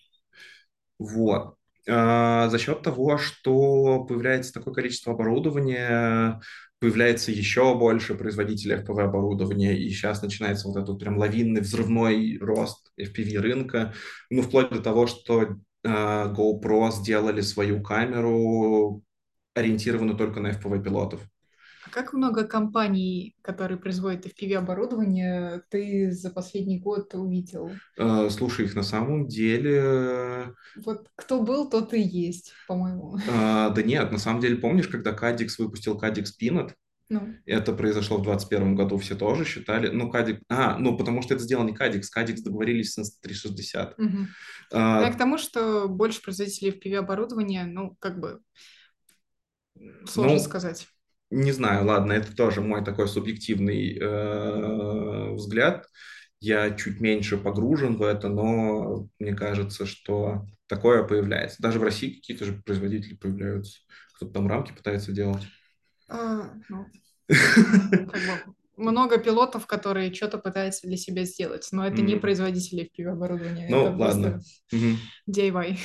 Вот. 0.99 1.55
А, 1.87 2.49
за 2.49 2.57
счет 2.57 2.81
того, 2.81 3.17
что 3.17 4.03
появляется 4.05 4.53
такое 4.53 4.73
количество 4.73 5.13
оборудования, 5.13 6.41
появляется 6.79 7.31
еще 7.31 7.77
больше 7.77 8.15
производителей 8.15 8.77
FPV 8.77 9.03
оборудования, 9.03 9.77
и 9.77 9.89
сейчас 9.89 10.21
начинается 10.21 10.67
вот 10.67 10.77
этот 10.77 10.99
прям 10.99 11.17
лавинный 11.17 11.61
взрывной 11.61 12.37
рост 12.39 12.91
FPV 12.99 13.37
рынка, 13.39 13.93
ну, 14.29 14.41
вплоть 14.41 14.69
до 14.69 14.81
того, 14.81 15.07
что 15.07 15.43
э, 15.43 15.53
GoPro 15.83 16.91
сделали 16.91 17.41
свою 17.41 17.81
камеру, 17.81 19.03
ориентированную 19.53 20.17
только 20.17 20.39
на 20.39 20.51
FPV 20.51 20.83
пилотов. 20.83 21.21
А 21.85 21.89
как 21.91 22.13
много 22.13 22.45
компаний, 22.45 23.35
которые 23.41 23.77
производят 23.77 24.25
FPV-оборудование, 24.25 25.61
ты 25.69 26.11
за 26.11 26.31
последний 26.31 26.79
год 26.79 27.13
увидел? 27.13 27.69
Э, 27.97 28.29
слушай, 28.31 28.65
их 28.65 28.75
на 28.75 28.83
самом 28.83 29.27
деле... 29.27 30.53
Вот 30.83 31.09
кто 31.15 31.41
был, 31.41 31.69
тот 31.69 31.93
и 31.93 32.01
есть, 32.01 32.53
по-моему. 32.67 33.17
А, 33.29 33.69
да 33.69 33.83
нет, 33.83 34.11
на 34.11 34.17
самом 34.17 34.41
деле, 34.41 34.55
помнишь, 34.57 34.87
когда 34.87 35.11
Кадикс 35.11 35.59
выпустил 35.59 35.97
Кадикс 35.97 36.35
Peanut? 36.41 36.71
Ну. 37.07 37.35
Это 37.45 37.71
произошло 37.73 38.17
в 38.17 38.23
2021 38.23 38.75
году, 38.75 38.97
все 38.97 39.15
тоже 39.15 39.45
считали. 39.45 39.89
Ну, 39.89 40.09
Кадик... 40.09 40.41
А, 40.49 40.77
ну, 40.79 40.97
потому 40.97 41.21
что 41.21 41.35
это 41.35 41.43
сделал 41.43 41.63
не 41.63 41.73
Кадикс. 41.73 42.09
Кадикс 42.09 42.41
договорились 42.41 42.93
с 42.93 42.99
Insta360. 42.99 43.93
Угу. 43.97 44.17
А... 44.73 45.01
Я 45.03 45.13
к 45.13 45.17
тому, 45.17 45.37
что 45.37 45.87
больше 45.87 46.23
производителей 46.23 46.71
FPV-оборудования, 46.71 47.65
ну, 47.65 47.95
как 47.99 48.19
бы, 48.19 48.41
сложно 50.07 50.37
ну, 50.37 50.39
сказать. 50.39 50.87
Не 51.31 51.51
знаю, 51.51 51.85
ладно, 51.85 52.13
это 52.13 52.35
тоже 52.35 52.61
мой 52.61 52.83
такой 52.83 53.07
субъективный 53.07 53.97
э, 53.97 55.33
взгляд. 55.33 55.87
Я 56.39 56.71
чуть 56.71 56.99
меньше 56.99 57.37
погружен 57.37 57.97
в 57.97 58.03
это, 58.03 58.29
но 58.29 59.07
мне 59.19 59.33
кажется, 59.33 59.85
что 59.85 60.45
такое 60.67 61.03
появляется. 61.03 61.61
Даже 61.61 61.79
в 61.79 61.83
России 61.83 62.15
какие-то 62.15 62.45
же 62.45 62.61
производители 62.63 63.15
появляются. 63.15 63.79
Кто-то 64.15 64.33
там 64.33 64.47
рамки 64.47 64.71
пытается 64.71 65.11
делать. 65.11 65.43
А, 66.07 66.53
ну, 66.69 66.85
много 68.77 69.17
пилотов, 69.17 69.65
которые 69.65 70.13
что-то 70.13 70.37
пытаются 70.37 70.87
для 70.87 70.97
себя 70.97 71.23
сделать, 71.23 71.67
но 71.71 71.85
это 71.85 72.01
mm. 72.01 72.05
не 72.05 72.15
производители 72.17 72.89
FPV-оборудования. 72.95 73.67
Ну, 73.69 73.87
это 73.87 73.97
ладно. 73.97 74.41
DIY. 75.29 75.77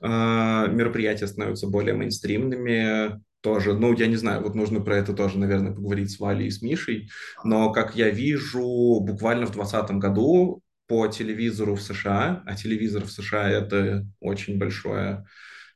А, 0.00 0.66
мероприятия 0.68 1.26
становятся 1.26 1.66
более 1.66 1.94
мейнстримными, 1.94 3.20
тоже, 3.40 3.74
ну, 3.74 3.94
я 3.94 4.06
не 4.06 4.16
знаю, 4.16 4.42
вот 4.42 4.54
нужно 4.54 4.80
про 4.80 4.96
это 4.96 5.12
тоже, 5.12 5.38
наверное, 5.38 5.72
поговорить 5.72 6.10
с 6.10 6.18
Валей 6.18 6.48
и 6.48 6.50
с 6.50 6.62
Мишей, 6.62 7.10
но, 7.44 7.72
как 7.72 7.94
я 7.96 8.10
вижу, 8.10 9.00
буквально 9.00 9.46
в 9.46 9.52
2020 9.52 9.96
году 9.96 10.62
по 10.86 11.06
телевизору 11.08 11.74
в 11.74 11.82
США, 11.82 12.42
а 12.46 12.54
телевизор 12.56 13.04
в 13.04 13.10
США— 13.10 13.50
это 13.50 14.06
очень 14.20 14.58
большое 14.58 15.26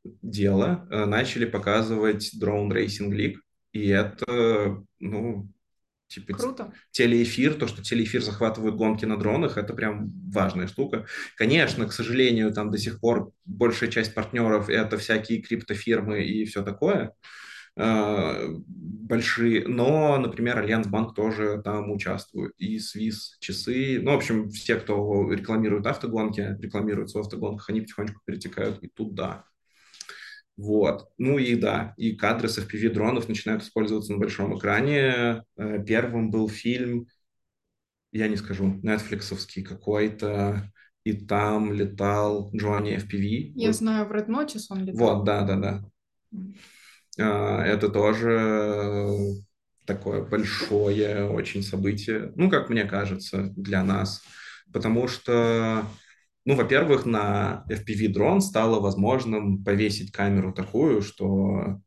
дело, 0.04 0.86
э, 0.90 1.04
начали 1.04 1.44
показывать 1.44 2.32
Drone 2.40 2.70
Racing 2.70 3.10
League, 3.10 3.36
и 3.72 3.88
это, 3.88 4.82
ну, 4.98 5.48
типа 6.08 6.32
Круто. 6.32 6.72
телеэфир, 6.90 7.54
то, 7.54 7.68
что 7.68 7.82
телеэфир 7.82 8.22
захватывает 8.22 8.74
гонки 8.74 9.04
на 9.04 9.16
дронах, 9.16 9.56
это 9.56 9.74
прям 9.74 10.10
важная 10.30 10.66
штука. 10.66 11.06
Конечно, 11.36 11.86
к 11.86 11.92
сожалению, 11.92 12.52
там 12.52 12.70
до 12.70 12.78
сих 12.78 13.00
пор 13.00 13.32
большая 13.44 13.90
часть 13.90 14.12
партнеров 14.12 14.68
это 14.68 14.98
всякие 14.98 15.40
криптофирмы 15.40 16.24
и 16.24 16.44
все 16.46 16.64
такое, 16.64 17.12
большие, 19.10 19.66
но, 19.66 20.16
например, 20.18 20.58
Альянс 20.58 20.86
Банк 20.86 21.14
тоже 21.14 21.60
там 21.64 21.90
участвует, 21.90 22.52
и 22.58 22.78
Свис, 22.78 23.36
часы, 23.40 23.98
ну, 24.00 24.12
в 24.12 24.16
общем, 24.16 24.48
все, 24.50 24.76
кто 24.76 25.30
рекламирует 25.32 25.86
автогонки, 25.86 26.56
рекламируют 26.60 27.10
в 27.10 27.18
автогонках, 27.18 27.68
они 27.68 27.80
потихонечку 27.80 28.20
перетекают 28.24 28.82
и 28.82 28.88
туда. 28.88 29.44
Вот. 30.56 31.08
Ну 31.18 31.38
и 31.38 31.56
да, 31.56 31.94
и 31.96 32.14
кадры 32.14 32.48
с 32.48 32.58
FPV-дронов 32.58 33.28
начинают 33.28 33.62
использоваться 33.62 34.12
на 34.12 34.18
большом 34.18 34.56
экране. 34.56 35.42
Э, 35.56 35.82
первым 35.84 36.30
был 36.30 36.48
фильм, 36.48 37.06
я 38.12 38.28
не 38.28 38.36
скажу, 38.36 38.78
нетфликсовский 38.82 39.64
какой-то, 39.64 40.70
и 41.02 41.14
там 41.14 41.72
летал 41.72 42.50
Джонни 42.54 42.96
FPV. 42.96 43.52
Я 43.54 43.68
вот. 43.68 43.76
знаю, 43.76 44.06
в 44.06 44.12
Red 44.12 44.26
Notice 44.26 44.66
он 44.68 44.84
летал. 44.84 45.16
Вот, 45.16 45.24
да, 45.24 45.42
да, 45.42 45.56
да. 45.56 45.84
Mm. 46.32 46.54
Это 47.20 47.88
тоже 47.88 49.18
такое 49.86 50.22
большое 50.22 51.28
очень 51.28 51.62
событие, 51.62 52.32
ну, 52.36 52.48
как 52.50 52.70
мне 52.70 52.84
кажется, 52.84 53.52
для 53.56 53.82
нас, 53.82 54.22
потому 54.72 55.08
что 55.08 55.84
ну, 56.46 56.54
во-первых, 56.54 57.04
на 57.04 57.64
FPV-дрон 57.68 58.40
стало 58.40 58.80
возможным 58.80 59.62
повесить 59.62 60.10
камеру 60.10 60.52
такую, 60.52 61.02
что 61.02 61.80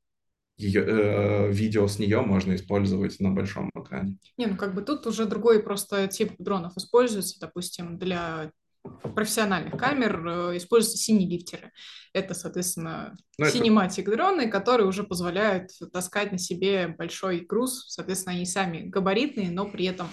ее, 0.57 0.85
э, 0.85 1.51
видео 1.51 1.87
с 1.87 1.97
нее 1.97 2.21
можно 2.21 2.53
использовать 2.55 3.19
на 3.19 3.31
большом 3.31 3.71
экране. 3.75 4.19
Не, 4.37 4.45
ну 4.45 4.55
как 4.55 4.75
бы 4.75 4.83
тут 4.83 5.07
уже 5.07 5.25
другой 5.25 5.61
просто 5.61 6.07
тип 6.07 6.33
дронов 6.37 6.77
используется, 6.77 7.39
допустим, 7.39 7.97
для 7.97 8.51
профессиональных 8.83 9.77
камер 9.77 10.27
э, 10.27 10.57
используются 10.57 10.97
синие 10.97 11.29
лифтеры. 11.29 11.71
Это, 12.13 12.33
соответственно, 12.33 13.15
ну, 13.37 13.45
синематик 13.45 14.09
дроны, 14.09 14.49
которые 14.49 14.87
уже 14.87 15.03
позволяют 15.03 15.71
таскать 15.91 16.31
на 16.31 16.37
себе 16.37 16.87
большой 16.87 17.39
груз. 17.41 17.85
Соответственно, 17.87 18.35
они 18.35 18.45
сами 18.45 18.83
габаритные, 18.83 19.51
но 19.51 19.69
при 19.69 19.85
этом 19.85 20.07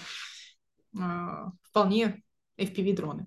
э, 0.97 1.01
вполне 1.62 2.22
FPV-дроны. 2.59 3.26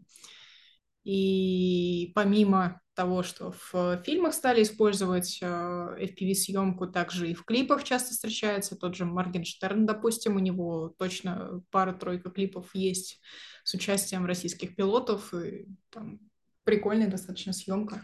И 1.03 2.11
помимо 2.15 2.81
того, 2.95 3.23
что 3.23 3.53
в 3.71 4.01
фильмах 4.05 4.33
стали 4.33 4.63
использовать 4.63 5.39
э, 5.41 5.45
FPV-съемку, 5.45 6.87
также 6.87 7.31
и 7.31 7.33
в 7.33 7.43
клипах 7.43 7.83
часто 7.83 8.11
встречается. 8.11 8.75
Тот 8.75 8.95
же 8.95 9.05
Моргенштерн, 9.05 9.85
допустим, 9.85 10.35
у 10.35 10.39
него 10.39 10.93
точно 10.97 11.61
пара-тройка 11.71 12.29
клипов 12.29 12.69
есть 12.73 13.19
с 13.63 13.73
участием 13.73 14.25
российских 14.25 14.75
пилотов, 14.75 15.33
и 15.33 15.67
там 15.89 16.19
прикольная 16.63 17.09
достаточно 17.09 17.53
съемка. 17.53 18.03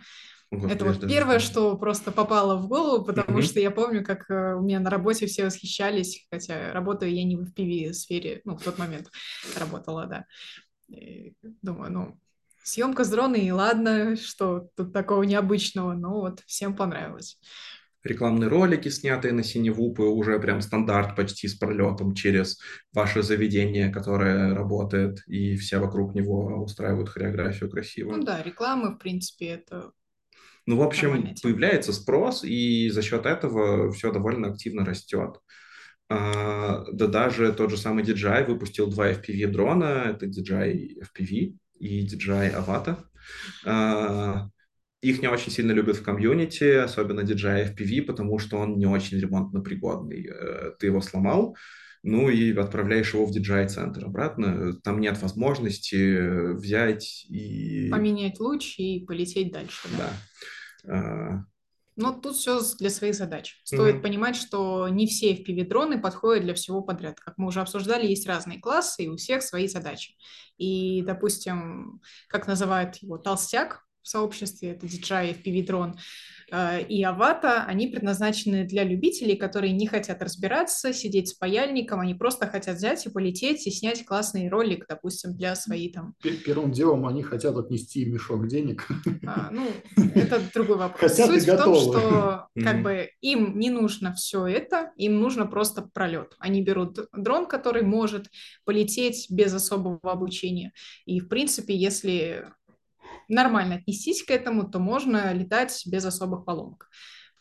Господи, 0.51 0.73
это 0.73 0.85
вот 0.85 1.07
первое, 1.07 1.39
что 1.39 1.77
просто 1.77 2.11
попало 2.11 2.55
в 2.57 2.67
голову, 2.67 3.05
потому 3.05 3.39
mm-hmm. 3.39 3.43
что 3.43 3.59
я 3.59 3.69
помню, 3.69 4.03
как 4.03 4.29
э, 4.31 4.55
у 4.55 4.61
меня 4.61 4.79
на 4.79 4.89
работе 4.89 5.27
все 5.27 5.45
восхищались, 5.45 6.25
хотя 6.31 6.73
работаю 6.73 7.13
я 7.13 7.23
не 7.23 7.35
в 7.35 7.43
FPV-сфере, 7.43 8.41
ну, 8.45 8.57
в 8.57 8.63
тот 8.63 8.79
момент 8.79 9.11
работала, 9.55 10.07
да. 10.07 10.25
И 10.87 11.33
думаю, 11.61 11.91
ну, 11.91 12.19
съемка 12.63 13.03
с 13.03 13.09
дрона, 13.09 13.35
и 13.35 13.51
ладно, 13.51 14.15
что 14.15 14.69
тут 14.75 14.91
такого 14.91 15.21
необычного, 15.21 15.93
но 15.93 16.19
вот 16.19 16.41
всем 16.47 16.75
понравилось. 16.75 17.39
Рекламные 18.03 18.49
ролики, 18.49 18.89
снятые 18.89 19.33
на 19.33 19.43
синевупы, 19.43 20.03
уже 20.03 20.39
прям 20.39 20.61
стандарт 20.61 21.15
почти 21.15 21.47
с 21.47 21.55
пролетом 21.55 22.13
через 22.13 22.59
ваше 22.93 23.23
заведение, 23.23 23.89
которое 23.89 24.53
работает, 24.53 25.23
и 25.27 25.57
все 25.57 25.79
вокруг 25.79 26.15
него 26.15 26.63
устраивают 26.63 27.09
хореографию 27.09 27.69
красиво. 27.69 28.15
Ну 28.15 28.23
да, 28.23 28.41
рекламы, 28.41 28.95
в 28.95 28.97
принципе, 28.97 29.47
это 29.47 29.91
ну, 30.65 30.77
в 30.77 30.83
общем, 30.83 31.33
появляется 31.41 31.91
спрос, 31.93 32.43
и 32.43 32.89
за 32.89 33.01
счет 33.01 33.25
этого 33.25 33.91
все 33.91 34.11
довольно 34.11 34.49
активно 34.49 34.85
растет. 34.85 35.39
А, 36.09 36.83
да 36.91 37.07
даже 37.07 37.51
тот 37.53 37.71
же 37.71 37.77
самый 37.77 38.03
DJI 38.03 38.45
выпустил 38.45 38.87
два 38.87 39.11
FPV 39.11 39.47
дрона, 39.47 40.05
это 40.09 40.27
DJI 40.27 41.01
FPV, 41.01 41.55
и 41.79 42.05
DJI 42.05 42.55
Avata. 42.55 42.97
А, 43.65 44.49
их 45.01 45.21
не 45.21 45.27
очень 45.27 45.51
сильно 45.51 45.71
любят 45.71 45.97
в 45.97 46.03
комьюнити, 46.03 46.75
особенно 46.75 47.21
DJI 47.21 47.75
FPV, 47.75 48.01
потому 48.03 48.39
что 48.39 48.57
он 48.57 48.77
не 48.77 48.85
очень 48.85 49.19
ремонтно-пригодный. 49.19 50.27
Э, 50.27 50.71
ты 50.77 50.87
его 50.87 51.01
сломал, 51.01 51.55
ну 52.03 52.29
и 52.29 52.55
отправляешь 52.55 53.13
его 53.13 53.25
в 53.25 53.35
DJI-центр 53.35 54.05
обратно. 54.05 54.73
Там 54.83 54.99
нет 54.99 55.21
возможности 55.21 56.53
взять 56.53 57.25
и... 57.29 57.89
Поменять 57.89 58.39
луч 58.39 58.77
и 58.77 59.05
полететь 59.05 59.51
дальше. 59.51 59.87
Да. 59.97 60.09
да. 60.83 60.93
А, 60.93 61.45
но 61.99 62.13
тут 62.13 62.37
все 62.37 62.61
для 62.77 62.89
своих 62.89 63.13
задач. 63.13 63.59
Стоит 63.65 63.95
mm-hmm. 63.95 64.01
понимать, 64.01 64.35
что 64.37 64.87
не 64.87 65.05
все 65.05 65.33
FPV-дроны 65.33 65.99
подходят 65.99 66.45
для 66.45 66.53
всего 66.53 66.81
подряд. 66.81 67.19
Как 67.19 67.37
мы 67.37 67.47
уже 67.47 67.59
обсуждали, 67.59 68.07
есть 68.07 68.25
разные 68.25 68.57
классы, 68.57 69.03
и 69.03 69.09
у 69.09 69.17
всех 69.17 69.43
свои 69.43 69.67
задачи. 69.67 70.15
И, 70.57 71.01
допустим, 71.01 72.01
как 72.29 72.47
называют 72.47 72.95
его 72.97 73.17
толстяк 73.17 73.85
в 74.01 74.07
сообществе, 74.07 74.71
это 74.71 74.85
DJI 74.85 75.43
FPV-дрон, 75.43 75.97
Э, 76.51 76.81
и 76.81 77.03
Авата, 77.03 77.63
они 77.65 77.87
предназначены 77.87 78.65
для 78.65 78.83
любителей, 78.83 79.35
которые 79.35 79.73
не 79.73 79.87
хотят 79.87 80.21
разбираться, 80.21 80.93
сидеть 80.93 81.29
с 81.29 81.33
паяльником, 81.33 81.99
они 81.99 82.13
просто 82.13 82.47
хотят 82.47 82.77
взять 82.77 83.05
и 83.05 83.09
полететь 83.09 83.65
и 83.67 83.71
снять 83.71 84.05
классный 84.05 84.49
ролик, 84.49 84.85
допустим, 84.87 85.35
для 85.35 85.55
своей 85.55 85.91
там... 85.91 86.15
Первым 86.45 86.71
делом 86.71 87.05
они 87.05 87.23
хотят 87.23 87.57
отнести 87.57 88.05
мешок 88.05 88.47
денег. 88.47 88.87
А, 89.25 89.49
ну, 89.51 89.67
это 90.15 90.41
другой 90.53 90.77
вопрос. 90.77 91.11
Хотят 91.11 91.27
Суть 91.27 91.47
в 91.47 91.57
том, 91.57 91.75
что 91.75 92.47
как 92.63 92.81
бы 92.81 93.09
им 93.21 93.57
не 93.57 93.69
нужно 93.69 94.13
все 94.13 94.45
это, 94.47 94.91
им 94.97 95.19
нужно 95.19 95.45
просто 95.45 95.81
пролет. 95.93 96.35
Они 96.39 96.61
берут 96.61 96.99
дрон, 97.13 97.45
который 97.47 97.83
может 97.83 98.27
полететь 98.65 99.27
без 99.29 99.53
особого 99.53 99.99
обучения. 100.03 100.71
И, 101.05 101.19
в 101.19 101.27
принципе, 101.27 101.75
если 101.75 102.45
нормально 103.29 103.75
отнестись 103.75 104.23
к 104.23 104.31
этому, 104.31 104.69
то 104.69 104.79
можно 104.79 105.31
летать 105.33 105.81
без 105.85 106.03
особых 106.05 106.45
поломок. 106.45 106.89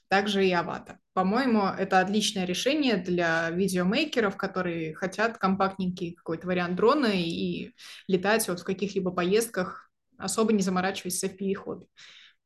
Также 0.09 0.47
и 0.47 0.52
Авата. 0.52 0.98
По-моему, 1.12 1.65
это 1.65 2.01
отличное 2.01 2.47
решение 2.47 2.97
для 2.97 3.51
видеомейкеров, 3.51 4.36
которые 4.36 4.94
хотят 4.94 5.36
компактненький 5.36 6.15
какой-то 6.15 6.47
вариант 6.47 6.77
дрона 6.77 7.10
и 7.12 7.73
летать 8.06 8.48
вот 8.48 8.60
в 8.60 8.65
каких-либо 8.65 9.10
поездках, 9.10 9.90
особо 10.16 10.52
не 10.52 10.62
заморачиваясь 10.62 11.19
с 11.19 11.24
FPV-хобби. 11.24 11.86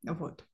Вот. 0.05 0.45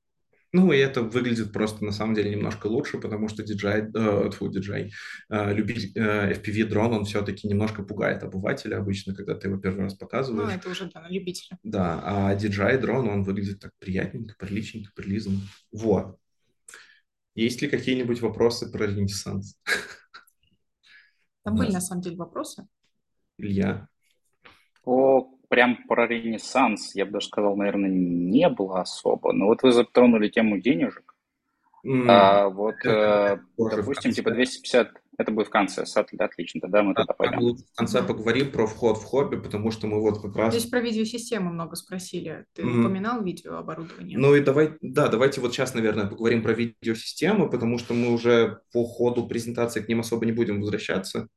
Ну, 0.51 0.71
и 0.71 0.77
это 0.77 1.03
выглядит 1.03 1.53
просто 1.53 1.85
на 1.85 1.91
самом 1.91 2.15
деле 2.15 2.31
немножко 2.31 2.67
лучше, 2.67 2.97
потому 2.97 3.27
что 3.27 3.43
DJI, 3.43 3.91
э, 3.93 4.29
тьфу, 4.31 4.49
DJI, 4.49 4.89
э, 5.29 5.53
любитель 5.53 5.91
э, 5.95 6.33
FPV-дрон, 6.33 6.93
он 6.93 7.05
все-таки 7.05 7.47
немножко 7.47 7.83
пугает 7.83 8.23
обывателя 8.23 8.77
обычно, 8.77 9.13
когда 9.13 9.35
ты 9.35 9.47
его 9.47 9.59
первый 9.59 9.81
раз 9.81 9.93
показываешь. 9.93 10.49
Ну, 10.49 10.55
это 10.55 10.69
уже, 10.69 10.89
да, 10.91 11.01
на 11.01 11.09
любителя. 11.09 11.59
Да, 11.61 12.01
а 12.03 12.35
DJI-дрон, 12.35 13.07
он 13.07 13.23
выглядит 13.23 13.59
так 13.59 13.71
приятненько, 13.77 14.35
приличненько, 14.39 14.91
прилизанно. 14.95 15.41
Вот. 15.71 16.17
Есть 17.35 17.61
ли 17.61 17.69
какие-нибудь 17.69 18.21
вопросы 18.21 18.71
про 18.71 18.87
Ренессанс? 18.87 19.55
Там 21.43 21.55
были, 21.55 21.71
на 21.71 21.81
самом 21.81 22.01
деле, 22.01 22.17
вопросы. 22.17 22.67
Илья? 23.37 23.87
О, 24.83 25.38
прям 25.49 25.83
про 25.87 26.07
Ренессанс, 26.07 26.95
я 26.95 27.05
бы 27.05 27.13
даже 27.13 27.27
сказал, 27.27 27.55
наверное, 27.55 27.89
не 27.89 28.47
было 28.49 28.81
особо. 28.81 29.33
Но 29.33 29.47
вот 29.47 29.63
вы 29.63 29.71
затронули 29.71 30.29
тему 30.29 30.59
денежек. 30.59 31.15
Mm, 31.85 32.05
а, 32.09 32.49
вот, 32.49 32.75
э, 32.85 33.39
допустим, 33.57 34.11
типа 34.11 34.31
250, 34.31 34.91
это 35.17 35.31
будет 35.31 35.47
в 35.47 35.49
конце, 35.49 35.83
отлично, 36.17 36.61
тогда 36.61 36.83
мы 36.83 36.93
туда 36.93 37.13
пойдем. 37.13 37.55
В 37.55 37.75
конце 37.75 38.03
поговорим 38.03 38.51
про 38.51 38.67
вход 38.67 38.97
в 38.97 39.03
хобби, 39.03 39.37
потому 39.37 39.71
что 39.71 39.87
мы 39.87 40.01
вот 40.01 40.21
как 40.21 40.35
раз... 40.35 40.53
Здесь 40.53 40.69
про 40.69 40.81
видеосистему 40.81 41.51
много 41.51 41.75
спросили. 41.77 42.45
Ты 42.53 42.63
mm-hmm. 42.63 42.79
упоминал 42.79 43.23
видеооборудование? 43.23 44.17
Ну 44.17 44.35
и 44.35 44.41
давай, 44.41 44.73
да, 44.81 45.07
давайте 45.07 45.39
вот 45.39 45.53
сейчас, 45.53 45.73
наверное, 45.73 46.07
поговорим 46.07 46.43
про 46.43 46.53
видеосистемы, 46.53 47.49
потому 47.49 47.77
что 47.77 47.93
мы 47.93 48.13
уже 48.13 48.61
по 48.73 48.83
ходу 48.85 49.25
презентации 49.25 49.81
к 49.81 49.87
ним 49.87 50.01
особо 50.01 50.25
не 50.25 50.33
будем 50.33 50.59
возвращаться. 50.59 51.29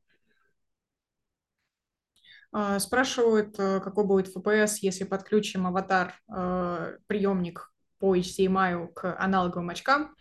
А, 2.53 2.79
спрашивают, 2.79 3.59
э, 3.59 3.81
какой 3.81 4.05
будет 4.05 4.35
FPS, 4.37 4.77
если 4.83 5.05
подключим 5.05 5.67
аватар 5.67 6.15
э, 6.29 6.99
приемник 7.07 7.73
по 7.99 8.15
HDMI 8.15 8.89
к 8.93 9.17
аналоговым 9.19 9.71
очкам. 9.71 10.15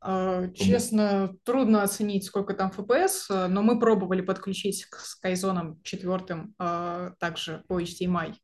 А, 0.00 0.48
честно, 0.50 1.34
трудно 1.44 1.82
оценить, 1.82 2.24
сколько 2.24 2.54
там 2.54 2.70
FPS, 2.70 3.48
но 3.48 3.62
мы 3.62 3.80
пробовали 3.80 4.20
подключить 4.20 4.84
к 4.86 5.00
Skyzone 5.02 5.76
4 5.82 6.46
а, 6.58 7.10
также 7.18 7.64
по 7.66 7.80
HDMI 7.80 8.34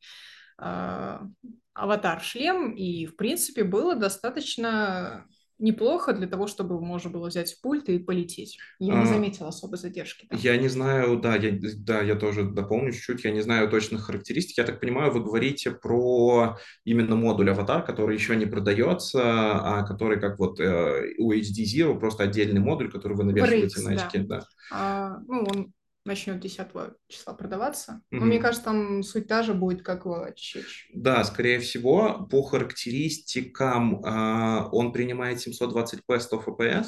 аватар-шлем, 1.72 2.72
и, 2.72 3.06
в 3.06 3.16
принципе, 3.16 3.64
было 3.64 3.94
достаточно 3.94 5.24
неплохо 5.60 6.12
для 6.12 6.26
того, 6.26 6.46
чтобы 6.46 6.80
можно 6.80 7.10
было 7.10 7.28
взять 7.28 7.60
пульт 7.62 7.88
и 7.88 7.98
полететь. 7.98 8.58
Я 8.78 8.94
не 8.94 9.02
а, 9.02 9.06
заметила 9.06 9.48
особой 9.48 9.78
задержки. 9.78 10.26
Там. 10.26 10.38
Я 10.38 10.56
не 10.56 10.68
знаю, 10.68 11.18
да 11.20 11.36
я, 11.36 11.58
да, 11.76 12.00
я 12.00 12.16
тоже 12.16 12.44
дополню 12.44 12.92
чуть-чуть, 12.92 13.24
я 13.24 13.30
не 13.30 13.42
знаю 13.42 13.68
точных 13.68 14.02
характеристик. 14.02 14.58
Я 14.58 14.64
так 14.64 14.80
понимаю, 14.80 15.12
вы 15.12 15.20
говорите 15.20 15.70
про 15.70 16.58
именно 16.84 17.16
модуль 17.16 17.50
аватар, 17.50 17.84
который 17.84 18.16
еще 18.16 18.36
не 18.36 18.46
продается, 18.46 19.20
а 19.22 19.86
который 19.86 20.20
как 20.20 20.38
вот 20.38 20.58
э, 20.60 21.14
у 21.18 21.32
HD 21.32 21.64
Zero, 21.64 21.98
просто 21.98 22.24
отдельный 22.24 22.60
модуль, 22.60 22.90
который 22.90 23.16
вы 23.16 23.24
навешиваете 23.24 23.80
на 23.82 23.90
очки. 23.92 24.18
Да. 24.18 24.40
Да. 24.40 24.46
А, 24.72 25.18
ну, 25.26 25.44
он 25.44 25.72
начнет 26.10 26.40
10 26.40 26.66
числа 27.08 27.34
продаваться. 27.34 27.92
Mm-hmm. 27.92 28.18
Но 28.18 28.26
мне 28.26 28.38
кажется, 28.38 28.64
там 28.64 29.02
суть 29.02 29.28
та 29.28 29.42
же 29.42 29.54
будет, 29.54 29.82
как 29.82 30.04
в 30.04 30.32
Чеч. 30.34 30.90
Да, 30.92 31.24
скорее 31.24 31.60
всего, 31.60 32.26
по 32.30 32.42
характеристикам 32.42 34.04
э, 34.04 34.68
он 34.72 34.92
принимает 34.92 35.38
720p 35.38 36.18
100 36.18 36.44
fps 36.46 36.86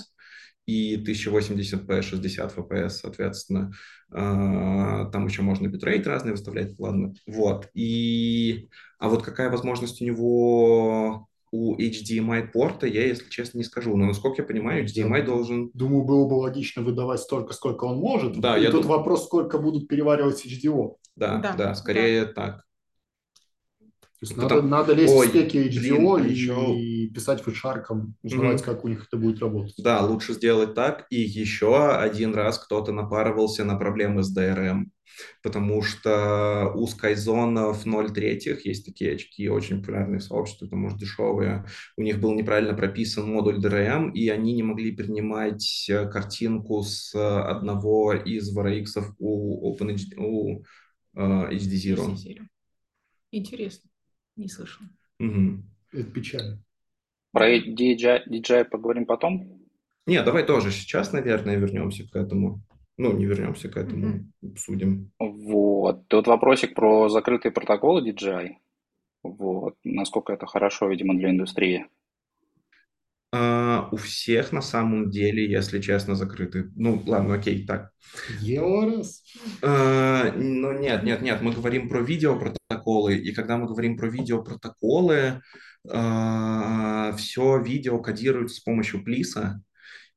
и 0.66 0.96
1080p 0.96 2.02
60 2.02 2.56
fps, 2.56 2.88
соответственно. 2.90 3.72
Э, 4.10 5.06
там 5.12 5.26
еще 5.26 5.42
можно 5.42 5.68
битрейт 5.68 6.06
разные 6.06 6.32
выставлять, 6.32 6.78
ладно. 6.78 7.14
Вот. 7.26 7.68
И... 7.74 8.68
А 8.98 9.08
вот 9.08 9.22
какая 9.22 9.50
возможность 9.50 10.00
у 10.02 10.04
него 10.04 11.28
у 11.52 11.76
HDMI 11.78 12.48
порта 12.48 12.86
я, 12.86 13.06
если 13.06 13.28
честно, 13.28 13.58
не 13.58 13.64
скажу. 13.64 13.94
Но, 13.96 14.06
насколько 14.06 14.40
я 14.42 14.48
понимаю, 14.48 14.84
HDMI 14.86 15.18
я 15.18 15.22
должен... 15.22 15.70
Думаю, 15.74 16.04
было 16.04 16.26
бы 16.26 16.34
логично 16.34 16.82
выдавать 16.82 17.20
столько, 17.20 17.52
сколько 17.52 17.84
он 17.84 17.98
может. 17.98 18.40
Да, 18.40 18.56
И 18.56 18.62
я 18.62 18.70
тут 18.70 18.82
дум... 18.82 18.90
вопрос, 18.90 19.26
сколько 19.26 19.58
будут 19.58 19.86
переваривать 19.86 20.44
HDO. 20.44 20.96
Да, 21.14 21.38
да, 21.38 21.52
да 21.52 21.74
скорее 21.74 22.24
да. 22.24 22.32
так. 22.32 22.56
То 24.22 24.26
есть 24.26 24.36
Потом... 24.36 24.70
надо, 24.70 24.92
надо 24.92 24.92
лезть 24.94 25.12
Ой, 25.12 25.26
в 25.26 25.30
спеки 25.30 25.58
HDO 25.68 26.14
блин, 26.14 26.26
и, 26.26 26.30
еще... 26.30 26.74
и 26.74 27.08
писать 27.08 27.42
фэшарком, 27.42 28.14
узнавать, 28.22 28.60
mm-hmm. 28.60 28.64
как 28.64 28.84
у 28.84 28.88
них 28.88 29.04
это 29.06 29.16
будет 29.16 29.40
работать. 29.40 29.74
Да, 29.78 30.00
лучше 30.00 30.32
сделать 30.34 30.74
так. 30.74 31.06
И 31.10 31.20
еще 31.20 31.90
один 31.90 32.32
раз 32.32 32.58
кто-то 32.58 32.92
напарывался 32.92 33.64
на 33.64 33.76
проблемы 33.76 34.22
с 34.22 34.34
DRM 34.34 34.84
потому 35.42 35.82
что 35.82 36.72
у 36.74 36.86
скайзонов 36.86 37.86
0.3 37.86 38.60
есть 38.64 38.86
такие 38.86 39.14
очки, 39.14 39.48
очень 39.48 39.80
популярные 39.80 40.20
в 40.20 40.24
сообществе, 40.24 40.68
потому 40.68 40.90
что 40.90 40.98
дешевые. 40.98 41.64
У 41.96 42.02
них 42.02 42.20
был 42.20 42.34
неправильно 42.34 42.74
прописан 42.74 43.28
модуль 43.28 43.64
DRM, 43.64 44.12
и 44.12 44.28
они 44.28 44.52
не 44.52 44.62
могли 44.62 44.92
принимать 44.92 45.86
э, 45.88 46.08
картинку 46.08 46.82
с 46.82 47.14
одного 47.14 48.14
из 48.14 48.56
VRX 48.56 49.14
у 49.18 49.74
OpenHD, 49.74 50.14
у 50.16 50.62
uh, 51.16 51.50
HD 51.50 51.96
Zero. 51.96 52.16
Интересно, 53.30 53.90
не 54.36 54.48
слышал. 54.48 54.84
Угу. 55.18 55.62
Это 55.92 56.10
печально. 56.10 56.62
Про 57.32 57.56
DJI, 57.56 58.28
DJI 58.28 58.64
поговорим 58.66 59.06
потом? 59.06 59.62
Не, 60.06 60.22
давай 60.22 60.44
тоже 60.44 60.70
сейчас, 60.70 61.12
наверное, 61.12 61.56
вернемся 61.56 62.06
к 62.08 62.14
этому 62.14 62.62
ну, 62.98 63.12
не 63.12 63.24
вернемся 63.26 63.68
к 63.68 63.76
этому, 63.76 64.06
mm-hmm. 64.06 64.50
обсудим. 64.52 65.12
Вот. 65.18 66.06
Тут 66.08 66.26
вопросик 66.26 66.74
про 66.74 67.08
закрытые 67.08 67.52
протоколы 67.52 68.08
DJI. 68.08 68.56
Вот. 69.22 69.76
Насколько 69.84 70.32
это 70.32 70.46
хорошо, 70.46 70.88
видимо, 70.88 71.14
для 71.14 71.30
индустрии. 71.30 71.86
Uh, 73.34 73.88
у 73.90 73.96
всех 73.96 74.52
на 74.52 74.60
самом 74.60 75.10
деле, 75.10 75.50
если 75.50 75.80
честно, 75.80 76.14
закрыты. 76.14 76.70
Ну, 76.76 77.02
ладно, 77.06 77.36
окей, 77.36 77.64
так. 77.66 77.90
Елорас. 78.40 79.24
Uh, 79.62 80.32
ну, 80.36 80.78
нет, 80.78 81.02
нет, 81.02 81.22
нет, 81.22 81.40
мы 81.40 81.52
говорим 81.52 81.88
про 81.88 82.00
видеопротоколы, 82.02 83.16
и 83.16 83.32
когда 83.32 83.56
мы 83.56 83.66
говорим 83.66 83.96
про 83.96 84.08
видеопротоколы, 84.08 85.40
uh, 85.88 87.16
все 87.16 87.58
видео 87.62 88.00
кодируется 88.00 88.56
с 88.56 88.60
помощью 88.60 89.02
плиса, 89.02 89.62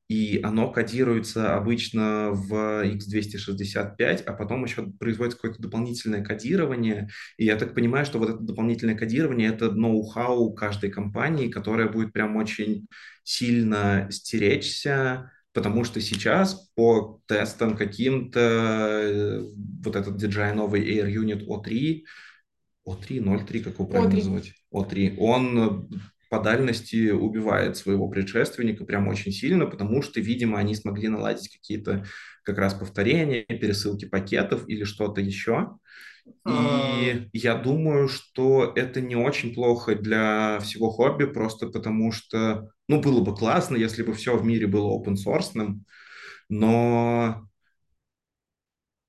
и 0.07 0.39
оно 0.43 0.71
кодируется 0.71 1.55
обычно 1.55 2.29
в 2.31 2.53
x265, 2.53 4.23
а 4.23 4.33
потом 4.33 4.63
еще 4.63 4.91
производится 4.99 5.37
какое-то 5.37 5.61
дополнительное 5.61 6.23
кодирование. 6.23 7.09
И 7.37 7.45
я 7.45 7.55
так 7.55 7.73
понимаю, 7.73 8.05
что 8.05 8.19
вот 8.19 8.29
это 8.29 8.39
дополнительное 8.39 8.95
кодирование— 8.95 9.49
это 9.51 9.71
ноу-хау 9.71 10.53
каждой 10.53 10.91
компании, 10.91 11.49
которая 11.49 11.89
будет 11.89 12.13
прям 12.13 12.35
очень 12.35 12.87
сильно 13.23 14.07
стеречься, 14.11 15.31
потому 15.53 15.83
что 15.83 15.99
сейчас 16.01 16.69
по 16.75 17.21
тестам 17.25 17.75
каким-то 17.75 19.43
вот 19.83 19.95
этот 19.95 20.21
DJI 20.21 20.53
новый 20.53 20.83
Air 20.83 21.11
Unit 21.11 21.47
O3, 21.47 22.03
O3, 22.87 23.07
0.3, 23.07 23.59
как 23.61 23.73
его 23.73 23.87
правильно 23.87 24.11
O3. 24.11 24.15
называть? 24.17 24.53
O3. 24.71 25.15
Он 25.17 25.89
по 26.29 26.39
дальности 26.39 27.11
убивает 27.11 27.77
своего 27.77 28.07
предшественника 28.07 28.85
прям 28.85 29.07
очень 29.07 29.31
сильно, 29.31 29.65
потому 29.65 30.01
что, 30.01 30.19
видимо, 30.19 30.59
они 30.59 30.75
смогли 30.75 31.07
наладить 31.07 31.49
какие-то 31.49 32.05
как 32.43 32.57
раз 32.57 32.73
повторения, 32.73 33.43
пересылки 33.43 34.05
пакетов 34.05 34.67
или 34.67 34.83
что-то 34.83 35.21
еще. 35.21 35.77
И 36.25 36.29
а. 36.45 37.27
я 37.33 37.55
думаю, 37.55 38.07
что 38.07 38.73
это 38.75 38.99
не 39.01 39.15
очень 39.15 39.53
плохо 39.53 39.95
для 39.95 40.59
всего 40.59 40.89
хобби, 40.89 41.25
просто 41.25 41.67
потому 41.67 42.11
что, 42.11 42.69
ну, 42.87 43.01
было 43.01 43.21
бы 43.21 43.35
классно, 43.35 43.75
если 43.75 44.01
бы 44.01 44.13
все 44.13 44.35
в 44.35 44.43
мире 44.43 44.65
было 44.65 44.97
open 44.97 45.15
source, 45.15 45.51
но 46.49 47.47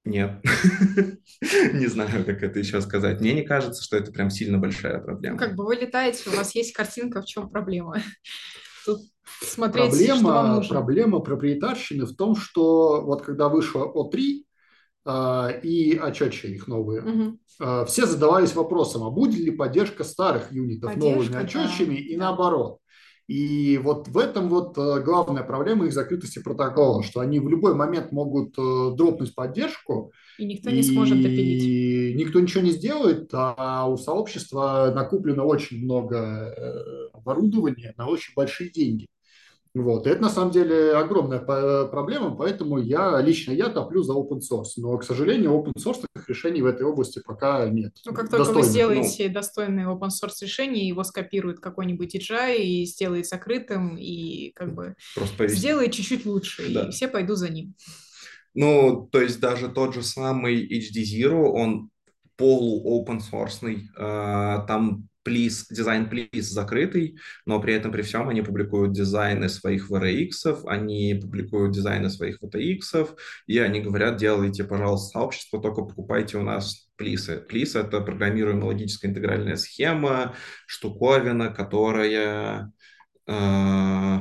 нет. 0.06 0.42
Не 1.72 1.86
знаю, 1.86 2.24
как 2.24 2.42
это 2.42 2.58
еще 2.58 2.80
сказать. 2.80 3.20
Мне 3.20 3.34
не 3.34 3.42
кажется, 3.42 3.82
что 3.82 3.96
это 3.96 4.12
прям 4.12 4.30
сильно 4.30 4.58
большая 4.58 5.00
проблема. 5.00 5.34
Ну, 5.34 5.38
как 5.38 5.54
бы 5.54 5.66
вы 5.66 5.76
летаете, 5.76 6.30
у 6.30 6.36
вас 6.36 6.54
есть 6.54 6.72
картинка, 6.72 7.22
в 7.22 7.26
чем 7.26 7.50
проблема? 7.50 8.00
Тут 8.86 9.00
смотреть, 9.42 9.90
проблема, 9.90 10.18
что 10.18 10.26
вам 10.28 10.54
нужно. 10.54 10.74
Проблема 10.76 11.20
проприетарщины 11.20 12.06
в 12.06 12.16
том, 12.16 12.36
что 12.36 13.02
вот 13.02 13.22
когда 13.22 13.48
вышло 13.48 13.84
О3 13.84 14.18
э, 14.18 14.42
а, 15.04 15.50
и 15.50 15.98
очечи 15.98 16.46
их 16.46 16.68
новые, 16.68 17.02
угу. 17.02 17.38
э, 17.60 17.84
все 17.86 18.06
задавались 18.06 18.54
вопросом, 18.54 19.02
а 19.02 19.10
будет 19.10 19.40
ли 19.40 19.50
поддержка 19.50 20.04
старых 20.04 20.52
юнитов 20.52 20.92
поддержка, 20.92 21.32
новыми 21.32 21.44
очечами 21.44 21.96
да. 21.96 22.00
и 22.00 22.16
наоборот. 22.16 22.78
И 23.28 23.78
вот 23.78 24.06
в 24.06 24.18
этом 24.18 24.48
вот 24.48 24.78
э, 24.78 25.02
главная 25.02 25.42
проблема 25.42 25.86
их 25.86 25.92
закрытости 25.92 26.38
протокола, 26.38 27.02
что 27.02 27.20
они 27.20 27.40
в 27.40 27.48
любой 27.48 27.74
момент 27.74 28.12
могут 28.12 28.56
э, 28.56 28.96
дропнуть 28.96 29.34
поддержку, 29.34 30.12
и 30.38 30.44
никто 30.44 30.70
не 30.70 30.82
сможет 30.82 31.20
допилить. 31.22 31.64
И 31.64 32.14
никто 32.14 32.38
ничего 32.38 32.62
не 32.62 32.70
сделает, 32.70 33.30
а 33.32 33.88
у 33.88 33.96
сообщества 33.96 34.92
накоплено 34.94 35.44
очень 35.44 35.82
много 35.82 36.16
э, 36.18 37.08
оборудования 37.14 37.94
на 37.96 38.06
очень 38.06 38.32
большие 38.36 38.70
деньги. 38.70 39.08
Вот. 39.76 40.06
И 40.06 40.10
это 40.10 40.22
на 40.22 40.30
самом 40.30 40.52
деле 40.52 40.92
огромная 40.92 41.38
проблема, 41.38 42.34
поэтому 42.34 42.78
я 42.78 43.20
лично 43.20 43.52
я 43.52 43.68
топлю 43.68 44.02
за 44.02 44.14
open 44.14 44.40
source. 44.40 44.72
Но, 44.78 44.96
к 44.96 45.04
сожалению, 45.04 45.50
open 45.52 45.74
source 45.76 46.06
решений 46.26 46.62
в 46.62 46.66
этой 46.66 46.86
области 46.86 47.20
пока 47.22 47.68
нет. 47.68 47.92
Ну, 48.06 48.14
как 48.14 48.30
только 48.30 48.38
Достойных. 48.38 48.64
вы 48.64 48.70
сделаете 48.70 49.28
ну, 49.28 49.34
достойное 49.34 49.86
open 49.86 50.08
source 50.08 50.36
решение, 50.40 50.88
его 50.88 51.04
скопирует 51.04 51.60
какой-нибудь 51.60 52.16
DJI 52.16 52.56
и 52.56 52.86
сделает 52.86 53.26
закрытым, 53.26 53.98
и 53.98 54.52
как 54.54 54.74
бы 54.74 54.96
сделает 55.40 55.92
чуть-чуть 55.92 56.24
лучше, 56.24 56.72
да. 56.72 56.88
и 56.88 56.90
все 56.90 57.06
пойдут 57.06 57.36
за 57.36 57.50
ним. 57.50 57.74
Ну, 58.54 59.06
то 59.12 59.20
есть 59.20 59.40
даже 59.40 59.68
тот 59.68 59.92
же 59.92 60.02
самый 60.02 60.66
HD 60.66 61.02
Zero, 61.02 61.48
он 61.48 61.90
полу-open 62.38 63.20
source, 63.20 63.78
а, 63.98 64.60
там 64.60 65.08
Please, 65.26 65.64
дизайн 65.70 66.08
Please 66.08 66.42
закрытый, 66.42 67.16
но 67.46 67.60
при 67.60 67.74
этом 67.74 67.90
при 67.90 68.02
всем 68.02 68.28
они 68.28 68.42
публикуют 68.42 68.92
дизайны 68.92 69.48
своих 69.48 69.90
VRX, 69.90 70.62
они 70.66 71.18
публикуют 71.20 71.72
дизайны 71.72 72.10
своих 72.10 72.40
VTX, 72.42 73.16
и 73.46 73.58
они 73.58 73.80
говорят, 73.80 74.16
делайте, 74.16 74.64
пожалуйста, 74.64 75.18
сообщество, 75.18 75.60
только 75.60 75.82
покупайте 75.82 76.38
у 76.38 76.42
нас 76.42 76.88
Please. 77.00 77.46
Please— 77.50 77.78
это 77.80 78.00
программируемая 78.00 78.66
логическая 78.66 79.10
интегральная 79.10 79.56
схема, 79.56 80.34
штуковина, 80.66 81.50
которая 81.50 82.72
э, 83.26 84.18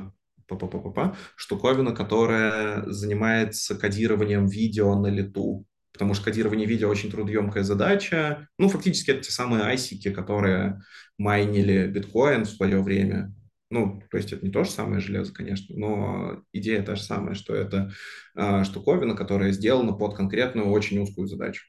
штуковина, 1.35 1.93
которая 1.93 2.83
занимается 2.87 3.75
кодированием 3.75 4.47
видео 4.47 4.95
на 4.99 5.07
лету 5.07 5.65
потому 5.95 6.13
что 6.13 6.25
кодирование 6.25 6.67
видео 6.67 6.89
очень 6.89 7.09
трудоемкая 7.09 7.63
задача. 7.63 8.49
Ну, 8.57 8.67
фактически 8.67 9.11
это 9.11 9.21
те 9.21 9.31
самые 9.31 9.63
айсики, 9.63 10.11
которые 10.11 10.81
майнили 11.17 11.87
биткоин 11.87 12.43
в 12.43 12.49
свое 12.49 12.83
время. 12.83 13.33
Ну, 13.69 14.03
то 14.11 14.17
есть 14.17 14.33
это 14.33 14.45
не 14.45 14.51
то 14.51 14.65
же 14.65 14.71
самое 14.71 14.99
железо, 14.99 15.33
конечно, 15.33 15.73
но 15.73 16.43
идея 16.51 16.83
та 16.83 16.95
же 16.95 17.03
самая, 17.03 17.33
что 17.33 17.55
это 17.55 17.93
э, 18.35 18.65
штуковина, 18.65 19.15
которая 19.15 19.53
сделана 19.53 19.93
под 19.93 20.17
конкретную 20.17 20.69
очень 20.69 20.99
узкую 20.99 21.27
задачу. 21.27 21.65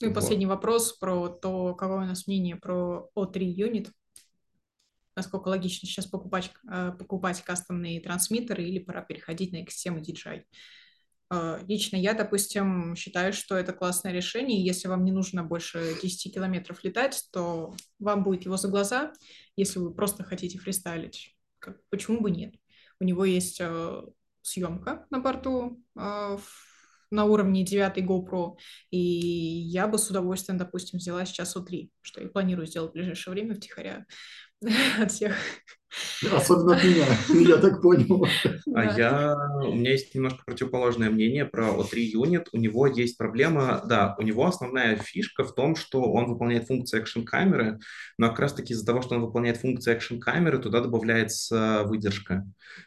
Ну 0.00 0.08
и 0.08 0.10
вот. 0.10 0.16
последний 0.16 0.46
вопрос 0.46 0.92
про 0.94 1.28
то, 1.28 1.74
какое 1.76 1.98
у 1.98 2.06
нас 2.06 2.26
мнение 2.26 2.56
про 2.56 3.08
O3 3.16 3.38
юнит. 3.44 3.92
Насколько 5.14 5.48
логично 5.48 5.86
сейчас 5.86 6.06
покупать, 6.06 6.50
э, 6.68 6.92
покупать 6.98 7.40
кастомные 7.42 8.00
трансмиттеры 8.00 8.64
или 8.64 8.80
пора 8.80 9.02
переходить 9.02 9.52
на 9.52 9.62
экосистему 9.62 10.00
DJI. 10.00 10.42
А, 11.30 11.60
лично 11.68 11.96
я, 11.96 12.12
допустим, 12.14 12.96
считаю, 12.96 13.32
что 13.32 13.56
это 13.56 13.72
классное 13.72 14.12
решение. 14.12 14.64
Если 14.64 14.88
вам 14.88 15.04
не 15.04 15.12
нужно 15.12 15.44
больше 15.44 15.96
10 16.02 16.34
километров 16.34 16.82
летать, 16.82 17.24
то 17.32 17.74
вам 18.00 18.24
будет 18.24 18.44
его 18.44 18.56
за 18.56 18.68
глаза. 18.68 19.12
Если 19.54 19.78
вы 19.78 19.94
просто 19.94 20.24
хотите 20.24 20.58
фристайлить, 20.58 21.36
почему 21.88 22.20
бы 22.20 22.32
нет? 22.32 22.54
У 22.98 23.04
него 23.04 23.24
есть 23.24 23.60
э, 23.60 24.02
съемка 24.42 25.06
на 25.10 25.20
борту 25.20 25.80
э, 25.96 26.38
на 27.10 27.24
уровне 27.24 27.64
9 27.64 27.98
GoPro, 27.98 28.56
и 28.90 28.98
я 28.98 29.86
бы 29.86 29.98
с 29.98 30.10
удовольствием, 30.10 30.58
допустим, 30.58 30.98
взяла 30.98 31.24
сейчас 31.24 31.56
У3, 31.56 31.90
что 32.02 32.20
я 32.20 32.28
планирую 32.28 32.66
сделать 32.66 32.90
в 32.90 32.94
ближайшее 32.94 33.32
время 33.32 33.54
втихаря 33.54 34.06
от 35.00 35.10
всех. 35.10 35.34
Особенно 36.32 36.76
от 36.76 36.84
меня, 36.84 37.06
я 37.48 37.56
так 37.56 37.82
понял. 37.82 38.24
А 38.74 38.96
я, 38.96 39.36
у 39.64 39.74
меня 39.74 39.90
есть 39.90 40.14
немножко 40.14 40.44
противоположное 40.46 41.10
мнение 41.10 41.44
про 41.44 41.68
O3 41.68 42.12
Unit. 42.14 42.46
У 42.52 42.58
него 42.58 42.86
есть 42.86 43.18
проблема, 43.18 43.82
да, 43.86 44.14
у 44.18 44.22
него 44.22 44.46
основная 44.46 44.96
фишка 44.96 45.42
в 45.42 45.54
том, 45.54 45.74
что 45.74 46.02
он 46.12 46.26
выполняет 46.26 46.66
функцию 46.68 47.02
экшн 47.02 47.22
камеры, 47.22 47.80
но 48.18 48.28
как 48.28 48.38
раз 48.38 48.54
таки 48.54 48.72
из-за 48.72 48.86
того, 48.86 49.02
что 49.02 49.16
он 49.16 49.22
выполняет 49.22 49.56
функцию 49.56 49.96
экшн 49.96 50.18
камеры, 50.18 50.58
туда 50.58 50.80
добавляется 50.80 51.82
выдержка. 51.84 52.46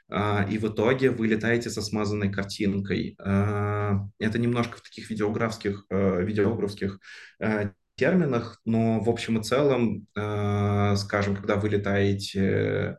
А, 0.10 0.48
и 0.50 0.58
в 0.58 0.66
итоге 0.66 1.12
вы 1.12 1.28
летаете 1.28 1.70
со 1.70 1.82
смазанной 1.82 2.32
картинкой. 2.32 3.18
А, 3.20 4.00
это 4.20 4.40
немножко 4.40 4.78
в 4.78 4.82
таких 4.82 5.10
видеографских, 5.10 5.86
э, 5.90 6.24
видеографских 6.24 7.00
э, 7.40 7.72
терминах, 7.96 8.60
но 8.66 9.00
в 9.00 9.10
общем 9.10 9.40
и 9.40 9.44
целом, 9.44 10.08
э, 10.16 10.96
скажем, 10.98 11.36
когда 11.36 11.56
вы 11.56 11.70
летаете, 11.70 12.98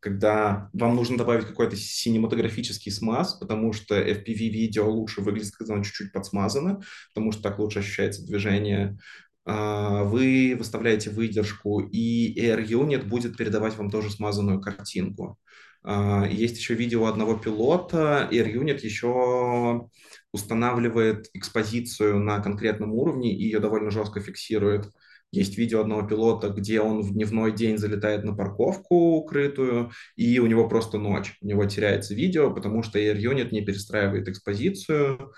когда 0.00 0.68
вам 0.72 0.96
нужно 0.96 1.16
добавить 1.16 1.46
какой-то 1.46 1.76
синематографический 1.76 2.90
смаз, 2.90 3.34
потому 3.34 3.72
что 3.72 3.94
FPV-видео 3.94 4.90
лучше 4.90 5.20
выглядит, 5.20 5.54
когда 5.54 5.74
оно 5.74 5.84
чуть-чуть 5.84 6.12
подсмазано, 6.12 6.80
потому 7.14 7.30
что 7.32 7.42
так 7.42 7.58
лучше 7.60 7.78
ощущается 7.78 8.26
движение, 8.26 8.98
э, 9.46 10.02
вы 10.04 10.56
выставляете 10.58 11.10
выдержку, 11.10 11.80
и 11.80 12.34
Air 12.40 12.66
Unit 12.66 13.04
будет 13.04 13.36
передавать 13.36 13.76
вам 13.76 13.90
тоже 13.90 14.10
смазанную 14.10 14.60
картинку. 14.60 15.38
Э, 15.84 16.24
есть 16.30 16.58
еще 16.58 16.74
видео 16.74 17.06
одного 17.06 17.36
пилота, 17.36 18.28
Air 18.30 18.52
Unit 18.52 18.80
еще 18.82 19.88
устанавливает 20.32 21.28
экспозицию 21.34 22.18
на 22.20 22.40
конкретном 22.40 22.92
уровне 22.92 23.34
и 23.34 23.44
ее 23.44 23.60
довольно 23.60 23.90
жестко 23.90 24.20
фиксирует. 24.20 24.90
Есть 25.30 25.56
видео 25.56 25.80
одного 25.80 26.02
пилота, 26.06 26.50
где 26.50 26.80
он 26.80 27.00
в 27.00 27.14
дневной 27.14 27.52
день 27.52 27.78
залетает 27.78 28.22
на 28.22 28.34
парковку 28.34 29.16
укрытую, 29.16 29.90
и 30.14 30.38
у 30.38 30.46
него 30.46 30.68
просто 30.68 30.98
ночь. 30.98 31.38
У 31.40 31.46
него 31.46 31.64
теряется 31.64 32.14
видео, 32.14 32.52
потому 32.52 32.82
что 32.82 32.98
Air 32.98 33.16
Unit 33.16 33.48
не 33.50 33.62
перестраивает 33.62 34.28
экспозицию. 34.28 35.32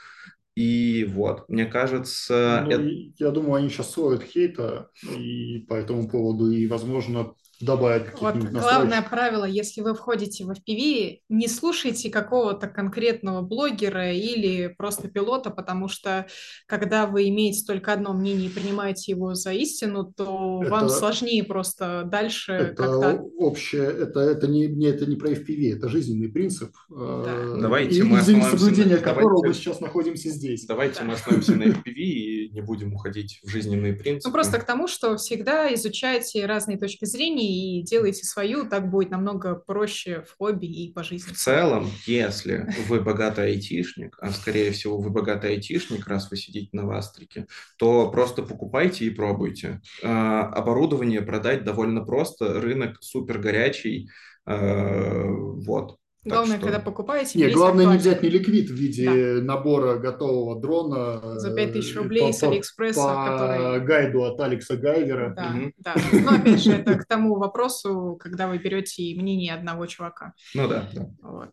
И 0.56 1.04
вот, 1.04 1.48
мне 1.48 1.66
кажется... 1.66 2.62
Ну, 2.64 2.70
это... 2.70 2.88
Я 3.18 3.30
думаю, 3.30 3.54
они 3.54 3.68
сейчас 3.68 3.90
стоят 3.90 4.24
хейта 4.24 4.90
и 5.16 5.64
по 5.68 5.74
этому 5.74 6.08
поводу, 6.08 6.50
и, 6.50 6.66
возможно, 6.66 7.34
добавить 7.60 8.04
вот 8.20 8.36
главное 8.36 9.02
правило, 9.02 9.44
если 9.44 9.80
вы 9.80 9.94
входите 9.94 10.44
в 10.44 10.50
FPV, 10.50 11.20
не 11.28 11.48
слушайте 11.48 12.10
какого-то 12.10 12.68
конкретного 12.68 13.42
блогера 13.42 14.12
или 14.12 14.68
просто 14.68 15.08
пилота, 15.08 15.50
потому 15.50 15.88
что 15.88 16.26
когда 16.66 17.06
вы 17.06 17.28
имеете 17.28 17.64
только 17.66 17.92
одно 17.92 18.12
мнение 18.12 18.48
и 18.48 18.52
принимаете 18.52 19.12
его 19.12 19.34
за 19.34 19.52
истину, 19.52 20.12
то 20.16 20.60
это, 20.62 20.70
вам 20.70 20.88
сложнее 20.88 21.44
просто 21.44 22.04
дальше 22.04 22.52
это 22.52 22.74
как-то... 22.74 23.22
общее, 23.38 23.84
это, 23.84 24.20
это, 24.20 24.46
не, 24.46 24.66
не, 24.66 24.86
это 24.86 25.06
не 25.06 25.16
про 25.16 25.30
FPV, 25.30 25.76
это 25.76 25.88
жизненный 25.88 26.28
принцип, 26.28 26.70
да. 26.88 27.24
э, 27.26 27.58
давайте 27.60 28.00
и, 28.00 28.02
мы 28.02 28.20
соблюдения 28.20 28.96
на... 28.96 29.00
которого 29.00 29.36
давайте, 29.36 29.48
мы 29.48 29.54
сейчас 29.54 29.80
находимся 29.80 30.28
здесь. 30.30 30.64
Давайте 30.66 31.00
да. 31.00 31.04
мы 31.04 31.14
остановимся 31.14 31.54
на 31.56 31.64
FPV 31.64 31.94
и 31.94 32.33
не 32.52 32.60
будем 32.60 32.94
уходить 32.94 33.40
в 33.42 33.48
жизненные 33.48 33.94
принципы. 33.94 34.28
Ну 34.28 34.32
просто 34.32 34.58
к 34.58 34.64
тому, 34.64 34.88
что 34.88 35.16
всегда 35.16 35.72
изучайте 35.74 36.46
разные 36.46 36.78
точки 36.78 37.04
зрения 37.04 37.78
и 37.78 37.82
делайте 37.82 38.24
свою, 38.24 38.68
так 38.68 38.90
будет 38.90 39.10
намного 39.10 39.54
проще 39.54 40.22
в 40.22 40.36
хобби 40.36 40.66
и 40.66 40.92
по 40.92 41.02
жизни. 41.02 41.32
В 41.32 41.36
целом, 41.36 41.88
если 42.06 42.66
вы 42.88 43.00
богатый 43.00 43.46
айтишник, 43.46 44.16
а 44.20 44.30
скорее 44.30 44.70
всего 44.72 44.98
вы 44.98 45.10
богатый 45.10 45.50
айтишник, 45.50 46.06
раз 46.06 46.30
вы 46.30 46.36
сидите 46.36 46.70
на 46.72 46.86
Вастрике, 46.86 47.46
то 47.78 48.10
просто 48.10 48.42
покупайте 48.42 49.04
и 49.04 49.10
пробуйте. 49.10 49.80
А, 50.02 50.46
оборудование 50.48 51.22
продать 51.22 51.64
довольно 51.64 52.04
просто, 52.04 52.60
рынок 52.60 52.98
супер 53.00 53.38
горячий, 53.38 54.08
а, 54.46 55.26
вот. 55.28 55.98
Главное, 56.24 56.56
что... 56.56 56.66
когда 56.66 56.78
покупаете... 56.80 57.38
Нет, 57.38 57.52
главное 57.52 57.86
не 57.86 57.98
взять 57.98 58.22
не 58.22 58.30
ликвид 58.30 58.70
в 58.70 58.74
виде 58.74 59.36
да. 59.36 59.42
набора 59.42 59.96
готового 59.98 60.60
дрона. 60.60 61.38
За 61.38 61.54
5000 61.54 61.96
рублей 61.96 62.26
по, 62.26 62.32
с 62.32 62.42
Алиэкспресса, 62.42 63.02
по 63.02 63.24
который... 63.24 63.80
гайду 63.80 64.22
от 64.22 64.40
Алекса 64.40 64.76
Гайвера. 64.76 65.34
Да, 65.36 65.54
угу. 65.54 65.72
да. 65.78 65.94
Но 66.12 66.36
опять 66.36 66.62
же, 66.62 66.72
это 66.72 66.94
к 66.96 67.06
тому 67.06 67.36
вопросу, 67.36 68.16
когда 68.18 68.48
вы 68.48 68.58
берете 68.58 69.14
мнение 69.14 69.52
одного 69.52 69.86
чувака. 69.86 70.32
Ну 70.54 70.66
да. 70.66 70.88
да. 70.94 71.06
Вот. 71.22 71.50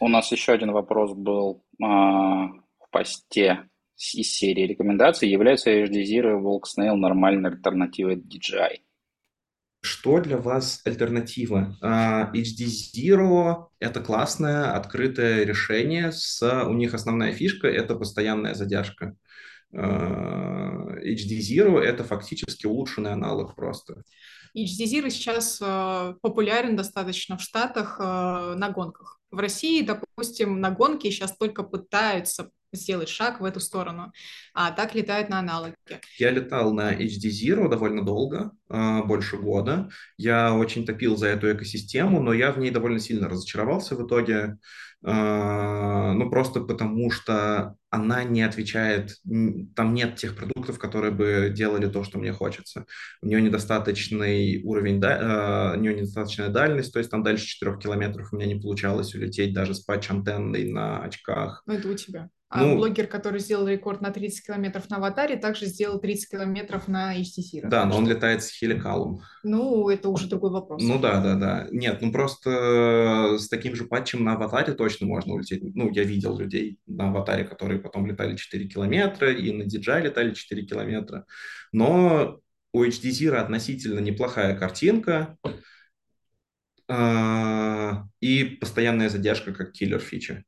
У 0.00 0.08
нас 0.08 0.30
еще 0.32 0.52
один 0.52 0.72
вопрос 0.72 1.12
был 1.14 1.64
а, 1.82 2.48
в 2.48 2.90
посте 2.90 3.68
из 3.96 4.32
серии 4.32 4.66
рекомендаций. 4.66 5.28
Является 5.28 5.70
HD 5.70 6.02
Zero 6.02 6.42
Volk 6.42 6.62
Snail 6.76 6.96
нормальной 6.96 7.50
альтернативой 7.50 8.16
DJI? 8.16 8.80
Что 9.84 10.18
для 10.18 10.38
вас 10.38 10.80
альтернатива? 10.86 11.76
Uh, 11.82 12.32
HD 12.32 12.64
Zero– 12.96 13.66
это 13.80 14.00
классное 14.00 14.74
открытое 14.74 15.44
решение. 15.44 16.10
С, 16.10 16.40
у 16.64 16.72
них 16.72 16.94
основная 16.94 17.34
фишка– 17.34 17.66
это 17.68 17.94
постоянная 17.94 18.54
задержка. 18.54 19.14
Uh, 19.74 20.98
HD 21.04 21.38
Zero– 21.38 21.78
это 21.80 22.02
фактически 22.02 22.64
улучшенный 22.64 23.12
аналог 23.12 23.54
просто. 23.56 24.02
HD 24.56 24.86
Zero 24.86 25.10
сейчас 25.10 25.60
uh, 25.60 26.14
популярен 26.22 26.76
достаточно 26.76 27.36
в 27.36 27.42
Штатах 27.42 27.98
на 27.98 28.70
гонках. 28.70 29.20
В 29.30 29.38
России, 29.38 29.82
допустим, 29.82 30.62
на 30.62 30.70
гонке 30.70 31.10
сейчас 31.10 31.36
только 31.36 31.62
пытаются 31.62 32.50
сделать 32.76 33.08
шаг 33.08 33.40
в 33.40 33.44
эту 33.44 33.60
сторону, 33.60 34.12
а 34.52 34.70
так 34.70 34.94
летают 34.94 35.28
на 35.28 35.38
аналоге. 35.38 35.74
Я 36.18 36.30
летал 36.30 36.72
на 36.72 36.94
HD 36.94 37.30
Zero 37.30 37.68
довольно 37.68 38.04
долго, 38.04 38.52
а, 38.68 39.02
больше 39.02 39.36
года. 39.36 39.88
Я 40.16 40.54
очень 40.54 40.86
топил 40.86 41.16
за 41.16 41.28
эту 41.28 41.52
экосистему, 41.52 42.20
но 42.20 42.32
я 42.32 42.52
в 42.52 42.58
ней 42.58 42.70
довольно 42.70 42.98
сильно 42.98 43.28
разочаровался 43.28 43.96
в 43.96 44.06
итоге. 44.06 44.58
А, 45.06 46.14
ну, 46.14 46.30
просто 46.30 46.60
потому 46.60 47.10
что 47.10 47.76
она 47.90 48.24
не 48.24 48.42
отвечает, 48.42 49.16
там 49.76 49.92
нет 49.92 50.16
тех 50.16 50.34
продуктов, 50.34 50.78
которые 50.78 51.12
бы 51.12 51.52
делали 51.54 51.86
то, 51.88 52.02
что 52.04 52.18
мне 52.18 52.32
хочется. 52.32 52.86
У 53.20 53.26
нее 53.26 53.42
недостаточный 53.42 54.62
уровень, 54.64 55.00
да, 55.00 55.74
у 55.76 55.78
нее 55.78 55.94
недостаточная 55.94 56.48
дальность, 56.48 56.92
то 56.92 56.98
есть 56.98 57.10
там 57.10 57.22
дальше 57.22 57.46
4 57.46 57.78
километров 57.78 58.32
у 58.32 58.36
меня 58.36 58.46
не 58.46 58.58
получалось 58.58 59.14
улететь 59.14 59.52
даже 59.52 59.74
с 59.74 59.80
патч-антенной 59.80 60.72
на 60.72 61.02
очках. 61.02 61.62
Ну, 61.66 61.74
это 61.74 61.88
у 61.88 61.94
тебя. 61.94 62.30
А 62.54 62.62
ну, 62.62 62.76
блогер, 62.76 63.08
который 63.08 63.40
сделал 63.40 63.66
рекорд 63.66 64.00
на 64.00 64.12
30 64.12 64.46
километров 64.46 64.88
на 64.88 64.98
аватаре, 64.98 65.34
также 65.34 65.66
сделал 65.66 65.98
30 65.98 66.30
километров 66.30 66.86
на 66.86 67.18
HTC. 67.18 67.66
Да, 67.68 67.84
но 67.84 67.96
он 67.96 68.06
летает 68.06 68.44
с 68.44 68.50
хеликалом. 68.50 69.22
Ну, 69.42 69.88
это 69.88 70.08
уже 70.08 70.28
другой 70.28 70.52
вопрос. 70.52 70.80
Ну 70.80 71.00
да, 71.00 71.20
да, 71.20 71.34
да. 71.34 71.66
Нет, 71.72 72.00
ну 72.00 72.12
просто 72.12 73.38
с 73.40 73.48
таким 73.48 73.74
же 73.74 73.86
патчем 73.86 74.22
на 74.22 74.34
аватаре 74.34 74.72
точно 74.72 75.08
можно 75.08 75.34
улететь. 75.34 75.64
Ну, 75.74 75.90
я 75.90 76.04
видел 76.04 76.38
людей 76.38 76.78
на 76.86 77.08
аватаре, 77.08 77.42
которые 77.42 77.80
потом 77.80 78.06
летали 78.06 78.36
4 78.36 78.68
километра, 78.68 79.32
и 79.32 79.50
на 79.50 79.64
DJI 79.64 80.02
летали 80.02 80.32
4 80.32 80.62
километра. 80.64 81.26
Но 81.72 82.38
у 82.72 82.84
HDZ 82.84 83.32
относительно 83.32 83.98
неплохая 83.98 84.56
картинка 84.56 85.36
а, 86.86 88.04
и 88.20 88.44
постоянная 88.44 89.08
задержка 89.08 89.52
как 89.52 89.72
киллер 89.72 89.98
фича. 89.98 90.44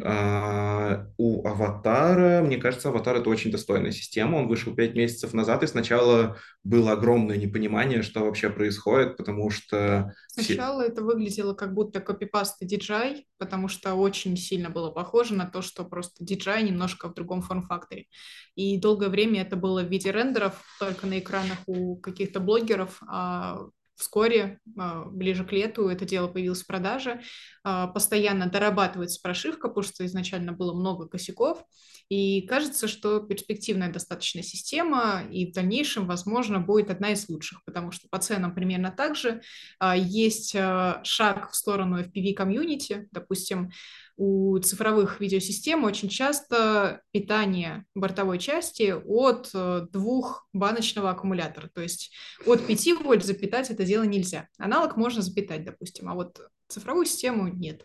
А, 0.00 1.06
у 1.18 1.46
Аватара, 1.46 2.42
мне 2.42 2.56
кажется, 2.56 2.88
Аватар 2.88 3.16
это 3.16 3.28
очень 3.28 3.50
достойная 3.50 3.90
система. 3.90 4.36
Он 4.36 4.48
вышел 4.48 4.74
пять 4.74 4.94
месяцев 4.94 5.34
назад, 5.34 5.62
и 5.62 5.66
сначала 5.66 6.38
было 6.64 6.92
огромное 6.92 7.36
непонимание, 7.36 8.02
что 8.02 8.20
вообще 8.20 8.48
происходит, 8.48 9.18
потому 9.18 9.50
что... 9.50 10.14
Сначала 10.28 10.80
это 10.80 11.02
выглядело 11.02 11.52
как 11.52 11.74
будто 11.74 12.00
копипаст 12.00 12.62
DJI, 12.62 13.24
потому 13.36 13.68
что 13.68 13.94
очень 13.94 14.36
сильно 14.36 14.70
было 14.70 14.90
похоже 14.90 15.34
на 15.34 15.44
то, 15.44 15.60
что 15.60 15.84
просто 15.84 16.24
DJI 16.24 16.62
немножко 16.62 17.08
в 17.08 17.14
другом 17.14 17.42
форм-факторе. 17.42 18.06
И 18.54 18.78
долгое 18.78 19.10
время 19.10 19.42
это 19.42 19.56
было 19.56 19.82
в 19.82 19.90
виде 19.90 20.10
рендеров, 20.10 20.62
только 20.78 21.06
на 21.06 21.18
экранах 21.18 21.58
у 21.66 21.96
каких-то 21.96 22.40
блогеров, 22.40 23.02
а 23.06 23.66
Вскоре, 24.02 24.58
а, 24.76 25.04
ближе 25.04 25.44
к 25.44 25.52
лету, 25.52 25.86
это 25.86 26.04
дело 26.04 26.26
появилось 26.26 26.64
в 26.64 26.66
продаже. 26.66 27.20
А, 27.62 27.86
постоянно 27.86 28.50
дорабатывается 28.50 29.20
прошивка, 29.22 29.68
потому 29.68 29.84
что 29.84 30.04
изначально 30.04 30.50
было 30.52 30.74
много 30.74 31.06
косяков. 31.06 31.64
И 32.08 32.42
кажется, 32.48 32.88
что 32.88 33.20
перспективная 33.20 33.92
достаточная 33.92 34.42
система 34.42 35.22
и 35.30 35.48
в 35.48 35.54
дальнейшем, 35.54 36.08
возможно, 36.08 36.58
будет 36.58 36.90
одна 36.90 37.12
из 37.12 37.28
лучших, 37.28 37.64
потому 37.64 37.92
что 37.92 38.08
по 38.10 38.18
ценам 38.18 38.56
примерно 38.56 38.90
так 38.90 39.14
же. 39.14 39.40
А, 39.78 39.96
есть 39.96 40.50
шаг 40.50 41.52
в 41.52 41.54
сторону 41.54 42.00
FPV-комьюнити. 42.02 43.06
Допустим, 43.12 43.70
у 44.16 44.58
цифровых 44.58 45.20
видеосистем 45.20 45.84
очень 45.84 46.08
часто 46.08 47.02
питание 47.12 47.84
бортовой 47.94 48.38
части 48.38 48.92
от 48.92 49.50
э, 49.54 49.86
двух 49.90 50.46
баночного 50.52 51.10
аккумулятора. 51.10 51.70
То 51.74 51.80
есть 51.80 52.12
от 52.46 52.66
5 52.66 53.02
вольт 53.02 53.24
запитать 53.24 53.70
это 53.70 53.84
дело 53.84 54.02
нельзя. 54.02 54.48
Аналог 54.58 54.96
можно 54.96 55.22
запитать, 55.22 55.64
допустим, 55.64 56.08
а 56.08 56.14
вот 56.14 56.40
цифровую 56.68 57.06
систему 57.06 57.48
нет. 57.48 57.84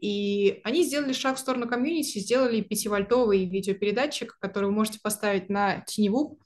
И 0.00 0.60
они 0.64 0.84
сделали 0.84 1.12
шаг 1.12 1.36
в 1.36 1.40
сторону 1.40 1.68
комьюнити, 1.68 2.18
сделали 2.18 2.66
5-вольтовый 2.68 3.44
видеопередатчик, 3.44 4.36
который 4.40 4.66
вы 4.66 4.72
можете 4.72 5.00
поставить 5.02 5.48
на 5.48 5.80
теневу. 5.80 6.38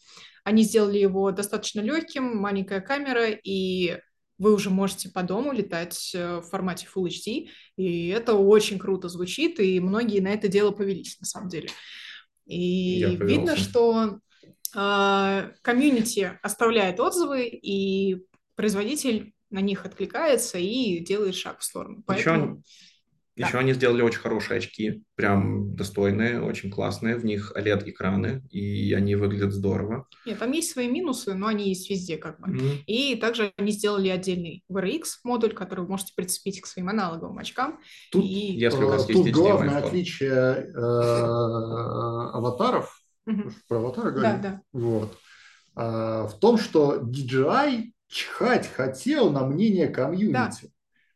Они 0.45 0.63
сделали 0.63 0.99
его 0.99 1.31
достаточно 1.31 1.81
легким, 1.81 2.37
маленькая 2.37 2.81
камера, 2.81 3.31
и 3.31 3.99
вы 4.43 4.55
уже 4.55 4.71
можете 4.71 5.09
по 5.09 5.23
дому 5.23 5.53
летать 5.53 6.13
э, 6.15 6.39
в 6.39 6.43
формате 6.43 6.89
Full 6.93 7.07
HD, 7.07 7.49
и 7.77 8.09
это 8.09 8.35
очень 8.35 8.79
круто 8.79 9.09
звучит, 9.09 9.61
и 9.61 9.79
многие 9.79 10.19
на 10.19 10.29
это 10.29 10.49
дело 10.49 10.73
повелись, 10.73 11.19
на 11.21 11.27
самом 11.27 11.49
деле. 11.49 11.69
И 12.47 13.05
видно, 13.21 13.57
что 13.57 14.19
э, 14.75 15.51
комьюнити 15.63 16.39
оставляет 16.43 16.99
отзывы, 16.99 17.47
и 17.47 18.27
производитель 18.57 19.33
на 19.51 19.61
них 19.61 19.87
откликается 19.87 20.59
и 20.59 20.99
делает 20.99 21.37
шаг 21.37 21.61
в 21.61 21.65
сторону. 21.65 22.03
Поэтому... 22.05 22.63
Еще 23.35 23.59
они 23.59 23.73
сделали 23.73 24.03
очень 24.03 24.21
хорошие 24.21 24.59
очки, 24.59 25.03
прям 25.15 25.75
достойные, 25.75 26.43
очень 26.43 26.71
классные. 26.71 27.17
В 27.17 27.25
них 27.25 27.53
OLED-экраны, 27.57 28.43
и 28.51 28.93
они 28.93 29.15
выглядят 29.15 29.53
здорово. 29.53 30.07
Нет, 30.27 30.39
там 30.39 30.53
есть 30.53 30.71
свои 30.71 30.87
минусы, 30.89 31.33
но 31.33 31.47
они 31.47 31.71
есть 31.71 31.89
везде 31.89 32.19
как 32.19 32.41
бы. 32.41 32.49
Mm-hmm. 32.49 32.85
И 32.87 33.17
также 33.17 33.53
они 33.57 33.73
сделали 33.73 34.09
отдельный 34.09 34.63
VRX 34.71 35.05
модуль, 35.25 35.55
который 35.55 35.81
вы 35.81 35.89
можете 35.89 36.13
прицепить 36.15 36.61
к 36.61 36.67
своим 36.67 36.91
аналоговым 36.91 37.39
очкам. 37.39 37.81
Тут, 38.11 38.23
и... 38.25 38.29
если 38.29 38.85
у 38.85 38.89
вас 38.89 39.07
тут 39.07 39.25
есть 39.27 39.33
главное 39.33 39.79
отличие 39.79 40.31
э, 40.31 40.75
аватаров, 42.35 42.99
про 43.69 43.79
аватары 43.79 44.11
говорим, 44.11 44.43
да, 44.43 44.49
да. 44.51 44.61
Вот, 44.73 45.17
э, 45.77 46.27
в 46.29 46.39
том, 46.39 46.59
что 46.59 46.97
DJI 46.97 47.93
чихать 48.09 48.67
хотел 48.67 49.31
на 49.31 49.47
мнение 49.47 49.89
комьюнити. 49.89 50.33
Да. 50.33 50.51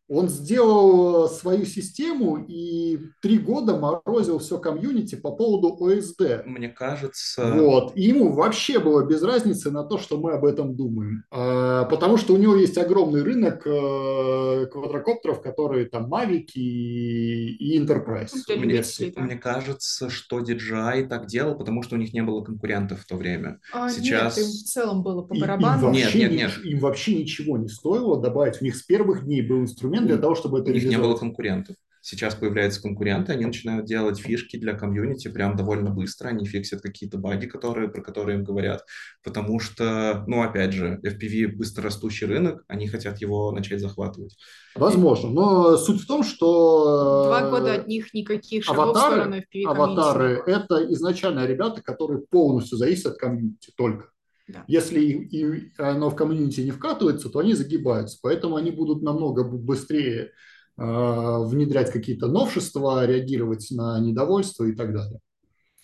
Он 0.09 0.29
сделал 0.29 1.29
свою 1.29 1.65
систему 1.65 2.45
и 2.47 2.99
три 3.21 3.39
года 3.39 3.77
морозил 3.77 4.39
все 4.39 4.59
комьюнити 4.59 5.17
по 5.17 5.33
поводу 5.33 5.77
ОСД. 5.85 6.45
Мне 6.47 6.69
кажется... 6.69 7.53
Вот. 7.57 7.93
И 7.97 8.03
ему 8.03 8.33
вообще 8.33 8.79
было 8.79 9.05
без 9.05 9.23
разницы 9.23 9.71
на 9.71 9.83
то, 9.83 9.99
что 9.99 10.19
мы 10.19 10.33
об 10.33 10.45
этом 10.45 10.77
думаем. 10.77 11.25
А, 11.31 11.85
потому 11.87 12.19
что 12.19 12.35
у 12.35 12.37
него 12.37 12.55
есть 12.55 12.79
огромный 12.79 13.23
рынок 13.23 13.67
э, 13.67 14.67
квадрокоптеров, 14.71 15.43
которые 15.43 15.87
там 15.87 16.13
Mavic 16.13 16.53
и, 16.55 17.57
и 17.57 17.81
Enterprise. 17.81 18.33
Мне, 18.57 18.83
мне 19.17 19.37
кажется, 19.37 20.09
что 20.09 20.39
DJI 20.39 21.09
так 21.09 21.27
делал, 21.27 21.57
потому 21.57 21.83
что 21.83 21.97
у 21.97 21.99
них 21.99 22.13
не 22.13 22.23
было 22.23 22.43
конкурентов 22.43 23.01
в 23.01 23.07
то 23.07 23.17
время. 23.17 23.59
А, 23.73 23.91
Сейчас... 23.91 24.37
Нет, 24.37 24.47
им 24.47 24.53
в 24.53 24.65
целом 24.65 25.03
было 25.03 25.23
по 25.23 25.35
барабану. 25.35 25.89
Им, 25.89 25.95
им, 25.95 26.03
вообще, 26.03 26.19
нет, 26.21 26.31
нет, 26.31 26.41
нет. 26.57 26.65
им 26.65 26.79
вообще 26.79 27.17
ничего 27.17 27.59
не 27.59 27.69
стоило 27.69 28.21
добавить. 28.21 28.61
У 28.61 28.65
них 28.65 28.77
с 28.77 28.83
первых 28.83 29.25
дней 29.25 29.43
был 29.43 29.63
инструмент 29.63 29.96
инструмент 29.97 30.07
для 30.07 30.19
того, 30.19 30.35
чтобы 30.35 30.61
это 30.61 30.71
У 30.71 30.75
них 30.75 30.85
не 30.85 30.99
было 30.99 31.17
конкурентов. 31.17 31.77
Сейчас 32.03 32.37
появляются 32.37 32.81
конкуренты, 32.81 33.33
они 33.33 33.47
начинают 33.47 33.85
делать 33.85 34.21
фишки 34.21 34.57
для 34.57 34.75
комьюнити 34.75 35.27
прям 35.27 35.57
довольно 35.57 35.91
быстро, 35.91 36.29
они 36.29 36.47
фиксят 36.47 36.81
какие-то 36.81 37.19
баги, 37.19 37.47
которые, 37.47 37.89
про 37.89 38.01
которые 38.01 38.39
им 38.39 38.45
говорят, 38.45 38.85
потому 39.25 39.59
что, 39.59 40.23
ну, 40.29 40.43
опять 40.43 40.73
же, 40.73 41.01
FPV 41.03 41.57
быстрорастущий 41.57 42.29
рынок, 42.29 42.63
они 42.69 42.87
хотят 42.87 43.21
его 43.21 43.51
начать 43.51 43.81
захватывать. 43.81 44.37
Возможно, 44.77 45.31
но 45.31 45.77
суть 45.79 46.03
в 46.03 46.07
том, 46.07 46.23
что... 46.23 47.25
Два 47.25 47.51
года 47.51 47.75
от 47.75 47.89
них 47.89 48.15
никаких 48.15 48.63
шагов 48.63 48.97
аватары, 48.97 49.09
в 49.09 49.17
сторону 49.17 49.37
FPV 49.39 49.67
Аватары– 49.67 50.43
это 50.47 50.93
изначально 50.93 51.45
ребята, 51.45 51.83
которые 51.83 52.21
полностью 52.21 52.79
зависят 52.79 53.15
от 53.15 53.19
комьюнити 53.19 53.73
только. 53.77 54.11
Да. 54.49 54.65
Если 54.69 55.01
и, 55.01 55.41
и 55.41 55.73
оно 55.79 56.11
в 56.11 56.17
комьюнити 56.17 56.61
не 56.61 56.71
вкатывается, 56.71 57.31
то 57.31 57.41
они 57.41 57.55
загибаются. 57.55 58.19
Поэтому 58.23 58.57
они 58.57 58.71
будут 58.71 59.03
намного 59.03 59.43
быстрее 59.43 60.23
э, 60.25 60.31
внедрять 60.77 61.91
какие-то 61.91 62.29
новшества, 62.29 63.07
реагировать 63.07 63.69
на 63.73 63.99
недовольство 64.01 64.65
и 64.65 64.73
так 64.73 64.93
далее. 64.93 65.21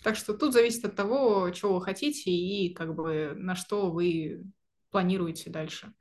Так 0.03 0.15
что 0.15 0.33
тут 0.33 0.53
зависит 0.53 0.85
от 0.85 0.95
того, 0.95 1.49
чего 1.51 1.75
вы 1.75 1.81
хотите 1.81 2.31
и 2.31 2.73
как 2.73 2.95
бы 2.95 3.33
на 3.35 3.55
что 3.55 3.89
вы 3.89 4.43
планируете 4.91 5.49
дальше. 5.49 5.93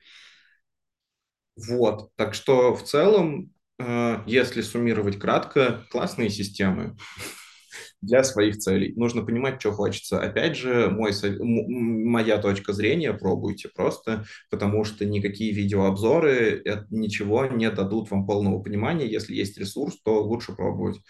Вот, 1.57 2.11
так 2.17 2.35
что 2.35 2.75
в 2.75 2.83
целом, 2.85 3.53
э, 3.79 4.19
если 4.27 4.61
суммировать 4.63 5.19
кратко, 5.19 5.85
классные 5.91 6.31
системы 6.31 6.97
для 8.03 8.25
своих 8.25 8.59
целей. 8.59 8.93
Нужно 8.97 9.25
понимать, 9.25 9.61
что 9.61 9.73
хочется. 9.73 10.21
Опять 10.21 10.57
же, 10.57 10.91
мой, 10.91 11.13
моя 11.41 12.39
точка 12.39 12.73
зрения, 12.73 13.15
пробуйте 13.15 13.69
просто, 13.69 14.25
потому 14.51 14.85
что 14.85 15.07
никакие 15.07 15.53
видеообзоры 15.53 16.63
ничего 16.91 17.47
не 17.47 17.71
дадут 17.71 18.11
вам 18.11 18.27
полного 18.27 18.61
понимания. 18.61 19.07
Если 19.07 19.35
есть 19.35 19.57
ресурс, 19.57 20.01
то 20.03 20.23
лучше 20.23 20.53
пробовать. 20.53 21.01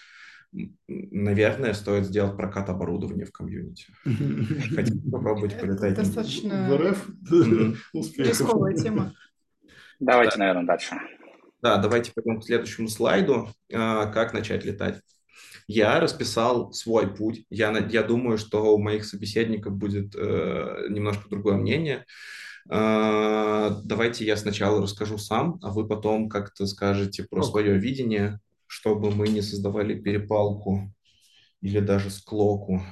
Наверное, 0.87 1.73
стоит 1.73 2.05
сделать 2.05 2.37
прокат 2.37 2.69
оборудования 2.69 3.25
в 3.25 3.33
комьюнити. 3.33 3.87
Хотите 4.75 5.11
попробовать 5.11 5.59
полетать? 5.59 5.95
Достаточно 5.95 6.69
рисковая 7.93 8.75
тема. 8.75 9.15
Давайте, 9.99 10.39
наверное, 10.39 10.67
дальше. 10.67 10.97
Да, 11.63 11.79
давайте 11.79 12.13
пойдем 12.13 12.41
к 12.41 12.45
следующему 12.45 12.89
слайду. 12.89 13.49
А, 13.73 14.07
как 14.07 14.35
начать 14.35 14.65
летать? 14.65 15.01
Я 15.75 16.01
расписал 16.01 16.73
свой 16.75 17.15
путь. 17.15 17.47
Я, 17.49 17.71
я 17.91 18.03
думаю, 18.03 18.37
что 18.37 18.75
у 18.75 18.79
моих 18.79 19.07
собеседников 19.07 19.73
будет 19.73 20.15
э, 20.15 20.87
немножко 20.91 21.31
другое 21.31 21.57
мнение. 21.57 22.05
Э, 22.69 23.71
давайте 23.83 24.27
я 24.27 24.37
сначала 24.37 24.83
расскажу 24.83 25.17
сам, 25.17 25.59
а 25.63 25.71
вы 25.71 25.89
потом 25.89 26.29
как-то 26.29 26.67
скажете 26.67 27.23
про 27.25 27.43
свое 27.43 27.79
видение, 27.79 28.39
чтобы 28.67 29.11
мы 29.13 29.29
не 29.29 29.41
создавали 29.41 29.99
перепалку 29.99 30.93
или 31.63 31.81
даже 31.81 32.11
склоку. 32.11 32.83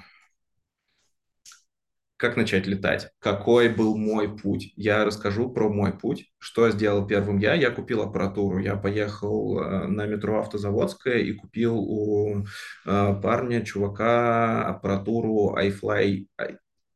Как 2.20 2.36
начать 2.36 2.66
летать? 2.66 3.08
Какой 3.18 3.70
был 3.70 3.96
мой 3.96 4.36
путь? 4.36 4.74
Я 4.76 5.06
расскажу 5.06 5.50
про 5.50 5.70
мой 5.70 5.94
путь. 5.96 6.26
Что 6.36 6.68
сделал 6.68 7.06
первым 7.06 7.38
я? 7.38 7.54
Я 7.54 7.70
купил 7.70 8.02
аппаратуру. 8.02 8.58
Я 8.58 8.76
поехал 8.76 9.58
э, 9.58 9.86
на 9.86 10.04
метро 10.04 10.38
Автозаводская 10.38 11.16
и 11.16 11.32
купил 11.32 11.78
у 11.78 12.44
э, 12.44 13.20
парня, 13.22 13.64
чувака, 13.64 14.66
аппаратуру 14.66 15.56
iFly, 15.58 16.26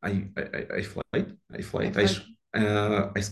iFly, 0.03 0.31
iFly, 0.35 1.37
iFly, 1.51 3.23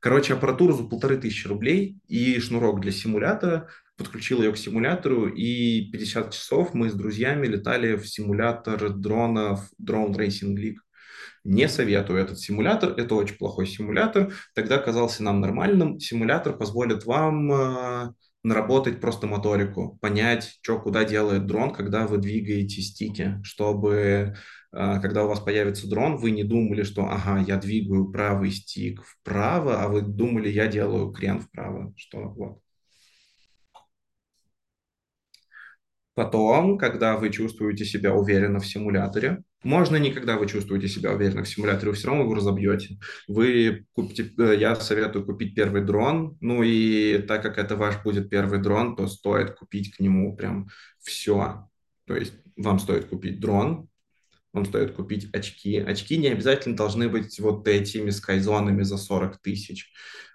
Короче, 0.00 0.32
аппаратуру 0.32 0.72
за 0.72 0.84
полторы 0.84 1.18
тысячи 1.18 1.46
рублей 1.46 1.98
и 2.08 2.40
шнурок 2.40 2.80
для 2.80 2.90
симулятора. 2.90 3.68
Подключил 3.98 4.42
ее 4.42 4.50
к 4.52 4.56
симулятору, 4.56 5.26
и 5.26 5.90
50 5.90 6.32
часов 6.32 6.72
мы 6.72 6.88
с 6.88 6.94
друзьями 6.94 7.46
летали 7.46 7.96
в 7.96 8.08
симулятор 8.08 8.88
дронов 8.94 9.68
Drone 9.78 10.16
Racing 10.16 10.56
League. 10.56 10.78
Не 11.44 11.68
советую 11.68 12.20
этот 12.20 12.38
симулятор, 12.38 12.90
это 12.96 13.14
очень 13.14 13.36
плохой 13.36 13.66
симулятор. 13.66 14.32
Тогда 14.54 14.78
казался 14.78 15.22
нам 15.22 15.40
нормальным. 15.40 15.98
Симулятор 15.98 16.56
позволит 16.56 17.04
вам 17.04 17.52
э, 17.52 18.12
наработать 18.44 19.00
просто 19.00 19.26
моторику, 19.26 19.98
понять, 20.00 20.58
что 20.62 20.78
куда 20.78 21.04
делает 21.04 21.46
дрон, 21.46 21.72
когда 21.72 22.06
вы 22.06 22.18
двигаете 22.18 22.80
стики, 22.80 23.40
чтобы 23.42 24.34
а, 24.72 25.00
когда 25.00 25.24
у 25.24 25.28
вас 25.28 25.40
появится 25.40 25.88
дрон, 25.88 26.16
вы 26.16 26.30
не 26.30 26.44
думали, 26.44 26.82
что, 26.82 27.04
ага, 27.04 27.38
я 27.46 27.58
двигаю 27.58 28.10
правый 28.10 28.50
стик 28.50 29.02
вправо, 29.04 29.82
а 29.82 29.88
вы 29.88 30.00
думали, 30.00 30.48
я 30.48 30.66
делаю 30.66 31.12
крен 31.12 31.40
вправо, 31.40 31.92
что 31.96 32.20
вот. 32.20 32.61
Потом, 36.14 36.76
когда 36.76 37.16
вы 37.16 37.30
чувствуете 37.30 37.84
себя 37.86 38.14
уверенно 38.14 38.58
в 38.60 38.66
симуляторе, 38.66 39.42
можно 39.62 39.96
не 39.96 40.12
когда 40.12 40.36
вы 40.36 40.46
чувствуете 40.46 40.88
себя 40.88 41.12
уверенно 41.12 41.44
в 41.44 41.48
симуляторе, 41.48 41.90
вы 41.90 41.96
все 41.96 42.08
равно 42.08 42.24
его 42.24 42.34
разобьете. 42.34 42.98
Вы 43.28 43.86
купите, 43.92 44.30
э, 44.38 44.56
я 44.58 44.74
советую 44.76 45.24
купить 45.24 45.54
первый 45.54 45.82
дрон, 45.82 46.36
ну 46.40 46.62
и 46.62 47.18
так 47.18 47.42
как 47.42 47.56
это 47.58 47.76
ваш 47.76 48.02
будет 48.02 48.28
первый 48.28 48.60
дрон, 48.60 48.94
то 48.94 49.06
стоит 49.06 49.54
купить 49.54 49.94
к 49.96 50.00
нему 50.00 50.36
прям 50.36 50.68
все. 51.00 51.68
То 52.06 52.16
есть 52.16 52.34
вам 52.56 52.78
стоит 52.78 53.06
купить 53.06 53.40
дрон, 53.40 53.88
вам 54.52 54.66
стоит 54.66 54.92
купить 54.92 55.32
очки. 55.32 55.78
Очки 55.78 56.18
не 56.18 56.28
обязательно 56.28 56.76
должны 56.76 57.08
быть 57.08 57.40
вот 57.40 57.66
этими 57.66 58.10
скайзонами 58.10 58.82
за 58.82 58.98
40 58.98 59.40
тысяч. 59.40 59.92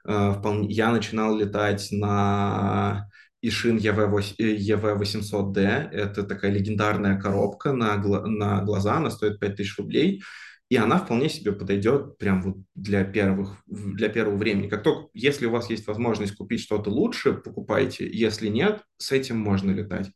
Э, 0.08 0.42
я 0.70 0.92
начинал 0.92 1.38
летать 1.38 1.90
на 1.92 3.10
Ишин 3.42 3.78
EV800D. 3.78 5.60
Это 5.92 6.24
такая 6.24 6.52
легендарная 6.52 7.20
коробка 7.20 7.74
на, 7.74 7.98
на 7.98 8.62
глаза, 8.62 8.98
она 8.98 9.10
стоит 9.10 9.40
5000 9.40 9.78
рублей. 9.78 10.22
И 10.70 10.76
она 10.76 10.98
вполне 10.98 11.30
себе 11.30 11.54
подойдет 11.54 12.18
прям 12.18 12.42
вот 12.42 12.58
для, 12.76 13.06
первых, 13.06 13.56
для 13.68 14.10
первого 14.10 14.36
времени. 14.36 14.68
Как 14.68 14.84
только, 14.84 15.08
если 15.14 15.46
у 15.46 15.52
вас 15.52 15.70
есть 15.70 15.88
возможность 15.88 16.36
купить 16.36 16.60
что-то 16.60 16.90
лучше, 16.90 17.32
покупайте. 17.34 18.06
Если 18.06 18.50
нет, 18.50 18.82
с 18.98 19.14
этим 19.14 19.38
можно 19.38 19.72
летать 19.72 20.12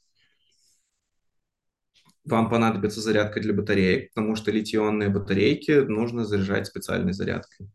вам 2.23 2.49
понадобится 2.49 3.01
зарядка 3.01 3.39
для 3.39 3.53
батареек, 3.53 4.13
потому 4.13 4.35
что 4.35 4.51
литионные 4.51 5.09
батарейки 5.09 5.71
нужно 5.71 6.25
заряжать 6.25 6.67
специальной 6.67 7.13
зарядкой. 7.13 7.69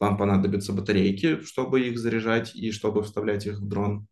Вам 0.00 0.16
понадобятся 0.16 0.72
батарейки, 0.72 1.42
чтобы 1.42 1.82
их 1.86 1.98
заряжать 1.98 2.56
и 2.56 2.72
чтобы 2.72 3.02
вставлять 3.02 3.46
их 3.46 3.58
в 3.58 3.68
дрон. 3.68 4.08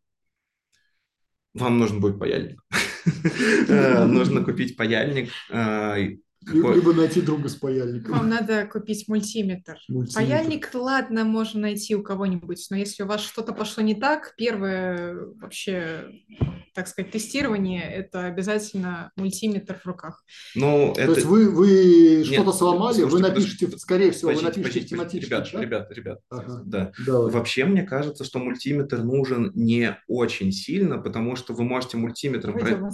Вам 1.55 1.79
нужен 1.79 2.01
будет 2.01 2.19
паяльник. 2.19 2.63
Нужно 3.69 4.45
купить 4.45 4.77
паяльник, 4.77 5.31
Либо 6.47 6.93
найти 6.93 7.21
друга 7.21 7.49
с 7.49 7.57
паяльником. 7.57 8.13
Вам 8.13 8.29
надо 8.29 8.65
купить 8.67 9.09
мультиметр. 9.09 9.79
мультиметр. 9.89 10.15
Паяльник, 10.15 10.71
ладно, 10.73 11.25
можно 11.25 11.61
найти 11.61 11.97
у 11.97 12.03
кого-нибудь, 12.03 12.67
но 12.71 12.77
если 12.77 13.03
у 13.03 13.07
вас 13.07 13.23
что-то 13.23 13.53
пошло 13.53 13.83
не 13.83 13.95
так, 13.95 14.35
первое 14.37 15.17
вообще, 15.41 16.07
так 16.75 16.87
сказать, 16.87 17.11
тестирование– 17.11 17.83
это 17.93 18.27
обязательно 18.27 19.11
мультиметр 19.17 19.79
в 19.83 19.87
руках. 19.87 20.23
Ну, 20.55 20.93
То 20.95 21.03
это... 21.03 21.13
есть 21.13 21.27
вы, 21.27 21.51
вы 21.51 22.25
что-то 22.25 22.53
сломали, 22.53 23.03
вы 23.03 23.19
напишите, 23.19 23.67
подожди, 23.67 23.83
скорее 23.83 24.13
всего, 24.13 24.31
подожди, 24.31 24.47
вы 24.47 24.51
напишите 24.51 24.97
подожди, 24.97 25.21
тематический 25.21 25.37
ребят, 25.37 25.49
чат. 25.49 25.61
Ребят, 25.61 25.91
ребят, 25.91 26.21
ага. 26.31 26.63
да. 26.65 26.93
Давай. 27.05 27.33
Вообще, 27.33 27.65
мне 27.65 27.83
кажется, 27.83 28.25
что 28.25 28.39
мультиметр 28.39 29.03
нужен 29.03 29.51
не 29.55 29.99
очень 30.07 30.53
сильно, 30.53 30.99
потому 30.99 31.35
что 31.35 31.53
вы 31.53 31.65
можете 31.65 31.97
мультиметром... 31.97 32.55
Про... 32.59 32.69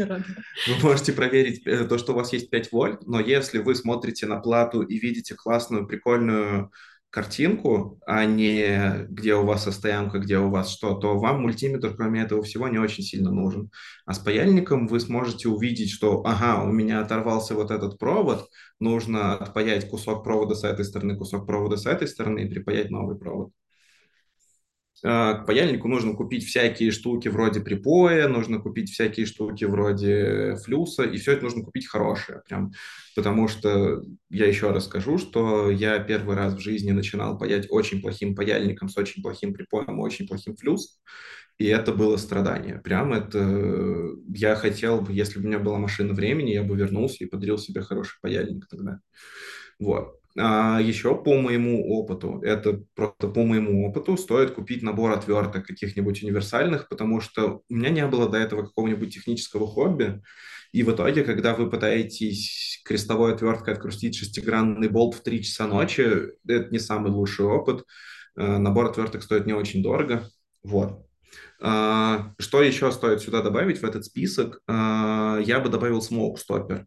Вы 0.68 0.82
можете 0.82 1.12
проверить 1.12 1.62
э, 1.66 1.84
то, 1.84 1.98
что 1.98 2.12
у 2.12 2.16
вас 2.20 2.32
есть 2.32 2.50
5 2.50 2.72
вольт, 2.72 3.06
но 3.06 3.20
если 3.20 3.58
вы 3.58 3.74
смотрите 3.74 4.26
на 4.26 4.40
плату 4.40 4.82
и 4.82 4.98
видите 4.98 5.34
классную, 5.34 5.86
прикольную 5.86 6.70
картинку, 7.10 8.00
а 8.06 8.24
не 8.24 9.06
где 9.08 9.34
у 9.34 9.44
вас 9.44 9.64
состоянка, 9.64 10.20
где 10.20 10.38
у 10.38 10.48
вас 10.48 10.70
что, 10.70 10.94
то 10.94 11.18
вам 11.18 11.42
мультиметр, 11.42 11.94
кроме 11.96 12.22
этого 12.22 12.42
всего, 12.42 12.68
не 12.68 12.78
очень 12.78 13.02
сильно 13.02 13.30
нужен. 13.30 13.70
А 14.06 14.14
с 14.14 14.20
паяльником 14.20 14.86
вы 14.86 15.00
сможете 15.00 15.48
увидеть, 15.48 15.90
что, 15.90 16.22
ага, 16.24 16.62
у 16.62 16.72
меня 16.72 17.00
оторвался 17.00 17.54
вот 17.54 17.72
этот 17.72 17.98
провод, 17.98 18.48
нужно 18.78 19.34
отпаять 19.34 19.90
кусок 19.90 20.22
провода 20.22 20.54
с 20.54 20.62
этой 20.64 20.84
стороны, 20.84 21.16
кусок 21.16 21.46
провода 21.46 21.76
с 21.76 21.86
этой 21.86 22.06
стороны 22.06 22.40
и 22.40 22.48
припаять 22.48 22.90
новый 22.90 23.18
провод. 23.18 23.50
А, 25.02 25.34
к 25.34 25.46
паяльнику 25.46 25.88
нужно 25.88 26.14
купить 26.14 26.44
всякие 26.44 26.90
штуки 26.90 27.28
вроде 27.28 27.60
припоя, 27.60 28.28
нужно 28.28 28.58
купить 28.58 28.90
всякие 28.90 29.26
штуки 29.26 29.64
вроде 29.64 30.56
флюса, 30.64 31.04
и 31.04 31.16
все 31.16 31.32
это 31.32 31.44
нужно 31.44 31.62
купить 31.62 31.86
хорошее, 31.86 32.42
прям, 32.46 32.72
потому 33.16 33.48
что 33.48 34.02
я 34.28 34.46
еще 34.46 34.70
раз 34.72 34.84
скажу, 34.84 35.16
что 35.16 35.70
я 35.70 35.98
первый 35.98 36.36
раз 36.36 36.54
в 36.54 36.60
жизни 36.60 36.90
начинал 36.90 37.38
паять 37.38 37.66
очень 37.70 38.02
плохим 38.02 38.34
паяльником 38.34 38.88
с 38.88 38.96
очень 38.98 39.22
плохим 39.22 39.54
припоем 39.54 40.00
очень 40.00 40.26
плохим 40.26 40.54
флюсом, 40.54 40.98
и 41.56 41.66
это 41.66 41.92
было 41.92 42.16
страдание. 42.16 42.78
Прям 42.78 43.12
это... 43.12 44.14
Я 44.28 44.54
хотел 44.56 45.02
бы, 45.02 45.12
если 45.12 45.38
бы 45.38 45.44
у 45.44 45.48
меня 45.48 45.58
была 45.58 45.76
машина 45.76 46.14
времени, 46.14 46.52
я 46.52 46.62
бы 46.62 46.74
вернулся 46.74 47.22
и 47.22 47.26
подарил 47.26 47.58
себе 47.58 47.82
хороший 47.82 48.18
паяльник 48.22 48.66
тогда. 48.66 49.00
Вот. 49.78 50.19
А 50.38 50.80
еще 50.80 51.14
по 51.14 51.36
моему 51.36 51.88
опыту, 51.88 52.40
это 52.42 52.82
просто 52.94 53.28
по 53.28 53.44
моему 53.44 53.88
опыту, 53.88 54.16
стоит 54.16 54.52
купить 54.52 54.82
набор 54.82 55.10
отверток 55.12 55.66
каких-нибудь 55.66 56.22
универсальных, 56.22 56.88
потому 56.88 57.20
что 57.20 57.62
у 57.68 57.74
меня 57.74 57.90
не 57.90 58.06
было 58.06 58.28
до 58.28 58.38
этого 58.38 58.62
какого-нибудь 58.62 59.12
технического 59.12 59.66
хобби, 59.66 60.22
и 60.72 60.84
в 60.84 60.92
итоге, 60.92 61.24
когда 61.24 61.54
вы 61.54 61.68
пытаетесь 61.68 62.80
крестовой 62.84 63.34
отверткой 63.34 63.74
открутить 63.74 64.16
шестигранный 64.16 64.88
болт 64.88 65.16
в 65.16 65.22
3 65.22 65.42
часа 65.42 65.66
ночи, 65.66 66.02
это 66.46 66.70
не 66.70 66.78
самый 66.78 67.10
лучший 67.10 67.46
опыт. 67.46 67.84
Э, 68.36 68.58
набор 68.58 68.86
отверток 68.86 69.22
стоит 69.22 69.46
не 69.46 69.52
очень 69.52 69.82
дорого. 69.82 70.28
Вот. 70.62 71.06
А, 71.60 72.34
что 72.38 72.62
еще 72.62 72.90
стоит 72.92 73.20
сюда 73.20 73.42
добавить 73.42 73.80
в 73.80 73.84
этот 73.84 74.04
список? 74.04 74.60
А, 74.68 75.38
я 75.44 75.58
бы 75.58 75.68
добавил. 75.68 76.00
А, 76.00 76.84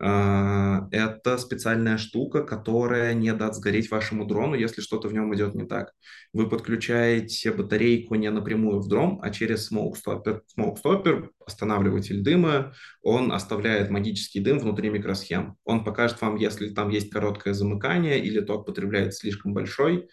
это 0.00 1.38
специальная 1.38 1.98
штука, 1.98 2.42
которая 2.44 3.14
не 3.14 3.32
даст 3.32 3.58
сгореть 3.58 3.90
вашему 3.90 4.24
дрону, 4.26 4.54
если 4.54 4.80
что-то 4.80 5.08
в 5.08 5.12
нем 5.12 5.34
идет 5.34 5.54
не 5.54 5.66
так. 5.66 5.92
Вы 6.32 6.48
подключаете 6.48 7.52
батарейку 7.52 8.14
не 8.14 8.30
напрямую 8.30 8.80
в 8.80 8.88
дрон, 8.88 9.18
а 9.22 9.30
через. 9.30 9.72
Smoke 9.72 9.96
stopper, 10.04 11.28
останавливатель 11.44 12.22
дыма, 12.22 12.72
он 13.02 13.32
оставляет 13.32 13.90
магический 13.90 14.40
дым 14.40 14.58
внутри 14.58 14.90
микросхем. 14.90 15.56
Он 15.64 15.84
покажет 15.84 16.20
вам, 16.20 16.36
если 16.36 16.70
там 16.70 16.90
есть 16.90 17.10
короткое 17.10 17.54
замыкание 17.54 18.18
или 18.20 18.40
ток 18.40 18.66
потребляется 18.66 19.20
слишком 19.20 19.52
большой, 19.52 20.08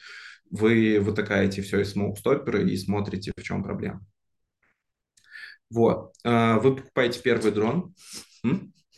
вы 0.49 0.99
вытыкаете 0.99 1.61
все 1.61 1.81
из 1.81 1.95
stopper 1.95 2.63
и 2.63 2.77
смотрите, 2.77 3.31
в 3.35 3.43
чем 3.43 3.63
проблема. 3.63 4.05
Вот. 5.69 6.13
А, 6.23 6.59
вы 6.59 6.75
покупаете 6.75 7.21
первый 7.21 7.51
дрон. 7.51 7.93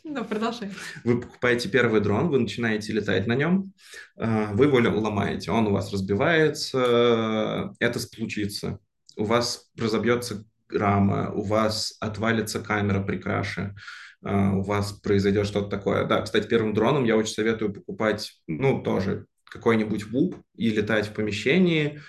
Да, 0.10 0.24
продолжай. 0.24 0.70
Вы 1.04 1.22
покупаете 1.22 1.70
первый 1.70 2.02
дрон, 2.02 2.30
вы 2.30 2.40
начинаете 2.40 2.94
летать 2.94 3.28
на 3.28 3.34
нем, 3.36 3.74
а, 4.16 4.54
вы 4.54 4.66
его 4.66 4.78
ломаете, 4.78 5.52
он 5.52 5.68
у 5.68 5.72
вас 5.72 5.92
разбивается, 5.92 7.74
это 7.80 8.00
случится. 8.00 8.80
У 9.16 9.26
вас 9.26 9.70
разобьется 9.78 10.46
рама, 10.72 11.32
у 11.34 11.42
вас 11.42 11.96
отвалится 12.00 12.60
камера 12.60 13.04
при 13.04 13.18
краше, 13.18 13.76
а, 14.24 14.54
у 14.54 14.62
вас 14.62 14.94
произойдет 14.94 15.46
что-то 15.48 15.70
такое. 15.70 16.06
Да, 16.06 16.22
кстати, 16.22 16.48
первым 16.48 16.74
дроном 16.74 17.04
я 17.04 17.18
очень 17.18 17.34
советую 17.34 17.74
покупать, 17.74 18.32
ну, 18.48 18.82
тоже 18.82 19.26
какой-нибудь 19.46 20.06
ВУП 20.06 20.36
и 20.56 20.70
летать 20.70 21.08
в 21.08 21.14
помещении, 21.14 22.02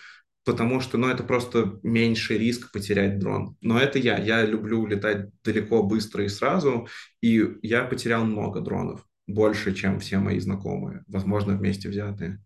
потому 0.49 0.81
что, 0.81 0.97
ну, 0.97 1.09
это 1.09 1.25
просто 1.25 1.79
меньший 1.83 2.39
риск 2.39 2.73
потерять 2.73 3.19
дрон. 3.19 3.59
Но 3.61 3.79
это 3.79 3.99
я. 3.99 4.17
Я 4.17 4.47
люблю 4.47 4.87
летать 4.87 5.27
далеко, 5.45 5.83
быстро 5.83 6.25
и 6.25 6.29
сразу, 6.29 6.89
и 7.21 7.47
я 7.61 7.85
потерял 7.85 8.25
много 8.25 8.63
дронов, 8.63 9.05
больше, 9.27 9.75
чем 9.75 10.01
все 10.01 10.17
мои 10.17 10.41
знакомые, 10.41 11.05
возможно, 11.07 11.55
вместе 11.55 11.91
взятые. 11.91 12.43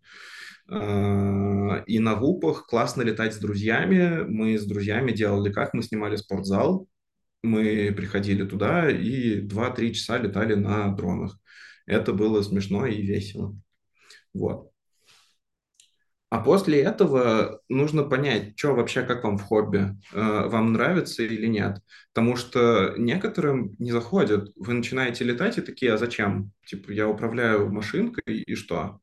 А, 0.68 1.84
и 1.86 2.00
на 2.00 2.16
ВУПах 2.16 2.66
классно 2.66 3.02
летать 3.02 3.34
с 3.34 3.38
друзьями. 3.38 4.24
Мы 4.26 4.58
с 4.58 4.66
друзьями 4.66 5.12
делали 5.12 5.52
как? 5.52 5.72
Мы 5.72 5.84
снимали 5.84 6.16
спортзал, 6.16 6.88
Мы 7.44 7.92
приходили 7.96 8.44
туда 8.44 8.90
и 8.90 9.40
2-3 9.46 9.92
часа 9.92 10.18
летали 10.18 10.54
на 10.54 10.88
дронах. 10.88 11.38
Это 11.86 12.12
было 12.12 12.42
смешно 12.42 12.84
и 12.84 13.00
весело. 13.00 13.56
Вот. 14.34 14.71
А 16.32 16.38
после 16.38 16.80
этого 16.80 17.60
нужно 17.68 18.04
понять, 18.04 18.58
что 18.58 18.74
вообще, 18.74 19.02
как 19.02 19.22
вам 19.22 19.36
в 19.36 19.42
хобби, 19.42 19.98
э, 20.14 20.48
вам 20.48 20.72
нравится 20.72 21.22
или 21.22 21.46
нет. 21.46 21.82
Потому 22.14 22.36
что 22.36 22.94
некоторым 22.96 23.74
не 23.78 23.92
заходят. 23.92 24.50
Вы 24.56 24.72
начинаете 24.72 25.24
летать 25.24 25.58
и 25.58 25.60
такие, 25.60 25.92
а 25.92 25.98
зачем? 25.98 26.52
Типа, 26.64 26.90
я 26.90 27.06
управляю 27.06 27.70
машинкой 27.70 28.38
и 28.38 28.54
что? 28.54 29.00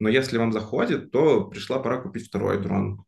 Но 0.00 0.10
если 0.10 0.36
вам 0.36 0.52
заходит, 0.52 1.10
то 1.12 1.46
пришла 1.46 1.78
пора 1.78 1.96
купить 1.96 2.26
второй 2.26 2.60
дрон 2.60 3.06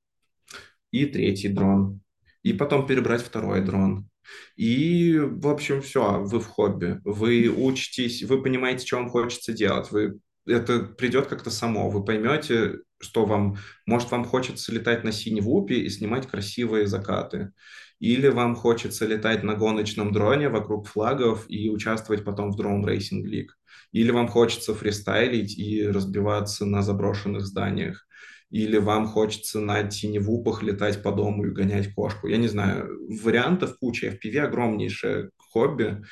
и 0.90 1.05
третий 1.05 1.49
дрон, 1.49 2.01
и 2.43 2.55
потом 2.55 2.86
перебрать 2.86 3.20
второй 3.20 3.61
дрон. 3.61 4.09
И, 4.57 5.19
в 5.19 5.47
общем, 5.47 5.82
все, 5.82 6.23
вы 6.23 6.40
в 6.40 6.47
хобби, 6.47 7.03
вы 7.05 7.49
учитесь, 7.55 8.23
вы 8.23 8.43
понимаете, 8.43 8.86
что 8.86 8.97
вам 8.97 9.11
хочется 9.11 9.53
делать, 9.53 9.90
вы 9.90 10.20
это 10.49 10.81
придет 10.81 11.27
как-то 11.27 11.51
само. 11.51 11.91
Вы 11.91 12.05
поймете, 12.05 12.79
что 13.01 13.25
вам, 13.27 13.59
может, 13.87 14.11
вам 14.11 14.25
хочется 14.25 14.73
летать 14.73 15.05
на 15.05 15.12
синевупе 15.12 15.77
и 15.77 15.89
снимать 15.89 16.27
красивые 16.27 16.87
закаты. 16.87 17.53
Или 18.01 18.29
вам 18.29 18.55
хочется 18.55 19.07
летать 19.07 19.43
на 19.43 19.55
гоночном 19.55 20.12
дроне 20.12 20.49
вокруг 20.49 20.87
флагов 20.87 21.45
и 21.49 21.69
участвовать 21.69 22.25
потом 22.25 22.53
в 22.53 22.61
Drone 22.61 22.85
Racing 22.85 23.25
League. 23.25 23.51
Или 23.93 24.11
вам 24.11 24.29
хочется 24.29 24.75
фристайлить 24.75 25.59
и 25.59 25.87
разбиваться 25.87 26.65
на 26.65 26.83
заброшенных 26.83 27.45
зданиях. 27.45 28.07
Или 28.51 28.79
вам 28.79 29.07
хочется 29.07 29.61
на 29.61 29.83
теневупах 29.83 30.62
летать 30.62 31.03
по 31.03 31.12
дому 31.12 31.47
и 31.47 31.51
гонять 31.51 31.93
кошку. 31.93 32.29
Я 32.29 32.39
не 32.39 32.49
знаю, 32.49 32.89
вариантов 33.23 33.79
куча. 33.79 34.07
FPV 34.09 34.39
огромнейшее 34.39 35.31
хобби. 35.37 36.03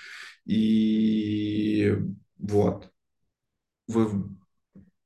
И 0.45 1.97
вот 2.39 2.91
вы, 3.87 4.29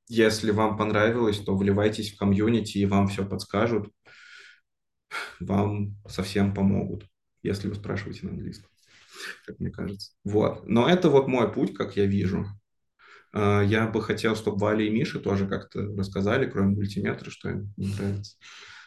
если 0.08 0.50
вам 0.50 0.76
понравилось, 0.76 1.38
то 1.38 1.56
вливайтесь 1.56 2.12
в 2.12 2.18
комьюнити, 2.18 2.78
и 2.78 2.86
вам 2.86 3.08
все 3.08 3.24
подскажут, 3.26 3.90
вам 5.40 5.96
совсем 6.08 6.54
помогут, 6.54 7.06
если 7.42 7.68
вы 7.68 7.74
спрашиваете 7.74 8.26
на 8.26 8.32
английском, 8.32 8.70
как 9.46 9.58
мне 9.58 9.70
кажется. 9.70 10.12
Вот. 10.24 10.66
Но 10.66 10.88
это 10.88 11.10
вот 11.10 11.28
мой 11.28 11.52
путь, 11.52 11.74
как 11.74 11.96
я 11.96 12.06
вижу. 12.06 12.46
А, 13.32 13.62
я 13.62 13.86
бы 13.86 14.02
хотел, 14.02 14.36
чтобы 14.36 14.58
Валя 14.58 14.84
и 14.84 14.90
Миша 14.90 15.20
тоже 15.20 15.46
как-то 15.46 15.82
рассказали, 15.96 16.50
кроме 16.50 16.74
мультиметра, 16.74 17.30
что 17.30 17.50
им 17.50 17.74
нравится. 17.76 18.36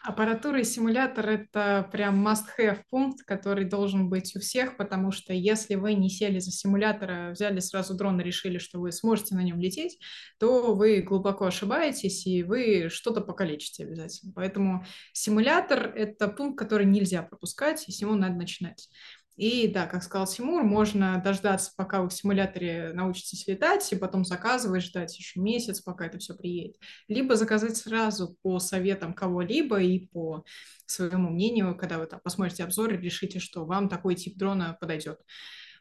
Аппаратура 0.06 0.60
и 0.60 0.66
симулятор– 0.66 1.30
это 1.30 1.88
прям 1.90 2.28
must-have 2.28 2.82
пункт, 2.90 3.24
который 3.24 3.64
должен 3.64 4.10
быть 4.10 4.36
у 4.36 4.40
всех, 4.42 4.76
потому 4.76 5.12
что 5.14 5.32
если 5.32 5.76
вы 5.76 5.94
не 5.94 6.10
сели 6.10 6.40
за 6.40 6.52
симулятор, 6.52 7.10
а 7.10 7.32
взяли 7.32 7.62
сразу 7.62 7.96
дрон 7.96 8.20
и 8.20 8.24
решили, 8.24 8.58
что 8.58 8.80
вы 8.82 8.92
сможете 8.92 9.34
на 9.36 9.44
нем 9.44 9.62
лететь, 9.62 9.98
то 10.40 10.76
вы 10.76 11.00
глубоко 11.00 11.46
ошибаетесь, 11.46 12.28
и 12.28 12.44
вы 12.44 12.90
что-то 12.90 13.22
покалечите 13.22 13.86
обязательно. 13.86 14.34
Поэтому 14.36 14.86
симулятор– 15.14 15.94
это 15.96 16.28
пункт, 16.28 16.60
который 16.60 16.86
нельзя 16.86 17.24
пропускать, 17.24 17.88
и 17.88 17.94
с 17.94 18.02
него 18.02 18.14
надо 18.16 18.36
начинать. 18.36 18.90
И 19.36 19.68
да, 19.68 19.88
как 19.88 20.04
сказал 20.04 20.28
Тимур, 20.28 20.64
можно 20.64 21.20
дождаться, 21.24 21.72
пока 21.76 22.02
вы 22.02 22.10
в 22.10 22.14
симуляторе 22.14 22.92
научитесь 22.94 23.48
летать, 23.48 23.92
и 23.92 23.96
потом 23.96 24.26
заказывать, 24.26 24.84
ждать 24.84 25.18
еще 25.18 25.40
месяц, 25.40 25.82
пока 25.82 26.06
это 26.06 26.20
все 26.20 26.36
приедет. 26.36 26.78
Либо 27.08 27.36
заказать 27.36 27.76
сразу 27.76 28.38
по 28.44 28.60
советам 28.60 29.14
кого-либо 29.14 29.82
и 29.82 30.08
по 30.08 30.46
своему 30.86 31.32
мнению, 31.32 31.76
когда 31.76 31.98
вы 31.98 32.06
там 32.06 32.20
посмотрите 32.24 32.64
обзор 32.64 32.94
и 32.94 32.98
решите, 32.98 33.40
что 33.40 33.66
вам 33.66 33.90
такой 33.90 34.16
тип 34.16 34.38
дрона 34.38 34.78
подойдет. 34.80 35.20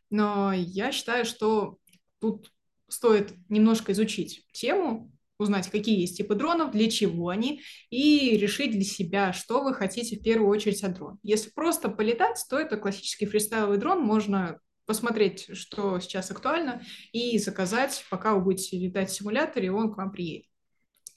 Но 0.09 0.53
я 0.53 0.93
считаю, 0.93 1.25
что 1.25 1.79
тут 2.21 2.51
стоит 2.89 3.35
немножко 3.49 3.93
изучить 3.93 4.47
тему, 4.53 5.13
узнать, 5.43 5.69
какие 5.69 6.01
есть 6.01 6.17
типы 6.17 6.35
дронов, 6.35 6.73
для 6.73 6.91
чего 6.91 7.29
они, 7.29 7.63
и 7.91 8.37
решить 8.37 8.73
для 8.73 8.85
себя, 8.85 9.33
что 9.33 9.63
вы 9.63 9.75
хотите 9.75 10.17
в 10.17 10.23
первую 10.23 10.49
очередь 10.51 10.83
от 10.83 10.95
дрона. 10.95 11.19
Если 11.23 11.51
просто 11.51 11.89
полетать, 11.89 12.45
то 12.49 12.59
это 12.59 12.77
классический 12.77 13.27
фристайловый 13.27 13.79
дрон, 13.79 14.01
можно 14.01 14.59
посмотреть, 14.87 15.49
что 15.57 16.01
сейчас 16.01 16.31
актуально, 16.31 16.83
и 17.13 17.39
заказать, 17.39 18.05
пока 18.11 18.35
вы 18.35 18.43
будете 18.43 18.79
летать 18.79 19.11
в 19.11 19.15
симуляторе, 19.15 19.71
он 19.71 19.93
к 19.93 19.97
вам 19.97 20.11
приедет. 20.11 20.47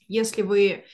Если 0.08 0.42
вы 0.42 0.84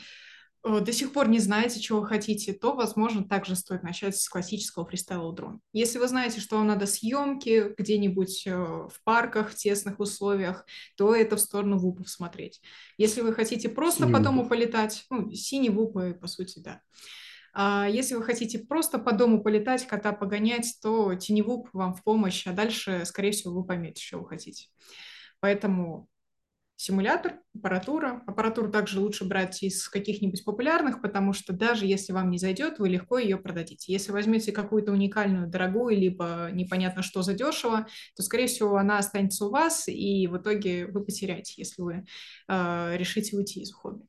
до 0.65 0.93
сих 0.93 1.13
пор 1.13 1.29
не 1.29 1.41
знаете, 1.41 1.81
чего 1.81 2.01
вы 2.01 2.07
хотите, 2.07 2.53
то, 2.53 2.75
возможно, 2.75 3.25
также 3.25 3.57
стоит 3.57 3.83
начать 3.83 4.17
с 4.17 4.29
классического 4.29 4.87
фристайла 4.87 5.33
дрон. 5.33 5.61
Если 5.73 5.99
вы 5.99 6.07
знаете, 6.07 6.41
что 6.41 6.57
вам 6.57 6.69
надо 6.69 6.87
съемки 6.87 7.75
где-нибудь 7.77 8.47
э, 8.47 8.55
в 8.55 8.95
парках, 9.05 9.51
в 9.51 9.57
тесных 9.57 9.99
условиях, 9.99 10.65
то 10.97 11.15
это 11.15 11.37
в 11.37 11.41
сторону 11.41 11.79
вупов 11.79 12.09
смотреть. 12.09 12.61
Если 12.97 13.23
вы 13.23 13.33
хотите 13.33 13.69
просто 13.69 14.05
синий 14.05 14.13
по 14.13 14.21
дому 14.21 14.49
полетать, 14.49 15.05
ну, 15.11 15.33
синие 15.33 15.73
вупы, 15.73 16.17
по 16.21 16.29
сути, 16.29 16.61
да. 16.61 16.81
А 17.55 17.89
если 17.89 18.15
вы 18.15 18.23
хотите 18.23 18.61
просто 18.61 18.99
по 18.99 19.13
дому 19.13 19.43
полетать, 19.43 19.87
кота 19.87 20.13
погонять, 20.13 20.79
то 20.81 21.15
теневуп 21.15 21.69
вам 21.73 21.95
в 21.95 22.03
помощь, 22.03 22.47
а 22.47 22.53
дальше, 22.53 23.05
скорее 23.05 23.33
всего, 23.33 23.53
вы 23.53 23.65
поймете, 23.65 24.03
что 24.03 24.21
вы 24.21 24.29
хотите. 24.29 24.69
Поэтому 25.41 26.09
симулятор, 26.83 27.35
аппаратура. 27.55 28.23
Аппаратуру 28.27 28.71
также 28.71 28.99
лучше 28.99 29.25
брать 29.25 29.63
из 29.63 29.89
каких-нибудь 29.89 30.45
популярных, 30.45 31.01
потому 31.01 31.33
что 31.33 31.53
даже 31.53 31.87
если 31.87 32.13
вам 32.13 32.31
не 32.31 32.39
зайдет, 32.39 32.81
вы 32.81 32.89
легко 32.89 33.19
ее 33.19 33.37
продадите. 33.37 33.93
Если 33.93 34.11
возьмете 34.11 34.51
какую-то 34.51 34.91
уникальную, 34.91 35.49
дорогую, 35.49 35.97
либо 35.97 36.51
непонятно 36.53 37.03
что 37.03 37.23
за 37.23 37.35
дешево, 37.35 37.87
то, 38.17 38.23
скорее 38.23 38.49
всего, 38.49 38.77
она 38.77 38.99
останется 38.99 39.47
у 39.47 39.51
вас, 39.51 39.87
и 39.87 40.27
в 40.27 40.39
итоге 40.39 40.87
вы 40.87 41.05
потеряете, 41.05 41.55
если 41.57 41.83
вы 41.83 42.05
э, 42.49 42.97
решите 42.97 43.37
уйти 43.37 43.61
из 43.61 43.73
хобби. 43.73 44.05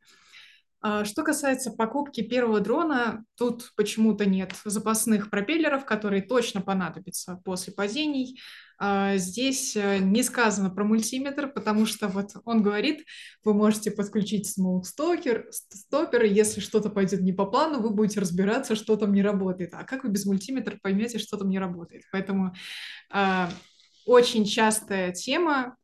А, 0.85 1.05
что 1.05 1.23
касается 1.23 1.71
покупки 1.71 2.21
первого 2.21 2.59
дрона, 2.59 3.23
тут 3.37 3.71
почему-то 3.77 4.25
нет 4.25 4.51
запасных 4.65 5.29
пропеллеров, 5.29 5.85
которые 5.85 6.21
точно 6.21 6.59
понадобятся 6.59 7.39
после 7.45 7.71
падений. 7.71 8.37
А, 8.77 9.15
здесь 9.15 9.77
э, 9.77 9.99
не 9.99 10.23
сказано 10.23 10.69
про 10.69 10.83
мультиметр, 10.83 11.47
потому 11.47 11.85
что 11.85 12.09
вот 12.09 12.31
он 12.43 12.61
говорит, 12.61 13.05
вы 13.45 13.53
можете 13.53 13.91
подключить 13.91 14.45
смоук-стопер, 14.49 15.47
стопер, 15.51 16.25
если 16.25 16.59
что-то 16.59 16.89
пойдет 16.89 17.21
не 17.21 17.31
по 17.31 17.45
плану, 17.45 17.79
вы 17.79 17.91
будете 17.91 18.19
разбираться, 18.19 18.75
что 18.75 18.97
там 18.97 19.13
не 19.13 19.23
работает. 19.23 19.73
А 19.73 19.85
как 19.85 20.03
вы 20.03 20.09
без 20.09 20.25
мультиметра 20.25 20.77
поймете, 20.81 21.17
что 21.17 21.37
там 21.37 21.49
не 21.49 21.59
работает? 21.59 22.03
Поэтому 22.11 22.53
э, 23.13 23.47
очень 24.05 24.43
частая 24.43 25.13
тема, 25.13 25.77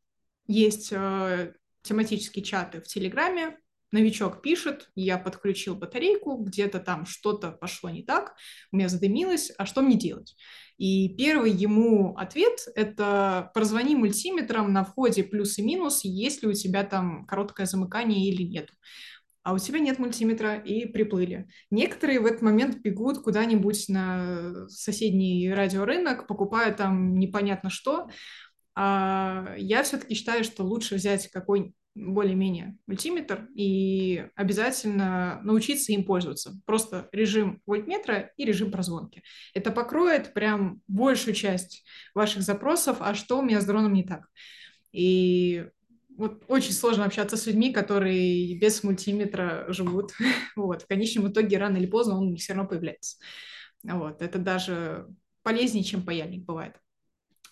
есть 0.46 0.90
э, 0.92 1.54
тематические 1.84 2.44
чаты 2.44 2.82
в 2.82 2.88
Телеграме, 2.88 3.56
новичок 3.92 4.42
пишет, 4.42 4.90
я 4.96 5.18
подключил 5.18 5.76
батарейку, 5.76 6.38
где-то 6.38 6.80
там 6.80 7.06
что-то 7.06 7.52
пошло 7.52 7.90
не 7.90 8.04
так, 8.04 8.36
у 8.72 8.78
меня 8.78 8.90
задымилось, 8.90 9.52
а 9.58 9.66
что 9.66 9.82
мне 9.82 9.98
делать? 9.98 10.36
И 10.78 11.16
первый 11.18 11.52
ему 11.52 12.16
ответ– 12.16 12.60
это 12.76 13.52
прозвони 13.54 13.96
мультиметром 13.96 14.72
на 14.72 14.86
входе 14.86 15.24
плюс 15.24 15.58
и 15.58 15.62
минус, 15.62 16.06
есть 16.06 16.42
ли 16.42 16.50
у 16.50 16.54
тебя 16.54 16.84
там 16.84 17.26
короткое 17.26 17.66
замыкание 17.66 18.30
или 18.30 18.44
нет. 18.44 18.70
А 19.44 19.54
у 19.54 19.58
тебя 19.58 19.80
нет 19.80 20.00
мультиметра, 20.00 20.56
и 20.56 20.86
приплыли. 20.86 21.48
Некоторые 21.72 22.20
в 22.20 22.26
этот 22.26 22.42
момент 22.42 22.78
бегут 22.78 23.24
куда-нибудь 23.24 23.90
на 23.90 24.68
соседний 24.70 25.52
радиорынок, 25.52 26.28
покупая 26.28 26.74
там 26.74 27.18
непонятно 27.18 27.70
что. 27.70 28.10
А 28.76 29.56
я 29.58 29.84
все-таки 29.84 30.14
считаю, 30.16 30.44
что 30.44 30.64
лучше 30.64 30.96
взять 30.96 31.30
какой 31.30 31.74
более-менее 32.00 32.78
мультиметр 32.88 33.48
и 33.56 34.26
обязательно 34.36 35.40
научиться 35.44 35.92
им 35.92 36.04
пользоваться. 36.04 36.60
Просто 36.66 37.10
режим 37.12 37.62
вольтметра 37.66 38.32
и 38.38 38.46
режим 38.46 38.72
прозвонки. 38.72 39.24
Это 39.54 39.72
покроет 39.72 40.34
прям 40.34 40.82
большую 40.88 41.34
часть 41.34 41.84
ваших 42.14 42.42
запросов, 42.42 42.98
а 43.00 43.14
что 43.14 43.40
у 43.40 43.42
меня 43.42 43.62
с 43.62 43.66
дроном 43.66 43.94
не 43.94 44.04
так. 44.04 44.28
И 44.92 45.68
вот 46.18 46.44
очень 46.48 46.74
сложно 46.74 47.06
общаться 47.06 47.38
с 47.38 47.46
людьми, 47.48 47.72
которые 47.72 48.58
без 48.60 48.84
мультиметра 48.84 49.66
живут. 49.70 50.12
Вот. 50.56 50.82
В 50.82 50.88
конечном 50.88 51.32
итоге 51.32 51.58
рано 51.58 51.78
или 51.78 51.86
поздно 51.86 52.18
он 52.18 52.36
все 52.36 52.54
равно 52.54 52.68
появляется. 52.68 53.18
Вот. 53.84 54.22
Это 54.22 54.40
даже 54.40 55.08
полезнее, 55.44 55.84
чем 55.84 56.04
паяльник 56.04 56.46
бывает. 56.46 56.76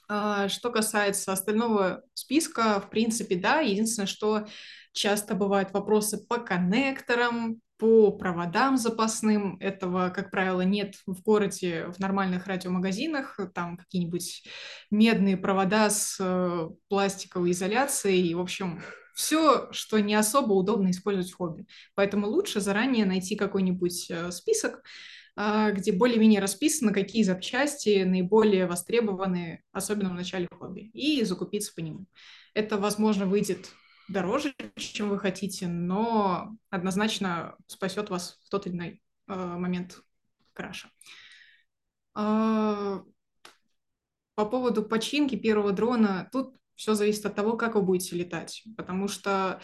А, 0.08 0.48
что 0.48 0.70
касается 0.72 1.34
остального 1.34 2.04
списка, 2.14 2.80
в 2.80 2.90
принципе, 2.90 3.36
да, 3.36 3.60
единственное, 3.60 4.08
что 4.08 4.48
часто 4.94 5.36
бывают 5.36 5.74
вопросы 5.74 6.18
по 6.26 6.38
коннекторам, 6.38 7.62
по 7.78 8.12
проводам 8.12 8.78
запасным. 8.78 9.58
Этого, 9.60 10.10
как 10.10 10.32
правило, 10.32 10.62
нет 10.62 10.96
в 11.06 11.22
городе 11.22 11.88
в 11.96 12.00
нормальных 12.00 12.48
радиомагазинах. 12.48 13.40
Там 13.54 13.78
какие-нибудь 13.78 14.48
медные 14.90 15.38
провода 15.38 15.90
с 15.90 16.18
э, 16.20 16.70
пластиковой 16.90 17.52
изоляцией. 17.52 18.34
В 18.34 18.40
общем, 18.40 18.82
все, 19.14 19.72
что 19.72 20.00
не 20.00 20.16
особо 20.16 20.54
удобно 20.54 20.90
использовать 20.90 21.32
в 21.32 21.36
хобби. 21.36 21.68
Поэтому 21.96 22.28
лучше 22.28 22.62
заранее 22.62 23.06
найти 23.06 23.36
какой-нибудь 23.36 24.08
э, 24.10 24.32
список, 24.32 24.84
где 25.38 25.92
более-менее 25.92 26.40
расписано, 26.40 26.92
какие 26.92 27.22
запчасти 27.22 28.04
наиболее 28.04 28.66
востребованы, 28.66 29.64
особенно 29.72 30.10
в 30.10 30.14
начале 30.14 30.48
хобби, 30.52 30.90
и 30.94 31.24
закупиться 31.24 31.74
по 31.76 31.82
нему. 31.82 32.08
Это, 32.56 32.78
возможно, 32.78 33.28
выйдет 33.28 33.70
дороже, 34.08 34.56
чем 34.78 35.10
вы 35.10 35.20
хотите, 35.20 35.68
но 35.68 36.56
однозначно 36.70 37.56
спасет 37.68 38.10
вас 38.10 38.40
в 38.46 38.50
тот 38.50 38.66
или 38.66 38.74
иной 38.74 39.02
э, 39.28 39.36
момент 39.36 40.02
краша. 40.54 40.90
Э, 42.16 43.02
по 44.36 44.46
поводу 44.46 44.84
починки 44.84 45.36
первого 45.36 45.72
дрона, 45.72 46.30
тут 46.32 46.56
все 46.76 46.94
зависит 46.94 47.26
от 47.26 47.36
того, 47.36 47.58
как 47.58 47.76
вы 47.76 47.82
будете 47.82 48.16
летать, 48.16 48.64
потому 48.78 49.08
что 49.08 49.62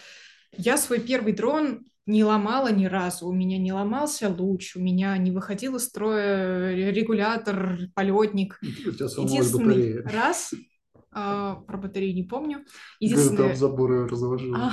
я 0.51 0.77
свой 0.77 0.99
первый 0.99 1.33
дрон 1.33 1.85
не 2.05 2.23
ломала 2.23 2.71
ни 2.71 2.85
разу, 2.85 3.27
у 3.27 3.34
меня 3.34 3.57
не 3.57 3.71
ломался 3.71 4.30
луч, 4.30 4.75
у 4.75 4.80
меня 4.80 5.17
не 5.17 5.31
выходил 5.31 5.77
из 5.77 5.85
строя 5.85 6.73
регулятор, 6.73 7.80
полетник. 7.95 8.59
Единственный 8.61 10.01
раз, 10.01 10.53
а, 11.11 11.55
про 11.55 11.77
батарею 11.77 12.13
не 12.13 12.23
помню. 12.23 12.65
Единственный... 12.99 13.49
Там 13.49 13.55
заборы 13.55 14.07
разложила. 14.07 14.57
А, 14.57 14.71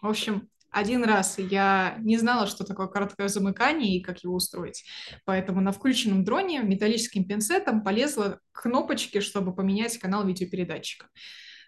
в 0.00 0.08
общем, 0.08 0.48
один 0.70 1.04
раз 1.04 1.38
я 1.38 1.96
не 2.00 2.18
знала, 2.18 2.46
что 2.46 2.64
такое 2.64 2.88
короткое 2.88 3.28
замыкание 3.28 3.96
и 3.96 4.02
как 4.02 4.22
его 4.22 4.34
устроить. 4.34 4.84
Поэтому 5.24 5.60
на 5.60 5.72
включенном 5.72 6.24
дроне 6.24 6.60
металлическим 6.62 7.24
пинцетом 7.24 7.82
полезла 7.82 8.40
к 8.52 8.62
кнопочке, 8.62 9.20
чтобы 9.20 9.54
поменять 9.54 9.98
канал 9.98 10.26
видеопередатчика. 10.26 11.08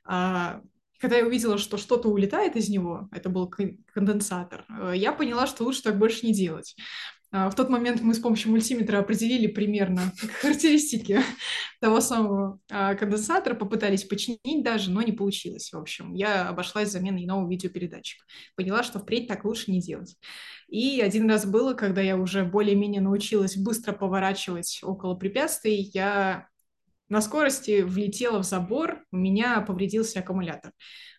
А, 0.05 0.61
когда 1.01 1.17
я 1.17 1.27
увидела, 1.27 1.59
что 1.59 1.79
что-то 1.79 2.09
улетает 2.09 2.57
из 2.57 2.69
него, 2.69 3.09
это 3.13 3.29
был 3.31 3.49
конденсатор, 3.49 4.65
э, 4.69 4.93
я 4.97 5.13
поняла, 5.13 5.47
что 5.47 5.65
лучше 5.65 5.83
так 5.83 5.99
больше 5.99 6.27
не 6.27 6.33
делать. 6.35 6.77
А, 7.33 7.49
в 7.49 7.55
тот 7.55 7.69
момент 7.69 8.01
мы 8.03 8.15
с 8.15 8.19
помощью 8.19 8.51
мультиметра 8.51 8.99
определили 8.99 9.47
примерно 9.47 10.13
характеристики 10.41 11.21
того 11.81 12.01
самого 12.01 12.59
а, 12.69 12.95
конденсатора, 12.95 13.55
попытались 13.55 14.05
починить 14.05 14.65
даже, 14.65 14.91
но 14.91 15.01
не 15.03 15.13
получилось. 15.13 15.73
В 15.73 15.79
общем, 15.79 16.13
я 16.15 16.49
обошлась 16.49 16.91
заменой 16.91 17.27
нового 17.27 17.49
видеопередатчика. 17.49 18.25
Поняла, 18.57 18.83
что 18.83 18.99
впредь 18.99 19.29
так 19.29 19.45
лучше 19.45 19.71
не 19.71 19.81
делать. 19.81 20.17
И 20.69 21.01
один 21.01 21.29
раз 21.31 21.47
было, 21.47 21.75
когда 21.75 22.01
я 22.01 22.17
уже 22.17 22.45
более-менее 22.45 23.01
научилась 23.01 23.57
быстро 23.57 23.93
поворачивать 23.93 24.81
около 24.83 25.15
препятствий, 25.15 25.91
я 25.95 26.49
на 27.11 27.21
скорости 27.21 27.83
влетела 27.83 28.43
в 28.43 28.47
забор, 28.47 29.01
у 29.13 29.17
меня 29.17 29.61
повредился 29.61 30.21
аккумулятор. 30.21 30.73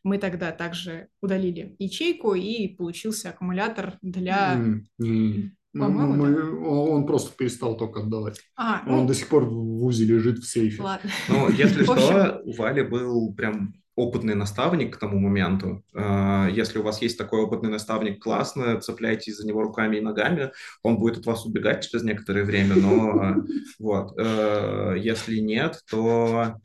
Мы 0.03 0.18
тогда 0.18 0.51
также 0.51 1.09
удалили 1.22 1.76
ячейку, 1.77 2.34
и 2.34 2.69
получился 2.69 3.30
аккумулятор 3.30 3.97
для... 4.01 4.55
Mm-hmm. 4.99 5.49
По-моему, 5.73 6.13
мы, 6.13 6.34
да. 6.34 6.43
Он 6.68 7.05
просто 7.05 7.35
перестал 7.38 7.77
только 7.77 8.01
отдавать. 8.01 8.41
А, 8.57 8.81
ну... 8.85 8.99
Он 8.99 9.07
до 9.07 9.13
сих 9.13 9.30
пор 9.30 9.45
в 9.45 9.85
УЗИ 9.85 10.03
лежит 10.03 10.39
в 10.39 10.45
сейфе. 10.45 10.81
Ладно. 10.81 11.09
Ну, 11.30 11.49
если 11.49 11.84
что, 11.84 12.41
у 12.43 12.53
Вали 12.53 12.81
был 12.81 13.34
прям 13.34 13.73
опытный 14.01 14.35
наставник 14.35 14.95
к 14.95 14.99
тому 14.99 15.19
моменту. 15.19 15.83
А, 15.93 16.47
если 16.49 16.79
у 16.79 16.83
вас 16.83 17.01
есть 17.01 17.17
такой 17.17 17.41
опытный 17.41 17.69
наставник, 17.69 18.21
классно, 18.21 18.79
цепляйтесь 18.81 19.37
за 19.37 19.47
него 19.47 19.61
руками 19.61 19.97
и 19.97 20.01
ногами, 20.01 20.51
он 20.81 20.97
будет 20.97 21.19
от 21.19 21.25
вас 21.25 21.45
убегать 21.45 21.87
через 21.87 22.03
некоторое 22.03 22.43
время, 22.43 22.75
но 22.75 23.35
вот, 23.79 24.13
э, 24.17 24.95
если 24.99 25.37
нет, 25.37 25.81
то... 25.89 26.55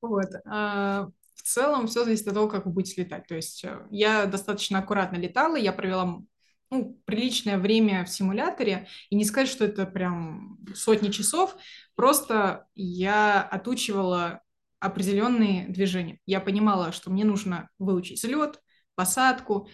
Вот. 0.00 0.28
А, 0.46 1.08
в 1.34 1.42
целом 1.42 1.86
все 1.86 2.04
зависит 2.04 2.28
от 2.28 2.34
того, 2.34 2.48
как 2.48 2.64
вы 2.64 2.72
будете 2.72 3.02
летать. 3.02 3.26
То 3.26 3.34
есть 3.34 3.64
э, 3.64 3.86
я 3.90 4.24
достаточно 4.24 4.78
аккуратно 4.78 5.16
летала, 5.16 5.56
я 5.56 5.72
провела 5.72 6.22
ну, 6.70 6.98
приличное 7.04 7.58
время 7.58 8.04
в 8.04 8.08
симуляторе, 8.08 8.86
и 9.10 9.16
не 9.16 9.24
сказать, 9.24 9.48
что 9.48 9.64
это 9.64 9.84
прям 9.86 10.58
сотни 10.74 11.10
часов, 11.10 11.56
просто 11.96 12.66
я 12.74 13.42
отучивала 13.42 14.40
определенные 14.80 15.68
движения. 15.68 16.18
Я 16.26 16.40
понимала, 16.40 16.92
что 16.92 17.10
мне 17.10 17.24
нужно 17.24 17.68
выучить 17.78 18.22
взлет, 18.22 18.60
посадку, 18.94 19.68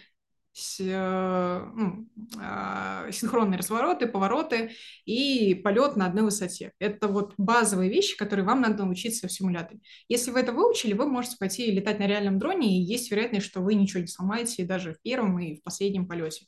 с, 0.57 0.79
э, 0.79 1.71
ну, 1.75 2.07
э, 2.41 3.11
синхронные 3.11 3.59
развороты, 3.59 4.07
повороты 4.07 4.71
и 5.05 5.53
полет 5.53 5.95
на 5.95 6.07
одной 6.07 6.23
высоте. 6.23 6.71
Это 6.79 7.07
вот 7.07 7.35
базовые 7.37 7.91
вещи, 7.91 8.17
которые 8.17 8.43
вам 8.43 8.61
надо 8.61 8.83
научиться 8.83 9.27
в 9.27 9.31
симуляторе. 9.31 9.81
Если 10.09 10.31
вы 10.31 10.39
это 10.39 10.53
выучили, 10.53 10.93
вы 10.93 11.07
можете 11.07 11.37
пойти 11.37 11.71
летать 11.71 11.99
на 11.99 12.07
реальном 12.07 12.39
дроне, 12.39 12.75
и 12.75 12.81
есть 12.81 13.11
вероятность, 13.11 13.45
что 13.45 13.61
вы 13.61 13.75
ничего 13.75 14.01
не 14.01 14.07
сломаете 14.07 14.65
даже 14.65 14.93
в 14.93 15.01
первом 15.03 15.37
и 15.37 15.57
в 15.57 15.63
последнем 15.63 16.07
полете. 16.07 16.47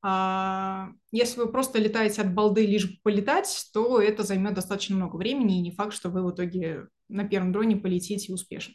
А 0.00 0.90
если 1.10 1.40
вы 1.40 1.50
просто 1.50 1.78
летаете 1.78 2.22
от 2.22 2.32
балды 2.32 2.64
лишь 2.66 3.00
полетать, 3.02 3.68
то 3.72 4.00
это 4.00 4.22
займет 4.22 4.54
достаточно 4.54 4.96
много 4.96 5.16
времени, 5.16 5.58
и 5.58 5.62
не 5.62 5.72
факт, 5.72 5.92
что 5.92 6.08
вы 6.08 6.22
в 6.22 6.32
итоге 6.32 6.86
на 7.08 7.24
первом 7.24 7.52
дроне 7.52 7.76
полетите 7.76 8.32
успешно. 8.32 8.74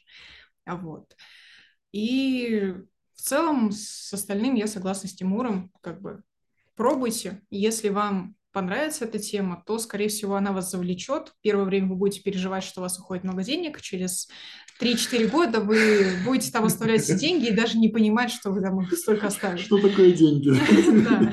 Вот. 0.65 1.15
И 1.91 2.73
в 3.13 3.21
целом 3.21 3.71
с 3.71 4.11
остальным 4.13 4.55
я 4.55 4.67
согласна 4.67 5.07
с 5.07 5.15
Тимуром, 5.15 5.71
как 5.81 6.01
бы 6.01 6.23
пробуйте, 6.75 7.41
если 7.49 7.89
вам 7.89 8.35
понравится 8.53 9.05
эта 9.05 9.19
тема, 9.19 9.61
то, 9.65 9.79
скорее 9.79 10.07
всего, 10.07 10.35
она 10.35 10.53
вас 10.53 10.71
завлечет. 10.71 11.33
Первое 11.41 11.65
время 11.65 11.87
вы 11.89 11.95
будете 11.95 12.21
переживать, 12.21 12.63
что 12.63 12.79
у 12.79 12.83
вас 12.83 12.97
уходит 12.99 13.23
много 13.23 13.43
денег. 13.43 13.81
Через 13.81 14.29
3-4 14.79 15.27
года 15.27 15.59
вы 15.59 16.05
будете 16.23 16.51
там 16.51 16.63
оставлять 16.63 17.05
деньги 17.19 17.47
и 17.47 17.53
даже 17.53 17.77
не 17.77 17.89
понимать, 17.89 18.31
что 18.31 18.51
вы 18.51 18.61
там 18.61 18.87
столько 18.91 19.27
оставили. 19.27 19.61
Что 19.61 19.79
такое 19.79 20.11
деньги? 20.11 20.53
Да. 21.03 21.31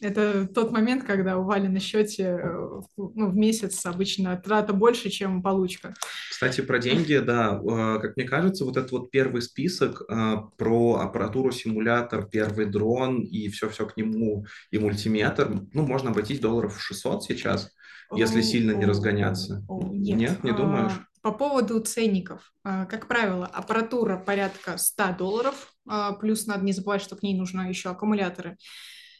Это 0.00 0.46
тот 0.46 0.72
момент, 0.72 1.04
когда 1.04 1.38
у 1.38 1.44
Вали 1.44 1.68
на 1.68 1.80
счете 1.80 2.24
э, 2.24 2.80
ну, 2.96 3.30
в 3.30 3.36
месяц 3.36 3.84
обычно 3.86 4.36
трата 4.36 4.74
больше, 4.74 5.08
чем 5.08 5.42
получка. 5.42 5.94
Кстати, 6.30 6.60
про 6.60 6.78
деньги, 6.78 7.16
да, 7.16 7.58
э, 7.58 7.98
как 8.00 8.16
мне 8.16 8.26
кажется, 8.26 8.64
вот 8.64 8.76
этот 8.76 8.92
вот 8.92 9.10
первый 9.10 9.40
список 9.40 10.02
э, 10.08 10.36
про 10.58 10.96
аппаратуру, 10.96 11.50
симулятор, 11.50 12.26
первый 12.26 12.66
дрон 12.66 13.22
и 13.22 13.48
все-все 13.48 13.86
к 13.86 13.96
нему, 13.96 14.44
и 14.70 14.78
мультиметр, 14.78 15.62
ну, 15.72 15.86
можно 15.86 16.10
обойтись 16.10 16.40
долларов 16.40 16.78
600 16.78 17.24
сейчас, 17.24 17.72
если 18.14 18.42
сильно 18.42 18.72
не 18.72 18.84
разгоняться. 18.84 19.64
Нет, 19.68 20.18
Нет 20.18 20.44
не 20.44 20.52
думаешь? 20.52 20.92
По 21.22 21.32
поводу 21.32 21.80
ценников. 21.80 22.52
Как 22.62 23.08
правило, 23.08 23.46
аппаратура 23.46 24.16
порядка 24.16 24.76
100 24.78 25.16
долларов, 25.18 25.74
плюс 26.20 26.46
надо 26.46 26.64
не 26.64 26.72
забывать, 26.72 27.02
что 27.02 27.16
к 27.16 27.24
ней 27.24 27.36
нужны 27.36 27.62
еще 27.62 27.88
аккумуляторы 27.90 28.58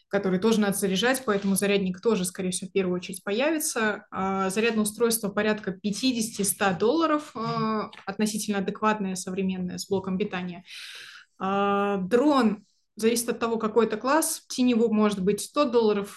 который 0.09 0.39
тоже 0.39 0.61
надо 0.61 0.77
заряжать, 0.77 1.23
поэтому 1.27 1.57
зарядник 1.57 2.01
тоже, 2.01 2.25
скорее 2.25 2.51
всего, 2.51 2.69
в 2.69 2.73
первую 2.73 2.97
очередь 2.97 3.25
появится. 3.25 4.07
А, 4.11 4.51
зарядное 4.51 4.85
устройство 4.85 5.29
порядка 5.29 5.73
50-100 5.73 6.79
долларов, 6.79 7.33
а, 7.35 7.91
относительно 8.07 8.59
адекватное, 8.59 9.17
современное, 9.17 9.79
с 9.79 9.89
блоком 9.89 10.17
питания. 10.17 10.65
А, 11.39 11.99
дрон 11.99 12.65
зависит 12.95 13.29
от 13.29 13.41
того, 13.41 13.57
какой 13.57 13.87
это 13.87 13.97
класс. 13.97 14.45
Теневу 14.49 14.93
может 14.93 15.23
быть 15.23 15.41
100 15.41 15.65
долларов, 15.67 16.17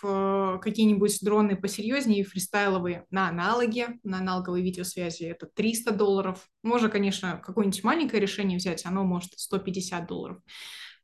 какие-нибудь 0.62 1.18
дроны 1.22 1.58
посерьезнее, 1.58 2.24
фристайловые 2.24 3.06
на 3.10 3.28
аналоге, 3.28 4.00
на 4.04 4.20
аналоговой 4.20 4.62
видеосвязи 4.62 5.24
это 5.24 5.48
300 5.54 5.92
долларов. 5.92 6.48
Можно, 6.64 6.88
конечно, 6.88 7.42
какое-нибудь 7.44 7.84
маленькое 7.84 8.22
решение 8.22 8.60
взять, 8.60 8.86
оно 8.86 9.04
может 9.04 9.32
150 9.36 10.08
долларов. 10.08 10.38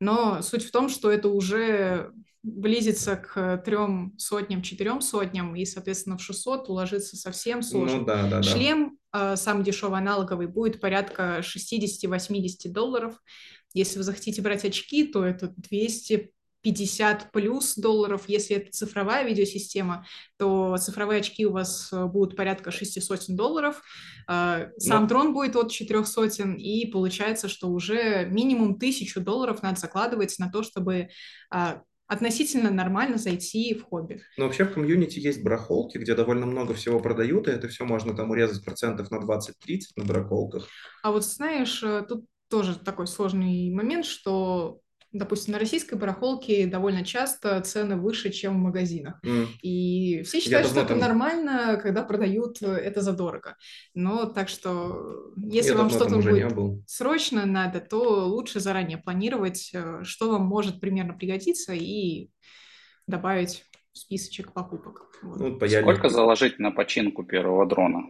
Но 0.00 0.40
суть 0.40 0.64
в 0.64 0.70
том, 0.70 0.88
что 0.88 1.10
это 1.10 1.28
уже 1.28 2.10
близится 2.46 3.16
к 3.16 3.58
трем 3.64 4.14
сотням, 4.18 4.62
четырем 4.62 5.00
сотням, 5.00 5.56
и, 5.56 5.64
соответственно, 5.64 6.16
в 6.16 6.22
600 6.22 6.68
уложиться 6.68 7.16
совсем 7.16 7.62
сложно. 7.62 7.98
Ну, 7.98 8.04
да, 8.04 8.30
да, 8.30 8.42
Шлем, 8.42 8.98
да. 9.12 9.36
самый 9.36 9.64
дешевый 9.64 9.98
аналоговый, 9.98 10.46
будет 10.46 10.80
порядка 10.80 11.40
60-80 11.40 12.68
долларов. 12.68 13.20
Если 13.74 13.98
вы 13.98 14.04
захотите 14.04 14.40
брать 14.42 14.64
очки, 14.64 15.04
то 15.04 15.24
это 15.24 15.52
200 15.56 16.32
50 16.62 17.30
плюс 17.30 17.76
долларов. 17.76 18.24
Если 18.26 18.56
это 18.56 18.72
цифровая 18.72 19.24
видеосистема, 19.24 20.04
то 20.36 20.76
цифровые 20.78 21.20
очки 21.20 21.46
у 21.46 21.52
вас 21.52 21.92
э, 21.92 22.06
будут 22.06 22.36
порядка 22.36 22.72
600 22.72 23.26
долларов. 23.36 23.80
Э, 24.28 24.70
сам 24.78 25.02
Но... 25.02 25.08
дрон 25.08 25.32
будет 25.32 25.54
от 25.54 25.70
400, 25.70 26.56
и 26.56 26.86
получается, 26.90 27.48
что 27.48 27.68
уже 27.68 28.26
минимум 28.26 28.72
1000 28.72 29.20
долларов 29.20 29.62
надо 29.62 29.78
закладывать 29.78 30.36
на 30.40 30.50
то, 30.50 30.64
чтобы 30.64 31.10
а, 31.52 31.82
относительно 32.06 32.70
нормально 32.70 33.18
зайти 33.18 33.74
в 33.74 33.84
хобби. 33.84 34.22
Но 34.36 34.44
вообще 34.44 34.64
в 34.64 34.72
комьюнити 34.72 35.18
есть 35.18 35.42
барахолки, 35.42 35.98
где 35.98 36.14
довольно 36.14 36.46
много 36.46 36.74
всего 36.74 37.00
продают, 37.00 37.48
и 37.48 37.50
это 37.50 37.68
все 37.68 37.84
можно 37.84 38.14
там 38.14 38.30
урезать 38.30 38.64
процентов 38.64 39.10
на 39.10 39.16
20-30 39.16 39.50
на 39.96 40.04
барахолках. 40.04 40.68
А 41.02 41.10
вот 41.10 41.24
знаешь, 41.24 41.82
э, 41.82 42.04
тут 42.08 42.26
тоже 42.48 42.78
такой 42.78 43.06
сложный 43.06 43.70
момент, 43.72 44.06
что 44.06 44.80
допустим, 45.18 45.52
на 45.52 45.58
российской 45.58 45.94
барахолке 45.94 46.66
довольно 46.66 47.04
часто 47.04 47.60
цены 47.60 47.96
выше, 47.96 48.30
чем 48.30 48.54
в 48.54 48.58
магазинах. 48.58 49.20
Mm. 49.24 49.46
И 49.62 50.22
все 50.22 50.40
считают, 50.40 50.68
что 50.68 50.80
это 50.80 50.90
там... 50.90 50.98
нормально, 50.98 51.78
когда 51.82 52.02
продают 52.02 52.62
э, 52.62 52.66
это 52.66 53.00
задорого. 53.00 53.56
Но 53.94 54.26
так 54.26 54.48
что, 54.48 55.32
если 55.36 55.72
Я 55.72 55.78
вам 55.78 55.90
что-то 55.90 56.16
будет 56.16 56.88
срочно 56.88 57.46
надо, 57.46 57.80
то 57.80 58.26
лучше 58.26 58.60
заранее 58.60 58.98
планировать, 58.98 59.70
э, 59.72 60.02
что 60.02 60.30
вам 60.30 60.46
может 60.46 60.80
примерно 60.80 61.14
пригодиться, 61.14 61.72
и 61.72 62.30
добавить 63.06 63.64
в 63.92 63.98
списочек 63.98 64.52
покупок. 64.52 65.10
Вот. 65.22 65.38
Ну, 65.60 65.68
Сколько 65.68 66.08
заложить 66.08 66.58
на 66.58 66.70
починку 66.70 67.24
первого 67.24 67.66
дрона? 67.66 68.04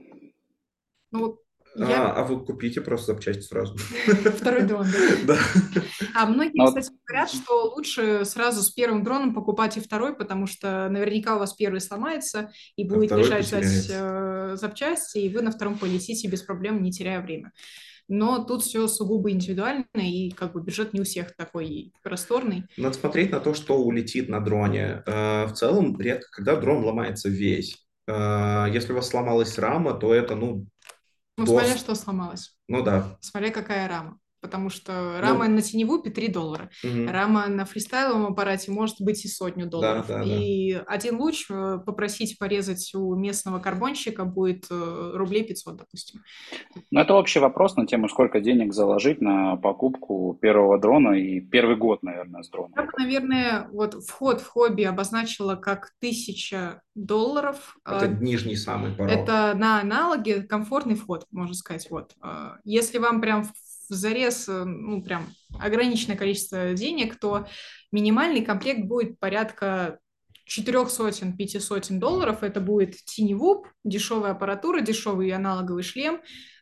Ну, 1.12 1.40
я... 1.78 2.10
А, 2.10 2.20
а 2.20 2.24
вы 2.24 2.44
купите 2.44 2.80
просто 2.80 3.12
запчасти 3.12 3.42
сразу. 3.42 3.76
Второй 4.06 4.62
дрон, 4.62 4.86
да? 5.26 5.34
Да. 5.34 5.82
А 6.14 6.26
многие, 6.26 6.56
Но... 6.56 6.66
кстати, 6.66 6.90
говорят, 7.06 7.30
что 7.30 7.74
лучше 7.74 8.24
сразу 8.24 8.62
с 8.62 8.70
первым 8.70 9.02
дроном 9.02 9.34
покупать 9.34 9.76
и 9.76 9.80
второй, 9.80 10.16
потому 10.16 10.46
что 10.46 10.88
наверняка 10.88 11.36
у 11.36 11.38
вас 11.38 11.52
первый 11.54 11.80
сломается 11.80 12.50
и 12.76 12.84
а 12.84 12.88
будет 12.88 13.12
а 13.12 13.16
лежать 13.16 13.52
э, 13.52 14.56
запчасти, 14.56 15.18
и 15.18 15.34
вы 15.34 15.42
на 15.42 15.50
втором 15.50 15.78
полетите 15.78 16.28
без 16.28 16.42
проблем, 16.42 16.82
не 16.82 16.92
теряя 16.92 17.20
время. 17.20 17.52
Но 18.08 18.44
тут 18.44 18.62
все 18.62 18.86
сугубо 18.86 19.30
индивидуально, 19.30 19.84
и 19.94 20.30
как 20.30 20.52
бы 20.52 20.62
бюджет 20.62 20.92
не 20.92 21.00
у 21.00 21.04
всех 21.04 21.34
такой 21.34 21.92
просторный. 22.02 22.64
Надо 22.76 22.96
смотреть 22.96 23.32
на 23.32 23.40
то, 23.40 23.52
что 23.52 23.78
улетит 23.78 24.28
на 24.28 24.40
дроне. 24.40 25.02
Э, 25.06 25.46
в 25.46 25.52
целом, 25.52 25.98
редко, 26.00 26.28
когда 26.30 26.56
дрон 26.56 26.84
ломается 26.84 27.28
весь. 27.28 27.76
Э, 28.06 28.66
если 28.72 28.92
у 28.92 28.96
вас 28.96 29.08
сломалась 29.08 29.58
рама, 29.58 29.94
то 29.94 30.14
это, 30.14 30.36
ну, 30.36 30.66
ну, 31.36 31.44
до... 31.44 31.52
смотря 31.52 31.76
что 31.76 31.94
сломалось. 31.94 32.56
Ну 32.68 32.82
да. 32.82 33.16
Смотря 33.20 33.50
какая 33.50 33.88
рама. 33.88 34.18
Потому 34.46 34.70
что 34.70 35.18
рама 35.20 35.48
ну, 35.48 35.56
на 35.56 35.62
теневую 35.62 36.02
3 36.02 36.28
доллара. 36.28 36.70
Угу. 36.84 37.08
Рама 37.08 37.48
на 37.48 37.64
фристайловом 37.64 38.26
аппарате 38.26 38.70
может 38.70 39.00
быть 39.00 39.24
и 39.24 39.28
сотню 39.28 39.66
долларов. 39.66 40.06
Да, 40.06 40.18
да, 40.18 40.24
и 40.24 40.74
да. 40.74 40.84
один 40.86 41.18
луч 41.18 41.46
э, 41.50 41.78
попросить 41.84 42.38
порезать 42.38 42.92
у 42.94 43.16
местного 43.16 43.58
карбонщика 43.58 44.24
будет 44.24 44.66
э, 44.70 45.10
рублей 45.14 45.42
500, 45.42 45.76
допустим. 45.76 46.20
Ну, 46.92 47.00
это 47.00 47.14
общий 47.14 47.40
вопрос 47.40 47.74
на 47.74 47.88
тему, 47.88 48.08
сколько 48.08 48.40
денег 48.40 48.72
заложить 48.72 49.20
на 49.20 49.56
покупку 49.56 50.38
первого 50.40 50.78
дрона 50.78 51.14
и 51.14 51.40
первый 51.40 51.76
год, 51.76 52.04
наверное, 52.04 52.42
с 52.44 52.48
дроном. 52.50 52.74
Я 52.76 52.84
бы, 52.84 52.92
наверное, 52.98 53.68
вот 53.72 53.94
вход 53.94 54.40
в 54.40 54.46
хобби 54.46 54.84
обозначила 54.84 55.56
как 55.56 55.90
тысяча 55.98 56.82
долларов. 56.94 57.76
Это 57.84 58.06
а, 58.06 58.08
нижний 58.08 58.56
самый 58.56 58.92
порог. 58.92 59.12
Это 59.12 59.54
на 59.54 59.80
аналоге 59.80 60.42
комфортный 60.42 60.94
вход, 60.94 61.26
можно 61.30 61.54
сказать. 61.54 61.88
Вот. 61.90 62.12
А, 62.20 62.56
если 62.64 62.98
вам 62.98 63.20
прям 63.20 63.44
в 63.88 63.94
зарез, 63.94 64.48
э, 64.48 64.64
ну, 64.64 65.02
прям 65.02 65.26
ограниченное 65.58 66.16
количество 66.16 66.74
денег, 66.74 67.18
то 67.18 67.46
минимальный 67.92 68.44
комплект 68.44 68.84
будет 68.84 69.18
порядка 69.18 69.98
четырех 70.44 70.90
сотен, 70.90 71.36
пяти 71.36 71.58
сотен 71.58 71.98
долларов. 71.98 72.42
Это 72.42 72.60
будет 72.60 72.96
теневуп, 73.04 73.68
дешевая 73.84 74.32
аппаратура, 74.32 74.80
дешевый 74.80 75.30
аналоговый 75.32 75.82
шлем, 75.82 76.20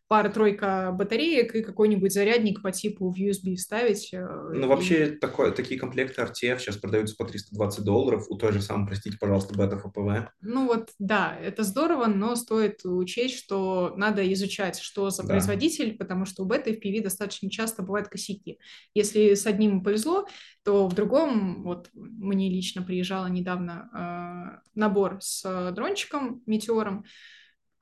пара-тройка 0.09 0.93
батареек 0.93 1.55
и 1.55 1.63
какой-нибудь 1.63 2.13
зарядник 2.13 2.63
по 2.63 2.71
типу 2.71 3.11
в 3.11 3.19
USB 3.19 3.57
вставить. 3.57 4.13
Э, 4.13 4.27
ну, 4.53 4.67
и... 4.67 4.69
вообще, 4.69 5.07
такое, 5.09 5.51
такие 5.51 5.81
комплекты 5.81 6.23
RTF 6.23 6.59
сейчас 6.59 6.77
продаются 6.77 7.17
по 7.17 7.25
320 7.25 7.85
долларов 7.85 8.27
у 8.29 8.37
той 8.37 8.53
же 8.53 8.61
самой, 8.61 8.87
простите, 8.87 9.17
пожалуйста, 9.19 9.57
бета 9.57 9.79
ФПВ. 9.79 10.31
Ну 10.43 10.67
вот, 10.67 10.91
да, 10.99 11.37
это 11.43 11.63
здорово, 11.63 12.07
но 12.07 12.37
стоит 12.37 12.85
учесть, 12.85 13.39
что 13.39 13.95
надо 13.97 14.31
изучать, 14.33 14.79
что 14.79 15.11
за 15.11 15.23
да. 15.23 15.29
производитель, 15.31 15.97
потому 15.97 16.27
что 16.27 16.43
у 16.43 16.47
бета 16.47 16.71
и 16.71 17.01
достаточно 17.01 17.51
часто 17.51 17.83
бывают 17.83 18.09
косяки. 18.09 18.59
Если 18.95 19.35
с 19.35 19.47
одним 19.47 19.83
повезло, 19.83 20.27
то 20.65 20.87
в 20.87 20.95
другом, 20.95 21.63
вот 21.63 21.91
мне 21.95 22.51
лично 22.51 22.83
приезжала 22.83 23.27
недавно 23.27 24.61
э, 24.65 24.69
набор 24.75 25.19
с 25.21 25.73
дрончиком, 25.73 26.43
метеором, 26.47 27.05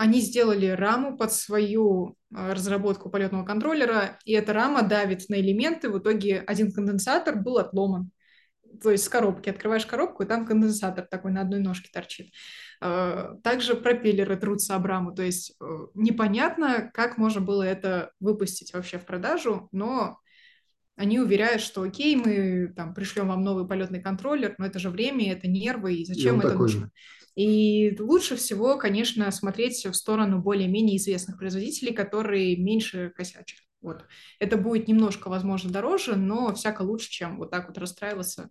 они 0.03 0.21
сделали 0.21 0.67
раму 0.67 1.17
под 1.17 1.33
свою 1.33 2.17
э, 2.35 2.53
разработку 2.53 3.09
полетного 3.09 3.45
контроллера, 3.45 4.19
и 4.25 4.33
эта 4.33 4.53
рама 4.53 4.83
давит 4.83 5.29
на 5.29 5.37
элементы. 5.37 5.89
В 5.91 5.99
итоге 6.01 6.41
один 6.41 6.73
конденсатор 6.73 7.37
был 7.37 7.59
отломан. 7.59 8.11
То 8.83 8.91
есть 8.91 9.05
с 9.05 9.09
коробки. 9.09 9.49
Открываешь 9.49 9.87
коробку, 9.87 10.25
и 10.25 10.27
там 10.27 10.45
конденсатор 10.45 11.07
такой 11.09 11.31
на 11.31 11.43
одной 11.43 11.61
ножке 11.61 11.89
торчит. 11.93 12.33
Э, 12.81 13.37
также 13.45 13.77
пропеллеры 13.77 14.37
трутся 14.37 14.75
об 14.75 14.87
раму. 14.87 15.15
То 15.15 15.23
есть 15.23 15.55
э, 15.61 15.65
непонятно, 15.95 16.91
как 16.93 17.17
можно 17.17 17.41
было 17.41 17.63
это 17.63 18.11
выпустить 18.19 18.75
вообще 18.75 18.99
в 18.99 19.07
продажу, 19.07 19.69
но 19.71 20.19
они 20.97 21.21
уверяют, 21.21 21.63
что 21.63 21.83
окей, 21.83 22.17
мы 22.17 22.73
там 22.75 22.93
пришлем 22.93 23.29
вам 23.29 23.43
новый 23.43 23.69
полетный 23.69 24.03
контроллер, 24.03 24.57
но 24.59 24.67
это 24.67 24.81
же 24.81 24.91
время, 24.91 25.31
это 25.31 25.47
нервы, 25.47 25.95
и 25.95 26.05
зачем 26.05 26.37
и 26.37 26.39
это 26.41 26.51
такой... 26.51 26.63
нужно? 26.63 26.91
И 27.35 27.97
лучше 27.99 28.37
всего, 28.37 28.77
конечно, 28.77 29.31
смотреть 29.31 29.85
в 29.87 29.95
сторону 29.95 30.41
более-менее 30.41 30.97
известных 30.99 31.39
производителей, 31.39 31.95
которые 31.95 32.57
меньше 32.57 33.13
косячат. 33.17 33.59
Вот. 33.81 34.05
Это 34.39 34.57
будет 34.57 34.87
немножко, 34.89 35.29
возможно, 35.29 35.71
дороже, 35.71 36.17
но 36.17 36.55
всяко 36.55 36.83
лучше, 36.83 37.11
чем 37.11 37.39
вот 37.39 37.51
так 37.51 37.69
вот 37.69 37.79
расстраиваться 37.79 38.51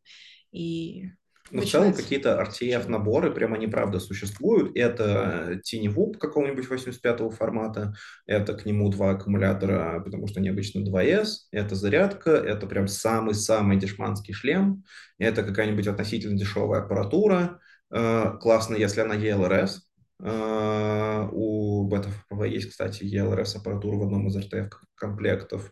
и 0.52 1.12
но 1.52 1.62
в 1.62 1.66
целом 1.66 1.94
какие-то 1.94 2.42
RTF-наборы, 2.42 3.32
прямо 3.32 3.56
они 3.56 3.68
правда 3.68 4.00
существуют. 4.00 4.76
Это 4.76 5.60
Tinewhoop 5.66 6.18
какого-нибудь 6.18 6.68
85-го 6.70 7.30
формата, 7.30 7.94
это 8.26 8.54
к 8.54 8.66
нему 8.66 8.90
два 8.90 9.12
аккумулятора, 9.12 10.02
потому 10.04 10.28
что 10.28 10.40
они 10.40 10.50
обычно 10.50 10.80
2S, 10.80 11.28
это 11.52 11.76
зарядка, 11.76 12.32
это 12.32 12.68
прям 12.68 12.88
самый-самый 12.88 13.78
дешманский 13.78 14.34
шлем, 14.34 14.84
это 15.18 15.44
какая-нибудь 15.44 15.88
относительно 15.88 16.38
дешевая 16.38 16.82
аппаратура, 16.82 17.60
классно, 17.92 18.76
если 18.76 19.02
она 19.02 19.16
ELRS. 19.16 19.80
Э, 20.24 21.28
у 21.32 21.90
BetaFPV 21.90 22.48
есть, 22.48 22.70
кстати, 22.70 23.04
ELRS 23.04 23.58
аппаратура 23.58 23.96
в 23.98 24.04
одном 24.04 24.28
из 24.28 24.38
RTF 24.38 24.70
комплектов. 24.96 25.72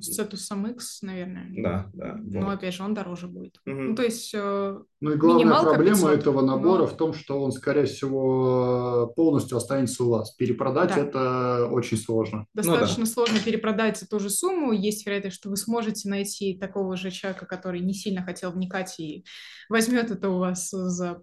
С 0.00 0.16
Cetus 0.16 0.70
X, 0.70 1.02
наверное. 1.02 1.48
Да, 1.56 1.90
да. 1.92 2.16
Но 2.22 2.46
вот. 2.46 2.54
опять 2.54 2.74
же, 2.74 2.84
он 2.84 2.94
дороже 2.94 3.26
будет. 3.26 3.56
Угу. 3.66 3.74
Ну, 3.74 3.94
то 3.96 4.04
есть 4.04 4.32
э, 4.32 4.78
Ну 5.00 5.12
и 5.12 5.16
главная 5.16 5.62
проблема 5.62 5.96
500, 5.96 6.12
этого 6.12 6.42
набора 6.42 6.82
но... 6.82 6.86
в 6.86 6.96
том, 6.96 7.12
что 7.12 7.42
он, 7.42 7.50
скорее 7.50 7.86
всего, 7.86 9.12
полностью 9.16 9.58
останется 9.58 10.04
у 10.04 10.10
вас. 10.10 10.30
Перепродать 10.36 10.94
да. 10.94 11.00
это 11.00 11.68
очень 11.72 11.96
сложно. 11.96 12.46
Достаточно 12.54 13.00
ну, 13.00 13.06
да. 13.06 13.10
сложно 13.10 13.40
перепродать 13.40 13.98
за 13.98 14.06
ту 14.06 14.20
же 14.20 14.30
сумму. 14.30 14.70
Есть 14.70 15.04
вероятность, 15.06 15.36
что 15.36 15.50
вы 15.50 15.56
сможете 15.56 16.08
найти 16.08 16.56
такого 16.56 16.96
же 16.96 17.10
человека, 17.10 17.44
который 17.44 17.80
не 17.80 17.94
сильно 17.94 18.22
хотел 18.22 18.52
вникать 18.52 19.00
и 19.00 19.24
возьмет 19.68 20.12
это 20.12 20.28
у 20.30 20.38
вас 20.38 20.70
за 20.70 21.20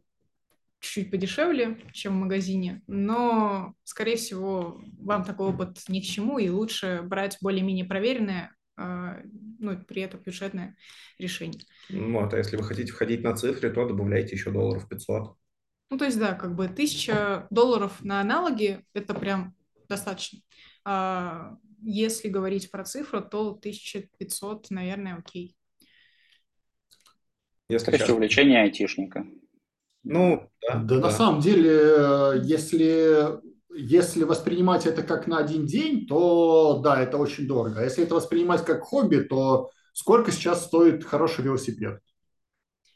чуть-чуть 0.82 1.12
подешевле, 1.12 1.78
чем 1.94 2.14
в 2.14 2.24
магазине, 2.24 2.82
но, 2.88 3.76
скорее 3.84 4.18
всего, 4.18 4.82
вам 5.00 5.24
такой 5.24 5.48
опыт 5.50 5.84
ни 5.88 6.02
к 6.02 6.04
чему, 6.04 6.40
и 6.40 6.50
лучше 6.50 7.02
брать 7.04 7.38
более-менее 7.40 7.86
проверенное, 7.86 8.56
а, 8.76 9.20
ну, 9.60 9.78
при 9.88 10.02
этом 10.02 10.20
бюджетное 10.22 10.76
решение. 11.20 11.62
Вот, 11.90 12.34
а 12.34 12.38
если 12.38 12.58
вы 12.58 12.64
хотите 12.64 12.92
входить 12.92 13.22
на 13.22 13.36
цифры, 13.36 13.70
то 13.70 13.88
добавляйте 13.88 14.36
еще 14.36 14.50
долларов 14.52 14.90
500. 14.90 15.36
Ну, 15.92 15.98
то 15.98 16.06
есть, 16.06 16.18
да, 16.18 16.34
как 16.34 16.56
бы 16.56 16.68
тысяча 16.68 17.48
долларов 17.52 18.04
на 18.04 18.20
аналоги– 18.22 18.84
это 18.94 19.14
прям 19.14 19.54
достаточно. 19.88 20.40
А 20.84 21.58
если 21.84 22.28
говорить 22.28 22.72
про 22.72 22.84
цифру, 22.84 23.22
то 23.22 23.52
1500, 23.52 24.72
наверное, 24.72 25.18
окей. 25.18 25.56
Если 27.70 27.92
То 27.92 27.98
есть 27.98 28.10
увлечение 28.10 28.64
айтишника. 28.64 29.26
Ну, 30.04 30.50
да. 30.68 30.76
Да, 30.76 30.96
да. 30.96 31.02
на 31.02 31.12
самом 31.12 31.42
деле, 31.42 32.42
если, 32.44 33.40
если 33.74 34.24
воспринимать 34.24 34.86
это 34.86 35.04
как 35.04 35.28
на 35.28 35.38
один 35.38 35.66
день, 35.66 36.08
то 36.08 36.80
да, 36.84 37.02
это 37.02 37.18
очень 37.18 37.48
дорого. 37.48 37.80
А 37.80 37.84
если 37.84 38.04
это 38.04 38.16
воспринимать 38.16 38.66
как 38.66 38.82
хобби, 38.82 39.18
то 39.18 39.70
сколько 39.94 40.32
сейчас 40.32 40.66
стоит 40.66 41.04
хороший 41.06 41.44
велосипед? 41.44 42.00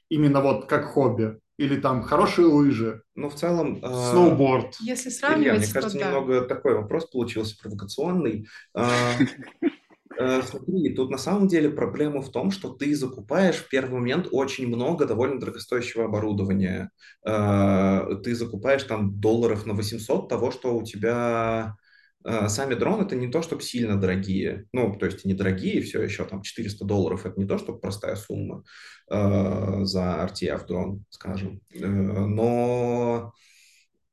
Именно 0.09 0.41
вот 0.41 0.67
как 0.67 0.85
хобби. 0.85 1.39
Или 1.57 1.79
там 1.79 2.03
хорошие 2.03 2.47
лыжи. 2.47 3.01
Ну, 3.15 3.29
в 3.29 3.35
целом... 3.35 3.79
А, 3.81 4.11
Сноуборд. 4.11 4.75
Если 4.81 5.09
сравнивать, 5.09 5.59
Илья, 5.59 5.65
мне 5.65 5.73
кажется, 5.73 5.97
да. 5.97 6.05
немного 6.05 6.41
такой 6.41 6.75
вопрос 6.75 7.05
получился 7.05 7.57
провокационный. 7.61 8.47
Э, 10.17 10.41
смотри, 10.43 10.93
тут 10.93 11.09
на 11.09 11.17
самом 11.17 11.47
деле 11.47 11.69
проблема 11.69 12.21
в 12.21 12.31
том, 12.31 12.51
что 12.51 12.69
ты 12.69 12.95
закупаешь 12.95 13.57
в 13.57 13.69
первый 13.69 13.99
момент 13.99 14.27
очень 14.31 14.67
много 14.67 15.05
довольно 15.05 15.39
дорогостоящего 15.39 16.05
оборудования. 16.05 16.89
Э, 17.27 18.01
ты 18.23 18.35
закупаешь 18.35 18.83
там 18.83 19.19
долларов 19.19 19.65
на 19.65 19.73
800 19.73 20.29
того, 20.29 20.51
что 20.51 20.77
у 20.77 20.83
тебя 20.83 21.75
э, 22.23 22.47
сами 22.47 22.75
дроны 22.75 23.03
это 23.03 23.15
не 23.15 23.27
то, 23.29 23.41
чтобы 23.41 23.61
сильно 23.61 23.99
дорогие. 23.99 24.65
Ну, 24.71 24.95
то 24.97 25.05
есть 25.05 25.25
недорогие 25.25 25.81
все 25.81 26.01
еще, 26.01 26.23
там 26.25 26.43
400 26.43 26.85
долларов 26.85 27.25
это 27.25 27.39
не 27.39 27.45
то, 27.45 27.57
чтобы 27.57 27.79
простая 27.79 28.15
сумма 28.15 28.63
за 29.07 30.27
RTF 30.27 30.65
дрон, 30.65 31.05
скажем. 31.11 31.61
но 31.71 33.33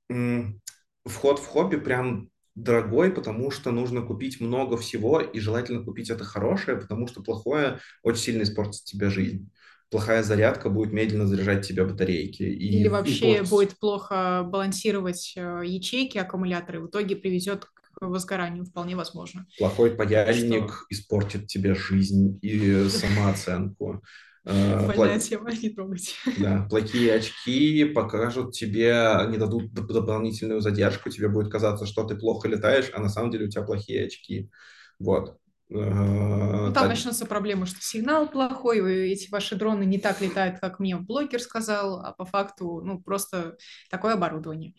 вход 0.08 1.38
в 1.38 1.46
хобби 1.46 1.76
прям 1.76 2.28
дорогой, 2.54 3.10
потому 3.10 3.50
что 3.50 3.70
нужно 3.70 4.02
купить 4.02 4.40
много 4.40 4.76
всего, 4.76 5.20
и 5.20 5.40
желательно 5.40 5.82
купить 5.82 6.10
это 6.10 6.24
хорошее, 6.24 6.76
потому 6.76 7.06
что 7.06 7.22
плохое 7.22 7.78
очень 8.02 8.22
сильно 8.22 8.42
испортит 8.42 8.84
тебе 8.84 9.10
жизнь. 9.10 9.50
Плохая 9.90 10.22
зарядка 10.22 10.70
будет 10.70 10.92
медленно 10.92 11.26
заряжать 11.26 11.66
тебе 11.66 11.84
батарейки. 11.84 12.42
И, 12.42 12.80
Или 12.80 12.88
вообще 12.88 13.38
и 13.38 13.42
будет 13.42 13.78
плохо 13.78 14.42
балансировать 14.46 15.34
э, 15.36 15.62
ячейки, 15.64 16.16
аккумуляторы, 16.16 16.80
в 16.80 16.86
итоге 16.86 17.14
приведет 17.14 17.66
к 17.66 18.00
возгоранию, 18.00 18.64
вполне 18.64 18.96
возможно. 18.96 19.46
Плохой 19.58 19.90
паяльник 19.90 20.72
что... 20.72 20.84
испортит 20.88 21.46
тебе 21.46 21.74
жизнь 21.74 22.38
и 22.40 22.88
самооценку. 22.88 24.02
Э, 24.44 24.86
Больная 24.86 25.20
тема, 25.20 25.52
не 25.52 25.70
трогайте. 25.70 26.14
Да, 26.38 26.66
плохие 26.68 27.14
очки 27.14 27.84
покажут 27.84 28.52
тебе, 28.52 29.26
не 29.28 29.38
дадут 29.38 29.72
дополнительную 29.72 30.60
задержку, 30.60 31.10
тебе 31.10 31.28
будет 31.28 31.50
казаться, 31.50 31.86
что 31.86 32.04
ты 32.04 32.16
плохо 32.16 32.48
летаешь, 32.48 32.90
а 32.92 33.00
на 33.00 33.08
самом 33.08 33.30
деле 33.30 33.46
у 33.46 33.48
тебя 33.48 33.62
плохие 33.62 34.06
очки. 34.06 34.50
Вот. 34.98 35.38
Э, 35.70 35.74
ну, 35.74 36.64
там 36.66 36.74
так... 36.74 36.88
начнутся 36.88 37.24
проблемы, 37.24 37.66
что 37.66 37.80
сигнал 37.80 38.28
плохой, 38.28 39.10
эти 39.10 39.30
ваши 39.30 39.54
дроны 39.54 39.84
не 39.84 39.98
так 39.98 40.20
летают, 40.20 40.58
как 40.60 40.80
мне 40.80 40.96
блогер 40.96 41.40
сказал, 41.40 42.00
а 42.00 42.12
по 42.12 42.24
факту, 42.24 42.82
ну, 42.84 43.00
просто 43.00 43.56
такое 43.90 44.14
оборудование. 44.14 44.74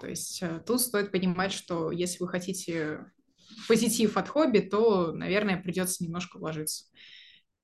То 0.00 0.06
есть 0.06 0.42
э, 0.42 0.62
тут 0.66 0.80
стоит 0.80 1.12
понимать, 1.12 1.52
что 1.52 1.90
если 1.90 2.18
вы 2.18 2.28
хотите 2.28 3.06
позитив 3.68 4.16
от 4.16 4.28
хобби, 4.28 4.60
то, 4.60 5.12
наверное, 5.12 5.62
придется 5.62 6.02
немножко 6.02 6.38
вложиться. 6.38 6.86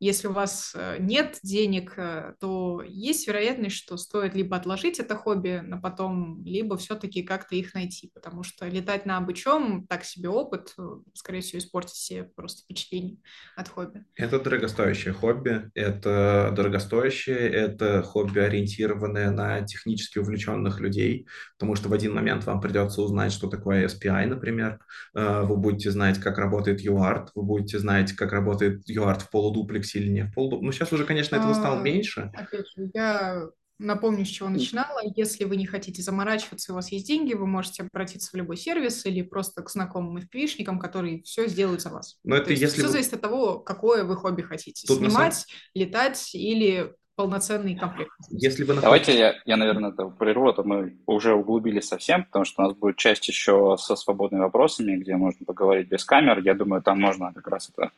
Если 0.01 0.29
у 0.29 0.33
вас 0.33 0.75
э, 0.77 0.99
нет 1.01 1.41
денег, 1.43 1.95
э, 1.97 2.35
то 2.39 2.83
есть 2.87 3.27
вероятность, 3.27 3.75
что 3.75 3.97
стоит 3.97 4.35
либо 4.37 4.57
отложить 4.57 5.01
это 5.01 5.17
хобби 5.17 5.61
на 5.65 5.77
потом, 5.79 6.45
либо 6.45 6.77
все-таки 6.77 7.25
как-то 7.25 7.57
их 7.57 7.75
найти, 7.75 8.09
потому 8.15 8.45
что 8.45 8.69
летать 8.69 9.07
на 9.07 9.17
обычом 9.17 9.89
так 9.89 10.05
себе 10.05 10.29
опыт, 10.29 10.73
э, 10.79 10.83
скорее 11.15 11.41
всего, 11.41 11.59
испортит 11.59 11.97
себе 11.97 12.25
просто 12.37 12.63
впечатление 12.63 13.17
от 13.57 13.69
хобби. 13.69 14.05
Это 14.15 14.39
дорогостоящее 14.39 15.15
хобби, 15.15 15.69
это 15.75 16.53
дорогостоящее, 16.55 17.49
это 17.49 18.03
хобби, 18.03 18.39
ориентированное 18.39 19.33
на 19.33 19.63
технически 19.63 20.19
увлеченных 20.19 20.79
людей, 20.79 21.27
потому 21.59 21.75
что 21.75 21.89
в 21.89 21.93
один 21.93 22.15
момент 22.15 22.45
вам 22.45 22.61
придется 22.61 23.03
узнать, 23.03 23.33
что 23.33 23.49
такое 23.49 23.89
SPI, 23.89 24.27
например, 24.27 24.79
вы 25.15 25.57
будете 25.57 25.91
знать, 25.91 26.19
как 26.21 26.39
работает 26.39 26.85
UART, 26.85 27.29
вы 27.35 27.43
будете 27.43 27.81
знать, 27.81 28.13
как 28.13 28.33
работает 28.33 28.89
UART 28.89 29.21
в 29.21 29.31
полудуплексе, 29.31 29.88
сильнее 29.89 30.25
в 30.25 30.35
полдома. 30.35 30.63
Ну, 30.63 30.73
сейчас 30.73 30.93
уже, 30.93 31.05
конечно, 31.05 31.37
этого 31.37 31.55
стало 31.55 31.79
а, 31.79 31.83
меньше. 31.83 32.31
Опять 32.35 32.67
же, 32.77 32.91
я 32.95 33.49
напомню, 33.79 34.25
с 34.25 34.29
чего 34.29 34.49
начинала. 34.49 35.01
Если 35.17 35.45
вы 35.45 35.57
не 35.57 35.67
хотите 35.67 36.03
заморачиваться, 36.03 36.73
у 36.73 36.75
вас 36.75 36.91
есть 36.91 37.07
деньги, 37.07 37.35
вы 37.35 37.47
можете 37.47 37.85
обратиться 37.85 38.31
в 38.31 38.35
любой 38.35 38.57
сервис 38.57 39.07
или 39.07 39.23
просто 39.23 39.63
к 39.63 39.71
знакомым 39.71 40.19
FPV-шникам, 40.19 40.79
которые 40.79 41.23
все 41.23 41.47
сделают 41.47 41.81
за 41.81 41.91
вас. 41.91 42.19
Но 42.25 42.37
это 42.37 42.51
если 42.53 42.67
все 42.67 42.83
вы... 42.83 42.89
зависит 42.89 43.15
от 43.15 43.21
того, 43.21 43.59
какое 43.59 44.05
вы 44.05 44.17
хобби 44.17 44.43
хотите. 44.43 44.87
Тут 44.87 44.99
Снимать, 44.99 45.35
самом... 45.35 45.47
летать 45.75 46.35
или 46.35 46.93
полноценный 47.15 47.75
комплект. 47.75 48.13
Если 48.31 48.63
вы 48.63 48.75
Давайте 48.75 49.19
я, 49.19 49.35
я, 49.45 49.57
наверное, 49.57 49.91
это 49.91 50.07
прерву, 50.07 50.49
а 50.49 50.53
то 50.53 50.63
мы 50.63 50.99
уже 51.07 51.35
углубились 51.35 51.89
совсем, 51.89 52.25
потому 52.25 52.45
что 52.45 52.63
у 52.63 52.67
нас 52.67 52.77
будет 52.77 52.97
часть 52.97 53.27
еще 53.27 53.77
со 53.77 53.97
свободными 53.97 54.43
вопросами, 54.43 54.97
где 54.97 55.17
можно 55.17 55.45
поговорить 55.45 55.89
без 55.89 56.05
камер. 56.05 56.39
Я 56.39 56.55
думаю, 56.55 56.81
там 56.81 57.01
можно 57.01 57.33
как 57.33 57.49
раз 57.49 57.71
это 57.77 57.91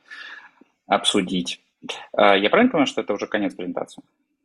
обсудить. 0.86 1.60
А, 2.12 2.36
я 2.36 2.50
правильно 2.50 2.70
понимаю, 2.70 2.86
что 2.86 3.00
это 3.00 3.14
уже 3.14 3.26
конец 3.26 3.54
презентации? 3.54 4.02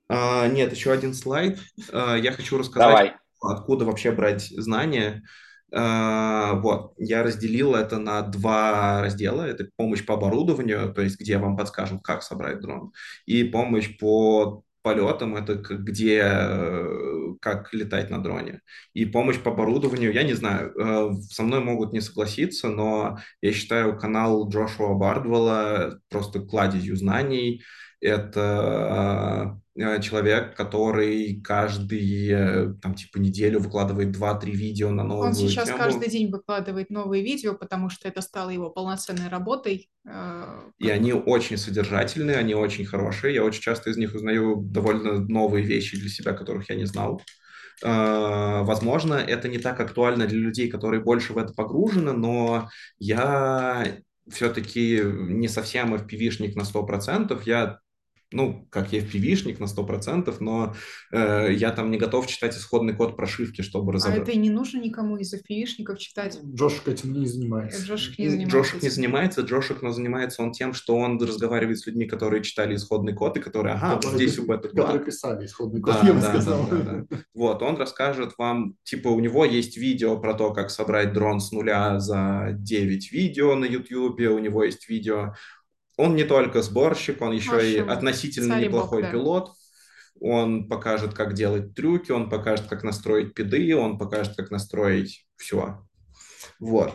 А, 0.08 0.48
нет, 0.48 0.72
еще 0.74 0.92
один 0.92 1.14
слайд. 1.14 1.60
А, 1.92 2.16
я 2.16 2.32
хочу 2.32 2.58
рассказать, 2.58 2.90
Давай. 2.90 3.14
откуда 3.42 3.86
вообще 3.86 4.12
брать 4.12 4.44
знания. 4.44 5.24
А, 5.72 6.54
вот, 6.54 6.94
я 6.98 7.24
разделил 7.24 7.76
это 7.76 7.98
на 8.00 8.22
два 8.22 9.02
раздела. 9.02 9.44
Это 9.44 9.68
помощь 9.76 10.06
по 10.06 10.14
оборудованию, 10.14 10.94
то 10.94 11.02
есть 11.02 11.20
где 11.20 11.38
вам 11.38 11.58
подскажут, 11.58 12.02
как 12.04 12.24
собрать 12.24 12.62
дрон, 12.62 12.94
и 13.26 13.44
помощь 13.44 13.98
по 13.98 14.64
полетом, 14.86 15.36
это 15.36 15.56
где, 15.56 16.22
э, 16.24 17.34
как 17.42 17.74
летать 17.74 18.12
на 18.12 18.22
дроне. 18.22 18.62
И 18.94 19.06
помощь 19.06 19.40
по 19.40 19.52
оборудованию, 19.52 20.14
я 20.14 20.22
не 20.22 20.34
знаю, 20.34 20.72
э, 20.78 21.14
со 21.32 21.42
мной 21.42 21.62
могут 21.62 21.92
не 21.92 22.02
согласиться, 22.02 22.70
но 22.70 23.18
я 23.42 23.52
считаю 23.52 23.98
канал 23.98 24.48
Джошуа 24.48 24.94
Бардвелла 24.94 26.00
просто 26.10 26.40
кладезью 26.42 26.96
знаний. 26.96 27.64
Это 28.00 29.56
Э, 29.56 29.65
человек, 29.76 30.56
который 30.56 31.42
каждый, 31.42 32.30
э, 32.30 32.74
там, 32.82 32.96
типа, 32.96 33.18
неделю 33.18 33.60
выкладывает 33.60 34.12
2-3 34.12 34.52
видео 34.52 34.90
на 34.90 35.04
новую 35.04 35.28
Он 35.28 35.34
сейчас 35.34 35.68
тему. 35.68 35.78
каждый 35.78 36.10
день 36.10 36.32
выкладывает 36.32 36.90
новые 36.90 37.24
видео, 37.24 37.54
потому 37.56 37.90
что 37.90 38.08
это 38.08 38.22
стало 38.22 38.52
его 38.52 38.70
полноценной 38.70 39.28
работой. 39.28 39.90
Э, 40.08 40.62
И 40.80 40.90
они 40.90 41.12
очень 41.12 41.58
содержательные, 41.58 42.38
они 42.38 42.56
очень 42.56 42.86
хорошие. 42.86 43.34
Я 43.34 43.44
очень 43.44 43.62
часто 43.62 43.90
из 43.90 43.98
них 43.98 44.16
узнаю 44.16 44.62
довольно 44.62 45.20
новые 45.20 45.66
вещи 45.66 45.98
для 46.00 46.10
себя, 46.10 46.32
которых 46.32 46.70
я 46.70 46.76
не 46.76 46.86
знал. 46.86 47.22
Возможно, 47.82 49.16
это 49.16 49.50
не 49.50 49.58
так 49.58 49.82
актуально 49.82 50.28
для 50.28 50.40
людей, 50.40 50.70
которые 50.70 51.02
больше 51.04 51.34
в 51.34 51.38
это 51.38 51.54
погружены, 51.54 52.14
но 52.14 52.70
я 53.00 53.98
все-таки 54.32 55.02
не 55.04 55.50
совсем 55.50 55.94
FPV-шник 55.94 56.56
на 56.56 56.64
100%. 56.64 57.42
Я 57.46 57.80
ну, 58.32 58.68
как 58.70 58.92
я 58.92 59.00
FPV-шник 59.00 59.60
на 59.60 59.66
100%, 59.66 60.36
но 60.40 60.76
э, 61.12 61.54
я 61.54 61.72
там 61.72 61.92
не 61.92 61.98
готов 61.98 62.28
читать 62.28 62.56
исходный 62.56 62.94
код 62.94 63.16
прошивки, 63.16 63.62
чтобы 63.62 63.94
разобрать. 63.94 64.20
А 64.20 64.22
это 64.24 64.32
и 64.32 64.38
не 64.38 64.50
нужно 64.50 64.80
никому 64.80 65.18
из 65.18 65.34
FPV-шников 65.34 65.98
читать. 65.98 66.40
Джошик 66.44 66.88
этим 66.88 67.14
не 67.14 67.28
занимается. 67.28 67.84
Джошик 67.84 68.18
не 68.18 68.30
занимается. 68.30 68.58
Джошик 68.58 68.84
не 68.84 68.90
занимается, 68.90 69.42
Джошик, 69.42 69.82
но 69.82 69.92
занимается 69.92 70.42
он 70.42 70.52
тем, 70.52 70.74
что 70.74 70.96
он 70.96 71.22
разговаривает 71.22 71.80
с 71.80 71.86
людьми, 71.86 72.06
которые 72.06 72.44
читали 72.44 72.76
исходный 72.76 73.14
код, 73.14 73.38
и 73.38 73.42
которые, 73.42 73.76
ага, 73.76 73.96
которые, 73.96 74.12
вот 74.12 74.22
здесь 74.22 74.40
у 74.40 74.46
бета 74.46 74.70
Которые 74.70 75.06
писали 75.06 75.46
исходный 75.46 75.82
код, 75.82 75.96
да, 76.02 76.08
я 76.08 76.14
да, 76.14 76.22
сказал. 76.22 76.68
Да, 76.70 76.78
да, 76.78 77.06
да. 77.10 77.18
Вот, 77.34 77.62
он 77.62 77.78
расскажет 77.78 78.34
вам, 78.38 78.76
типа, 78.84 79.10
у 79.10 79.20
него 79.20 79.46
есть 79.46 79.78
видео 79.78 80.18
про 80.18 80.34
то, 80.34 80.52
как 80.52 80.72
собрать 80.72 81.14
дрон 81.14 81.40
с 81.40 81.52
нуля 81.52 82.00
за 82.00 82.50
9 82.54 83.12
видео 83.12 83.56
на 83.56 83.66
YouTube, 83.66 84.20
у 84.20 84.40
него 84.40 84.64
есть 84.64 84.90
видео 84.90 85.36
он 85.98 86.16
не 86.16 86.24
только 86.24 86.62
сборщик, 86.62 87.22
он 87.22 87.34
еще 87.34 87.52
Машу. 87.52 87.66
и 87.66 87.78
относительно 87.80 88.56
Царь 88.56 88.66
неплохой 88.66 89.02
Бог, 89.02 89.12
да. 89.12 89.12
пилот. 89.12 89.52
Он 90.22 90.68
покажет, 90.70 91.14
как 91.14 91.34
делать 91.34 91.76
трюки, 91.76 92.12
он 92.12 92.30
покажет, 92.30 92.68
как 92.68 92.84
настроить 92.84 93.34
пиды, 93.34 93.76
он 93.76 93.98
покажет, 93.98 94.36
как 94.36 94.50
настроить 94.50 95.26
все. 95.36 95.86
Вот. 96.60 96.94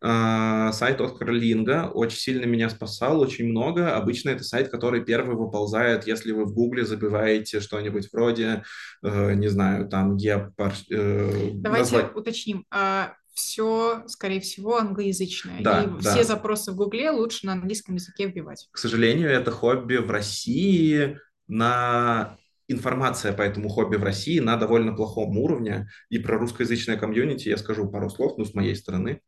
Uh, 0.00 0.72
сайт 0.72 1.00
Оскар 1.00 1.30
Линга 1.32 1.90
очень 1.92 2.18
сильно 2.18 2.44
меня 2.44 2.70
спасал, 2.70 3.20
очень 3.20 3.48
много. 3.48 3.96
Обычно 3.96 4.30
это 4.30 4.44
сайт, 4.44 4.68
который 4.68 5.04
первый 5.04 5.34
выползает, 5.34 6.06
если 6.06 6.30
вы 6.30 6.44
в 6.44 6.54
Гугле 6.54 6.84
забиваете 6.84 7.58
что-нибудь 7.58 8.08
вроде, 8.12 8.62
uh, 9.04 9.34
не 9.34 9.48
знаю, 9.48 9.88
там 9.88 10.16
гепар... 10.16 10.72
Uh, 10.88 11.50
Давайте 11.54 11.96
назвать... 11.96 12.16
уточним. 12.16 12.64
А 12.70 13.14
все, 13.38 14.02
скорее 14.08 14.40
всего, 14.40 14.76
англоязычное. 14.76 15.62
Да, 15.62 15.84
и 15.84 15.86
да. 15.86 15.98
все 16.10 16.24
запросы 16.24 16.72
в 16.72 16.76
Гугле 16.76 17.10
лучше 17.10 17.46
на 17.46 17.52
английском 17.52 17.94
языке 17.94 18.26
вбивать. 18.26 18.68
К 18.72 18.78
сожалению, 18.78 19.30
это 19.30 19.52
хобби 19.52 19.96
в 19.96 20.10
России 20.10 21.18
на 21.46 22.36
информация 22.66 23.32
по 23.32 23.42
этому 23.42 23.68
хобби 23.68 23.96
в 23.96 24.02
России 24.02 24.40
на 24.40 24.56
довольно 24.56 24.92
плохом 24.92 25.38
уровне. 25.38 25.88
И 26.10 26.18
про 26.18 26.36
русскоязычное 26.36 26.96
комьюнити 26.96 27.48
я 27.48 27.56
скажу 27.56 27.88
пару 27.88 28.10
слов, 28.10 28.36
ну, 28.36 28.44
с 28.44 28.54
моей 28.54 28.74
стороны. 28.74 29.20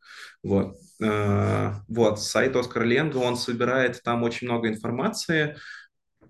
Вот. 0.43 0.75
Э, 1.01 1.73
вот, 1.89 2.21
сайт 2.21 2.57
Оскар 2.57 2.85
Ленга, 2.85 3.19
он 3.19 3.37
собирает 3.37 4.03
там 4.03 4.25
очень 4.25 4.49
много 4.49 4.69
информации. 4.69 5.57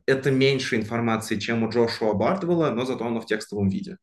Это 0.06 0.30
меньше 0.30 0.76
информации, 0.76 1.36
чем 1.36 1.62
у 1.62 1.70
Джошуа 1.70 2.12
Бардвелла, 2.12 2.70
но 2.70 2.84
зато 2.84 3.06
оно 3.06 3.20
в 3.20 3.26
текстовом 3.26 3.68
виде. 3.68 3.96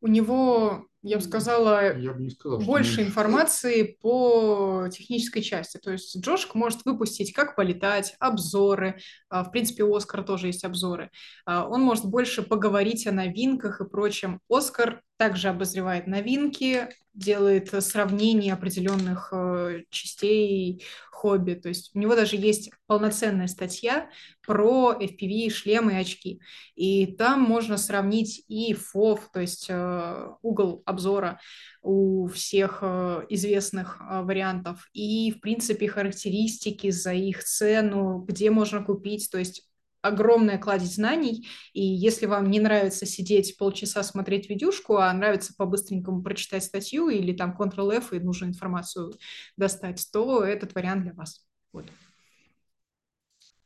У 0.00 0.08
него 0.08 0.86
я 1.06 1.18
бы 1.18 1.22
сказала, 1.22 1.96
я 1.96 2.12
бы 2.12 2.20
не 2.20 2.30
сказал, 2.30 2.58
больше 2.58 3.02
информации 3.02 3.96
по 4.00 4.88
технической 4.90 5.40
части. 5.40 5.78
То 5.78 5.92
есть 5.92 6.18
Джошк 6.18 6.54
может 6.54 6.84
выпустить, 6.84 7.32
как 7.32 7.54
полетать, 7.54 8.16
обзоры. 8.18 8.98
А, 9.28 9.44
в 9.44 9.52
принципе, 9.52 9.84
у 9.84 9.94
Оскара 9.94 10.22
тоже 10.22 10.48
есть 10.48 10.64
обзоры. 10.64 11.10
А, 11.44 11.68
он 11.68 11.82
может 11.82 12.06
больше 12.06 12.42
поговорить 12.42 13.06
о 13.06 13.12
новинках 13.12 13.80
и 13.80 13.88
прочем. 13.88 14.40
Оскар 14.50 15.02
также 15.16 15.48
обозревает 15.48 16.08
новинки, 16.08 16.88
делает 17.14 17.70
сравнение 17.82 18.52
определенных 18.52 19.30
э, 19.32 19.84
частей 19.90 20.84
хобби. 21.26 21.54
То 21.54 21.68
есть 21.68 21.90
у 21.94 21.98
него 21.98 22.14
даже 22.14 22.36
есть 22.36 22.70
полноценная 22.86 23.48
статья 23.48 24.08
про 24.46 24.92
FPV, 24.92 25.50
шлемы 25.50 25.94
и 25.94 25.96
очки. 25.96 26.40
И 26.76 27.06
там 27.06 27.40
можно 27.40 27.76
сравнить 27.76 28.44
и 28.46 28.74
FOV, 28.74 29.20
то 29.32 29.40
есть 29.40 29.66
э, 29.68 30.28
угол 30.42 30.82
обзора 30.86 31.40
у 31.82 32.28
всех 32.28 32.78
э, 32.82 33.22
известных 33.28 34.00
вариантов, 34.00 34.88
и, 34.92 35.32
в 35.32 35.40
принципе, 35.40 35.88
характеристики 35.88 36.90
за 36.90 37.12
их 37.12 37.42
цену, 37.42 38.24
где 38.28 38.50
можно 38.50 38.84
купить. 38.84 39.28
То 39.30 39.38
есть 39.38 39.68
огромная 40.06 40.58
кладезь 40.58 40.94
знаний, 40.94 41.48
и 41.72 41.82
если 41.82 42.26
вам 42.26 42.50
не 42.50 42.60
нравится 42.60 43.06
сидеть 43.06 43.56
полчаса 43.56 44.02
смотреть 44.02 44.48
видюшку, 44.48 44.96
а 44.96 45.12
нравится 45.12 45.54
по-быстренькому 45.56 46.22
прочитать 46.22 46.64
статью 46.64 47.08
или 47.08 47.32
там 47.32 47.56
Ctrl-F 47.58 48.12
и 48.12 48.20
нужно 48.20 48.46
информацию 48.46 49.14
достать, 49.56 50.06
то 50.12 50.44
этот 50.44 50.74
вариант 50.74 51.04
для 51.04 51.14
вас. 51.14 51.46
Вот. 51.72 51.86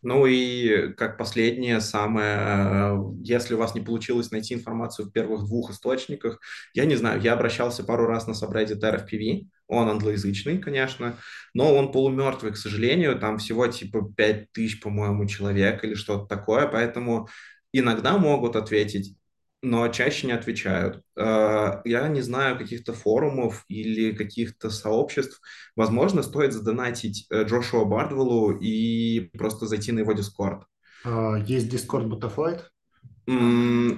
Ну 0.03 0.25
и 0.27 0.93
как 0.95 1.19
последнее, 1.19 1.81
самое, 1.81 2.39
э, 2.39 2.97
если 3.23 3.55
у 3.55 3.59
вас 3.59 3.75
не 3.75 3.83
получилось 3.83 4.31
найти 4.31 4.55
информацию 4.55 5.07
в 5.07 5.13
первых 5.13 5.45
двух 5.45 5.71
источниках, 5.71 6.41
я 6.73 6.87
не 6.87 6.97
знаю, 6.97 7.21
я 7.21 7.35
обращался 7.35 7.85
пару 7.85 8.07
раз 8.07 8.27
на 8.27 8.33
subreddit 8.33 8.81
RFPV, 8.81 9.47
он 9.67 9.89
англоязычный, 9.89 10.59
конечно, 10.59 11.17
но 11.55 11.75
он 11.75 11.93
полумертвый, 11.93 12.53
к 12.53 12.57
сожалению, 12.57 13.19
там 13.19 13.39
всего 13.39 13.67
типа 13.67 14.11
5 14.17 14.51
тысяч, 14.53 14.81
по-моему, 14.81 15.27
человек 15.27 15.85
или 15.85 15.95
что-то 15.95 16.27
такое, 16.27 16.67
поэтому 16.67 17.29
иногда 17.73 18.17
могут 18.19 18.57
ответить, 18.57 19.15
но 19.63 19.89
чаще 19.89 20.27
не 20.27 20.33
отвечают. 20.33 21.03
Э, 21.17 21.81
я 21.85 22.09
не 22.09 22.23
знаю 22.23 22.59
каких-то 22.59 22.93
форумов 22.93 23.65
или 23.69 24.13
каких-то 24.13 24.71
сообществ. 24.71 25.41
Возможно, 25.77 26.23
стоит 26.23 26.53
задонатить 26.53 27.27
э, 27.31 27.45
Джошуа 27.45 27.85
Бардвеллу 27.85 28.53
и 28.53 29.31
просто 29.37 29.67
зайти 29.67 29.93
на 29.93 30.01
его 30.01 30.13
Дискорд. 30.13 30.65
А, 31.05 31.37
есть 31.39 31.73
Discord 31.73 32.09
Betaflight? 32.09 32.63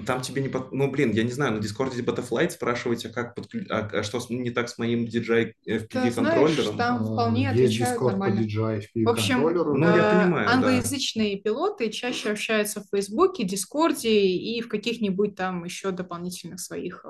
Там 0.06 0.20
тебе 0.20 0.42
не... 0.42 0.48
Под... 0.48 0.72
Ну, 0.72 0.90
блин, 0.90 1.12
я 1.12 1.22
не 1.22 1.30
знаю, 1.32 1.52
на 1.52 1.60
Дискорде 1.60 2.02
Betaflight 2.02 2.50
спрашиваете, 2.50 3.08
а 3.08 3.12
как 3.12 3.34
подклю... 3.34 3.64
а, 3.70 3.88
а 3.92 4.02
что 4.02 4.20
не 4.28 4.50
так 4.50 4.68
с 4.68 4.78
моим 4.78 5.04
DJI 5.04 5.52
FPV-контроллером? 5.66 6.76
там 6.76 7.04
вполне 7.04 7.44
Есть 7.44 7.80
отвечают 7.80 8.00
Discord 8.00 8.10
нормально. 8.10 8.36
по 8.36 8.44
DJI 8.44 8.78
FPV 8.80 9.04
В 9.04 9.08
общем, 9.08 9.34
контроллеру. 9.34 9.74
Ну, 9.76 9.86
я 9.86 9.96
э, 9.96 10.22
понимаю, 10.22 10.46
да. 10.46 10.54
англоязычные 10.54 11.38
пилоты 11.38 11.90
чаще 11.90 12.30
общаются 12.30 12.80
в 12.80 12.86
Фейсбуке, 12.90 13.44
Дискорде 13.44 14.10
и 14.10 14.60
в 14.60 14.68
каких-нибудь 14.68 15.34
там 15.34 15.64
еще 15.64 15.92
дополнительных 15.92 16.60
своих 16.60 17.04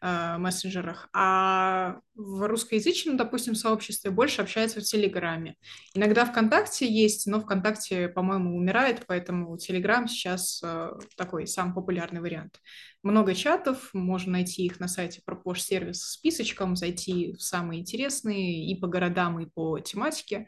э, 0.00 0.38
мессенджерах. 0.38 1.08
А 1.12 2.00
в 2.14 2.46
русскоязычном, 2.46 3.16
допустим, 3.16 3.54
сообществе 3.54 4.10
больше 4.10 4.42
общаются 4.42 4.80
в 4.80 4.84
Телеграме. 4.84 5.56
Иногда 5.94 6.24
ВКонтакте 6.24 6.90
есть, 6.90 7.26
но 7.26 7.40
ВКонтакте, 7.40 8.08
по-моему, 8.08 8.56
умирает, 8.56 9.04
поэтому 9.06 9.56
Телеграм 9.58 10.08
сейчас 10.08 10.60
э, 10.62 10.90
такой 11.16 11.46
самый 11.46 11.74
популярный 11.74 12.20
вариант. 12.20 12.60
Много 13.02 13.34
чатов, 13.34 13.90
можно 13.92 14.32
найти 14.32 14.64
их 14.64 14.80
на 14.80 14.88
сайте 14.88 15.22
Пропош 15.24 15.62
сервис 15.62 16.02
с 16.02 16.12
списочком, 16.12 16.76
зайти 16.76 17.32
в 17.32 17.42
самые 17.42 17.80
интересные 17.80 18.70
и 18.70 18.78
по 18.78 18.86
городам, 18.86 19.40
и 19.40 19.46
по 19.46 19.78
тематике. 19.80 20.46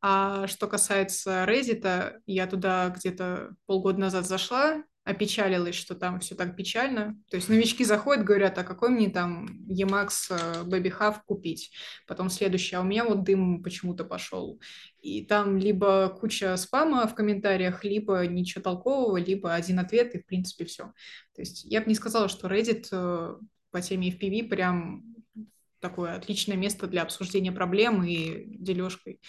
А 0.00 0.46
что 0.46 0.68
касается 0.68 1.44
Reddit, 1.44 2.20
я 2.26 2.46
туда 2.46 2.88
где-то 2.90 3.54
полгода 3.66 3.98
назад 3.98 4.26
зашла, 4.26 4.84
опечалилась, 5.08 5.74
что 5.74 5.94
там 5.94 6.20
все 6.20 6.34
так 6.34 6.54
печально. 6.54 7.16
То 7.30 7.36
есть 7.36 7.48
новички 7.48 7.82
заходят, 7.84 8.26
говорят, 8.26 8.58
а 8.58 8.64
какой 8.64 8.90
мне 8.90 9.08
там 9.08 9.46
Emax 9.66 10.10
э, 10.30 10.64
Baby 10.64 10.92
Half 10.96 11.20
купить? 11.24 11.72
Потом 12.06 12.28
следующий, 12.28 12.76
а 12.76 12.82
у 12.82 12.84
меня 12.84 13.04
вот 13.04 13.24
дым 13.24 13.62
почему-то 13.62 14.04
пошел. 14.04 14.60
И 15.00 15.24
там 15.24 15.56
либо 15.56 16.10
куча 16.10 16.54
спама 16.58 17.06
в 17.06 17.14
комментариях, 17.14 17.84
либо 17.84 18.26
ничего 18.26 18.62
толкового, 18.62 19.16
либо 19.16 19.54
один 19.54 19.78
ответ, 19.78 20.14
и 20.14 20.20
в 20.20 20.26
принципе 20.26 20.66
все. 20.66 20.92
То 21.34 21.40
есть 21.40 21.64
я 21.64 21.80
бы 21.80 21.88
не 21.88 21.94
сказала, 21.94 22.28
что 22.28 22.46
Reddit 22.46 22.88
э, 22.92 23.36
по 23.70 23.80
теме 23.80 24.10
FPV 24.10 24.48
прям 24.48 25.04
такое 25.80 26.16
отличное 26.16 26.56
место 26.56 26.86
для 26.86 27.02
обсуждения 27.02 27.52
проблем 27.52 28.02
и 28.04 28.44
дележкой 28.58 29.20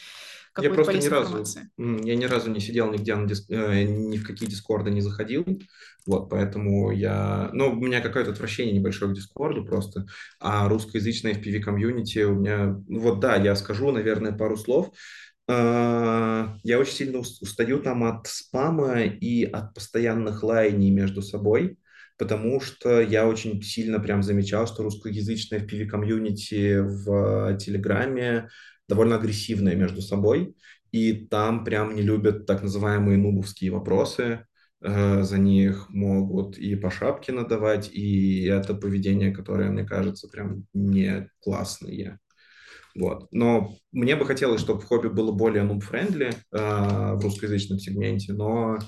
Я 0.57 0.69
какой-то 0.69 0.75
просто 0.75 0.97
ни 0.97 1.07
разу, 1.07 1.43
я 1.77 2.15
ни 2.15 2.25
разу 2.25 2.49
не 2.51 2.59
сидел 2.59 2.91
нигде, 2.91 3.15
на 3.15 3.25
дис- 3.27 3.45
э, 3.49 3.83
ни 3.83 4.17
в 4.17 4.25
какие 4.25 4.49
дискорды 4.49 4.91
не 4.91 5.01
заходил, 5.01 5.45
вот, 6.05 6.29
поэтому 6.29 6.91
я, 6.91 7.49
ну, 7.53 7.71
у 7.71 7.75
меня 7.75 8.01
какое-то 8.01 8.31
отвращение 8.31 8.73
небольшое 8.77 9.11
к 9.11 9.15
дискорду 9.15 9.63
просто, 9.65 10.05
а 10.39 10.67
русскоязычное 10.67 11.33
FPV 11.33 11.59
комьюнити 11.59 12.19
у 12.23 12.35
меня, 12.35 12.77
ну, 12.87 12.99
вот 12.99 13.19
да, 13.19 13.35
я 13.35 13.55
скажу, 13.55 13.91
наверное, 13.91 14.31
пару 14.31 14.57
слов. 14.57 14.91
Э, 15.47 16.47
Я 16.63 16.79
очень 16.79 16.93
сильно 16.93 17.19
ус- 17.19 17.41
устаю 17.41 17.79
там 17.79 18.03
от 18.03 18.27
спама 18.27 19.01
и 19.03 19.43
от 19.45 19.73
постоянных 19.73 20.43
лайней 20.43 20.91
между 20.91 21.21
собой, 21.21 21.77
потому 22.17 22.61
что 22.61 23.01
я 23.01 23.27
очень 23.27 23.61
сильно 23.63 23.99
прям 23.99 24.23
замечал, 24.23 24.67
что 24.67 24.83
русскоязычное 24.83 25.59
FPV 25.59 25.85
комьюнити 25.85 26.79
в 26.79 27.57
Телеграме 27.57 28.49
довольно 28.89 29.15
агрессивное 29.15 29.75
между 29.75 30.01
собой, 30.01 30.55
и 30.91 31.13
там 31.13 31.63
прям 31.63 31.95
не 31.95 32.01
любят 32.01 32.45
так 32.45 32.63
называемые 32.63 33.17
нубовские 33.17 33.71
вопросы, 33.71 34.45
Э, 34.81 35.23
за 35.23 35.37
них 35.37 35.89
могут 35.89 36.57
и 36.57 36.75
по 36.75 36.89
шапке 36.89 37.33
надавать, 37.33 37.89
и 37.91 38.45
это 38.45 38.73
поведение, 38.73 39.31
которое, 39.31 39.69
мне 39.69 39.83
кажется, 39.83 40.29
прям 40.29 40.65
не 40.73 41.29
классное. 41.41 42.19
Вот. 42.95 43.27
Но 43.31 43.75
мне 43.91 44.15
бы 44.15 44.25
хотелось, 44.25 44.61
чтобы 44.61 44.81
хобби 44.81 45.07
было 45.09 45.31
более 45.31 45.63
noob-friendly 45.63 46.29
э, 46.29 46.33
в 46.51 47.19
русскоязычном 47.21 47.79
сегменте, 47.79 48.33
но 48.33 48.79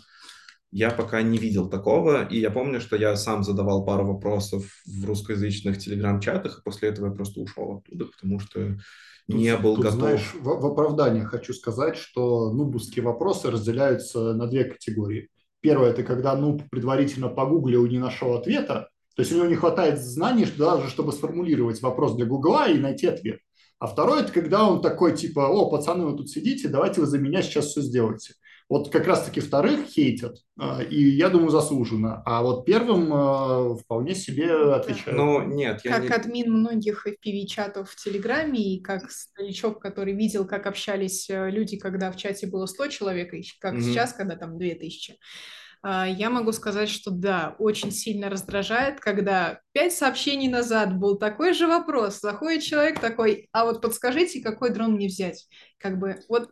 я 0.72 0.92
пока 0.92 1.22
не 1.22 1.38
видел 1.38 1.70
такого, 1.70 2.26
и 2.26 2.40
я 2.40 2.52
помню, 2.52 2.80
что 2.80 2.96
я 2.96 3.18
сам 3.18 3.44
задавал 3.44 3.86
пару 3.86 4.06
вопросов 4.06 4.66
в 4.86 5.06
русскоязычных 5.06 5.78
телеграм-чатах, 5.78 6.60
и 6.60 6.64
после 6.64 6.90
этого 6.90 7.08
я 7.08 7.12
просто 7.12 7.42
ушел 7.42 7.80
оттуда, 7.80 8.06
потому 8.06 8.40
что 8.40 8.78
не 9.28 9.56
был 9.58 9.76
Тут, 9.76 9.86
готов. 9.86 10.00
знаешь, 10.00 10.34
в, 10.34 10.44
в 10.44 10.66
оправдании 10.66 11.24
хочу 11.24 11.54
сказать, 11.54 11.98
что 11.98 12.52
нубовские 12.52 13.04
вопросы 13.04 13.50
разделяются 13.50 14.34
на 14.34 14.48
две 14.48 14.66
категории. 14.66 15.30
Первое– 15.62 15.90
это 15.92 16.04
когда 16.04 16.36
нуб 16.36 16.64
предварительно 16.70 17.30
погуглил 17.30 17.86
и 17.86 17.90
не 17.90 18.00
нашел 18.00 18.34
ответа, 18.34 18.90
то 19.16 19.22
есть 19.22 19.32
у 19.32 19.36
него 19.36 19.48
не 19.48 19.56
хватает 19.56 20.02
знаний 20.02 20.46
даже, 20.58 20.90
чтобы 20.90 21.12
сформулировать 21.12 21.82
вопрос 21.82 22.16
для 22.16 22.26
Гугла 22.26 22.70
и 22.70 22.80
найти 22.80 23.08
ответ. 23.08 23.40
А 23.80 23.88
второе– 23.88 24.22
это 24.24 24.32
когда 24.32 24.68
он 24.68 24.82
такой, 24.82 25.16
типа, 25.16 25.48
о, 25.48 25.70
пацаны, 25.70 26.06
вы 26.06 26.18
тут 26.18 26.30
сидите, 26.30 26.68
давайте 26.68 27.02
вы 27.02 27.08
за 27.08 27.18
меня 27.18 27.42
сейчас 27.42 27.68
все 27.68 27.82
сделаете. 27.82 28.36
Вот 28.72 28.90
как 28.90 29.06
раз-таки 29.06 29.42
вторых 29.42 29.86
хейтят, 29.88 30.38
а, 30.58 30.82
и 30.82 31.04
я 31.04 31.28
думаю, 31.28 31.50
заслуженно. 31.50 32.24
А 32.26 32.42
вот 32.42 32.64
первым 32.64 33.14
а, 33.14 33.76
вполне 33.76 34.16
себе 34.16 34.50
отвечают. 34.74 35.12
Ну, 35.18 35.42
нет, 35.44 35.82
я 35.84 35.92
Как 35.92 36.04
не... 36.04 36.08
админ 36.08 36.54
многих 36.54 37.06
FPV-чатов 37.06 37.90
в 37.90 37.96
Телеграме 37.98 38.76
и 38.76 38.82
как 38.82 39.12
старичок, 39.12 39.82
который 39.82 40.14
видел, 40.14 40.48
как 40.48 40.68
общались 40.68 41.30
э, 41.30 41.50
люди, 41.52 41.76
когда 41.76 42.14
в 42.14 42.16
чате 42.16 42.48
было 42.48 42.66
100 42.66 42.88
человек, 42.88 43.34
и 43.34 43.44
как 43.60 43.74
Мгм. 43.74 43.82
сейчас, 43.82 44.14
когда 44.14 44.38
там 44.38 44.58
2000, 44.58 45.18
а, 45.84 46.08
я 46.08 46.30
могу 46.30 46.54
сказать, 46.54 46.88
что 46.88 47.12
да, 47.12 47.58
очень 47.60 47.92
сильно 47.92 48.30
раздражает, 48.30 49.02
когда 49.02 49.60
пять 49.74 49.92
сообщений 49.92 50.48
назад 50.48 50.98
был 50.98 51.18
такой 51.18 51.52
же 51.52 51.68
вопрос, 51.68 52.22
заходит 52.22 52.64
человек 52.64 53.02
такой, 53.02 53.50
а 53.52 53.66
вот 53.66 53.82
подскажите, 53.82 54.40
какой 54.40 54.70
дрон 54.70 54.94
мне 54.94 55.08
взять? 55.08 55.46
Как 55.78 56.00
бы 56.00 56.22
вот 56.30 56.52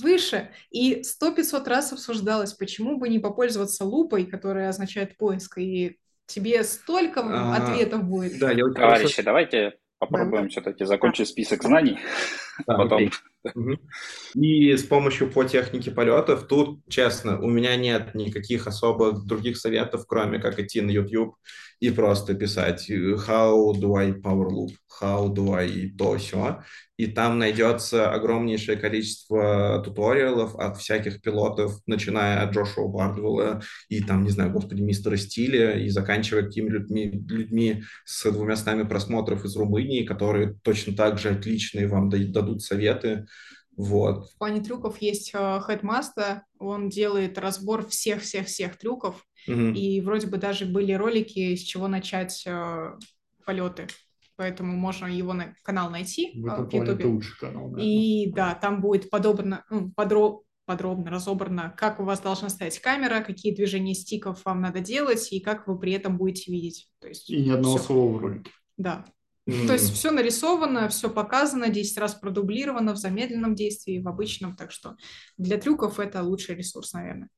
выше, 0.00 0.50
и 0.70 1.02
сто 1.02 1.32
500 1.32 1.68
раз 1.68 1.92
обсуждалось, 1.92 2.52
почему 2.52 2.98
бы 2.98 3.08
не 3.08 3.18
попользоваться 3.18 3.84
лупой, 3.84 4.26
которая 4.26 4.68
означает 4.68 5.16
поиск, 5.16 5.58
и 5.58 5.98
тебе 6.26 6.62
столько 6.64 7.20
А, 7.22 7.56
ответов 7.56 8.04
будет. 8.04 8.38
Да, 8.38 8.52
я 8.52 8.64
Товарищи, 8.68 9.22
давайте 9.22 9.74
попробуем 9.98 10.48
все-таки 10.48 10.84
закончить 10.84 11.28
список 11.28 11.62
знаний, 11.62 11.98
Да, 12.66 12.76
потом 12.76 12.98
окей. 12.98 13.12
И 14.34 14.76
с 14.76 14.84
помощью 14.84 15.30
по 15.30 15.44
технике 15.44 15.90
полетов, 15.90 16.46
тут, 16.46 16.80
честно, 16.88 17.40
у 17.40 17.48
меня 17.48 17.76
нет 17.76 18.14
никаких 18.14 18.66
особых 18.66 19.24
других 19.24 19.56
советов, 19.56 20.04
кроме 20.06 20.38
как 20.38 20.58
идти 20.58 20.80
на 20.80 20.90
YouTube 20.90 21.36
и 21.80 21.90
просто 21.90 22.34
писать 22.34 22.88
э, 22.90 23.14
how 23.14 23.72
do 23.72 23.96
I 23.96 24.12
power 24.12 24.48
loop, 24.48 24.70
how 25.00 25.32
do 25.32 25.54
I 25.54 25.90
то 25.98 26.16
все. 26.18 26.62
И 26.98 27.06
там 27.06 27.38
найдется 27.38 28.12
огромнейшее 28.12 28.76
количество 28.76 29.82
туториалов 29.82 30.54
от 30.56 30.76
всяких 30.76 31.22
пилотов, 31.22 31.80
начиная 31.86 32.42
от 32.42 32.54
Джошуа 32.54 32.88
Бардвелла 32.88 33.62
и 33.88 34.02
там, 34.02 34.24
не 34.24 34.30
знаю, 34.30 34.52
господи, 34.52 34.82
мистера 34.82 35.16
Стиля, 35.16 35.78
и 35.78 35.88
заканчивая 35.88 36.42
такими 36.42 36.68
людьми, 36.68 37.24
людьми 37.26 37.84
с 38.04 38.30
двумя 38.30 38.56
стами 38.56 38.82
просмотров 38.82 39.46
из 39.46 39.56
Румынии, 39.56 40.04
которые 40.04 40.56
точно 40.62 40.94
так 40.94 41.18
же 41.18 41.30
отличные 41.30 41.88
вам 41.88 42.10
да- 42.10 42.18
дадут 42.18 42.62
советы. 42.62 43.26
Вот. 43.80 44.30
В 44.30 44.38
плане 44.38 44.60
трюков 44.60 45.00
есть 45.02 45.30
э, 45.34 45.38
Headmaster, 45.38 46.40
он 46.58 46.88
делает 46.88 47.38
разбор 47.38 47.86
всех-всех-всех 47.86 48.76
трюков, 48.78 49.24
Мгм. 49.46 49.72
и 49.74 50.00
вроде 50.00 50.26
бы 50.26 50.36
даже 50.38 50.66
были 50.66 50.92
ролики, 50.92 51.54
с 51.56 51.60
чего 51.62 51.88
начать 51.88 52.42
э, 52.46 52.92
полеты, 53.46 53.86
поэтому 54.36 54.76
можно 54.76 55.06
его 55.06 55.32
на 55.32 55.54
канал 55.62 55.90
найти 55.90 56.32
В 56.34 56.46
э, 56.46 56.52
этом 56.52 56.66
в 56.66 56.70
плане 56.70 56.90
это 56.92 57.08
лучший 57.08 57.38
канал. 57.38 57.68
наверное. 57.70 57.84
И 57.84 58.32
да, 58.32 58.54
там 58.54 58.80
будет 58.80 59.08
подобно, 59.10 59.64
ну, 59.70 59.92
подро- 59.96 60.40
подробно 60.66 61.10
разобрано, 61.10 61.74
как 61.76 61.98
у 62.00 62.04
вас 62.04 62.20
должна 62.20 62.48
стоять 62.48 62.78
камера, 62.78 63.22
какие 63.22 63.54
движения 63.54 63.94
стиков 63.94 64.44
вам 64.44 64.60
надо 64.60 64.80
делать 64.80 65.32
и 65.32 65.40
как 65.40 65.66
вы 65.66 65.78
при 65.78 65.92
этом 65.92 66.16
будете 66.16 66.52
видеть. 66.52 66.88
То 67.00 67.08
есть 67.08 67.28
И 67.30 67.42
ни 67.42 67.50
одного 67.50 67.76
всё. 67.76 67.86
слова 67.86 68.12
в 68.12 68.18
ролике. 68.20 68.50
Да. 68.76 69.04
М. 69.50 69.66
То 69.66 69.72
есть 69.72 69.92
все 69.92 70.10
нарисовано, 70.10 70.88
все 70.88 71.10
показано, 71.10 71.68
10 71.68 71.98
раз 71.98 72.14
продублировано 72.14 72.92
в 72.92 72.96
замедленном 72.96 73.54
действии, 73.54 74.00
в 74.00 74.08
обычном, 74.08 74.56
так 74.56 74.70
что 74.70 74.96
для 75.36 75.58
трюков 75.58 75.98
это 75.98 76.22
лучший 76.22 76.54
ресурс, 76.56 76.92
наверное. 76.92 77.28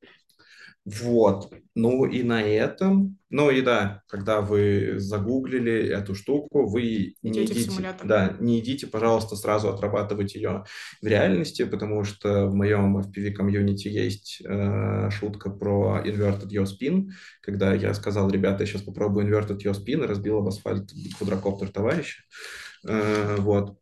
Вот. 0.85 1.49
Ну 1.75 2.05
и 2.05 2.23
на 2.23 2.41
этом, 2.41 3.17
ну 3.29 3.49
и 3.49 3.61
да, 3.61 4.03
когда 4.07 4.41
вы 4.41 4.95
загуглили 4.97 5.87
эту 5.87 6.13
штуку, 6.13 6.67
вы 6.67 7.15
не 7.21 7.31
Идете 7.31 7.53
в 7.53 7.57
идите, 7.57 7.95
да, 8.03 8.35
не 8.41 8.59
идите, 8.59 8.87
пожалуйста, 8.87 9.37
сразу 9.37 9.69
отрабатывать 9.69 10.35
ее 10.35 10.65
в 11.01 11.07
реальности, 11.07 11.63
потому 11.63 12.03
что 12.03 12.47
в 12.47 12.53
моем 12.53 12.97
FPV 12.97 13.31
комьюнити 13.31 13.87
есть 13.87 14.41
э, 14.45 15.09
шутка 15.09 15.49
про 15.49 16.01
inverted 16.05 16.49
yaw 16.49 16.65
spin, 16.65 17.07
когда 17.41 17.73
я 17.73 17.93
сказал, 17.93 18.29
ребята, 18.29 18.63
я 18.63 18.67
сейчас 18.67 18.81
попробую 18.81 19.25
inverted 19.25 19.59
yaw 19.63 19.71
spin 19.71 20.03
и 20.03 20.07
разбил 20.07 20.39
об 20.39 20.49
асфальт 20.49 20.91
квадрокоптер 21.17 21.69
товарища. 21.69 22.23
Э, 22.85 23.37
вот. 23.39 23.79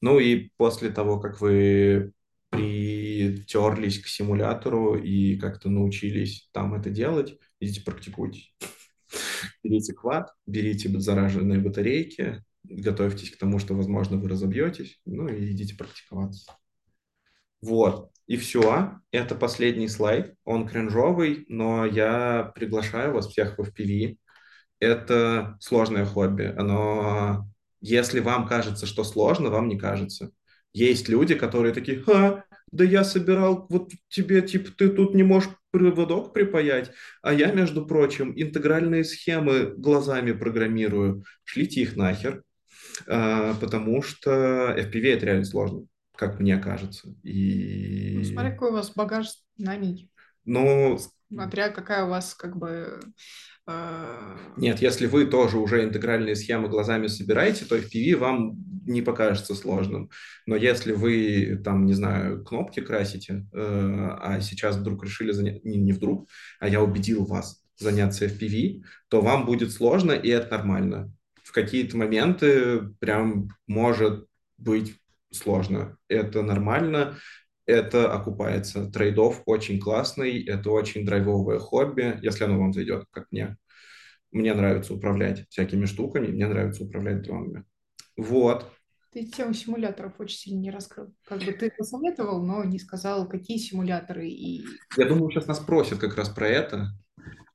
Ну 0.00 0.18
и 0.18 0.50
после 0.56 0.88
того, 0.88 1.20
как 1.20 1.42
вы 1.42 2.12
притерлись 2.52 3.98
к 3.98 4.06
симулятору 4.06 4.94
и 4.94 5.36
как-то 5.36 5.70
научились 5.70 6.48
там 6.52 6.74
это 6.74 6.90
делать, 6.90 7.38
идите 7.60 7.80
практикуйтесь. 7.80 8.54
Берите 9.64 9.94
квад, 9.94 10.32
берите 10.46 10.88
зараженные 11.00 11.60
батарейки, 11.60 12.44
готовьтесь 12.62 13.30
к 13.30 13.38
тому, 13.38 13.58
что, 13.58 13.74
возможно, 13.74 14.18
вы 14.18 14.28
разобьетесь, 14.28 15.00
ну 15.06 15.28
и 15.28 15.52
идите 15.52 15.74
практиковаться. 15.74 16.52
Вот, 17.62 18.10
и 18.26 18.36
все. 18.36 18.98
Это 19.12 19.34
последний 19.34 19.88
слайд. 19.88 20.34
Он 20.44 20.68
кринжовый, 20.68 21.46
но 21.48 21.86
я 21.86 22.52
приглашаю 22.54 23.14
вас 23.14 23.28
всех 23.28 23.56
в 23.56 23.62
FPV. 23.62 24.18
Это 24.78 25.56
сложное 25.60 26.04
хобби. 26.04 26.54
Оно, 26.58 27.48
если 27.80 28.20
вам 28.20 28.46
кажется, 28.46 28.86
что 28.86 29.04
сложно, 29.04 29.48
вам 29.48 29.68
не 29.68 29.78
кажется. 29.78 30.32
Есть 30.72 31.08
люди, 31.08 31.34
которые 31.34 31.74
такие, 31.74 32.00
ха, 32.00 32.44
да 32.70 32.84
я 32.84 33.04
собирал, 33.04 33.66
вот 33.68 33.92
тебе, 34.08 34.40
типа, 34.42 34.70
ты 34.76 34.88
тут 34.88 35.14
не 35.14 35.22
можешь 35.22 35.50
проводок 35.70 36.32
припаять, 36.32 36.90
а 37.22 37.32
я, 37.32 37.52
между 37.52 37.86
прочим, 37.86 38.32
интегральные 38.34 39.04
схемы 39.04 39.74
глазами 39.76 40.32
программирую. 40.32 41.24
Шлите 41.44 41.82
их 41.82 41.96
нахер, 41.96 42.42
а, 43.06 43.54
потому 43.54 44.02
что 44.02 44.74
FPV 44.76 45.14
это 45.14 45.26
реально 45.26 45.44
сложно, 45.44 45.86
как 46.16 46.40
мне 46.40 46.58
кажется. 46.58 47.14
И... 47.22 48.14
Ну, 48.16 48.24
смотри, 48.24 48.50
какой 48.52 48.70
у 48.70 48.74
вас 48.74 48.92
багаж 48.94 49.28
знаний. 49.56 50.10
Ну, 50.44 50.98
Смотря 51.32 51.70
какая 51.70 52.04
у 52.04 52.10
вас, 52.10 52.34
как 52.34 52.56
бы, 52.56 53.00
Нет, 54.56 54.82
если 54.82 55.06
вы 55.06 55.26
тоже 55.26 55.58
уже 55.58 55.84
интегральные 55.84 56.36
схемы 56.36 56.68
глазами 56.68 57.06
собираете, 57.06 57.64
то 57.64 57.76
FPV 57.76 58.16
вам 58.16 58.56
не 58.86 59.02
покажется 59.02 59.54
сложным. 59.54 60.10
Но 60.46 60.56
если 60.56 60.92
вы, 60.92 61.60
там, 61.64 61.86
не 61.86 61.94
знаю, 61.94 62.44
кнопки 62.44 62.80
красите, 62.80 63.46
э, 63.52 63.58
а 64.20 64.40
сейчас 64.40 64.76
вдруг 64.76 65.04
решили 65.04 65.30
заняться, 65.30 65.66
не, 65.66 65.78
не 65.78 65.92
вдруг, 65.92 66.28
а 66.58 66.68
я 66.68 66.82
убедил 66.82 67.24
вас 67.24 67.62
заняться 67.78 68.26
FPV, 68.26 68.82
то 69.08 69.20
вам 69.20 69.46
будет 69.46 69.72
сложно, 69.72 70.12
и 70.12 70.28
это 70.28 70.56
нормально. 70.56 71.12
В 71.42 71.52
какие-то 71.52 71.96
моменты 71.96 72.80
прям 72.98 73.48
может 73.66 74.26
быть 74.58 74.96
сложно. 75.30 75.96
Это 76.08 76.42
нормально 76.42 77.16
это 77.66 78.12
окупается. 78.12 78.90
Трейдов 78.90 79.42
очень 79.46 79.78
классный, 79.78 80.42
это 80.44 80.70
очень 80.70 81.04
драйвовое 81.04 81.58
хобби, 81.58 82.18
если 82.22 82.44
оно 82.44 82.58
вам 82.58 82.72
зайдет, 82.72 83.04
как 83.10 83.26
мне. 83.30 83.56
Мне 84.30 84.54
нравится 84.54 84.94
управлять 84.94 85.46
всякими 85.50 85.84
штуками, 85.84 86.28
мне 86.28 86.46
нравится 86.46 86.84
управлять 86.84 87.22
дронами. 87.22 87.64
Вот. 88.16 88.70
Ты 89.12 89.26
тему 89.26 89.52
симуляторов 89.52 90.14
очень 90.18 90.38
сильно 90.38 90.60
не 90.60 90.70
раскрыл. 90.70 91.14
Как 91.26 91.42
бы 91.42 91.52
ты 91.52 91.70
посоветовал, 91.76 92.42
но 92.42 92.64
не 92.64 92.78
сказал, 92.78 93.28
какие 93.28 93.58
симуляторы 93.58 94.26
и... 94.26 94.64
Я 94.96 95.06
думаю, 95.06 95.30
сейчас 95.30 95.46
нас 95.46 95.58
спросят 95.58 95.98
как 95.98 96.16
раз 96.16 96.30
про 96.30 96.48
это. 96.48 96.88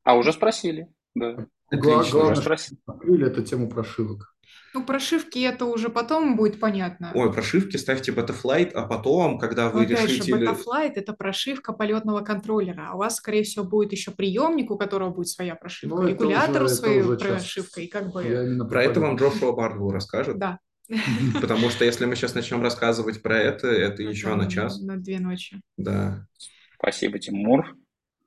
А 0.03 0.15
уже 0.15 0.31
спросили, 0.34 0.88
да. 1.15 1.47
Отлично. 1.69 2.11
Главное, 2.11 2.35
спросили. 2.35 2.79
открыли 2.85 3.27
эту 3.27 3.43
тему 3.43 3.69
прошивок. 3.69 4.36
Ну, 4.77 4.85
прошивки 4.85 5.39
это 5.39 5.65
уже 5.65 5.89
потом 5.89 6.35
будет 6.35 6.59
понятно. 6.59 7.11
Ой, 7.15 7.33
прошивки 7.33 7.77
ставьте 7.77 8.11
Betaflight, 8.11 8.73
а 8.73 8.85
потом, 8.85 9.39
когда 9.39 9.69
вы 9.69 9.85
Опять 9.85 10.03
решите... 10.03 10.37
Же, 10.37 10.45
Betaflight 10.45 10.91
это 10.93 11.13
прошивка 11.13 11.73
полетного 11.73 12.21
контроллера, 12.21 12.89
а 12.91 12.93
у 12.93 12.99
вас, 12.99 13.15
скорее 13.15 13.41
всего, 13.41 13.65
будет 13.65 13.91
еще 13.91 14.11
приемник, 14.11 14.69
у 14.69 14.77
которого 14.77 15.09
будет 15.09 15.29
своя 15.29 15.55
прошивка, 15.55 15.95
ну, 15.95 16.07
регулятор 16.07 16.61
уже, 16.61 16.75
своей 16.75 17.01
прошивкой, 17.17 17.85
и 17.85 17.87
как 17.87 18.11
бы... 18.11 18.67
Про 18.69 18.83
это 18.83 18.99
вам 18.99 19.15
Джошуа 19.15 19.51
Бардвелл 19.53 19.89
расскажет. 19.89 20.37
Да. 20.37 20.59
Потому 21.41 21.71
что 21.71 21.83
если 21.83 22.05
мы 22.05 22.15
сейчас 22.15 22.35
начнем 22.35 22.61
рассказывать 22.61 23.23
про 23.23 23.35
это, 23.35 23.67
это 23.69 24.03
еще 24.03 24.35
на 24.35 24.47
час. 24.47 24.79
На 24.79 24.97
две 24.97 25.19
ночи. 25.19 25.59
Да. 25.75 26.27
Спасибо, 26.75 27.17
Тимур. 27.17 27.75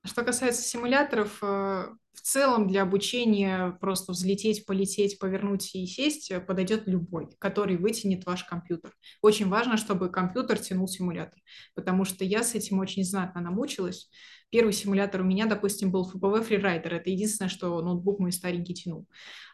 Что 0.04 0.24
касается 0.24 0.62
симуляторов, 0.62 1.38
э, 1.42 1.90
в 2.12 2.20
целом 2.22 2.66
для 2.66 2.82
обучения 2.82 3.76
просто 3.80 4.12
взлететь, 4.12 4.66
полететь, 4.66 5.18
повернуть 5.18 5.74
и 5.74 5.86
сесть 5.86 6.32
подойдет 6.46 6.86
любой, 6.86 7.28
который 7.38 7.76
вытянет 7.76 8.26
ваш 8.26 8.44
компьютер. 8.44 8.92
Очень 9.22 9.48
важно, 9.48 9.76
чтобы 9.76 10.10
компьютер 10.10 10.58
тянул 10.58 10.88
симулятор, 10.88 11.40
потому 11.74 12.04
что 12.04 12.24
я 12.24 12.42
с 12.42 12.54
этим 12.54 12.78
очень 12.78 13.04
знатно 13.04 13.40
намучилась. 13.40 14.10
Первый 14.50 14.72
симулятор 14.72 15.20
у 15.20 15.24
меня, 15.24 15.46
допустим, 15.46 15.92
был 15.92 16.10
FPV 16.12 16.48
Freerider. 16.48 16.88
Это 16.88 17.10
единственное, 17.10 17.48
что 17.48 17.80
ноутбук 17.80 18.18
мой 18.18 18.32
старенький 18.32 18.74
тянул. 18.74 19.06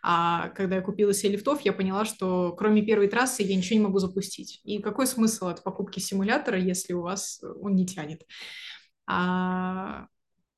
А 0.02 0.48
когда 0.50 0.76
я 0.76 0.82
купила 0.82 1.12
себе 1.12 1.32
лифтов, 1.32 1.60
я 1.60 1.74
поняла, 1.74 2.06
что 2.06 2.52
кроме 2.52 2.82
первой 2.82 3.08
трассы 3.08 3.42
я 3.42 3.54
ничего 3.54 3.78
не 3.78 3.84
могу 3.84 3.98
запустить. 3.98 4.60
И 4.64 4.80
какой 4.80 5.06
смысл 5.06 5.48
от 5.48 5.62
покупки 5.62 6.00
симулятора, 6.00 6.58
если 6.58 6.94
у 6.94 7.02
вас 7.02 7.42
он 7.60 7.74
не 7.74 7.86
тянет? 7.86 8.22
А 9.06 10.06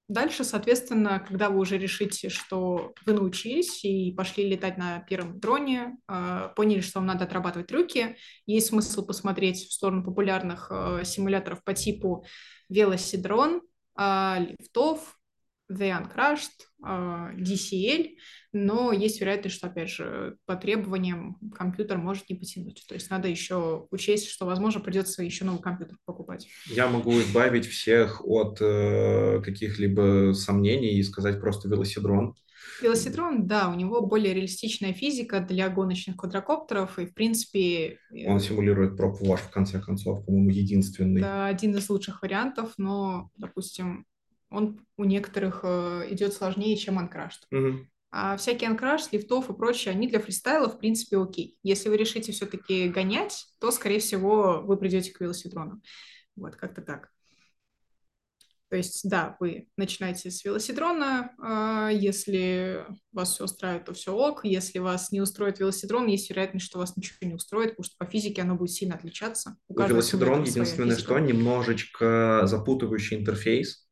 Дальше, 0.08 0.42
соответственно, 0.42 1.20
когда 1.20 1.50
вы 1.50 1.60
уже 1.60 1.76
решите, 1.76 2.30
что 2.30 2.94
вы 3.04 3.12
научились 3.12 3.84
и 3.84 4.10
пошли 4.12 4.48
летать 4.48 4.78
на 4.78 5.00
первом 5.00 5.38
дроне, 5.38 5.98
а, 6.06 6.48
поняли, 6.48 6.80
что 6.80 7.00
вам 7.00 7.06
надо 7.06 7.24
отрабатывать 7.24 7.66
трюки, 7.66 8.16
есть 8.46 8.68
смысл 8.68 9.04
посмотреть 9.04 9.68
в 9.68 9.72
сторону 9.72 10.02
популярных 10.02 10.68
а, 10.70 11.04
симуляторов 11.04 11.62
по 11.62 11.74
типу 11.74 12.24
велосидрон, 12.70 13.60
а, 13.96 14.38
лифтов, 14.38 15.17
The 15.70 15.90
Uncrushed, 15.90 16.66
а, 16.82 17.30
DCL, 17.34 18.16
но 18.52 18.92
есть 18.92 19.20
вероятность, 19.20 19.56
что, 19.56 19.66
опять 19.66 19.90
же, 19.90 20.36
по 20.46 20.56
требованиям 20.56 21.36
компьютер 21.54 21.98
может 21.98 22.30
не 22.30 22.36
потянуть. 22.36 22.84
То 22.88 22.94
есть 22.94 23.10
надо 23.10 23.28
еще 23.28 23.86
учесть, 23.90 24.28
что, 24.28 24.46
возможно, 24.46 24.80
придется 24.80 25.22
еще 25.22 25.44
новый 25.44 25.60
компьютер 25.60 25.98
покупать. 26.04 26.48
Я 26.66 26.88
могу 26.88 27.12
избавить 27.20 27.66
всех 27.66 28.24
от 28.24 28.58
э, 28.60 29.40
каких-либо 29.42 30.32
сомнений 30.34 30.98
и 30.98 31.02
сказать 31.02 31.40
просто 31.40 31.68
велосидрон. 31.68 32.34
Велосидрон, 32.80 33.46
да, 33.46 33.68
у 33.70 33.74
него 33.74 34.00
более 34.06 34.34
реалистичная 34.34 34.92
физика 34.92 35.40
для 35.40 35.68
гоночных 35.68 36.16
квадрокоптеров, 36.16 36.98
и, 36.98 37.06
в 37.06 37.14
принципе... 37.14 37.98
Э, 38.10 38.28
Он 38.28 38.40
симулирует 38.40 38.96
проб 38.96 39.20
ваш, 39.20 39.40
в 39.40 39.50
конце 39.50 39.80
концов, 39.80 40.24
по-моему, 40.24 40.50
единственный. 40.50 41.20
Да, 41.20 41.46
один 41.46 41.76
из 41.76 41.88
лучших 41.90 42.22
вариантов, 42.22 42.72
но, 42.78 43.30
допустим, 43.36 44.06
он 44.50 44.86
у 44.96 45.04
некоторых 45.04 45.60
э, 45.62 46.06
идет 46.10 46.32
сложнее, 46.32 46.76
чем 46.76 46.98
анкрашт. 46.98 47.46
Угу. 47.50 47.86
А 48.10 48.36
всякие 48.38 48.70
анкраш, 48.70 49.12
лифтов 49.12 49.50
и 49.50 49.54
прочее, 49.54 49.92
они 49.92 50.08
для 50.08 50.20
фристайла, 50.20 50.68
в 50.68 50.78
принципе, 50.78 51.18
окей. 51.18 51.58
Если 51.62 51.90
вы 51.90 51.98
решите 51.98 52.32
все-таки 52.32 52.88
гонять, 52.88 53.46
то, 53.60 53.70
скорее 53.70 53.98
всего, 53.98 54.62
вы 54.62 54.78
придете 54.78 55.12
к 55.12 55.20
велосидрону. 55.20 55.82
Вот, 56.34 56.56
как-то 56.56 56.80
так. 56.80 57.10
То 58.70 58.76
есть, 58.76 59.08
да, 59.08 59.36
вы 59.40 59.68
начинаете 59.78 60.30
с 60.30 60.44
велосидрона, 60.44 61.32
а 61.38 61.88
если 61.88 62.84
вас 63.12 63.32
все 63.32 63.44
устраивает, 63.44 63.86
то 63.86 63.94
все 63.94 64.14
ок. 64.14 64.44
Если 64.44 64.78
вас 64.78 65.10
не 65.10 65.22
устроит 65.22 65.58
велосидрон, 65.58 66.06
есть 66.06 66.28
вероятность, 66.28 66.66
что 66.66 66.78
вас 66.78 66.94
ничего 66.96 67.16
не 67.22 67.34
устроит, 67.34 67.70
потому 67.70 67.84
что 67.84 67.96
по 67.98 68.04
физике 68.04 68.42
оно 68.42 68.56
будет 68.56 68.72
сильно 68.72 68.94
отличаться. 68.94 69.56
У 69.68 69.80
велосидрон 69.80 70.44
единственное, 70.44 70.96
что 70.96 71.18
немножечко 71.18 72.42
запутывающий 72.44 73.16
интерфейс, 73.16 73.87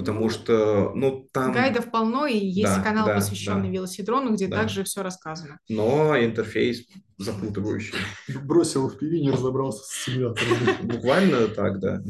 потому 0.00 0.30
что, 0.30 0.92
ну, 0.94 1.28
там... 1.30 1.52
Гайдов 1.52 1.90
полно, 1.90 2.24
и 2.24 2.38
есть 2.38 2.74
да, 2.76 2.82
канал, 2.82 3.06
да, 3.06 3.16
посвященный 3.16 3.68
да, 3.68 3.74
велосидрону, 3.74 4.32
где 4.32 4.48
да. 4.48 4.60
также 4.60 4.82
все 4.82 5.02
рассказано. 5.02 5.58
Но 5.68 6.18
интерфейс 6.18 6.86
запутывающий. 7.18 7.94
Бросил 8.44 8.88
в 8.88 8.96
пиви, 8.96 9.20
не 9.20 9.30
разобрался 9.30 9.84
с 9.84 10.04
симулятором. 10.04 10.56
Буквально 10.88 11.48
так, 11.48 11.80
да. 11.80 12.00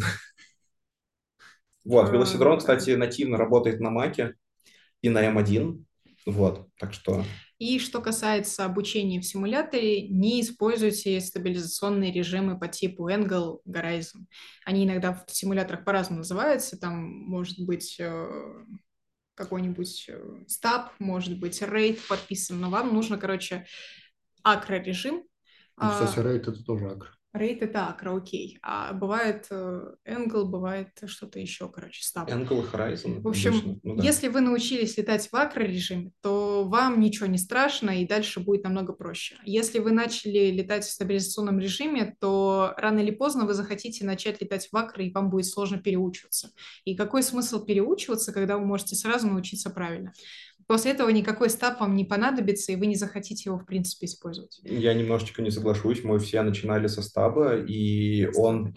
Вот, 1.84 2.12
велосидрон, 2.12 2.60
кстати, 2.60 2.90
нативно 2.90 3.36
работает 3.36 3.80
на 3.80 3.90
Маке 3.90 4.36
и 5.02 5.08
на 5.08 5.28
M1. 5.28 5.84
Вот, 6.26 6.68
так 6.78 6.92
что... 6.92 7.24
И 7.61 7.78
что 7.78 8.01
касается 8.01 8.65
обучения 8.65 9.20
в 9.20 9.27
симуляторе, 9.27 10.09
не 10.09 10.41
используйте 10.41 11.20
стабилизационные 11.20 12.11
режимы 12.11 12.59
по 12.59 12.69
типу 12.69 13.11
Angle, 13.11 13.59
Horizon. 13.69 14.24
Они 14.65 14.87
иногда 14.87 15.12
в 15.12 15.31
симуляторах 15.31 15.85
по-разному 15.85 16.20
называются. 16.20 16.81
Там 16.81 17.05
может 17.05 17.61
быть 17.61 17.97
э, 18.01 18.65
какой-нибудь 19.35 20.07
э, 20.09 20.45
стаб, 20.47 20.93
может 20.99 21.39
быть 21.39 21.61
рейд 21.61 22.01
подписан, 22.09 22.59
но 22.61 22.70
вам 22.70 22.95
нужно, 22.95 23.19
короче, 23.19 23.66
акро-режим. 24.43 25.24
Ну, 25.77 25.91
кстати, 25.91 26.19
рейд 26.19 26.49
это 26.49 26.65
тоже 26.65 26.87
акро. 26.87 27.11
Рейд 27.32 27.62
это 27.62 27.89
акра, 27.89 28.16
окей. 28.16 28.59
А 28.61 28.93
бывает 28.93 29.48
энгл, 30.05 30.47
бывает 30.47 30.89
что-то 31.07 31.39
еще, 31.39 31.69
короче, 31.69 32.02
стаб. 32.02 32.28
И 32.28 32.32
Horizon. 32.32 33.20
В 33.20 33.28
общем, 33.28 33.81
ну, 33.85 33.97
да. 33.97 34.02
если 34.02 34.27
вы 34.27 34.40
научились 34.40 34.97
летать 34.97 35.28
в 35.31 35.35
акро 35.35 35.62
режиме, 35.62 36.11
то 36.23 36.65
вам 36.65 36.98
ничего 36.98 37.27
не 37.27 37.39
страшно 37.39 38.02
и 38.02 38.07
дальше 38.07 38.40
будет 38.40 38.65
намного 38.65 38.93
проще. 38.93 39.36
Если 39.44 39.78
вы 39.78 39.93
начали 39.93 40.51
летать 40.51 40.85
в 40.85 40.90
стабилизационном 40.90 41.61
режиме, 41.61 42.16
то 42.19 42.74
рано 42.77 42.98
или 42.98 43.12
поздно 43.12 43.47
вы 43.47 43.55
захотите 43.55 44.05
начать 44.05 44.40
летать 44.40 44.69
в 44.70 44.77
акро, 44.77 45.05
и 45.05 45.12
вам 45.12 45.31
будет 45.31 45.47
сложно 45.47 45.78
переучиваться. 45.78 46.51
И 46.85 46.97
какой 46.97 47.23
смысл 47.23 47.65
переучиваться, 47.65 48.32
когда 48.32 48.59
вы 48.59 48.66
можете 48.66 48.97
сразу 48.97 49.28
научиться 49.28 49.70
правильно? 49.70 50.12
После 50.70 50.92
этого 50.92 51.09
никакой 51.09 51.51
стаб 51.51 51.80
вам 51.80 51.97
не 51.97 52.05
понадобится, 52.05 52.70
и 52.70 52.76
вы 52.76 52.86
не 52.86 52.94
захотите 52.94 53.42
его, 53.47 53.59
в 53.59 53.66
принципе, 53.66 54.06
использовать. 54.06 54.60
Я 54.62 54.94
немножечко 54.94 55.42
не 55.42 55.51
соглашусь. 55.51 56.05
Мы 56.05 56.20
все 56.20 56.42
начинали 56.42 56.86
со 56.86 57.02
стаба, 57.02 57.56
и 57.56 58.28
он... 58.36 58.76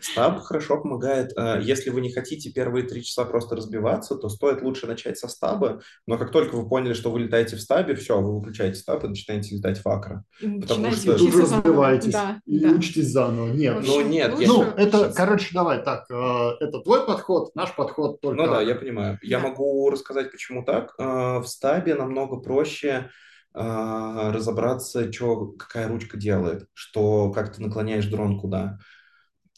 Стаб 0.00 0.40
хорошо 0.40 0.80
помогает. 0.80 1.32
А, 1.36 1.58
если 1.58 1.90
вы 1.90 2.00
не 2.00 2.12
хотите 2.12 2.50
первые 2.50 2.86
три 2.86 3.04
часа 3.04 3.24
просто 3.24 3.56
разбиваться, 3.56 4.16
то 4.16 4.28
стоит 4.28 4.62
лучше 4.62 4.86
начать 4.86 5.18
со 5.18 5.28
стаба. 5.28 5.80
Но 6.06 6.18
как 6.18 6.32
только 6.32 6.56
вы 6.56 6.68
поняли, 6.68 6.94
что 6.94 7.10
вы 7.10 7.20
летаете 7.20 7.56
в 7.56 7.60
стабе, 7.60 7.94
все, 7.94 8.20
вы 8.20 8.38
выключаете 8.38 8.78
стаб 8.78 9.04
и 9.04 9.08
начинаете 9.08 9.56
летать 9.56 9.78
в 9.78 9.88
акро. 9.88 10.24
Потому 10.40 10.90
что 10.92 11.18
тут 11.18 11.34
разбиваетесь 11.34 12.12
да, 12.12 12.40
и 12.46 12.60
да. 12.60 12.70
учитесь 12.70 13.08
заново. 13.08 13.48
Нет, 13.48 13.78
общем, 13.78 13.92
ну 13.92 14.00
нет. 14.02 14.34
Ну, 14.38 14.62
это, 14.62 15.00
учиться. 15.00 15.16
короче, 15.16 15.50
давай 15.52 15.82
так. 15.82 16.10
Э, 16.10 16.56
это 16.60 16.80
твой 16.80 17.06
подход, 17.06 17.54
наш 17.54 17.74
подход 17.74 18.20
только... 18.20 18.42
Ну 18.42 18.48
да, 18.48 18.60
я 18.60 18.74
понимаю. 18.74 19.18
Я 19.22 19.38
могу 19.38 19.90
рассказать, 19.90 20.30
почему 20.30 20.64
так. 20.64 20.94
Э, 20.98 21.38
в 21.38 21.46
стабе 21.46 21.94
намного 21.94 22.36
проще 22.36 23.10
э, 23.54 24.30
разобраться, 24.32 25.12
что, 25.12 25.46
какая 25.46 25.88
ручка 25.88 26.16
делает, 26.16 26.66
что, 26.74 27.30
как 27.30 27.54
ты 27.54 27.62
наклоняешь 27.62 28.06
дрон 28.06 28.40
куда. 28.40 28.78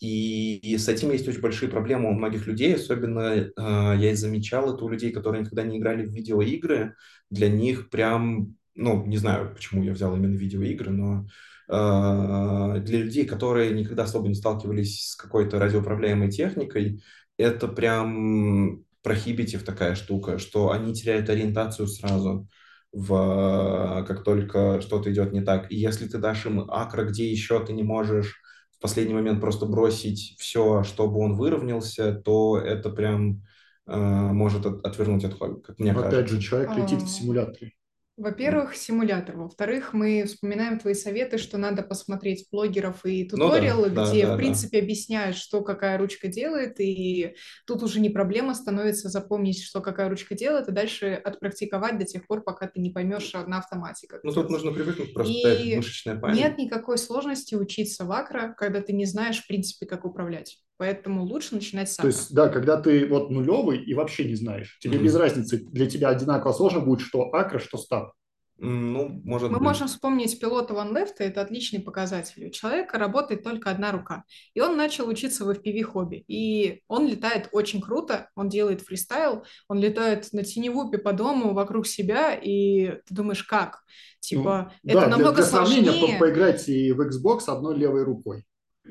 И, 0.01 0.57
и 0.57 0.79
с 0.79 0.89
этим 0.89 1.11
есть 1.11 1.29
очень 1.29 1.43
большие 1.43 1.71
проблемы 1.71 2.09
у 2.09 2.15
многих 2.15 2.47
людей, 2.47 2.75
особенно 2.75 3.19
э, 3.21 3.51
я 3.57 4.17
замечал 4.17 4.75
это 4.75 4.83
у 4.85 4.89
людей, 4.89 5.13
которые 5.13 5.43
никогда 5.43 5.63
не 5.63 5.79
играли 5.79 6.07
в 6.07 6.11
видеоигры. 6.11 6.97
Для 7.29 7.51
них 7.51 7.91
прям, 7.91 8.57
ну, 8.75 9.05
не 9.05 9.19
знаю, 9.19 9.53
почему 9.55 9.83
я 9.83 9.93
взял 9.93 10.17
именно 10.17 10.35
видеоигры, 10.35 10.91
но 10.91 11.27
э, 11.69 12.81
для 12.81 12.99
людей, 12.99 13.27
которые 13.27 13.73
никогда 13.73 14.05
особо 14.05 14.29
не 14.29 14.35
сталкивались 14.35 15.11
с 15.11 15.17
какой-то 15.17 15.59
радиоуправляемой 15.59 16.31
техникой, 16.31 17.03
это 17.37 17.69
прям 17.69 18.85
прохибитив 19.03 19.65
такая 19.65 19.95
штука, 19.97 20.39
что 20.39 20.71
они 20.71 20.95
теряют 20.95 21.29
ориентацию 21.29 21.87
сразу 21.87 22.49
в, 22.93 24.05
как 24.09 24.25
только 24.25 24.81
что-то 24.81 25.13
идет 25.13 25.33
не 25.33 25.43
так. 25.43 25.71
И 25.71 25.77
если 25.77 26.09
ты 26.09 26.17
дашь 26.19 26.47
им 26.47 26.71
акро, 26.71 27.05
где 27.05 27.31
еще 27.31 27.65
ты 27.65 27.75
не 27.75 27.83
можешь 27.83 28.40
в 28.81 28.83
последний 28.83 29.13
момент 29.13 29.43
просто 29.43 29.67
бросить 29.67 30.37
все, 30.39 30.83
чтобы 30.85 31.19
он 31.19 31.35
выровнялся, 31.37 32.15
то 32.15 32.57
это 32.57 32.89
прям 32.89 33.43
э, 33.87 33.95
может 33.95 34.65
от, 34.65 34.87
отвернуть 34.87 35.23
от 35.23 35.35
хобби, 35.35 35.61
как 35.61 35.79
мне 35.79 35.93
Опять 35.93 36.05
кажется. 36.11 36.35
же, 36.37 36.41
человек 36.41 36.75
летит 36.75 37.03
в 37.03 37.05
а. 37.05 37.09
симуляторе. 37.09 37.73
Во-первых, 38.21 38.77
симулятор. 38.77 39.39
Во-вторых, 39.39 39.95
мы 39.95 40.25
вспоминаем 40.27 40.79
твои 40.79 40.93
советы, 40.93 41.39
что 41.39 41.57
надо 41.57 41.83
посмотреть 41.83 42.47
блогеров 42.53 43.07
и 43.07 43.27
туториалы, 43.27 43.89
ну, 43.89 43.95
да, 43.95 44.11
где, 44.11 44.27
да, 44.27 44.35
в 44.35 44.37
принципе, 44.37 44.79
да. 44.79 44.85
объясняют, 44.85 45.37
что 45.37 45.63
какая 45.63 45.97
ручка 45.97 46.29
делает, 46.29 46.79
и 46.81 47.35
тут 47.67 47.83
уже 47.83 47.99
не 47.99 48.11
проблема 48.11 48.55
становится 48.55 49.09
запомнить, 49.09 49.63
что 49.63 49.81
какая 49.81 50.11
ручка 50.11 50.35
делает, 50.35 50.69
и 50.69 50.73
дальше 50.73 51.15
отпрактиковать 51.15 51.99
до 51.99 52.05
тех 52.05 52.27
пор, 52.27 52.45
пока 52.45 52.67
ты 52.67 52.79
не 52.79 52.91
поймешь 52.91 53.33
на 53.33 53.57
автомате. 53.57 54.07
Как 54.07 54.23
ну, 54.23 54.33
тут 54.33 54.51
нужно 54.51 54.71
привыкнуть 54.71 55.15
просто, 55.15 55.55
и 55.55 55.77
мышечная 55.77 56.17
память. 56.17 56.37
Нет 56.37 56.59
никакой 56.59 56.99
сложности 56.99 57.55
учиться 57.55 58.05
в 58.05 58.13
акро, 58.13 58.55
когда 58.59 58.83
ты 58.83 58.93
не 58.93 59.07
знаешь, 59.07 59.39
в 59.39 59.47
принципе, 59.47 59.87
как 59.87 60.05
управлять. 60.05 60.59
Поэтому 60.81 61.25
лучше 61.25 61.55
начинать 61.55 61.91
с 61.91 61.99
акро. 61.99 62.11
То 62.11 62.17
есть, 62.17 62.35
да, 62.35 62.49
когда 62.49 62.81
ты 62.81 63.07
вот 63.07 63.29
нулевый 63.29 63.85
и 63.85 63.93
вообще 63.93 64.25
не 64.25 64.35
знаешь, 64.35 64.79
тебе 64.81 64.97
mm-hmm. 64.97 65.03
без 65.03 65.15
разницы, 65.15 65.59
для 65.59 65.85
тебя 65.85 66.09
одинаково 66.09 66.55
сложно 66.55 66.81
будет 66.81 67.03
что 67.03 67.35
акро, 67.35 67.59
что 67.59 67.77
стаб. 67.77 68.13
Ну, 68.57 69.21
может 69.23 69.51
Мы 69.51 69.59
быть. 69.59 69.69
можем 69.69 69.89
вспомнить 69.89 70.41
пилота 70.41 70.73
Ван 70.73 70.97
Лефта, 70.97 71.25
это 71.25 71.43
отличный 71.43 71.81
показатель. 71.81 72.47
У 72.47 72.51
человека 72.51 72.99
работает 72.99 73.43
только 73.43 73.71
одна 73.71 73.93
рука. 73.93 74.25
И 74.55 74.63
он 74.63 74.79
начал 74.79 75.07
учиться 75.07 75.45
в 75.45 75.51
FPV 75.51 75.83
хобби. 75.83 76.25
И 76.29 76.81
он 76.89 77.07
летает 77.07 77.51
очень 77.53 77.83
круто, 77.83 78.31
он 78.35 78.49
делает 78.49 78.81
фристайл, 78.81 79.45
он 79.69 79.81
летает 79.81 80.33
на 80.33 80.45
теневупе 80.45 80.97
по 80.97 81.13
дому 81.13 81.53
вокруг 81.53 81.87
себя, 81.87 82.35
и 82.35 82.93
ты 83.07 83.15
думаешь, 83.15 83.45
как? 83.45 83.83
Типа, 84.21 84.73
ну, 84.83 84.93
это 84.93 85.01
да, 85.03 85.09
намного 85.09 85.35
для, 85.35 85.43
для 85.43 85.45
сложнее. 85.45 85.85
Сравнения, 85.85 86.19
поиграйте 86.19 86.95
в 86.95 87.01
Xbox 87.03 87.49
одной 87.49 87.77
левой 87.77 88.05
рукой. 88.05 88.45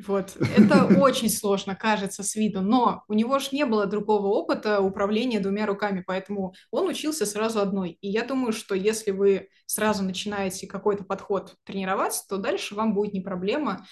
Вот, 0.07 0.37
это 0.55 0.85
очень 1.01 1.29
сложно 1.29 1.75
кажется 1.75 2.23
с 2.23 2.35
виду, 2.35 2.61
но 2.61 3.03
у 3.07 3.13
него 3.13 3.37
же 3.39 3.49
не 3.51 3.65
было 3.65 3.85
другого 3.85 4.27
опыта 4.27 4.79
управления 4.79 5.39
двумя 5.39 5.65
руками, 5.65 6.03
поэтому 6.05 6.53
он 6.71 6.87
учился 6.87 7.25
сразу 7.25 7.59
одной. 7.59 7.97
И 8.01 8.09
я 8.09 8.23
думаю, 8.23 8.53
что 8.53 8.75
если 8.75 9.11
вы 9.11 9.49
сразу 9.65 10.03
начинаете 10.03 10.67
какой-то 10.67 11.03
подход 11.03 11.55
тренироваться, 11.63 12.25
то 12.29 12.37
дальше 12.37 12.75
вам 12.75 12.93
будет 12.93 13.13
не 13.13 13.19
проблема, 13.19 13.85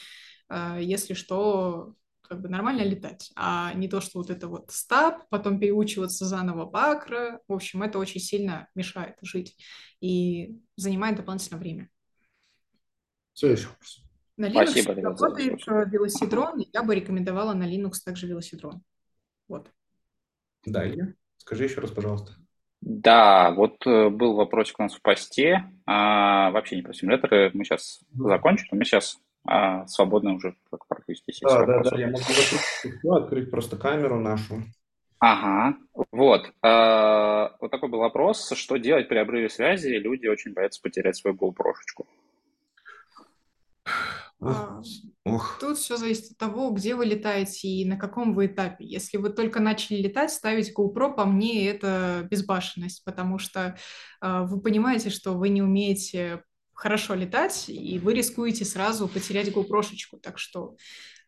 э, 0.49 0.79
если 0.81 1.13
что, 1.13 1.95
как 2.21 2.41
бы 2.41 2.47
нормально 2.47 2.83
летать, 2.83 3.31
а 3.35 3.73
не 3.73 3.89
то, 3.89 3.99
что 3.99 4.19
вот 4.19 4.29
это 4.29 4.47
вот 4.47 4.71
стаб, 4.71 5.27
потом 5.29 5.59
переучиваться 5.59 6.25
заново 6.25 6.65
бакра. 6.65 7.41
В 7.47 7.53
общем, 7.53 7.83
это 7.83 7.99
очень 7.99 8.21
сильно 8.21 8.69
мешает 8.75 9.15
жить 9.21 9.57
и 9.99 10.57
занимает 10.77 11.17
дополнительное 11.17 11.59
время. 11.59 11.89
Следующий 13.33 13.67
вопрос. 13.67 14.06
На 14.37 14.49
Linux 14.49 14.67
Спасибо, 14.67 15.01
работает 15.01 15.59
велосидрон, 15.65 16.63
я 16.71 16.83
бы 16.83 16.93
рекомендовала 16.93 17.53
на 17.53 17.63
Linux 17.63 17.93
также 18.05 18.27
велосидрон. 18.27 18.83
Вот. 19.47 19.71
Далее. 20.63 21.15
Скажи 21.37 21.63
еще 21.63 21.81
раз, 21.81 21.91
пожалуйста. 21.91 22.33
Да, 22.81 23.51
вот 23.51 23.85
э, 23.87 24.09
был 24.09 24.35
вопросик 24.35 24.79
у 24.79 24.83
нас 24.83 24.93
в 24.93 25.01
посте. 25.01 25.63
А, 25.85 26.51
вообще 26.51 26.75
не 26.75 26.83
про 26.83 26.93
симуляторы. 26.93 27.49
Мы 27.53 27.63
сейчас 27.63 28.01
закончим. 28.13 28.67
Мы 28.71 28.85
сейчас 28.85 29.19
а, 29.45 29.87
свободны 29.87 30.33
уже 30.33 30.55
как 30.69 30.85
практически 30.87 31.33
Да, 31.41 31.65
да, 31.65 31.79
да. 31.81 31.97
Я 31.97 32.07
могу 32.07 32.19
открыть, 32.19 33.23
открыть 33.23 33.51
просто 33.51 33.77
камеру 33.77 34.19
нашу. 34.19 34.61
Ага, 35.19 35.77
вот. 36.11 36.51
А, 36.61 37.55
вот 37.59 37.71
такой 37.71 37.89
был 37.89 37.99
вопрос. 37.99 38.51
Что 38.55 38.77
делать 38.77 39.07
при 39.07 39.17
обрыве 39.17 39.49
связи? 39.49 39.87
Люди 39.87 40.27
очень 40.27 40.53
боятся 40.53 40.81
потерять 40.81 41.15
свою 41.15 41.35
GoPro-шечку. 41.35 42.05
А, 44.39 44.81
Ох. 45.25 45.57
Тут 45.59 45.77
все 45.77 45.97
зависит 45.97 46.31
от 46.31 46.37
того, 46.37 46.69
где 46.69 46.95
вы 46.95 47.05
летаете 47.05 47.67
и 47.67 47.85
на 47.85 47.97
каком 47.97 48.33
вы 48.33 48.45
этапе. 48.45 48.85
Если 48.85 49.17
вы 49.17 49.29
только 49.29 49.59
начали 49.59 49.97
летать, 49.97 50.31
ставить 50.31 50.73
GoPro, 50.77 51.15
по 51.15 51.25
мне, 51.25 51.67
это 51.67 52.27
безбашенность, 52.29 53.03
потому 53.03 53.39
что 53.39 53.77
э, 54.21 54.43
вы 54.45 54.61
понимаете, 54.61 55.09
что 55.09 55.33
вы 55.33 55.49
не 55.49 55.61
умеете 55.61 56.43
хорошо 56.73 57.15
летать, 57.15 57.65
и 57.67 57.97
вы 57.97 58.13
рискуете 58.13 58.63
сразу 58.63 59.07
потерять 59.07 59.49
GoPro-шечку. 59.49 60.19
Так 60.19 60.37
что 60.37 60.77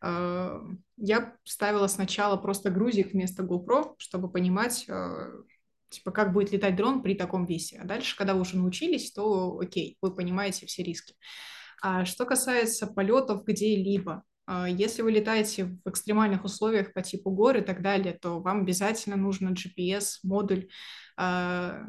э, 0.02 0.60
я 0.98 1.36
ставила 1.44 1.88
сначала 1.88 2.38
просто 2.38 2.70
грузик 2.70 3.14
вместо 3.14 3.42
GoPro, 3.42 3.96
чтобы 3.98 4.32
понимать, 4.32 4.86
э, 4.88 5.32
типа, 5.90 6.12
как 6.12 6.32
будет 6.32 6.52
летать 6.52 6.76
дрон 6.76 7.02
при 7.02 7.16
таком 7.16 7.48
весе. 7.48 7.80
А 7.82 7.86
дальше, 7.86 8.16
когда 8.16 8.36
вы 8.36 8.42
уже 8.42 8.58
научились, 8.58 9.12
то 9.12 9.58
окей, 9.58 9.98
вы 10.02 10.16
понимаете 10.16 10.68
все 10.68 10.84
риски. 10.84 11.16
А 11.82 12.06
что 12.06 12.26
касается 12.26 12.88
полетов 12.88 13.44
где-либо, 13.46 14.24
а, 14.52 14.68
если 14.68 15.04
вы 15.04 15.12
летаете 15.12 15.66
в 15.66 15.90
экстремальных 15.90 16.44
условиях 16.44 16.92
по 16.94 17.04
типу 17.04 17.30
гор 17.30 17.58
и 17.58 17.62
так 17.62 17.84
далее, 17.84 18.18
то 18.20 18.40
вам 18.40 18.62
обязательно 18.62 19.16
нужен 19.16 19.54
GPS-модуль 19.54 20.70
э, 21.18 21.82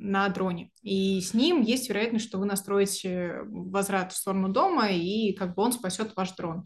на 0.00 0.28
дроне. 0.30 0.70
И 0.80 1.20
с 1.20 1.34
ним 1.34 1.60
есть 1.60 1.90
вероятность, 1.90 2.26
что 2.26 2.38
вы 2.38 2.46
настроите 2.46 3.42
возврат 3.44 4.12
в 4.12 4.16
сторону 4.16 4.48
дома, 4.48 4.88
и 4.88 5.34
как 5.34 5.54
бы 5.54 5.62
он 5.62 5.72
спасет 5.72 6.16
ваш 6.16 6.32
дрон 6.32 6.64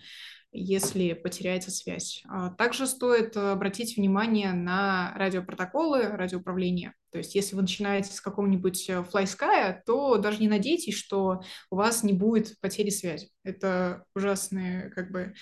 если 0.52 1.14
потеряется 1.14 1.70
связь. 1.70 2.22
А 2.28 2.50
также 2.50 2.86
стоит 2.86 3.36
обратить 3.36 3.96
внимание 3.96 4.52
на 4.52 5.12
радиопротоколы 5.16 6.08
радиоуправления. 6.08 6.94
То 7.10 7.18
есть 7.18 7.34
если 7.34 7.54
вы 7.56 7.62
начинаете 7.62 8.10
с 8.10 8.22
какого-нибудь 8.22 8.88
э, 8.88 9.04
FlySky, 9.12 9.76
то 9.84 10.16
даже 10.16 10.38
не 10.40 10.48
надейтесь, 10.48 10.94
что 10.94 11.42
у 11.70 11.76
вас 11.76 12.02
не 12.02 12.14
будет 12.14 12.58
потери 12.60 12.88
связи. 12.88 13.28
Это 13.44 14.04
ужасная 14.14 14.88
как 14.90 15.10
бы 15.12 15.34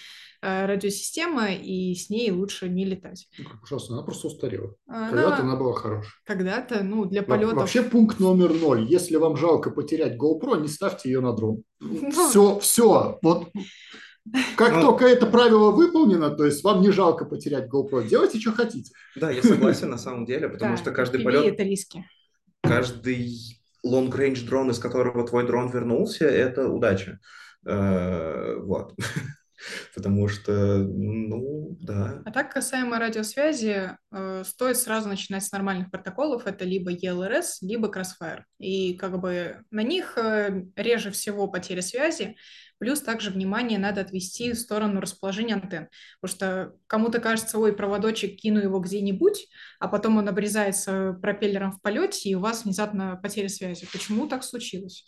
э, 0.43 0.67
радиосистема, 0.67 1.53
и 1.53 1.95
с 1.95 2.11
ней 2.11 2.33
лучше 2.33 2.69
не 2.69 2.85
летать. 2.85 3.29
Ну, 3.39 3.45
как 3.45 3.63
ужасно, 3.63 3.97
она 3.97 4.05
просто 4.05 4.27
устарела. 4.27 4.75
Она... 4.89 5.11
Когда-то 5.11 5.43
она 5.43 5.57
была 5.57 5.75
хорошая. 5.75 6.13
Когда-то, 6.25 6.83
ну, 6.83 7.05
для 7.05 7.23
полетов... 7.23 7.59
Вообще 7.59 7.85
пункт 7.85 8.19
номер 8.19 8.53
ноль. 8.53 8.87
Если 8.91 9.15
вам 9.15 9.37
жалко 9.37 9.71
потерять 9.71 10.17
GoPro, 10.17 10.61
не 10.61 10.69
ставьте 10.69 11.09
ее 11.09 11.21
на 11.21 11.33
дрон. 11.33 11.63
Все, 11.81 12.55
ну. 12.55 12.59
все. 12.59 13.19
Вот 13.23 13.49
как 14.57 14.75
ну, 14.75 14.83
только 14.83 15.07
это 15.07 15.27
правило 15.27 15.71
выполнено, 15.71 16.31
то 16.31 16.45
есть 16.45 16.63
вам 16.63 16.83
не 16.83 16.91
жалко 16.91 17.25
потерять 17.25 17.69
GoPro, 17.69 18.07
делайте, 18.07 18.39
что 18.39 18.53
хотите. 18.53 18.93
Да, 19.17 19.31
я 19.31 19.43
согласен 19.43 19.91
на 19.91 19.99
самом 19.99 20.27
деле, 20.27 20.49
потому 20.49 20.77
что 20.77 20.91
каждый 20.91 21.23
полет... 21.23 21.45
это 21.45 21.63
риски. 21.63 22.05
Каждый 22.63 23.61
long-range 23.85 24.45
дрон, 24.45 24.71
из 24.71 24.79
которого 24.79 25.27
твой 25.27 25.47
дрон 25.47 25.71
вернулся, 25.71 26.27
это 26.27 26.69
удача. 26.69 27.19
Э, 27.67 28.57
вот. 28.59 28.95
Потому 29.95 30.29
что, 30.29 30.79
ну, 30.79 31.77
да. 31.81 32.23
А 32.25 32.31
так, 32.31 32.53
касаемо 32.53 32.99
радиосвязи, 32.99 33.91
э, 34.11 34.43
стоит 34.47 34.77
сразу 34.79 35.09
начинать 35.09 35.45
с 35.45 35.53
нормальных 35.53 35.91
протоколов. 35.91 36.47
Это 36.47 36.65
либо 36.65 36.93
ELRS, 36.93 37.59
либо 37.61 37.89
Crossfire. 37.89 38.45
И 38.59 38.95
как 38.95 39.21
бы 39.21 39.63
на 39.71 39.83
них 39.83 40.17
э, 40.17 40.65
реже 40.77 41.11
всего 41.11 41.47
потери 41.47 41.81
связи. 41.81 42.37
Плюс 42.81 43.03
также 43.03 43.31
внимание 43.31 43.79
надо 43.79 44.01
отвести 44.01 44.53
в 44.53 44.59
сторону 44.59 45.03
расположения 45.03 45.55
антенн. 45.55 45.89
Потому 46.21 46.37
что 46.37 46.73
кому-то 46.87 47.21
кажется, 47.21 47.59
ой, 47.59 47.75
проводочек, 47.75 48.41
кину 48.41 48.59
его 48.59 48.81
где-нибудь, 48.81 49.49
а 49.79 49.87
потом 49.87 50.17
он 50.17 50.29
обрезается 50.31 51.13
пропеллером 51.21 51.73
в 51.73 51.83
полете, 51.83 52.31
и 52.31 52.35
у 52.35 52.41
вас 52.41 52.65
внезапно 52.65 53.21
потеря 53.23 53.51
связи. 53.51 53.87
Почему 53.93 54.27
так 54.27 54.43
случилось? 54.43 55.07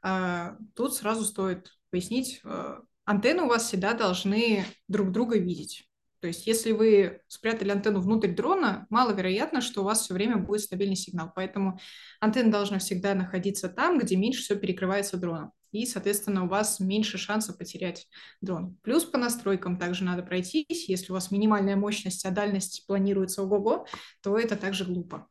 А, 0.00 0.56
тут 0.76 0.94
сразу 0.94 1.24
стоит 1.24 1.72
пояснить, 1.90 2.40
э, 2.44 2.76
антенны 3.04 3.42
у 3.42 3.48
вас 3.48 3.66
всегда 3.66 3.94
должны 3.94 4.64
друг 4.86 5.10
друга 5.10 5.38
видеть. 5.38 5.88
То 6.20 6.28
есть 6.28 6.46
если 6.46 6.70
вы 6.70 7.20
спрятали 7.26 7.70
антенну 7.70 8.00
внутрь 8.00 8.32
дрона, 8.32 8.86
маловероятно, 8.90 9.60
что 9.60 9.80
у 9.80 9.84
вас 9.84 10.02
все 10.02 10.14
время 10.14 10.36
будет 10.36 10.60
стабильный 10.60 10.96
сигнал. 10.96 11.32
Поэтому 11.34 11.80
антенна 12.20 12.52
должна 12.52 12.78
всегда 12.78 13.14
находиться 13.14 13.68
там, 13.68 13.98
где 13.98 14.14
меньше 14.14 14.42
всего 14.42 14.58
перекрывается 14.58 15.16
дроном. 15.16 15.52
И, 15.72 15.86
соответственно, 15.86 16.44
у 16.44 16.48
вас 16.48 16.80
меньше 16.80 17.18
шансов 17.18 17.58
потерять 17.58 18.08
дрон. 18.40 18.76
Плюс 18.82 19.04
по 19.04 19.18
настройкам 19.18 19.78
также 19.78 20.04
надо 20.04 20.22
пройтись. 20.22 20.88
Если 20.88 21.10
у 21.10 21.14
вас 21.14 21.30
минимальная 21.30 21.76
мощность, 21.76 22.24
а 22.24 22.30
дальность 22.30 22.84
планируется 22.86 23.42
ого-го, 23.42 23.86
то 24.22 24.38
это 24.38 24.56
также 24.56 24.84
глупо. 24.84 25.28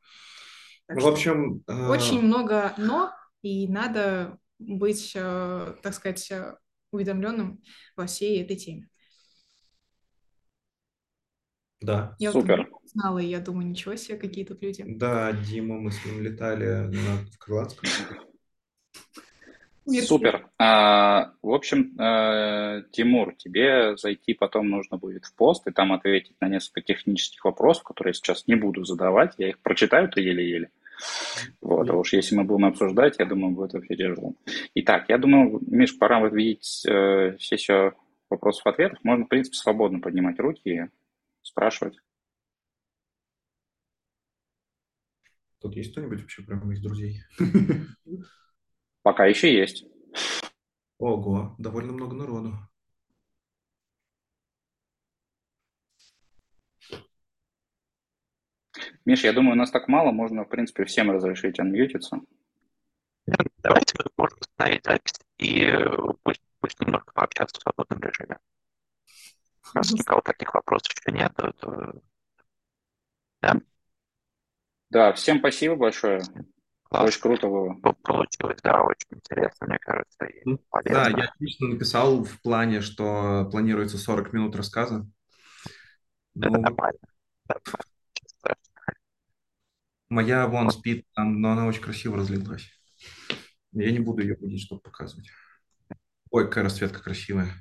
Так 0.88 1.02
в 1.02 1.08
общем... 1.08 1.64
Э, 1.68 1.90
очень 1.90 2.22
много 2.22 2.74
«но», 2.78 3.12
и 3.42 3.68
надо 3.68 4.38
быть, 4.60 5.12
э, 5.16 5.76
так 5.82 5.94
сказать, 5.94 6.32
уведомленным 6.92 7.62
во 7.96 8.06
всей 8.06 8.42
этой 8.42 8.56
теме. 8.56 8.90
Да. 11.80 12.16
Я 12.18 12.32
Супер. 12.32 12.68
Вот 12.72 12.90
знала, 12.90 13.20
и 13.20 13.28
я 13.28 13.40
думаю, 13.40 13.68
ничего 13.68 13.96
себе, 13.96 14.18
какие 14.18 14.46
тут 14.46 14.62
люди. 14.64 14.84
Да, 14.88 15.32
Дима, 15.32 15.80
мы 15.80 15.92
с 15.92 16.04
ним 16.06 16.22
летали 16.22 16.88
на, 16.88 17.18
в 17.32 17.38
Крылатском. 17.38 17.88
Супер. 19.88 20.50
А, 20.58 21.32
в 21.42 21.54
общем, 21.54 21.96
э, 21.98 22.84
Тимур, 22.92 23.34
тебе 23.36 23.96
зайти 23.96 24.34
потом 24.34 24.70
нужно 24.70 24.98
будет 24.98 25.26
в 25.26 25.34
пост 25.34 25.66
и 25.66 25.72
там 25.72 25.94
ответить 25.94 26.36
на 26.42 26.50
несколько 26.50 26.82
технических 26.82 27.46
вопросов, 27.46 27.84
которые 27.84 28.12
я 28.12 28.14
сейчас 28.14 28.48
не 28.48 28.56
буду 28.56 28.84
задавать. 28.84 29.36
Я 29.38 29.50
их 29.50 29.60
прочитаю-то 29.60 30.20
еле-еле. 30.20 30.70
Вот, 31.62 31.90
а 31.90 31.96
уж 31.96 32.14
если 32.14 32.36
мы 32.36 32.44
будем 32.44 32.66
обсуждать, 32.66 33.16
я 33.20 33.26
думаю, 33.26 33.54
будет 33.54 33.74
вообще 33.74 33.96
тяжело. 33.96 34.34
Итак, 34.76 35.06
я 35.08 35.18
думаю, 35.18 35.62
Миш, 35.68 35.98
пора 35.98 36.28
видеть 36.28 36.86
э, 36.86 37.38
сессию 37.40 37.96
вопросов-ответов. 38.30 39.00
Можно, 39.04 39.26
в 39.26 39.30
принципе, 39.30 39.56
свободно 39.56 40.00
поднимать 40.00 40.40
руки 40.40 40.70
и 40.70 40.82
спрашивать. 41.44 41.98
Тут 45.62 45.76
есть 45.76 45.92
кто-нибудь 45.92 46.22
вообще 46.22 46.44
прямо 46.44 46.74
из 46.74 46.82
друзей? 46.82 47.22
Пока 49.02 49.26
еще 49.26 49.54
есть. 49.54 49.86
Ого, 50.98 51.56
довольно 51.58 51.94
много 51.94 52.16
народу. 52.16 52.54
Миш, 59.06 59.24
я 59.24 59.34
думаю, 59.34 59.54
у 59.54 59.58
нас 59.58 59.72
так 59.72 59.88
мало, 59.88 60.12
можно, 60.12 60.44
в 60.44 60.50
принципе, 60.50 60.84
всем 60.84 61.12
разрешить 61.12 61.60
анмьютиться. 61.60 62.20
Давайте 63.58 63.96
мы 64.00 64.12
можем 64.18 64.38
остановить 64.40 64.86
запись 64.86 65.20
и 65.38 65.64
э, 65.64 65.90
пусть, 66.24 66.42
пусть 66.60 66.80
немножко 66.80 67.12
пообщаться 67.14 67.60
в 67.60 67.62
свободном 67.62 68.00
режиме. 68.00 68.38
Раз 69.74 69.92
никого 69.92 70.22
таких 70.22 70.54
вопросов 70.54 70.94
еще 70.98 71.18
нет, 71.18 71.34
то, 71.36 71.52
то... 71.54 72.02
Да. 73.42 73.62
Да, 74.90 75.14
всем 75.14 75.40
спасибо 75.40 75.76
большое. 75.76 76.22
Класс. 76.90 77.08
Очень 77.08 77.22
круто 77.22 77.48
было. 77.48 77.74
Получилось, 78.04 78.60
да, 78.64 78.82
очень 78.82 79.10
интересно, 79.12 79.68
мне 79.68 79.78
кажется, 79.80 80.26
и 80.26 80.56
полезно. 80.70 81.04
Да, 81.04 81.10
я 81.10 81.34
лично 81.40 81.68
написал 81.68 82.24
в 82.24 82.42
плане, 82.42 82.82
что 82.82 83.48
планируется 83.52 83.98
40 83.98 84.32
минут 84.32 84.56
рассказа. 84.56 85.06
Это 86.36 86.50
ну, 86.50 86.62
нормально. 86.62 87.00
Моя 90.10 90.48
вон 90.48 90.70
спит, 90.72 91.06
но 91.18 91.52
она 91.52 91.66
очень 91.68 91.82
красиво 91.82 92.18
разлилась. 92.18 92.70
Я 93.74 93.92
не 93.92 94.00
буду 94.00 94.22
ее 94.22 94.38
будить, 94.38 94.62
чтобы 94.62 94.82
показывать. 94.82 95.30
Ой, 96.32 96.46
какая 96.46 96.64
расцветка 96.64 97.04
красивая. 97.04 97.52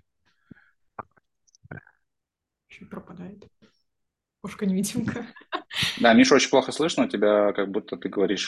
Еще 2.69 2.85
пропадает. 2.85 3.45
Ушка 4.43 4.67
невидимка. 4.67 5.27
Да, 6.01 6.13
Миша, 6.15 6.35
очень 6.37 6.51
плохо 6.51 6.73
слышно, 6.73 7.05
у 7.05 7.09
тебя 7.09 7.53
как 7.53 7.71
будто 7.71 7.97
ты 7.97 8.09
говоришь 8.09 8.45